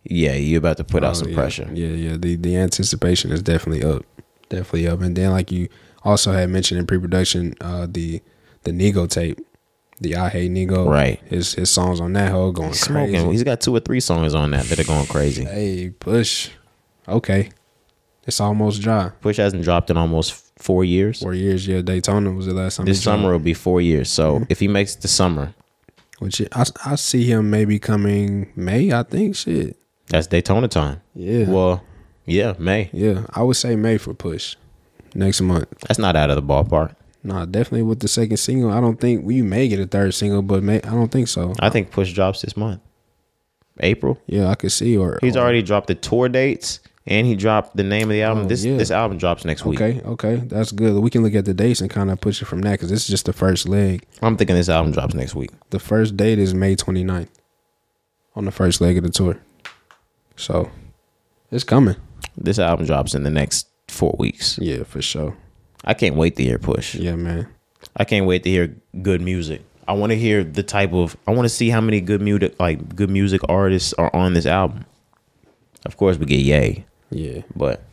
yeah, 0.09 0.33
you're 0.33 0.59
about 0.59 0.77
to 0.77 0.83
put 0.83 1.03
out 1.03 1.11
Oh, 1.11 1.13
some 1.19 1.29
yeah. 1.29 1.35
pressure. 1.35 1.69
Yeah, 1.73 1.87
yeah. 1.87 2.17
The 2.17 2.35
the 2.35 2.55
anticipation 2.57 3.31
is 3.31 3.41
definitely 3.41 3.83
up, 3.83 4.03
definitely 4.49 4.87
up. 4.87 5.01
And 5.01 5.15
then 5.15 5.31
like 5.31 5.51
you 5.51 5.69
also 6.03 6.31
had 6.31 6.49
mentioned 6.49 6.79
in 6.79 6.87
pre-production, 6.87 7.53
uh, 7.61 7.87
the 7.89 8.21
the 8.63 8.71
NIGO 8.71 9.09
tape, 9.09 9.39
the 9.99 10.15
I 10.15 10.29
Hate 10.29 10.51
NIGO. 10.51 10.87
Right. 10.89 11.19
His 11.25 11.53
his 11.53 11.69
songs 11.69 11.99
on 11.99 12.13
that 12.13 12.31
hoe 12.31 12.51
going 12.51 12.69
He's 12.69 12.81
smoking. 12.81 13.13
crazy. 13.15 13.31
He's 13.31 13.43
got 13.43 13.61
two 13.61 13.75
or 13.75 13.79
three 13.79 13.99
songs 13.99 14.33
on 14.35 14.51
that 14.51 14.65
that 14.65 14.79
are 14.79 14.83
going 14.83 15.07
crazy. 15.07 15.43
Hey, 15.45 15.89
push. 15.89 16.49
Okay, 17.07 17.49
it's 18.25 18.41
almost 18.41 18.81
dry. 18.81 19.11
Push 19.21 19.37
hasn't 19.37 19.63
dropped 19.63 19.89
in 19.89 19.95
almost 19.97 20.33
four 20.59 20.83
years. 20.83 21.21
Four 21.21 21.33
years. 21.33 21.65
Yeah, 21.67 21.81
Daytona 21.81 22.31
was 22.31 22.45
the 22.47 22.53
last 22.53 22.75
time. 22.77 22.85
This 22.85 23.01
summer 23.01 23.31
will 23.31 23.39
be 23.39 23.53
four 23.53 23.79
years. 23.81 24.09
So 24.09 24.45
if 24.49 24.59
he 24.59 24.67
makes 24.67 24.95
it 24.95 25.01
the 25.01 25.07
summer, 25.07 25.53
Which 26.19 26.41
I 26.51 26.65
I 26.85 26.95
see 26.95 27.23
him 27.25 27.49
maybe 27.49 27.79
coming 27.79 28.51
May. 28.55 28.91
I 28.91 29.03
think 29.03 29.35
shit. 29.37 29.77
That's 30.09 30.27
Daytona 30.27 30.67
time. 30.67 31.01
Yeah. 31.15 31.49
Well, 31.49 31.83
yeah, 32.25 32.53
May. 32.59 32.89
Yeah, 32.93 33.25
I 33.33 33.43
would 33.43 33.55
say 33.55 33.75
May 33.75 33.97
for 33.97 34.13
push 34.13 34.55
next 35.15 35.41
month. 35.41 35.67
That's 35.87 35.99
not 35.99 36.15
out 36.15 36.29
of 36.29 36.35
the 36.35 36.43
ballpark. 36.43 36.95
Nah, 37.23 37.45
definitely 37.45 37.83
with 37.83 37.99
the 37.99 38.07
second 38.07 38.37
single. 38.37 38.71
I 38.71 38.79
don't 38.79 38.99
think 38.99 39.25
we 39.25 39.41
may 39.41 39.67
get 39.67 39.79
a 39.79 39.85
third 39.85 40.13
single, 40.13 40.41
but 40.41 40.63
may 40.63 40.77
I 40.77 40.91
don't 40.91 41.11
think 41.11 41.27
so. 41.27 41.53
I 41.59 41.69
think 41.69 41.91
Push 41.91 42.13
drops 42.13 42.41
this 42.41 42.55
month. 42.55 42.81
April. 43.79 44.19
Yeah, 44.27 44.47
I 44.49 44.55
could 44.55 44.71
see. 44.71 44.97
Or 44.97 45.19
He's 45.21 45.35
or- 45.35 45.39
already 45.41 45.61
dropped 45.61 45.87
the 45.87 45.95
tour 45.95 46.29
dates 46.29 46.79
and 47.05 47.27
he 47.27 47.35
dropped 47.35 47.75
the 47.77 47.83
name 47.83 48.03
of 48.03 48.09
the 48.09 48.23
album. 48.23 48.45
Oh, 48.45 48.47
this 48.47 48.63
yeah. 48.65 48.77
this 48.77 48.91
album 48.91 49.17
drops 49.17 49.45
next 49.45 49.65
week. 49.65 49.79
Okay, 49.81 50.01
okay, 50.01 50.35
that's 50.45 50.71
good. 50.71 51.01
We 51.01 51.09
can 51.09 51.23
look 51.23 51.35
at 51.35 51.45
the 51.45 51.53
dates 51.53 51.81
and 51.81 51.89
kind 51.89 52.09
of 52.11 52.19
push 52.21 52.41
it 52.41 52.45
from 52.45 52.61
that 52.61 52.71
because 52.71 52.89
this 52.89 53.01
is 53.01 53.07
just 53.07 53.25
the 53.25 53.33
first 53.33 53.67
leg. 53.67 54.05
I'm 54.21 54.35
thinking 54.37 54.55
this 54.55 54.69
album 54.69 54.91
drops 54.91 55.13
next 55.13 55.35
week. 55.35 55.51
The 55.69 55.79
first 55.79 56.17
date 56.17 56.39
is 56.39 56.53
May 56.53 56.75
29th 56.75 57.29
on 58.35 58.45
the 58.45 58.51
first 58.51 58.81
leg 58.81 58.97
of 58.97 59.03
the 59.03 59.09
tour. 59.09 59.37
So 60.37 60.69
it's 61.51 61.63
coming. 61.63 61.95
This 62.37 62.59
album 62.59 62.85
drops 62.85 63.13
in 63.15 63.23
the 63.23 63.29
next 63.29 63.67
four 63.87 64.15
weeks. 64.17 64.57
Yeah, 64.61 64.83
for 64.83 65.01
sure. 65.01 65.35
I 65.83 65.93
can't 65.93 66.15
wait 66.15 66.35
to 66.37 66.43
hear 66.43 66.57
Push. 66.59 66.95
Yeah, 66.95 67.15
man. 67.15 67.47
I 67.95 68.03
can't 68.05 68.25
wait 68.25 68.43
to 68.43 68.49
hear 68.49 68.75
good 69.01 69.21
music. 69.21 69.61
I 69.87 69.93
want 69.93 70.11
to 70.11 70.17
hear 70.17 70.43
the 70.43 70.63
type 70.63 70.93
of. 70.93 71.15
I 71.27 71.31
want 71.31 71.45
to 71.45 71.49
see 71.49 71.69
how 71.69 71.81
many 71.81 72.01
good 72.01 72.21
music, 72.21 72.59
like 72.59 72.95
good 72.95 73.09
music 73.09 73.41
artists, 73.49 73.93
are 73.93 74.13
on 74.15 74.33
this 74.33 74.45
album. 74.45 74.85
Of 75.85 75.97
course, 75.97 76.17
we 76.17 76.25
get 76.25 76.39
Ye. 76.39 76.85
Yeah. 77.09 77.41
but 77.55 77.83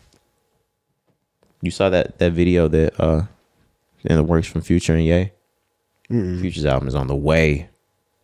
you 1.62 1.70
saw 1.70 1.88
that 1.90 2.18
that 2.18 2.32
video 2.32 2.66
that 2.68 2.98
uh 3.00 3.22
in 4.04 4.16
the 4.16 4.24
works 4.24 4.46
from 4.48 4.60
Future 4.62 4.94
and 4.94 5.04
Ye. 5.04 5.30
Future's 6.08 6.66
album 6.66 6.88
is 6.88 6.94
on 6.94 7.06
the 7.06 7.14
way. 7.16 7.68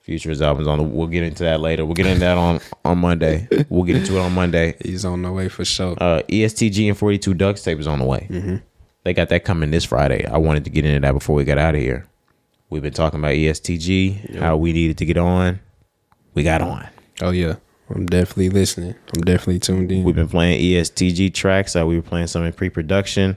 Future's 0.02 0.40
albums 0.40 0.66
on 0.66 0.78
the. 0.78 0.84
We'll 0.84 1.06
get 1.06 1.22
into 1.22 1.42
that 1.44 1.60
later. 1.60 1.84
We'll 1.84 1.94
get 1.94 2.06
into 2.06 2.20
that 2.20 2.38
on 2.38 2.60
on 2.84 2.98
Monday. 2.98 3.46
We'll 3.68 3.84
get 3.84 3.96
into 3.96 4.16
it 4.16 4.20
on 4.20 4.32
Monday. 4.32 4.74
He's 4.82 5.04
on 5.04 5.22
the 5.22 5.30
way 5.30 5.48
for 5.48 5.64
sure. 5.64 5.94
Uh, 6.00 6.22
EST 6.28 6.72
Gee 6.72 6.88
and 6.88 6.96
42 6.96 7.34
Dugg's 7.34 7.62
tape 7.62 7.78
is 7.78 7.86
on 7.86 7.98
the 7.98 8.04
way. 8.06 8.26
Mm-hmm. 8.30 8.56
They 9.04 9.12
got 9.14 9.28
that 9.28 9.44
coming 9.44 9.70
this 9.70 9.84
Friday. 9.84 10.26
I 10.26 10.38
wanted 10.38 10.64
to 10.64 10.70
get 10.70 10.84
into 10.84 11.00
that 11.00 11.12
before 11.12 11.36
we 11.36 11.44
got 11.44 11.58
out 11.58 11.74
of 11.74 11.80
here. 11.80 12.06
We've 12.70 12.82
been 12.82 12.92
talking 12.92 13.18
about 13.20 13.34
EST 13.34 13.80
Gee, 13.80 14.10
how 14.38 14.56
we 14.56 14.72
needed 14.72 14.96
to 14.98 15.04
get 15.04 15.16
on. 15.16 15.60
We 16.34 16.44
got 16.44 16.62
on. 16.62 16.88
oh 17.20 17.30
yeah, 17.30 17.56
I'm 17.94 18.06
definitely 18.06 18.50
listening. 18.50 18.94
I'm 19.14 19.22
definitely 19.22 19.58
tuned 19.58 19.90
in. 19.92 20.04
We've 20.04 20.14
been 20.14 20.28
playing 20.28 20.60
EST 20.76 21.14
Gee 21.14 21.30
tracks. 21.30 21.76
Uh, 21.76 21.86
we 21.86 21.96
were 21.96 22.02
playing 22.02 22.28
some 22.28 22.44
in 22.44 22.52
pre 22.52 22.70
production. 22.70 23.36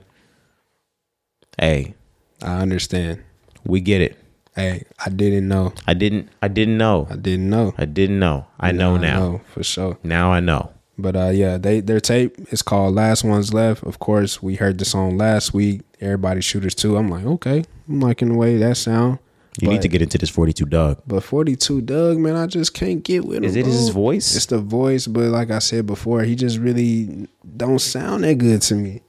Hey, 1.60 1.94
I 2.42 2.62
understand. 2.62 3.24
we 3.66 3.82
get 3.82 4.02
it. 4.02 4.18
Hey, 4.56 4.84
I 5.04 5.10
didn't 5.10 5.48
know. 5.48 5.74
I 5.88 5.94
didn't. 5.94 6.30
I 6.42 6.48
didn't 6.48 6.78
know. 6.78 7.08
I 7.10 7.16
didn't 7.16 7.50
know. 7.50 7.74
I 7.78 7.86
didn't 7.86 8.20
know. 8.20 8.46
I 8.60 8.72
know 8.72 8.98
now. 8.98 9.20
know, 9.20 9.42
for 9.52 9.64
sure. 9.64 9.98
Now 10.04 10.32
I 10.32 10.40
know. 10.40 10.72
But 10.98 11.16
uh 11.16 11.30
yeah, 11.30 11.58
they 11.58 11.80
their 11.80 12.00
tape 12.00 12.36
is 12.54 12.62
called 12.62 12.94
Last 12.94 13.24
Ones 13.24 13.54
Left. 13.54 13.84
Of 13.84 13.98
course, 14.00 14.44
we 14.44 14.56
heard 14.56 14.78
the 14.78 14.86
song 14.86 15.18
last 15.18 15.54
week. 15.54 15.82
Everybody 16.00 16.42
shooters 16.42 16.76
too. 16.76 16.98
I'm 16.98 17.10
like, 17.10 17.26
okay, 17.26 17.64
I'm 17.88 18.00
liking 18.00 18.30
the 18.30 18.36
way 18.36 18.58
that 18.58 18.78
sound. 18.78 19.20
You 19.62 19.70
need 19.70 19.84
to 19.84 19.88
get 19.88 20.02
into 20.02 20.18
this 20.18 20.32
42 20.32 20.66
Dugg. 20.66 21.02
But 21.06 21.22
42 21.24 21.82
Dugg, 21.82 22.18
man, 22.18 22.36
I 22.36 22.48
just 22.48 22.74
can't 22.74 23.04
get 23.04 23.24
with 23.24 23.38
him. 23.38 23.44
Is 23.44 23.56
it 23.56 23.68
his 23.68 23.90
voice? 23.90 24.36
It's 24.36 24.48
the 24.48 24.58
voice, 24.58 25.06
but 25.06 25.26
like 25.26 25.52
I 25.52 25.60
said 25.60 25.86
before, 25.86 26.24
he 26.24 26.36
just 26.36 26.58
really 26.58 27.28
don't 27.56 27.78
sound 27.80 28.24
that 28.24 28.40
good 28.40 28.64
to 28.64 28.76
me. 28.76 29.02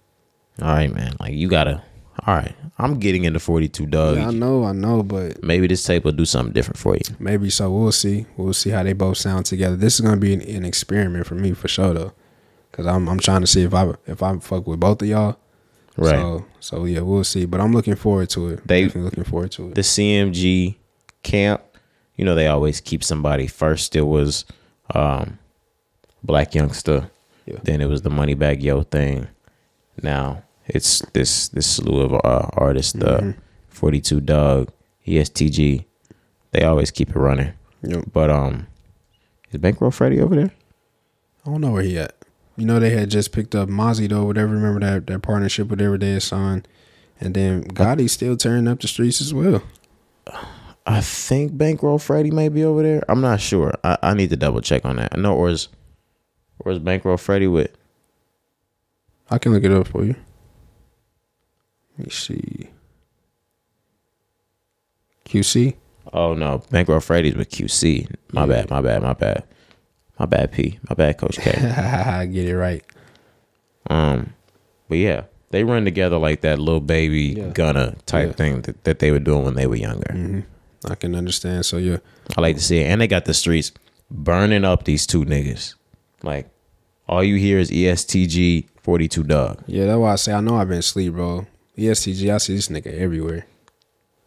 All 0.60 0.68
right, 0.68 0.92
man. 0.92 1.16
Like 1.18 1.32
you 1.32 1.48
gotta. 1.48 1.82
All 2.26 2.34
right, 2.34 2.54
I'm 2.78 2.98
getting 2.98 3.24
into 3.24 3.38
42 3.38 3.86
Dugg. 3.86 4.16
Yeah, 4.16 4.28
I 4.28 4.30
know, 4.30 4.64
I 4.64 4.72
know, 4.72 5.02
but 5.02 5.42
Maybe 5.42 5.66
this 5.66 5.82
tape 5.84 6.04
will 6.04 6.12
do 6.12 6.24
something 6.24 6.54
different 6.54 6.78
for 6.78 6.94
you. 6.94 7.02
maybe 7.18 7.50
so. 7.50 7.70
We'll 7.70 7.92
see. 7.92 8.24
We'll 8.38 8.54
see 8.54 8.70
how 8.70 8.82
they 8.82 8.94
both 8.94 9.18
sound 9.18 9.44
together. 9.46 9.76
This 9.76 9.94
is 9.96 10.00
gonna 10.00 10.16
be 10.16 10.32
an, 10.32 10.40
an 10.40 10.64
experiment 10.64 11.26
for 11.26 11.34
me 11.34 11.52
for 11.52 11.68
sure, 11.68 11.92
though, 11.92 12.12
because 12.70 12.86
I'm 12.86 13.08
I'm 13.08 13.18
trying 13.18 13.42
to 13.42 13.46
see 13.46 13.62
if 13.62 13.74
I 13.74 13.92
if 14.06 14.22
I 14.22 14.38
fuck 14.38 14.66
with 14.66 14.80
both 14.80 15.02
of 15.02 15.08
y'all. 15.08 15.36
Right. 15.96 16.12
So 16.12 16.44
so 16.60 16.84
yeah, 16.86 17.00
we'll 17.00 17.24
see. 17.24 17.44
But 17.44 17.60
I'm 17.60 17.72
looking 17.72 17.94
forward 17.94 18.30
to 18.30 18.48
it. 18.50 18.66
They- 18.66 18.84
Definitely 18.84 19.02
looking 19.10 19.24
forward 19.24 19.52
to 19.52 19.68
it. 19.68 19.74
the 19.74 19.82
CMG 19.82 20.76
camp, 21.22 21.62
you 22.16 22.24
know, 22.24 22.34
they 22.34 22.46
always 22.46 22.80
keep 22.80 23.04
somebody. 23.04 23.46
First, 23.46 23.94
it 23.96 24.02
was 24.02 24.46
um, 24.94 25.38
Blac 26.26 26.52
Youngsta. 26.52 27.10
Yeah. 27.44 27.58
Then 27.62 27.82
it 27.82 27.86
was 27.86 28.00
the 28.00 28.08
Moneybagg 28.10 28.62
Yo 28.62 28.82
thing. 28.82 29.26
Now 30.02 30.42
it's 30.66 31.00
this 31.12 31.48
this 31.48 31.66
slew 31.66 32.00
of 32.00 32.14
uh, 32.14 32.48
artists, 32.54 32.92
the 32.92 33.34
42 33.68 34.20
Dugg, 34.20 34.70
E 35.06 35.18
EST 35.18 35.52
Gee. 35.52 35.86
They 36.52 36.62
always 36.62 36.90
keep 36.90 37.10
it 37.10 37.16
running. 37.16 37.52
Yep. 37.82 38.04
But 38.12 38.30
um, 38.30 38.66
is 39.50 39.60
Bankroll 39.60 39.90
Freddie 39.90 40.20
over 40.20 40.34
there? 40.34 40.50
I 41.44 41.50
don't 41.50 41.60
know 41.60 41.72
where 41.72 41.82
he 41.82 41.98
at. 41.98 42.14
You 42.56 42.66
know 42.66 42.78
they 42.78 42.90
had 42.90 43.10
just 43.10 43.32
picked 43.32 43.54
up 43.54 43.68
Mozzy 43.68 44.08
though, 44.08 44.24
whatever. 44.24 44.52
Remember 44.52 44.80
that 44.80 45.06
that 45.08 45.22
partnership, 45.22 45.68
whatever 45.68 45.98
they 45.98 46.18
signed, 46.20 46.68
and 47.20 47.34
then 47.34 47.62
Gotti's 47.62 48.12
still 48.12 48.36
tearing 48.36 48.68
up 48.68 48.80
the 48.80 48.88
streets 48.88 49.20
as 49.20 49.34
well. 49.34 49.62
I 50.86 51.00
think 51.00 51.56
Bankroll 51.56 51.98
Freddie 51.98 52.30
may 52.30 52.48
be 52.48 52.62
over 52.62 52.82
there. 52.82 53.02
I'm 53.08 53.20
not 53.22 53.40
sure. 53.40 53.72
I, 53.82 53.96
I 54.02 54.14
need 54.14 54.30
to 54.30 54.36
double 54.36 54.60
check 54.60 54.84
on 54.84 54.96
that. 54.96 55.16
I 55.16 55.20
know, 55.20 55.34
or 55.34 55.48
is 55.48 55.68
or 56.60 56.72
is 56.72 56.78
Bankroll 56.78 57.16
Freddie 57.16 57.48
with? 57.48 57.76
I 59.30 59.38
can 59.38 59.52
look 59.52 59.64
it 59.64 59.72
up 59.72 59.88
for 59.88 60.04
you. 60.04 60.14
Let 61.98 62.06
me 62.06 62.10
see. 62.12 62.70
QC. 65.26 65.74
Oh 66.12 66.34
no, 66.34 66.62
Bankroll 66.70 67.00
Freddie's 67.00 67.34
with 67.34 67.50
QC. 67.50 68.14
My 68.32 68.46
bad, 68.46 68.70
my 68.70 68.80
bad, 68.80 69.02
my 69.02 69.14
bad, 69.14 69.44
my 70.18 70.26
bad. 70.26 70.52
P, 70.52 70.78
my 70.88 70.94
bad, 70.94 71.18
Coach 71.18 71.38
K. 71.38 71.50
I 71.52 72.26
get 72.32 72.46
it 72.48 72.56
right. 72.56 72.84
um, 73.88 74.34
but 74.88 74.98
yeah, 74.98 75.24
they 75.50 75.64
run 75.64 75.84
together 75.84 76.18
like 76.18 76.42
that 76.42 76.58
Lil 76.58 76.80
Baby 76.80 77.34
Yeah. 77.38 77.48
Gunna 77.48 77.96
type 78.06 78.28
Yeah. 78.28 78.32
thing 78.34 78.62
that, 78.62 78.84
that 78.84 78.98
they 78.98 79.10
were 79.10 79.18
doing 79.18 79.44
when 79.44 79.54
they 79.54 79.66
were 79.66 79.76
younger. 79.76 80.12
hmm 80.12 80.40
I 80.86 80.94
can 80.94 81.14
understand. 81.14 81.64
So 81.64 81.78
yeah, 81.78 81.96
I 82.36 82.42
like 82.42 82.56
to 82.56 82.62
see 82.62 82.80
it, 82.80 82.84
and 82.86 83.00
they 83.00 83.06
got 83.08 83.24
the 83.24 83.32
streets 83.34 83.72
burning 84.10 84.64
up 84.64 84.84
these 84.84 85.06
two 85.06 85.24
niggas. 85.24 85.74
Like 86.22 86.50
all 87.08 87.24
you 87.24 87.36
hear 87.36 87.58
is 87.58 87.72
EST 87.72 88.28
Gee 88.28 88.68
forty 88.82 89.08
two 89.08 89.22
Dugg. 89.24 89.62
yeah. 89.66 89.86
That's 89.86 89.98
why 89.98 90.12
I 90.12 90.16
say 90.16 90.32
I 90.34 90.40
know 90.40 90.56
I've 90.56 90.68
been 90.68 90.78
asleep, 90.78 91.14
bro. 91.14 91.46
E 91.76 91.88
EST 91.88 92.14
Gee, 92.14 92.30
I 92.30 92.38
see 92.38 92.54
this 92.54 92.68
nigga 92.68 92.92
everywhere, 92.98 93.46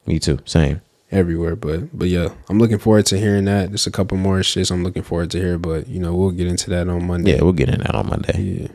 Me 0.06 0.19
too, 0.19 0.40
same. 0.45 0.82
everywhere. 1.11 1.56
But 1.56 1.98
but 1.98 2.07
yeah, 2.10 2.30
I'm 2.49 2.60
looking 2.60 2.78
forward 2.80 3.06
to 3.07 3.18
hearing 3.18 3.45
that. 3.45 3.69
There's 3.69 3.88
a 3.88 3.91
couple 3.91 4.18
more 4.18 4.40
shits 4.40 4.72
I'm 4.72 4.84
looking 4.84 5.03
forward 5.03 5.32
to 5.32 5.40
hear, 5.40 5.57
but 5.57 5.88
you 5.88 5.99
know 5.99 6.14
we'll 6.15 6.32
get 6.32 6.48
into 6.48 6.69
that 6.72 6.88
on 6.90 7.06
Monday. 7.07 7.36
Yeah, 7.36 7.44
we'll 7.44 7.53
get 7.53 7.69
in 7.69 7.80
that 7.80 7.95
on 7.95 8.07
Monday. 8.10 8.41
Yeah. 8.41 8.68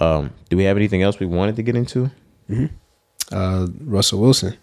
Um, 0.00 0.30
do 0.50 0.56
we 0.56 0.64
have 0.64 0.76
anything 0.76 1.02
else 1.02 1.18
we 1.20 1.26
wanted 1.26 1.56
to 1.56 1.62
get 1.62 1.76
into? 1.76 2.10
Uh, 3.32 3.66
Russell 3.80 4.20
Wilson. 4.20 4.56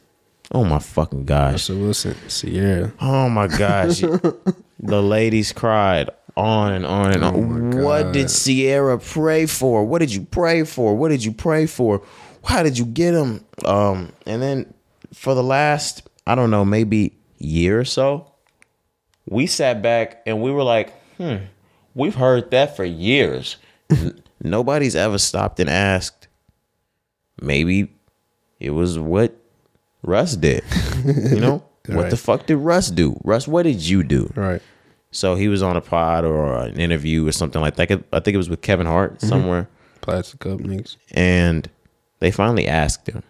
Oh 0.52 0.64
my 0.64 0.80
fucking 0.80 1.26
gosh! 1.26 1.54
Russell 1.54 1.78
Wilson. 1.80 2.16
Ciara. 2.30 2.94
Oh 3.02 3.30
my 3.30 3.48
gosh. 3.48 4.00
the 4.80 5.02
ladies 5.02 5.52
cried 5.54 6.10
on 6.36 6.74
and 6.74 6.86
on 6.86 7.12
and 7.12 7.24
Oh 7.24 7.28
on. 7.30 7.70
my 7.70 7.82
what 7.84 8.12
did 8.14 8.28
Ciara 8.30 9.00
pray 9.00 9.46
for? 9.46 9.86
What 9.86 10.00
did 10.00 10.14
you 10.14 10.22
pray 10.24 10.64
for? 10.64 10.96
What 10.96 11.10
did 11.10 11.24
you 11.24 11.32
pray 11.32 11.66
for? 11.66 12.02
How 12.44 12.64
did 12.64 12.78
you 12.78 12.86
get 12.86 13.14
him? 13.14 13.44
Um, 13.66 14.12
and 14.26 14.42
then 14.42 14.74
for 15.14 15.34
the 15.36 15.44
last, 15.44 16.08
I 16.28 16.36
don't 16.36 16.52
know, 16.52 16.66
maybe 16.66 17.14
year 17.38 17.80
or 17.80 17.86
so, 17.86 18.32
we 19.30 19.48
sat 19.48 19.82
back 19.82 20.22
and 20.26 20.42
we 20.42 20.52
were 20.52 20.64
like, 20.64 20.94
hmm, 21.18 21.38
we've 21.96 22.16
heard 22.16 22.52
that 22.52 22.76
for 22.76 22.84
years. 22.86 23.58
Nobody's 24.44 24.96
ever 24.96 25.18
stopped 25.18 25.60
and 25.60 25.70
asked. 25.70 26.28
Maybe 27.42 27.92
it 28.60 28.72
was 28.72 29.00
what 29.00 29.36
Russ 30.02 30.36
did. 30.36 30.64
You 31.06 31.40
know? 31.40 31.64
What 31.90 32.12
the 32.12 32.16
fuck 32.16 32.46
did 32.46 32.56
Russ 32.56 32.90
do? 32.90 33.20
Russ, 33.26 33.46
what 33.46 33.64
did 33.64 33.82
you 33.86 34.04
do? 34.04 34.32
Right. 34.38 34.62
So 35.12 35.36
he 35.36 35.50
was 35.50 35.62
on 35.62 35.76
a 35.76 35.82
pod 35.82 36.24
or 36.24 36.56
an 36.56 36.80
interview 36.80 37.28
or 37.28 37.34
something 37.34 37.60
like 37.60 37.76
that. 37.76 37.92
I 38.14 38.22
think 38.22 38.34
it 38.34 38.38
was 38.38 38.50
with 38.50 38.62
Kevin 38.62 38.88
Hart 38.88 39.20
somewhere, 39.20 39.68
Plastic 40.00 40.40
cup 40.40 40.60
niggas. 40.60 40.96
and 41.12 41.70
they 42.24 42.32
finally 42.32 42.68
asked 42.68 43.08
him, 43.10 43.22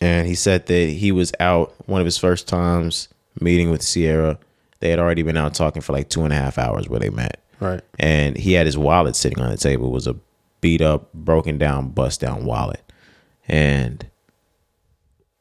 and 0.00 0.26
he 0.26 0.34
said 0.34 0.66
that 0.66 0.88
he 0.88 1.12
was 1.12 1.32
out 1.38 1.72
one 1.88 2.00
of 2.00 2.04
his 2.04 2.18
first 2.18 2.48
times 2.48 3.08
meeting 3.40 3.70
with 3.70 3.86
Ciara. 3.86 4.38
They 4.80 4.90
had 4.90 4.98
already 4.98 5.22
been 5.22 5.36
out 5.36 5.54
talking 5.54 5.82
for 5.82 5.92
like 5.92 6.08
two 6.08 6.24
and 6.24 6.32
a 6.32 6.36
half 6.36 6.58
hours 6.58 6.88
where 6.88 6.98
they 6.98 7.10
met 7.10 7.38
Right. 7.60 7.80
and 7.98 8.36
he 8.36 8.54
had 8.54 8.66
his 8.66 8.76
wallet 8.78 9.14
sitting 9.14 9.38
on 9.40 9.50
the 9.50 9.56
table. 9.56 9.86
It 9.88 9.92
was 9.92 10.06
a 10.08 10.16
beat 10.60 10.80
up, 10.82 11.12
broken 11.12 11.58
down, 11.58 11.90
bust 11.90 12.20
down 12.20 12.44
wallet, 12.44 12.82
and 13.46 14.04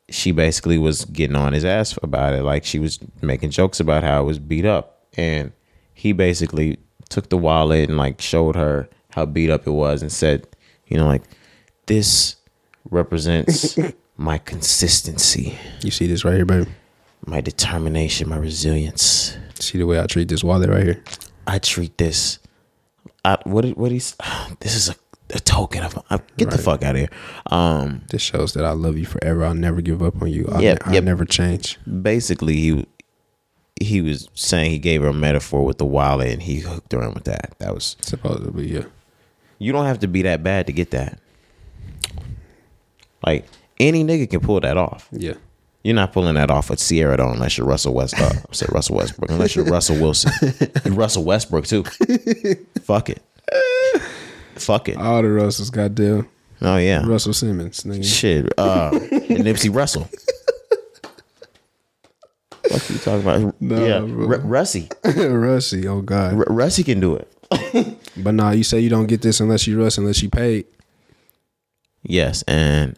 she 0.10 0.32
basically 0.32 0.78
was 0.78 1.06
getting 1.06 1.36
on 1.36 1.54
his 1.54 1.66
ass 1.66 1.98
about 2.04 2.34
it. 2.34 2.44
Like 2.44 2.64
she 2.66 2.78
was 2.80 3.00
making 3.22 3.50
jokes 3.52 3.80
about 3.80 4.04
how 4.04 4.22
it 4.22 4.26
was 4.26 4.40
beat 4.40 4.66
up, 4.66 5.06
and 5.18 5.52
he 5.94 6.12
basically 6.14 6.78
took 7.10 7.30
the 7.30 7.38
wallet 7.38 7.90
and 7.90 7.98
like 7.98 8.22
showed 8.22 8.56
her 8.56 8.88
how 9.12 9.26
beat 9.26 9.50
up 9.50 9.66
it 9.66 9.72
was, 9.72 10.02
and 10.04 10.12
said, 10.12 10.48
you 10.88 10.98
know, 10.98 11.08
like 11.08 11.24
this 11.90 12.36
represents 12.90 13.78
my 14.18 14.38
consistency, 14.38 15.58
You 15.82 15.92
see 15.92 16.08
this 16.08 16.24
right 16.24 16.36
here, 16.36 16.46
baby. 16.46 16.68
my 17.26 17.42
determination, 17.42 18.30
my 18.30 18.38
resilience. 18.38 19.36
See 19.56 19.78
the 19.78 19.86
way 19.86 20.00
I 20.00 20.06
treat 20.06 20.28
this 20.30 20.44
wallet 20.44 20.70
right 20.70 20.84
here. 20.84 21.04
I 21.48 21.60
treat 21.60 21.98
this. 21.98 22.40
I, 23.26 23.38
what 23.44 23.62
did- 23.66 23.76
what 23.76 23.92
he's 23.92 24.16
this 24.62 24.76
is 24.76 24.90
a, 24.90 24.96
a 25.32 25.40
token 25.40 25.84
of 25.84 25.98
I, 26.10 26.20
get 26.38 26.50
the 26.52 26.58
fuck 26.58 26.84
out 26.84 26.96
of 26.96 27.00
here. 27.02 27.10
Um, 27.48 28.02
This 28.10 28.22
shows 28.22 28.54
that 28.54 28.64
I 28.66 28.72
love 28.72 28.98
you 28.98 29.06
forever. 29.06 29.44
I'll 29.44 29.54
never 29.54 29.82
give 29.82 30.02
up 30.02 30.22
on 30.22 30.30
you. 30.30 30.48
I'll, 30.52 30.62
Yep, 30.62 30.88
I'll 30.88 30.94
yep. 30.94 31.04
never 31.04 31.26
change. 31.26 31.78
basically 31.86 32.56
he 32.56 32.86
he 33.82 34.02
was 34.02 34.28
saying 34.34 34.72
he 34.72 34.78
gave 34.80 35.02
her 35.02 35.08
a 35.08 35.14
metaphor 35.14 35.64
with 35.66 35.78
the 35.78 35.86
wallet 35.86 36.30
and 36.34 36.42
he 36.44 36.60
hooked 36.60 36.92
her 36.94 37.02
in 37.02 37.14
with 37.14 37.24
that. 37.26 37.56
That 37.60 37.74
was 37.74 37.96
Supposedly, 38.02 38.68
yeah. 38.74 38.84
you 39.58 39.72
don't 39.72 39.86
have 39.86 40.00
to 40.00 40.08
be 40.08 40.22
that 40.24 40.44
bad 40.44 40.68
to 40.68 40.74
get 40.74 40.92
that. 40.92 41.20
Like 43.26 43.46
any 43.80 44.04
nigga 44.04 44.30
can 44.30 44.40
pull 44.42 44.60
that 44.62 44.78
off. 44.78 45.08
Yeah. 45.12 45.34
You're 45.84 45.96
not 45.96 46.12
pulling 46.12 46.36
that 46.36 46.52
off 46.52 46.70
with 46.70 46.80
Ciara 46.86 47.18
though, 47.18 47.32
unless 47.32 47.58
you're 47.58 47.66
Russell 47.66 47.94
West. 47.94 48.20
Uh, 48.20 48.26
I 48.34 48.54
said 48.54 48.72
Russell 48.72 48.98
Westbrook. 48.98 49.30
Unless 49.32 49.56
you're 49.56 49.66
Russell 49.66 49.96
Wilson, 49.98 50.32
you're 50.84 50.94
Russell 50.94 51.24
Westbrook 51.24 51.66
too. 51.66 51.84
Fuck 52.84 53.10
it. 53.10 53.22
Fuck 54.56 54.90
it. 54.90 54.98
All 54.98 55.22
the 55.22 55.30
Russells, 55.30 55.70
goddamn. 55.70 56.28
Oh 56.62 56.76
yeah. 56.76 57.06
Russell 57.08 57.34
Simmons, 57.34 57.84
nigga. 57.86 58.04
Shit, 58.04 58.54
uh, 58.60 58.90
and 58.94 59.46
Nipsey 59.46 59.74
Russell. 59.74 60.10
What 62.68 62.90
are 62.90 62.94
you 62.94 63.00
talking 63.00 63.22
about? 63.22 63.62
Nah, 63.62 63.80
yeah. 63.86 63.96
R- 64.00 64.40
Russie. 64.42 64.90
Russie, 65.06 65.88
oh 65.88 66.02
God. 66.02 66.34
R- 66.34 66.46
Russie 66.50 66.84
can 66.84 67.00
do 67.00 67.16
it. 67.16 67.32
But 68.18 68.34
nah, 68.36 68.52
you 68.52 68.64
say 68.64 68.80
you 68.80 68.90
don't 68.90 69.08
get 69.08 69.22
this 69.22 69.40
unless 69.40 69.66
you 69.66 69.82
Russ, 69.82 69.98
unless 69.98 70.22
you 70.22 70.30
paid. 70.30 70.66
Yes, 72.04 72.44
and 72.44 72.98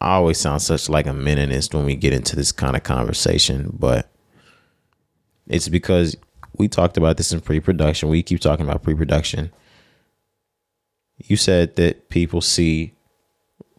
I 0.00 0.14
always 0.14 0.38
sound 0.38 0.62
such 0.62 0.88
like 0.88 1.06
a 1.06 1.10
meninist 1.10 1.74
when 1.74 1.84
we 1.84 1.96
get 1.96 2.12
into 2.12 2.36
this 2.36 2.52
kind 2.52 2.76
of 2.76 2.82
conversation, 2.82 3.74
but 3.78 4.10
it's 5.46 5.68
because 5.68 6.16
we 6.56 6.68
talked 6.68 6.96
about 6.96 7.16
this 7.16 7.32
in 7.32 7.40
pre-production. 7.40 8.08
We 8.08 8.22
keep 8.22 8.40
talking 8.40 8.66
about 8.66 8.82
pre-production. 8.82 9.52
You 11.18 11.36
said 11.36 11.76
that 11.76 12.08
people 12.10 12.40
see 12.40 12.92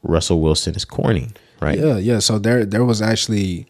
Russell 0.02 0.42
Wilson 0.42 0.76
as 0.76 0.86
corny, 0.86 1.30
right? 1.62 1.78
Yeah, 1.78 1.98
yeah. 1.98 2.20
So 2.20 2.40
there, 2.40 2.66
there 2.66 2.86
was 2.86 3.02
actually 3.02 3.68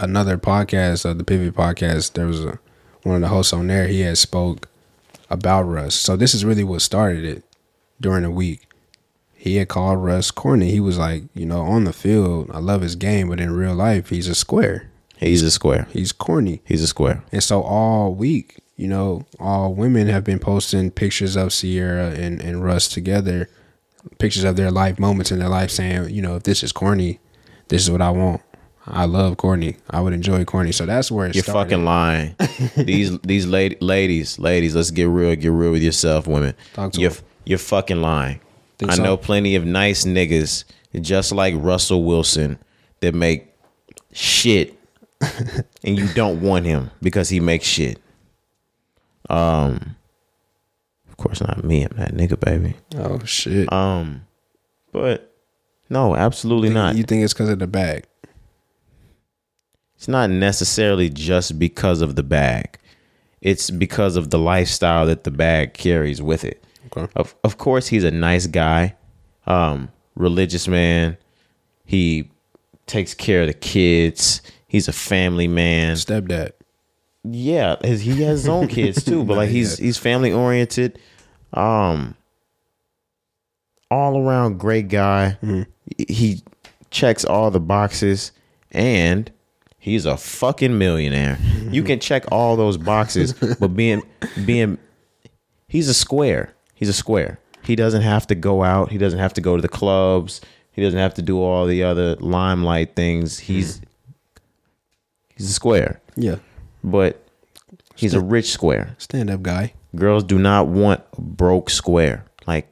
another 0.00 0.36
podcast, 0.36 1.08
uh, 1.08 1.14
the 1.14 1.24
Pivot 1.24 1.54
Podcast. 1.54 2.12
There 2.12 2.26
was 2.26 2.44
a, 2.44 2.58
one 3.04 3.16
of 3.16 3.20
the 3.22 3.28
hosts 3.28 3.52
on 3.52 3.68
there. 3.68 3.86
He 3.86 4.00
had 4.00 4.18
spoke 4.18 4.68
about 5.30 5.62
Russ. 5.62 5.94
So 5.94 6.16
this 6.16 6.34
is 6.34 6.44
really 6.44 6.64
what 6.64 6.82
started 6.82 7.24
it 7.24 7.44
during 8.00 8.22
the 8.22 8.30
week. 8.30 8.68
He 9.46 9.56
had 9.56 9.68
called 9.68 10.02
Russ 10.02 10.30
corny. 10.32 10.70
He 10.70 10.80
was 10.80 10.98
like, 10.98 11.22
you 11.32 11.46
know, 11.46 11.62
on 11.62 11.84
the 11.84 11.92
field, 11.92 12.50
I 12.52 12.58
love 12.58 12.82
his 12.82 12.96
game, 12.96 13.28
but 13.28 13.40
in 13.40 13.52
real 13.54 13.74
life, 13.74 14.08
he's 14.08 14.26
a 14.26 14.34
square. 14.34 14.90
He's 15.16 15.42
a 15.42 15.50
square. 15.52 15.86
He's 15.92 16.10
corny. 16.10 16.62
He's 16.64 16.82
a 16.82 16.86
square. 16.88 17.22
And 17.30 17.42
so 17.42 17.62
all 17.62 18.12
week, 18.12 18.58
you 18.76 18.88
know, 18.88 19.24
all 19.38 19.72
women 19.72 20.08
have 20.08 20.24
been 20.24 20.40
posting 20.40 20.90
pictures 20.90 21.36
of 21.36 21.52
Ciara 21.52 22.10
and, 22.10 22.42
and 22.42 22.64
Russ 22.64 22.88
together, 22.88 23.48
pictures 24.18 24.42
of 24.42 24.56
their 24.56 24.72
life 24.72 24.98
moments 24.98 25.30
in 25.30 25.38
their 25.38 25.48
life 25.48 25.70
saying, 25.70 26.10
you 26.10 26.22
know, 26.22 26.36
if 26.36 26.42
this 26.42 26.64
is 26.64 26.72
corny, 26.72 27.20
this 27.68 27.82
is 27.82 27.90
what 27.90 28.02
I 28.02 28.10
want. 28.10 28.42
I 28.84 29.04
love 29.04 29.36
corny. 29.36 29.76
I 29.90 30.00
would 30.00 30.12
enjoy 30.12 30.44
corny. 30.44 30.72
So 30.72 30.86
that's 30.86 31.10
where 31.10 31.30
You're 31.30 31.44
started. 31.44 31.70
fucking 31.70 31.84
lying. 31.84 32.34
these 32.76 33.18
these 33.20 33.46
lady, 33.46 33.76
ladies, 33.80 34.38
ladies, 34.38 34.74
let's 34.74 34.90
get 34.90 35.08
real. 35.08 35.34
Get 35.34 35.50
real 35.50 35.72
with 35.72 35.82
yourself, 35.82 36.26
women. 36.26 36.54
Talk 36.74 36.92
to 36.92 37.00
you're 37.00 37.12
you're 37.44 37.58
fucking 37.58 38.00
lying. 38.00 38.40
Think 38.78 38.92
I 38.92 38.94
so? 38.96 39.02
know 39.02 39.16
plenty 39.16 39.56
of 39.56 39.64
nice 39.64 40.04
niggas 40.04 40.64
just 41.00 41.32
like 41.32 41.54
Russell 41.56 42.04
Wilson 42.04 42.58
that 43.00 43.14
make 43.14 43.52
shit, 44.12 44.78
and 45.20 45.98
you 45.98 46.08
don't 46.14 46.40
want 46.40 46.66
him 46.66 46.90
because 47.02 47.28
he 47.28 47.40
makes 47.40 47.66
shit. 47.66 47.98
Um, 49.28 49.96
of 51.08 51.16
course 51.16 51.40
not 51.40 51.64
me. 51.64 51.84
I'm 51.84 51.96
that 51.96 52.12
nigga, 52.14 52.38
baby. 52.38 52.74
Oh 52.96 53.18
shit. 53.24 53.72
Um, 53.72 54.26
but 54.92 55.34
no, 55.88 56.14
absolutely 56.14 56.70
not. 56.70 56.96
You 56.96 57.02
think 57.02 57.24
it's 57.24 57.32
because 57.32 57.50
of 57.50 57.58
the 57.58 57.66
bag? 57.66 58.04
it's 59.96 60.08
not 60.08 60.30
necessarily 60.30 61.08
just 61.08 61.58
because 61.58 62.02
of 62.02 62.16
the 62.16 62.22
bag. 62.22 62.78
It's 63.40 63.70
because 63.70 64.16
of 64.16 64.30
the 64.30 64.38
lifestyle 64.38 65.06
that 65.06 65.24
the 65.24 65.30
bag 65.30 65.74
carries 65.74 66.20
with 66.20 66.44
it. 66.44 66.62
Okay. 66.86 67.10
Of 67.16 67.34
of 67.44 67.58
course 67.58 67.88
he's 67.88 68.04
a 68.04 68.10
nice 68.10 68.46
guy, 68.46 68.96
um, 69.46 69.90
religious 70.14 70.68
man. 70.68 71.16
He 71.84 72.30
takes 72.86 73.14
care 73.14 73.42
of 73.42 73.48
the 73.48 73.54
kids. 73.54 74.42
He's 74.68 74.88
a 74.88 74.92
family 74.92 75.48
man. 75.48 75.96
Stepdad. 75.96 76.52
Yeah, 77.24 77.76
his, 77.82 78.02
he 78.02 78.22
has 78.22 78.40
his 78.40 78.48
own 78.48 78.68
kids 78.68 79.04
too, 79.04 79.24
but 79.24 79.36
like 79.36 79.50
he's 79.50 79.78
he's 79.78 79.98
family 79.98 80.32
oriented. 80.32 80.98
Um 81.52 82.14
all 83.90 84.18
around 84.20 84.58
great 84.58 84.88
guy. 84.88 85.38
He 86.08 86.42
checks 86.90 87.24
all 87.24 87.50
the 87.50 87.60
boxes 87.60 88.32
and 88.72 89.30
he's 89.78 90.06
a 90.06 90.16
fucking 90.16 90.76
millionaire. 90.76 91.38
you 91.70 91.82
can 91.82 92.00
check 92.00 92.24
all 92.32 92.56
those 92.56 92.76
boxes, 92.76 93.32
but 93.60 93.68
being 93.68 94.02
being 94.44 94.78
he's 95.68 95.88
a 95.88 95.94
square. 95.94 96.52
He's 96.76 96.88
a 96.88 96.92
square. 96.92 97.40
He 97.64 97.74
doesn't 97.74 98.02
have 98.02 98.28
to 98.28 98.36
go 98.36 98.62
out. 98.62 98.92
He 98.92 98.98
doesn't 98.98 99.18
have 99.18 99.34
to 99.34 99.40
go 99.40 99.56
to 99.56 99.62
the 99.62 99.68
clubs. 99.68 100.40
He 100.70 100.82
doesn't 100.82 101.00
have 101.00 101.14
to 101.14 101.22
do 101.22 101.42
all 101.42 101.66
the 101.66 101.82
other 101.82 102.14
limelight 102.16 102.94
things. 102.94 103.38
He's 103.40 103.78
mm-hmm. 103.78 103.84
he's 105.36 105.50
a 105.50 105.52
square 105.52 106.00
Yeah. 106.14 106.36
but 106.84 107.26
he's 107.96 108.14
a 108.14 108.20
rich 108.20 108.52
square. 108.52 108.94
Stand 108.98 109.30
up 109.30 109.42
guy. 109.42 109.72
Girls 109.96 110.22
do 110.22 110.38
not 110.38 110.68
want 110.68 111.00
a 111.16 111.20
broke 111.22 111.70
square. 111.70 112.26
Like 112.46 112.70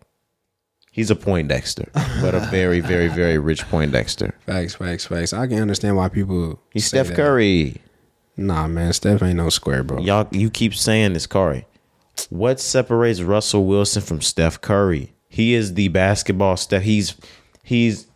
he's 0.93 1.10
a 1.10 1.16
Poindexter, 1.16 1.89
but 2.20 2.35
a 2.35 2.40
very, 2.51 2.81
very, 2.81 3.09
very 3.09 3.39
rich 3.39 3.66
Poindexter. 3.68 4.35
Facts, 4.44 4.74
facts, 4.74 5.06
facts. 5.06 5.32
I 5.32 5.47
can 5.47 5.60
understand 5.60 5.97
why 5.97 6.10
people. 6.10 6.60
He's 6.72 6.85
Steph 6.85 7.09
that. 7.09 7.16
Curry. 7.16 7.81
Nah, 8.36 8.68
man. 8.68 8.93
Steph 8.93 9.22
ain't 9.22 9.36
no 9.36 9.48
square, 9.48 9.82
bro. 9.82 9.98
Y'all, 10.01 10.28
you 10.31 10.51
keep 10.51 10.74
saying 10.74 11.14
this, 11.14 11.26
Curry. 11.26 11.66
What 12.31 12.61
separates 12.61 13.20
Russell 13.20 13.65
Wilson 13.65 14.03
from 14.03 14.20
Steph 14.20 14.61
Curry? 14.61 15.12
He 15.28 15.55
is 15.55 15.74
the 15.74 15.89
basketball 15.89 16.57
Steph. 16.57 16.82
He's 16.82 17.15
he's 17.62 18.07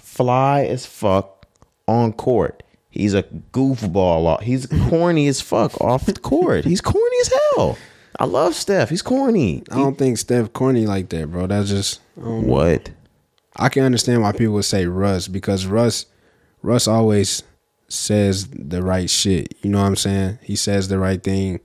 fly 0.00 0.64
as 0.64 0.86
fuck 0.86 1.46
on 1.86 2.12
court. 2.12 2.62
He's 2.90 3.12
a 3.12 3.24
goofball. 3.52 4.40
He's 4.42 4.66
corny 4.88 5.28
as 5.28 5.40
fuck 5.40 5.78
off 5.80 6.06
the 6.06 6.14
court. 6.14 6.64
He's 6.64 6.80
corny 6.80 7.16
as 7.20 7.32
hell. 7.54 7.78
I 8.18 8.24
love 8.24 8.54
Steph. 8.54 8.88
He's 8.88 9.02
corny. 9.02 9.62
I 9.70 9.76
don't 9.76 9.98
think 9.98 10.16
Steph 10.16 10.54
corny 10.54 10.86
like 10.86 11.10
that, 11.10 11.30
bro. 11.30 11.46
That's 11.46 11.68
just. 11.68 12.00
Know. 12.16 12.40
What? 12.40 12.90
I 13.54 13.68
can 13.68 13.84
understand 13.84 14.22
why 14.22 14.32
people 14.32 14.54
would 14.54 14.64
say 14.64 14.86
Russ 14.86 15.28
because 15.28 15.66
Russ 15.66 16.06
Russ 16.62 16.88
always 16.88 17.42
says 17.88 18.48
the 18.48 18.82
right 18.82 19.08
shit. 19.08 19.54
You 19.62 19.70
know 19.70 19.80
what 19.80 19.86
I'm 19.86 19.96
saying? 19.96 20.38
He 20.42 20.56
says 20.56 20.88
the 20.88 20.98
right 20.98 21.22
thing. 21.22 21.60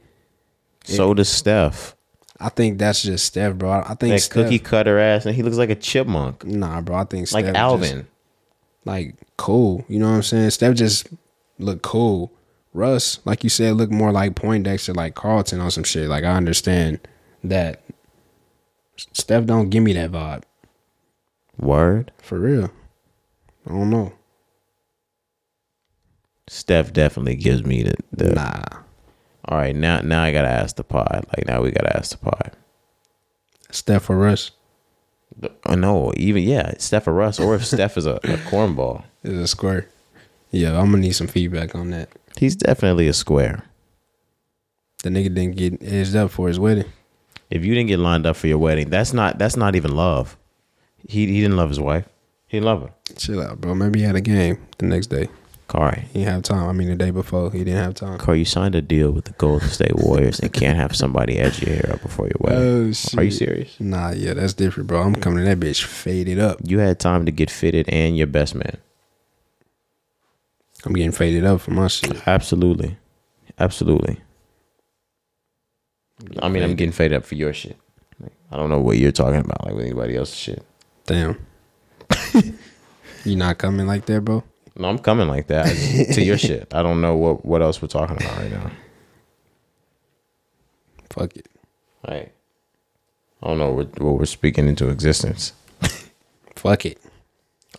So 0.84 1.14
does 1.14 1.30
Steph. 1.30 1.96
I 2.40 2.50
think 2.50 2.80
that's 2.80 3.04
just 3.04 3.26
Steph, 3.26 3.56
bro. 3.56 3.70
I 3.72 3.94
think 3.94 4.14
That 4.16 4.20
Steph, 4.22 4.34
cookie 4.46 4.58
cutter 4.60 4.98
ass, 4.98 5.26
and 5.28 5.36
he 5.36 5.44
looks 5.44 5.58
like 5.58 5.70
a 5.70 5.76
chipmunk, 5.76 6.44
Nah, 6.44 6.82
bro. 6.82 6.96
I 6.96 7.04
think 7.04 7.28
Steph 7.28 7.36
like 7.36 7.46
just, 7.46 7.58
Alvin. 7.58 8.08
like 8.84 9.16
cool. 9.38 9.86
You 9.88 10.00
know 10.00 10.10
what 10.10 10.16
I'm 10.18 10.24
saying? 10.24 10.50
Steph 10.50 10.76
just 10.76 11.08
look 11.60 11.82
cool. 11.84 12.32
Russ, 12.74 13.20
like 13.26 13.44
you 13.44 13.50
said, 13.50 13.76
look 13.76 13.92
more 13.92 14.12
like 14.12 14.34
Poindexter, 14.36 14.94
like 14.94 15.14
Carlton 15.14 15.60
on 15.60 15.70
some 15.72 15.84
shit. 15.84 16.08
Like 16.10 16.24
I 16.24 16.36
understand 16.36 17.00
that. 17.44 17.84
Steph 19.14 19.46
don't 19.46 19.70
give 19.70 19.84
me 19.84 19.94
that 19.94 20.12
vibe 20.12 20.44
Word. 21.58 22.12
for 22.22 22.40
real. 22.40 22.72
I 23.68 23.70
don't 23.72 23.90
know. 23.90 24.14
Steph 26.48 26.92
definitely 26.94 27.36
gives 27.36 27.64
me 27.66 27.84
the, 27.84 27.96
the 28.12 28.30
Nah. 28.34 28.81
All 29.52 29.58
right, 29.58 29.76
now 29.76 30.00
now 30.00 30.24
I 30.24 30.32
gotta 30.32 30.48
ask 30.48 30.78
the 30.78 30.84
pod. 30.84 31.26
Like 31.36 31.46
now 31.46 31.62
we 31.62 31.72
gotta 31.72 31.96
ask 31.96 32.12
the 32.12 32.18
pod. 32.18 32.54
Steph 33.70 34.10
or 34.10 34.18
Russ 34.18 34.52
uh, 35.44 35.50
I 35.66 35.76
know, 35.76 36.14
even 36.18 36.44
yeah, 36.44 36.74
Steph 36.78 37.08
or 37.08 37.14
Russ, 37.14 37.40
or 37.40 37.56
if 37.56 37.66
Steph 37.66 37.98
is 37.98 38.06
a, 38.06 38.16
a 38.16 38.38
cornball, 38.50 39.04
is 39.24 39.40
a 39.40 39.48
square. 39.48 39.88
Yeah, 40.52 40.78
I'm 40.78 40.92
gonna 40.92 40.98
need 40.98 41.14
some 41.14 41.28
feedback 41.28 41.76
on 41.76 41.92
that. 41.92 42.10
he's 42.38 42.56
definitely 42.56 43.08
a 43.08 43.14
square. 43.14 43.64
The 45.04 45.10
nigga 45.10 45.34
didn't 45.34 45.56
get 45.56 45.82
edged 45.82 46.16
up 46.16 46.32
for 46.32 46.48
his 46.48 46.60
wedding. 46.60 46.92
If 47.50 47.66
you 47.66 47.74
didn't 47.74 47.90
get 47.90 48.00
lined 48.00 48.26
up 48.26 48.36
for 48.36 48.48
your 48.48 48.58
wedding, 48.58 48.90
that's 48.90 49.14
not 49.14 49.38
that's 49.38 49.58
not 49.58 49.76
even 49.76 49.96
love. 49.96 50.38
He 51.08 51.28
he 51.28 51.42
didn't 51.42 51.58
love 51.58 51.70
his 51.70 51.80
wife. 51.80 52.08
He 52.48 52.58
didn't 52.58 52.66
love 52.66 52.82
her. 52.84 52.94
Chill 53.16 53.42
out, 53.42 53.62
bro. 53.62 53.74
Maybe 53.74 54.00
he 54.00 54.06
had 54.06 54.16
a 54.16 54.22
game 54.22 54.66
the 54.78 54.86
next 54.86 55.08
day. 55.08 55.30
Corey, 55.72 56.04
He 56.12 56.20
didn't 56.20 56.34
have 56.34 56.44
time. 56.44 56.68
I 56.68 56.74
mean, 56.74 56.90
the 56.90 56.98
day 56.98 57.12
before, 57.12 57.50
he 57.50 57.60
didn't 57.60 57.82
have 57.82 57.94
time. 57.94 58.18
Corey, 58.20 58.40
you 58.40 58.46
signed 58.46 58.76
a 58.76 58.82
deal 58.82 59.10
with 59.12 59.24
the 59.24 59.32
Golden 59.32 59.70
State 59.70 59.96
Warriors 59.96 60.38
and 60.42 60.52
can't 60.52 60.76
have 60.76 60.94
somebody 60.94 61.40
edge 61.40 61.62
your 61.62 61.74
hair 61.74 61.94
up 61.94 62.02
before 62.02 62.26
your 62.26 62.36
wedding. 62.42 62.62
Oh, 62.62 62.92
shit. 62.92 63.18
Are 63.18 63.24
you 63.24 63.32
serious? 63.32 63.80
Nah, 63.80 64.10
yeah, 64.10 64.34
that's 64.34 64.54
different, 64.54 64.88
bro. 64.88 65.02
I'm 65.02 65.16
coming 65.16 65.46
to 65.46 65.56
that 65.56 65.62
bitch 65.66 65.86
faded 65.86 66.40
up. 66.40 66.60
You 66.62 66.80
had 66.80 67.00
time 67.00 67.26
to 67.26 67.32
get 67.32 67.50
fitted 67.50 67.88
and 67.88 68.18
your 68.18 68.28
best 68.28 68.54
man. 68.54 68.80
I'm 70.84 70.92
getting 70.92 71.14
faded 71.14 71.46
up 71.46 71.62
for 71.62 71.72
my 71.72 71.88
shit. 71.88 72.28
Absolutely. 72.28 72.98
Absolutely. 73.58 74.20
I 76.42 76.50
mean, 76.50 76.64
I'm 76.64 76.76
getting 76.76 76.92
faded 76.92 77.16
up 77.16 77.24
for 77.24 77.36
your 77.36 77.54
shit. 77.54 77.78
I 78.52 78.58
don't 78.58 78.70
know 78.70 78.82
what 78.82 78.98
you're 78.98 79.14
talking 79.14 79.40
about, 79.40 79.64
like 79.64 79.76
with 79.76 79.86
anybody 79.86 80.18
else's 80.18 80.36
shit. 80.36 80.66
Damn. 81.06 81.38
you 83.24 83.38
not 83.38 83.58
coming 83.58 83.88
like 83.88 84.06
that, 84.08 84.26
bro? 84.26 84.44
No, 84.82 84.90
I'm 84.90 84.98
coming 84.98 85.28
like 85.28 85.46
that 85.48 85.68
to 86.16 86.24
your 86.24 86.38
shit. 86.40 86.74
I 86.74 86.82
don't 86.82 87.02
know 87.02 87.16
what 87.16 87.46
what 87.46 87.62
else 87.62 87.80
we're 87.82 87.88
talking 87.88 88.18
about 88.18 88.36
right 88.38 88.52
now. 88.52 88.72
Fuck 91.12 91.38
it. 91.38 91.48
Like, 92.08 92.34
I 93.44 93.48
don't 93.48 93.60
know 93.60 93.72
what, 93.74 94.00
what 94.02 94.18
we're 94.18 94.26
speaking 94.26 94.68
into 94.68 94.90
existence. 94.90 95.54
Fuck 96.56 96.88
it. 96.88 96.98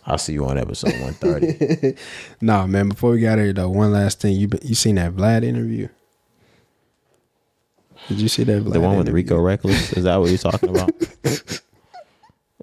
I'll 0.05 0.17
see 0.17 0.31
you 0.33 0.45
on 0.45 0.57
episode 0.57 0.93
130. 1.01 1.97
Nah, 2.41 2.67
man. 2.67 2.89
Before 2.89 3.11
we 3.11 3.19
got 3.19 3.37
here, 3.37 3.51
though, 3.51 3.69
one 3.69 3.91
last 3.91 4.21
thing. 4.21 4.37
You 4.37 4.47
you 4.61 4.75
seen 4.75 4.95
that 4.95 5.13
Vlad 5.13 5.43
interview? 5.43 5.89
Did 8.07 8.21
you 8.21 8.29
see 8.29 8.45
that 8.45 8.63
Vlad 8.63 8.73
the 8.73 8.79
one 8.79 8.97
with 8.97 9.07
interview? 9.09 9.35
Rico 9.35 9.37
Recklezz? 9.39 9.97
Is 9.97 10.05
that 10.05 10.15
what 10.21 10.29
you're 10.29 10.37
talking 10.37 10.69
about? 10.69 10.91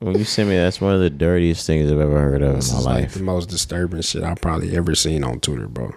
When 0.00 0.18
you 0.18 0.24
sent 0.24 0.48
me, 0.48 0.56
that's 0.56 0.80
one 0.80 0.94
of 0.94 1.00
the 1.00 1.10
dirtiest 1.10 1.66
things 1.66 1.90
I've 1.90 2.00
ever 2.00 2.20
heard 2.20 2.42
of 2.42 2.56
This 2.56 2.70
in 2.70 2.74
my 2.74 2.80
is 2.80 2.86
like 2.86 3.02
life. 3.02 3.14
the 3.14 3.22
most 3.22 3.48
disturbing 3.48 4.00
shit 4.02 4.22
I've 4.22 4.40
probably 4.40 4.76
ever 4.76 4.94
seen 4.94 5.22
on 5.24 5.40
Twitter, 5.40 5.68
bro. 5.68 5.92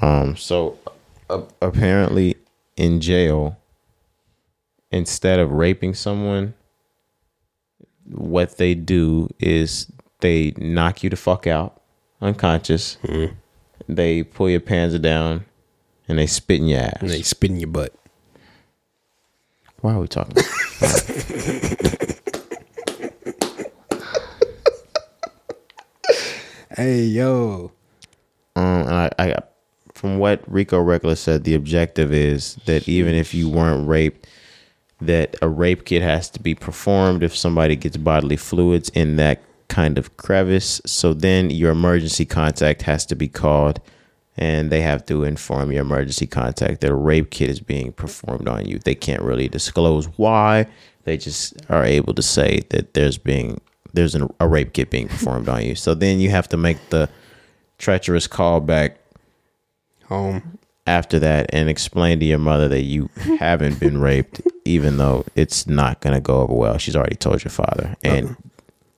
Um, 0.00 0.36
so 0.36 0.78
uh, 1.30 1.42
apparently 1.60 2.36
in 2.76 3.00
jail, 3.00 3.58
instead 4.90 5.38
of 5.40 5.50
raping 5.52 5.94
someone, 5.94 6.54
what 8.10 8.58
they 8.58 8.74
do 8.74 9.28
is 9.38 9.90
they 10.20 10.52
knock 10.58 11.02
you 11.02 11.10
the 11.10 11.16
fuck 11.16 11.46
out, 11.46 11.80
unconscious. 12.20 12.98
They 13.88 14.22
pull 14.22 14.48
your 14.50 14.60
pants 14.60 14.96
down, 14.98 15.44
and 16.08 16.18
they 16.18 16.26
spit 16.26 16.60
in 16.60 16.68
your 16.68 16.80
ass. 16.80 16.98
And 17.00 17.10
they 17.10 17.22
spit 17.22 17.50
in 17.50 17.58
your 17.58 17.68
butt. 17.68 17.94
Why 19.80 19.94
are 19.94 20.00
we 20.00 20.06
talking? 20.08 20.36
Hey, 26.74 27.02
yo. 27.02 27.70
Um, 28.56 28.64
and 28.64 28.90
I, 28.90 29.10
I, 29.18 29.36
from 29.92 30.18
what 30.18 30.42
Rico 30.50 30.82
Recklezz 30.82 31.18
said, 31.18 31.44
the 31.44 31.54
objective 31.54 32.14
is 32.14 32.54
that 32.64 32.88
even 32.88 33.14
if 33.14 33.34
you 33.34 33.46
weren't 33.46 33.86
raped, 33.86 34.26
that 34.98 35.36
a 35.42 35.48
rape 35.48 35.84
kit 35.84 36.00
has 36.00 36.30
to 36.30 36.40
be 36.40 36.54
performed 36.54 37.22
if 37.22 37.36
somebody 37.36 37.76
gets 37.76 37.98
bodily 37.98 38.38
fluids 38.38 38.88
in 38.90 39.16
that 39.16 39.42
kind 39.68 39.98
of 39.98 40.16
crevice. 40.16 40.80
So 40.86 41.12
then 41.12 41.50
your 41.50 41.72
emergency 41.72 42.24
contact 42.24 42.82
has 42.82 43.04
to 43.06 43.14
be 43.14 43.28
called, 43.28 43.78
and 44.38 44.72
they 44.72 44.80
have 44.80 45.04
to 45.06 45.24
inform 45.24 45.72
your 45.72 45.82
emergency 45.82 46.26
contact 46.26 46.80
that 46.80 46.90
a 46.90 46.94
rape 46.94 47.28
kit 47.28 47.50
is 47.50 47.60
being 47.60 47.92
performed 47.92 48.48
on 48.48 48.64
you. 48.64 48.78
They 48.78 48.94
can't 48.94 49.22
really 49.22 49.48
disclose 49.48 50.06
why. 50.16 50.68
They 51.04 51.18
just 51.18 51.54
are 51.68 51.84
able 51.84 52.14
to 52.14 52.22
say 52.22 52.62
that 52.70 52.94
there's 52.94 53.18
being 53.18 53.60
there's 53.92 54.14
an, 54.14 54.28
a 54.40 54.48
rape 54.48 54.72
kit 54.72 54.90
being 54.90 55.08
performed 55.08 55.48
on 55.48 55.62
you. 55.64 55.74
So 55.74 55.94
then 55.94 56.18
you 56.20 56.30
have 56.30 56.48
to 56.48 56.56
make 56.56 56.78
the 56.90 57.08
treacherous 57.78 58.26
call 58.26 58.60
back 58.60 58.98
Home. 60.04 60.58
after 60.86 61.18
that 61.18 61.46
and 61.52 61.68
explain 61.68 62.20
to 62.20 62.26
your 62.26 62.38
mother 62.38 62.68
that 62.68 62.82
you 62.82 63.10
haven't 63.38 63.78
been 63.80 64.00
raped, 64.00 64.40
even 64.64 64.96
though 64.98 65.24
it's 65.34 65.66
not 65.66 66.00
gonna 66.00 66.20
go 66.20 66.40
over 66.40 66.54
well. 66.54 66.78
She's 66.78 66.96
already 66.96 67.16
told 67.16 67.42
your 67.44 67.50
father, 67.50 67.96
and 68.04 68.36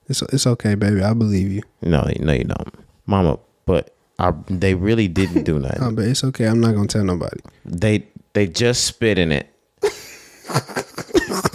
It's 0.09 0.23
it's 0.23 0.47
okay, 0.47 0.75
baby. 0.75 1.03
I 1.03 1.13
believe 1.15 1.51
you. 1.51 1.63
no, 1.83 2.07
no, 2.21 2.33
you 2.33 2.45
don't, 2.45 2.75
Mama. 3.07 3.39
But 3.67 3.95
I, 4.19 4.33
they 4.49 4.75
really 4.75 5.09
didn't 5.09 5.45
do 5.45 5.57
Oh, 5.57 5.61
nothing. 5.61 5.95
but 5.95 6.05
it's 6.05 6.23
okay. 6.25 6.45
I'm 6.47 6.61
not 6.61 6.75
gonna 6.75 6.87
tell 6.89 7.05
nobody. 7.05 7.41
They 7.65 8.07
they 8.35 8.47
just 8.47 8.85
spit 8.85 9.19
in 9.19 9.33
it. 9.33 9.49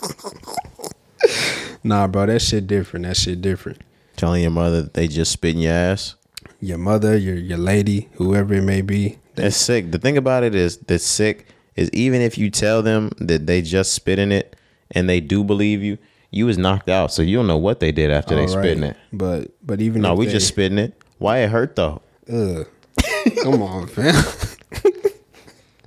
Nah, 1.84 2.08
bro, 2.08 2.26
that 2.28 2.42
shit 2.42 2.68
different. 2.68 3.06
That 3.06 3.18
shit 3.18 3.42
different. 3.42 3.82
Telling 4.16 4.42
your 4.42 4.52
mother 4.52 4.82
that 4.84 4.94
they 4.94 5.08
just 5.08 5.32
spit 5.32 5.56
in 5.56 5.62
your 5.62 5.74
ass. 5.74 6.16
Your 6.60 6.78
mother, 6.78 7.16
your 7.18 7.36
your 7.36 7.58
lady, 7.58 8.10
whoever 8.16 8.54
it 8.56 8.64
may 8.64 8.82
be. 8.82 9.18
That's 9.36 9.56
sick. 9.56 9.92
The 9.92 9.98
thing 10.00 10.18
about 10.18 10.44
it 10.44 10.54
is 10.56 10.78
that's 10.78 11.06
sick 11.06 11.48
is 11.76 11.90
even 11.94 12.22
if 12.22 12.38
you 12.38 12.50
tell 12.50 12.82
them 12.82 13.12
that 13.20 13.48
they 13.48 13.62
just 13.62 13.94
spit 13.94 14.20
in 14.20 14.32
it 14.34 14.58
and 14.92 15.10
they 15.10 15.22
do 15.22 15.44
believe 15.46 15.82
you, 15.82 15.98
you 16.32 16.46
was 16.46 16.58
knocked 16.58 16.90
out, 16.90 17.14
so 17.14 17.22
you 17.22 17.38
don't 17.38 17.48
know 17.48 17.58
what 17.58 17.80
they 17.80 17.94
did 17.94 18.12
after 18.12 18.36
they 18.36 18.42
All 18.42 18.48
spit 18.50 18.78
in 18.78 18.82
right. 18.82 18.92
it. 18.92 18.98
But 19.14 19.52
but 19.66 19.80
even 19.80 20.02
No, 20.02 20.14
if 20.14 20.20
we 20.20 20.26
they- 20.26 20.34
just 20.34 20.48
spit 20.50 20.72
in 20.72 20.80
it. 20.80 21.02
Why 21.18 21.40
it 21.40 21.50
hurt 21.50 21.78
though? 21.78 22.02
Ugh. 22.32 22.68
Come 23.44 23.62
on, 23.62 23.88
fam. 23.88 24.14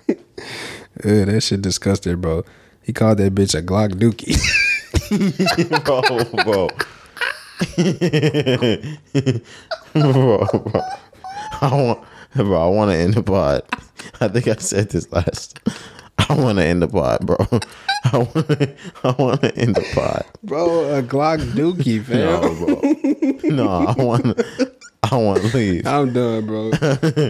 Ugh, 0.09 1.27
that 1.27 1.43
shit 1.43 1.61
disgusting, 1.63 2.21
bro. 2.21 2.45
He 2.83 2.93
called 2.93 3.19
that 3.19 3.35
bitch 3.35 3.59
a 3.59 3.63
Glock 3.63 3.93
Dookie. 3.95 4.39
bro, 5.13 6.03
bro. 6.45 6.69
bro, 9.93 10.47
bro. 10.47 10.83
I 11.61 11.71
want, 11.71 12.05
bro. 12.35 12.63
I 12.63 12.69
want 12.71 12.91
to 12.91 12.97
end 12.97 13.15
the 13.15 13.23
pod. 13.23 13.63
I 14.21 14.29
think 14.29 14.49
I 14.49 14.55
said 14.57 14.91
this 14.91 15.11
last. 15.13 15.59
I 16.19 16.35
want 16.35 16.59
to 16.59 16.65
end 16.65 16.83
the 16.83 16.89
pod, 16.89 17.27
bro. 17.27 17.37
I 18.05 18.19
want, 18.19 18.77
I 19.05 19.23
want 19.23 19.43
to 19.43 19.57
end 19.57 19.75
the 19.77 19.87
pod. 19.95 20.25
bro, 20.43 20.99
a 20.99 21.03
Glock 21.03 21.39
Dookie, 21.53 22.03
fam. 22.05 22.19
No, 22.21 22.55
bro. 22.55 23.51
No, 23.51 23.69
I 23.87 24.03
want, 24.03 24.43
I 25.03 25.17
want 25.17 25.43
to 25.43 25.57
leave, 25.57 25.87
I'm 25.87 26.13
done, 26.13 26.47
bro. 26.47 26.71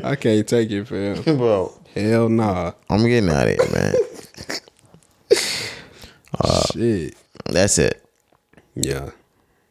I 0.05 0.17
can't 0.17 0.47
take 0.47 0.71
it, 0.71 0.87
fam. 0.87 1.23
bro. 1.37 1.73
Hell 1.95 2.29
nah. 2.29 2.73
I'm 2.89 3.05
getting 3.07 3.29
out 3.29 3.49
of 3.49 3.55
here, 3.55 3.73
man. 3.73 3.95
shit. 6.73 7.17
That's 7.53 7.79
it. 7.79 8.03
Yeah. 8.75 9.11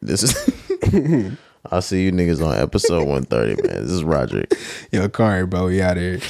This 0.00 0.22
is. 0.22 1.36
I'll 1.70 1.82
see 1.82 2.04
you 2.04 2.12
niggas 2.12 2.44
on 2.44 2.56
episode 2.56 3.06
130, 3.08 3.62
man. 3.62 3.82
This 3.82 3.92
is 3.92 4.04
Roderick. 4.04 4.52
Yo, 4.92 5.08
Cari, 5.08 5.46
bro, 5.46 5.66
we 5.66 5.80
out 5.80 5.96
here. 5.96 6.20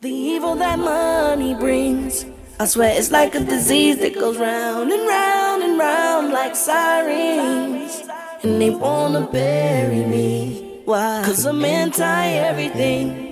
The 0.00 0.10
evil 0.10 0.56
that 0.56 0.78
money 0.78 1.54
brings. 1.54 2.26
I 2.58 2.66
swear 2.66 2.96
it's 2.96 3.10
like 3.10 3.34
a 3.34 3.40
disease 3.40 3.98
that 3.98 4.14
goes 4.14 4.36
round 4.36 4.90
and 4.90 5.08
round 5.08 5.62
and 5.62 5.78
round 5.78 6.32
like 6.32 6.56
sirens. 6.56 8.02
And 8.42 8.60
they 8.60 8.70
wanna 8.70 9.26
bury 9.26 10.04
me. 10.04 10.80
Why? 10.84 11.22
Cause 11.24 11.44
I'm 11.44 11.64
anti 11.64 12.26
everything. 12.30 13.31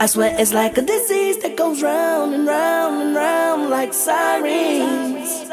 I 0.00 0.06
swear 0.06 0.32
it's 0.38 0.52
like 0.52 0.78
a 0.78 0.82
disease 0.82 1.38
that 1.42 1.56
goes 1.56 1.82
round 1.82 2.32
and 2.32 2.46
round 2.46 3.02
and 3.02 3.16
round 3.16 3.68
like 3.68 3.92
sirens. 3.92 5.50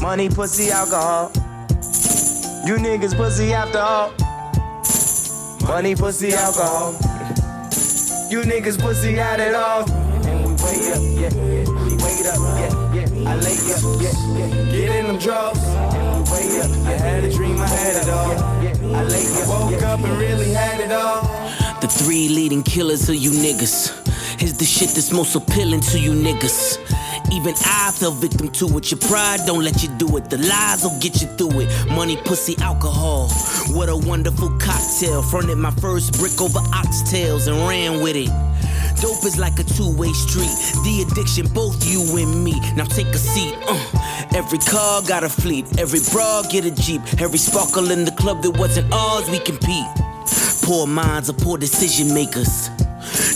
Money, 0.00 0.28
pussy, 0.28 0.70
alcohol. 0.70 1.32
You 2.64 2.76
niggas 2.76 3.16
pussy 3.16 3.52
after 3.52 3.80
all. 3.80 4.12
Money, 5.68 5.96
pussy, 5.96 6.32
alcohol. 6.32 7.07
You 8.30 8.42
niggas 8.42 8.78
pussy 8.78 9.18
out 9.18 9.40
it 9.40 9.54
all. 9.54 9.90
And 9.90 10.44
we 10.44 10.52
wait 10.62 10.92
up, 10.92 11.02
yeah, 11.02 11.32
yeah. 11.32 11.64
We 11.82 11.96
wait 11.96 12.26
up, 12.26 12.38
yeah, 12.58 12.92
yeah. 12.92 13.30
I 13.30 13.36
lay 13.36 13.56
up, 13.72 13.80
yeah, 14.02 14.12
yeah. 14.36 14.70
Get 14.70 14.96
in 14.96 15.06
them 15.06 15.18
drugs. 15.18 15.64
And 15.64 16.28
we 16.28 16.32
wait 16.32 16.60
up. 16.60 16.70
I 16.86 16.92
had 16.92 17.24
a 17.24 17.30
dream, 17.32 17.58
I 17.58 17.66
had 17.66 17.96
it 17.96 18.08
all. 18.10 18.36
I 18.94 19.02
lay 19.04 19.24
up, 19.32 19.48
woke 19.48 19.82
up 19.82 20.00
and 20.00 20.18
really 20.18 20.52
had 20.52 20.78
it 20.78 20.92
all. 20.92 21.22
The 21.80 21.88
three 21.88 22.28
leading 22.28 22.62
killers 22.62 23.08
of 23.08 23.16
you 23.16 23.30
niggas. 23.30 24.42
is 24.42 24.58
the 24.58 24.64
shit 24.66 24.90
that's 24.90 25.10
most 25.10 25.34
appealing 25.34 25.80
to 25.80 25.98
you 25.98 26.12
niggas. 26.12 26.78
Even 27.32 27.54
I 27.64 27.90
fell 27.92 28.10
victim 28.10 28.48
to 28.48 28.78
it. 28.78 28.90
Your 28.90 29.00
pride 29.00 29.40
don't 29.46 29.62
let 29.62 29.82
you 29.82 29.88
do 29.98 30.16
it. 30.16 30.30
The 30.30 30.38
lies 30.38 30.82
will 30.82 30.98
get 31.00 31.20
you 31.20 31.28
through 31.36 31.60
it. 31.60 31.88
Money, 31.90 32.16
pussy, 32.16 32.56
alcohol. 32.60 33.28
What 33.68 33.88
a 33.88 33.96
wonderful 33.96 34.50
cocktail. 34.58 35.22
Fronted 35.22 35.58
my 35.58 35.70
first 35.72 36.18
brick 36.18 36.40
over 36.40 36.60
oxtails 36.72 37.46
and 37.46 37.56
ran 37.68 38.00
with 38.00 38.16
it. 38.16 38.30
Dope 39.00 39.24
is 39.24 39.38
like 39.38 39.58
a 39.60 39.64
two-way 39.64 40.12
street. 40.12 40.50
The 40.82 41.06
addiction, 41.06 41.46
both 41.52 41.86
you 41.86 42.00
and 42.16 42.42
me. 42.42 42.58
Now 42.74 42.84
take 42.84 43.08
a 43.08 43.18
seat. 43.18 43.54
Uh. 43.68 43.78
Every 44.34 44.58
car 44.58 45.02
got 45.02 45.22
a 45.22 45.28
fleet. 45.28 45.78
Every 45.78 46.00
bra 46.12 46.42
get 46.50 46.64
a 46.64 46.70
jeep. 46.70 47.02
Every 47.20 47.38
sparkle 47.38 47.90
in 47.90 48.04
the 48.04 48.12
club 48.12 48.42
that 48.42 48.56
wasn't 48.58 48.92
ours, 48.92 49.30
we 49.30 49.38
compete. 49.38 49.86
Poor 50.62 50.86
minds 50.86 51.30
are 51.30 51.34
poor 51.34 51.58
decision 51.58 52.12
makers. 52.12 52.70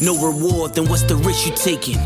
No 0.03 0.15
reward, 0.21 0.75
then 0.75 0.89
what's 0.89 1.05
the 1.05 1.17
risk 1.17 1.47
you 1.47 1.53
taking? 1.55 1.99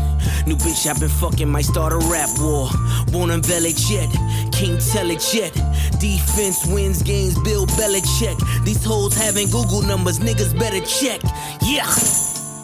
New 0.47 0.55
bitch 0.55 0.87
I've 0.89 0.97
been 0.97 1.09
fucking 1.09 1.49
might 1.49 1.65
start 1.65 1.91
a 1.91 1.97
rap 1.97 2.29
war. 2.39 2.69
Won't 3.11 3.31
unveil 3.31 3.65
it 3.65 3.89
yet, 3.89 4.09
can't 4.53 4.79
tell 4.79 5.11
it 5.11 5.33
yet. 5.33 5.51
Defense 5.99 6.65
wins 6.67 7.03
games, 7.03 7.37
Bill 7.43 7.65
Belichick. 7.75 8.37
These 8.63 8.85
hoes 8.85 9.13
having 9.13 9.49
Google 9.49 9.81
numbers, 9.81 10.19
niggas 10.19 10.57
better 10.57 10.79
check. 10.85 11.19
Yeah. 11.61 11.85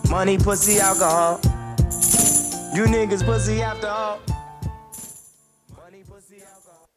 Money, 0.09 0.37
pussy, 0.37 0.79
alcohol. 0.79 1.41
You 2.73 2.85
niggas 2.85 3.25
pussy 3.25 3.61
after 3.61 3.87
all. 3.87 4.19
Money, 5.75 6.03
pussy, 6.09 6.41
alcohol. 6.41 6.87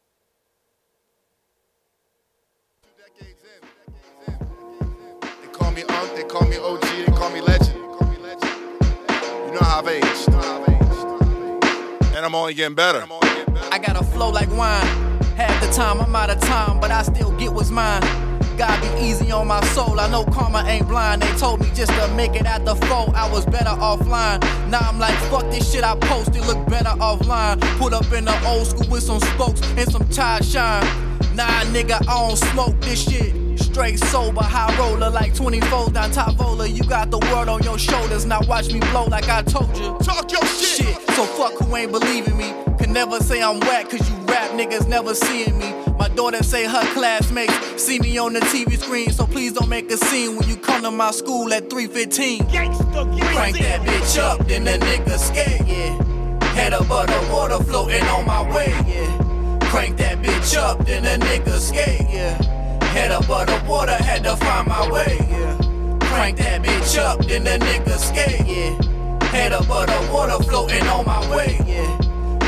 They 5.41 5.47
call 5.51 5.71
me 5.71 5.83
Unc, 5.83 6.15
they 6.15 6.23
call 6.23 6.47
me 6.47 6.55
OG, 6.55 6.81
they 6.81 7.11
call 7.11 7.29
me 7.31 7.41
Legend. 7.41 7.75
You 7.75 9.53
know 9.53 9.59
how 9.59 9.79
I've 9.79 9.87
aged. 9.89 10.76
And 12.17 12.25
I'm 12.25 12.33
only 12.33 12.55
getting 12.55 12.73
better. 12.73 13.05
I 13.71 13.77
got 13.77 13.95
a 13.95 14.03
flow 14.03 14.31
like 14.31 14.49
wine. 14.49 14.83
Half 15.35 15.63
the 15.63 15.71
time 15.71 16.01
I'm 16.01 16.15
out 16.15 16.31
of 16.31 16.39
time, 16.41 16.79
but 16.79 16.89
I 16.89 17.03
still 17.03 17.29
get 17.37 17.53
what's 17.53 17.69
mine. 17.69 18.01
God 18.57 18.81
be 18.81 19.05
easy 19.05 19.29
on 19.29 19.45
my 19.45 19.63
soul. 19.75 19.99
I 19.99 20.09
know 20.09 20.25
karma 20.25 20.63
ain't 20.65 20.87
blind. 20.87 21.21
They 21.21 21.31
told 21.37 21.59
me 21.59 21.69
just 21.75 21.91
to 21.91 22.07
make 22.15 22.33
it 22.33 22.47
at 22.47 22.65
the 22.65 22.73
foe. 22.73 23.13
I 23.13 23.31
was 23.31 23.45
better 23.45 23.69
offline. 23.69 24.41
Now 24.67 24.79
I'm 24.79 24.97
like, 24.97 25.13
fuck 25.29 25.43
this 25.51 25.71
shit 25.71 25.83
I 25.83 25.95
posted. 25.95 26.43
Look 26.47 26.65
better 26.65 26.89
offline. 26.97 27.61
Put 27.77 27.93
up 27.93 28.11
in 28.11 28.25
the 28.25 28.47
old 28.47 28.65
school 28.65 28.89
with 28.89 29.03
some 29.03 29.19
spokes 29.19 29.61
and 29.77 29.91
some 29.91 30.09
tie 30.09 30.41
shine. 30.41 30.83
Nah, 31.35 31.65
nigga, 31.65 32.01
I 32.07 32.27
don't 32.27 32.35
smoke 32.35 32.81
this 32.81 33.07
shit. 33.07 33.46
Straight 33.57 33.99
sober, 33.99 34.43
high 34.43 34.75
roller 34.77 35.09
like 35.09 35.35
24 35.35 35.91
down 35.91 36.11
top 36.11 36.39
roller. 36.39 36.65
You 36.65 36.83
got 36.83 37.11
the 37.11 37.19
world 37.19 37.49
on 37.49 37.63
your 37.63 37.77
shoulders. 37.77 38.25
Now 38.25 38.41
watch 38.47 38.71
me 38.71 38.79
blow 38.79 39.05
like 39.05 39.29
I 39.29 39.41
told 39.43 39.75
you. 39.77 39.97
Talk 39.99 40.31
your 40.31 40.45
shit. 40.45 40.85
Shit, 40.85 41.09
so 41.11 41.25
fuck 41.25 41.53
who 41.53 41.75
ain't 41.75 41.91
believing 41.91 42.37
me. 42.37 42.53
Can 42.77 42.93
never 42.93 43.19
say 43.19 43.41
I'm 43.41 43.59
whack, 43.61 43.89
cause 43.89 44.07
you 44.09 44.15
rap 44.25 44.51
niggas 44.51 44.87
never 44.87 45.15
seeing 45.15 45.57
me. 45.57 45.73
My 45.97 46.09
daughter 46.09 46.43
say 46.43 46.65
her 46.65 46.93
classmates 46.93 47.81
see 47.81 47.99
me 47.99 48.17
on 48.17 48.33
the 48.33 48.39
TV 48.41 48.77
screen, 48.77 49.11
so 49.11 49.25
please 49.25 49.53
don't 49.53 49.69
make 49.69 49.89
a 49.91 49.97
scene 49.97 50.35
when 50.37 50.47
you 50.47 50.55
come 50.55 50.83
to 50.83 50.91
my 50.91 51.11
school 51.11 51.51
at 51.53 51.69
315. 51.69 52.45
Crank 52.45 53.57
that 53.57 53.81
bitch 53.81 54.19
up, 54.19 54.45
then 54.47 54.63
the 54.63 54.71
nigga 54.71 55.17
skate, 55.17 55.67
yeah. 55.67 56.43
Head 56.53 56.73
above 56.73 57.07
the 57.07 57.29
water 57.33 57.63
floating 57.63 58.03
on 58.03 58.25
my 58.25 58.43
way, 58.55 58.67
yeah. 58.87 59.59
Crank 59.69 59.97
that 59.97 60.19
bitch 60.21 60.55
up, 60.55 60.85
then 60.85 61.03
the 61.03 61.25
nigga 61.25 61.57
skate, 61.57 62.07
yeah. 62.09 62.56
Head 62.93 63.11
above 63.11 63.47
the 63.47 63.63
water, 63.67 63.91
had 63.91 64.23
to 64.23 64.35
find 64.37 64.67
my 64.67 64.89
way, 64.91 65.17
yeah. 65.29 65.57
Crank 66.01 66.37
that 66.37 66.63
bitch 66.63 66.97
up, 66.97 67.23
then 67.25 67.43
the 67.43 67.57
nigga 67.63 67.97
skate, 67.97 68.45
yeah. 68.47 69.25
Head 69.27 69.51
above 69.51 69.87
the 69.87 70.09
water, 70.11 70.43
floating 70.43 70.87
on 70.87 71.05
my 71.05 71.35
way, 71.35 71.59
yeah. 71.65 71.97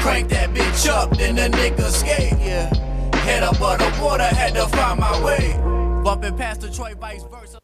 Crank 0.02 0.30
that 0.30 0.50
bitch 0.52 0.90
up, 0.90 1.16
then 1.18 1.36
the 1.36 1.56
nigga 1.56 1.90
skate, 1.92 2.40
yeah. 2.40 2.74
Head 3.18 3.44
above 3.44 3.80
the 3.80 4.02
water, 4.02 4.24
had 4.24 4.56
to 4.56 4.68
find 4.68 5.00
my 5.00 5.24
way. 5.24 5.56
Bumping 6.04 6.36
Pastor 6.38 6.70
Troy, 6.72 6.96
vice 6.96 7.24
versa. 7.24 7.59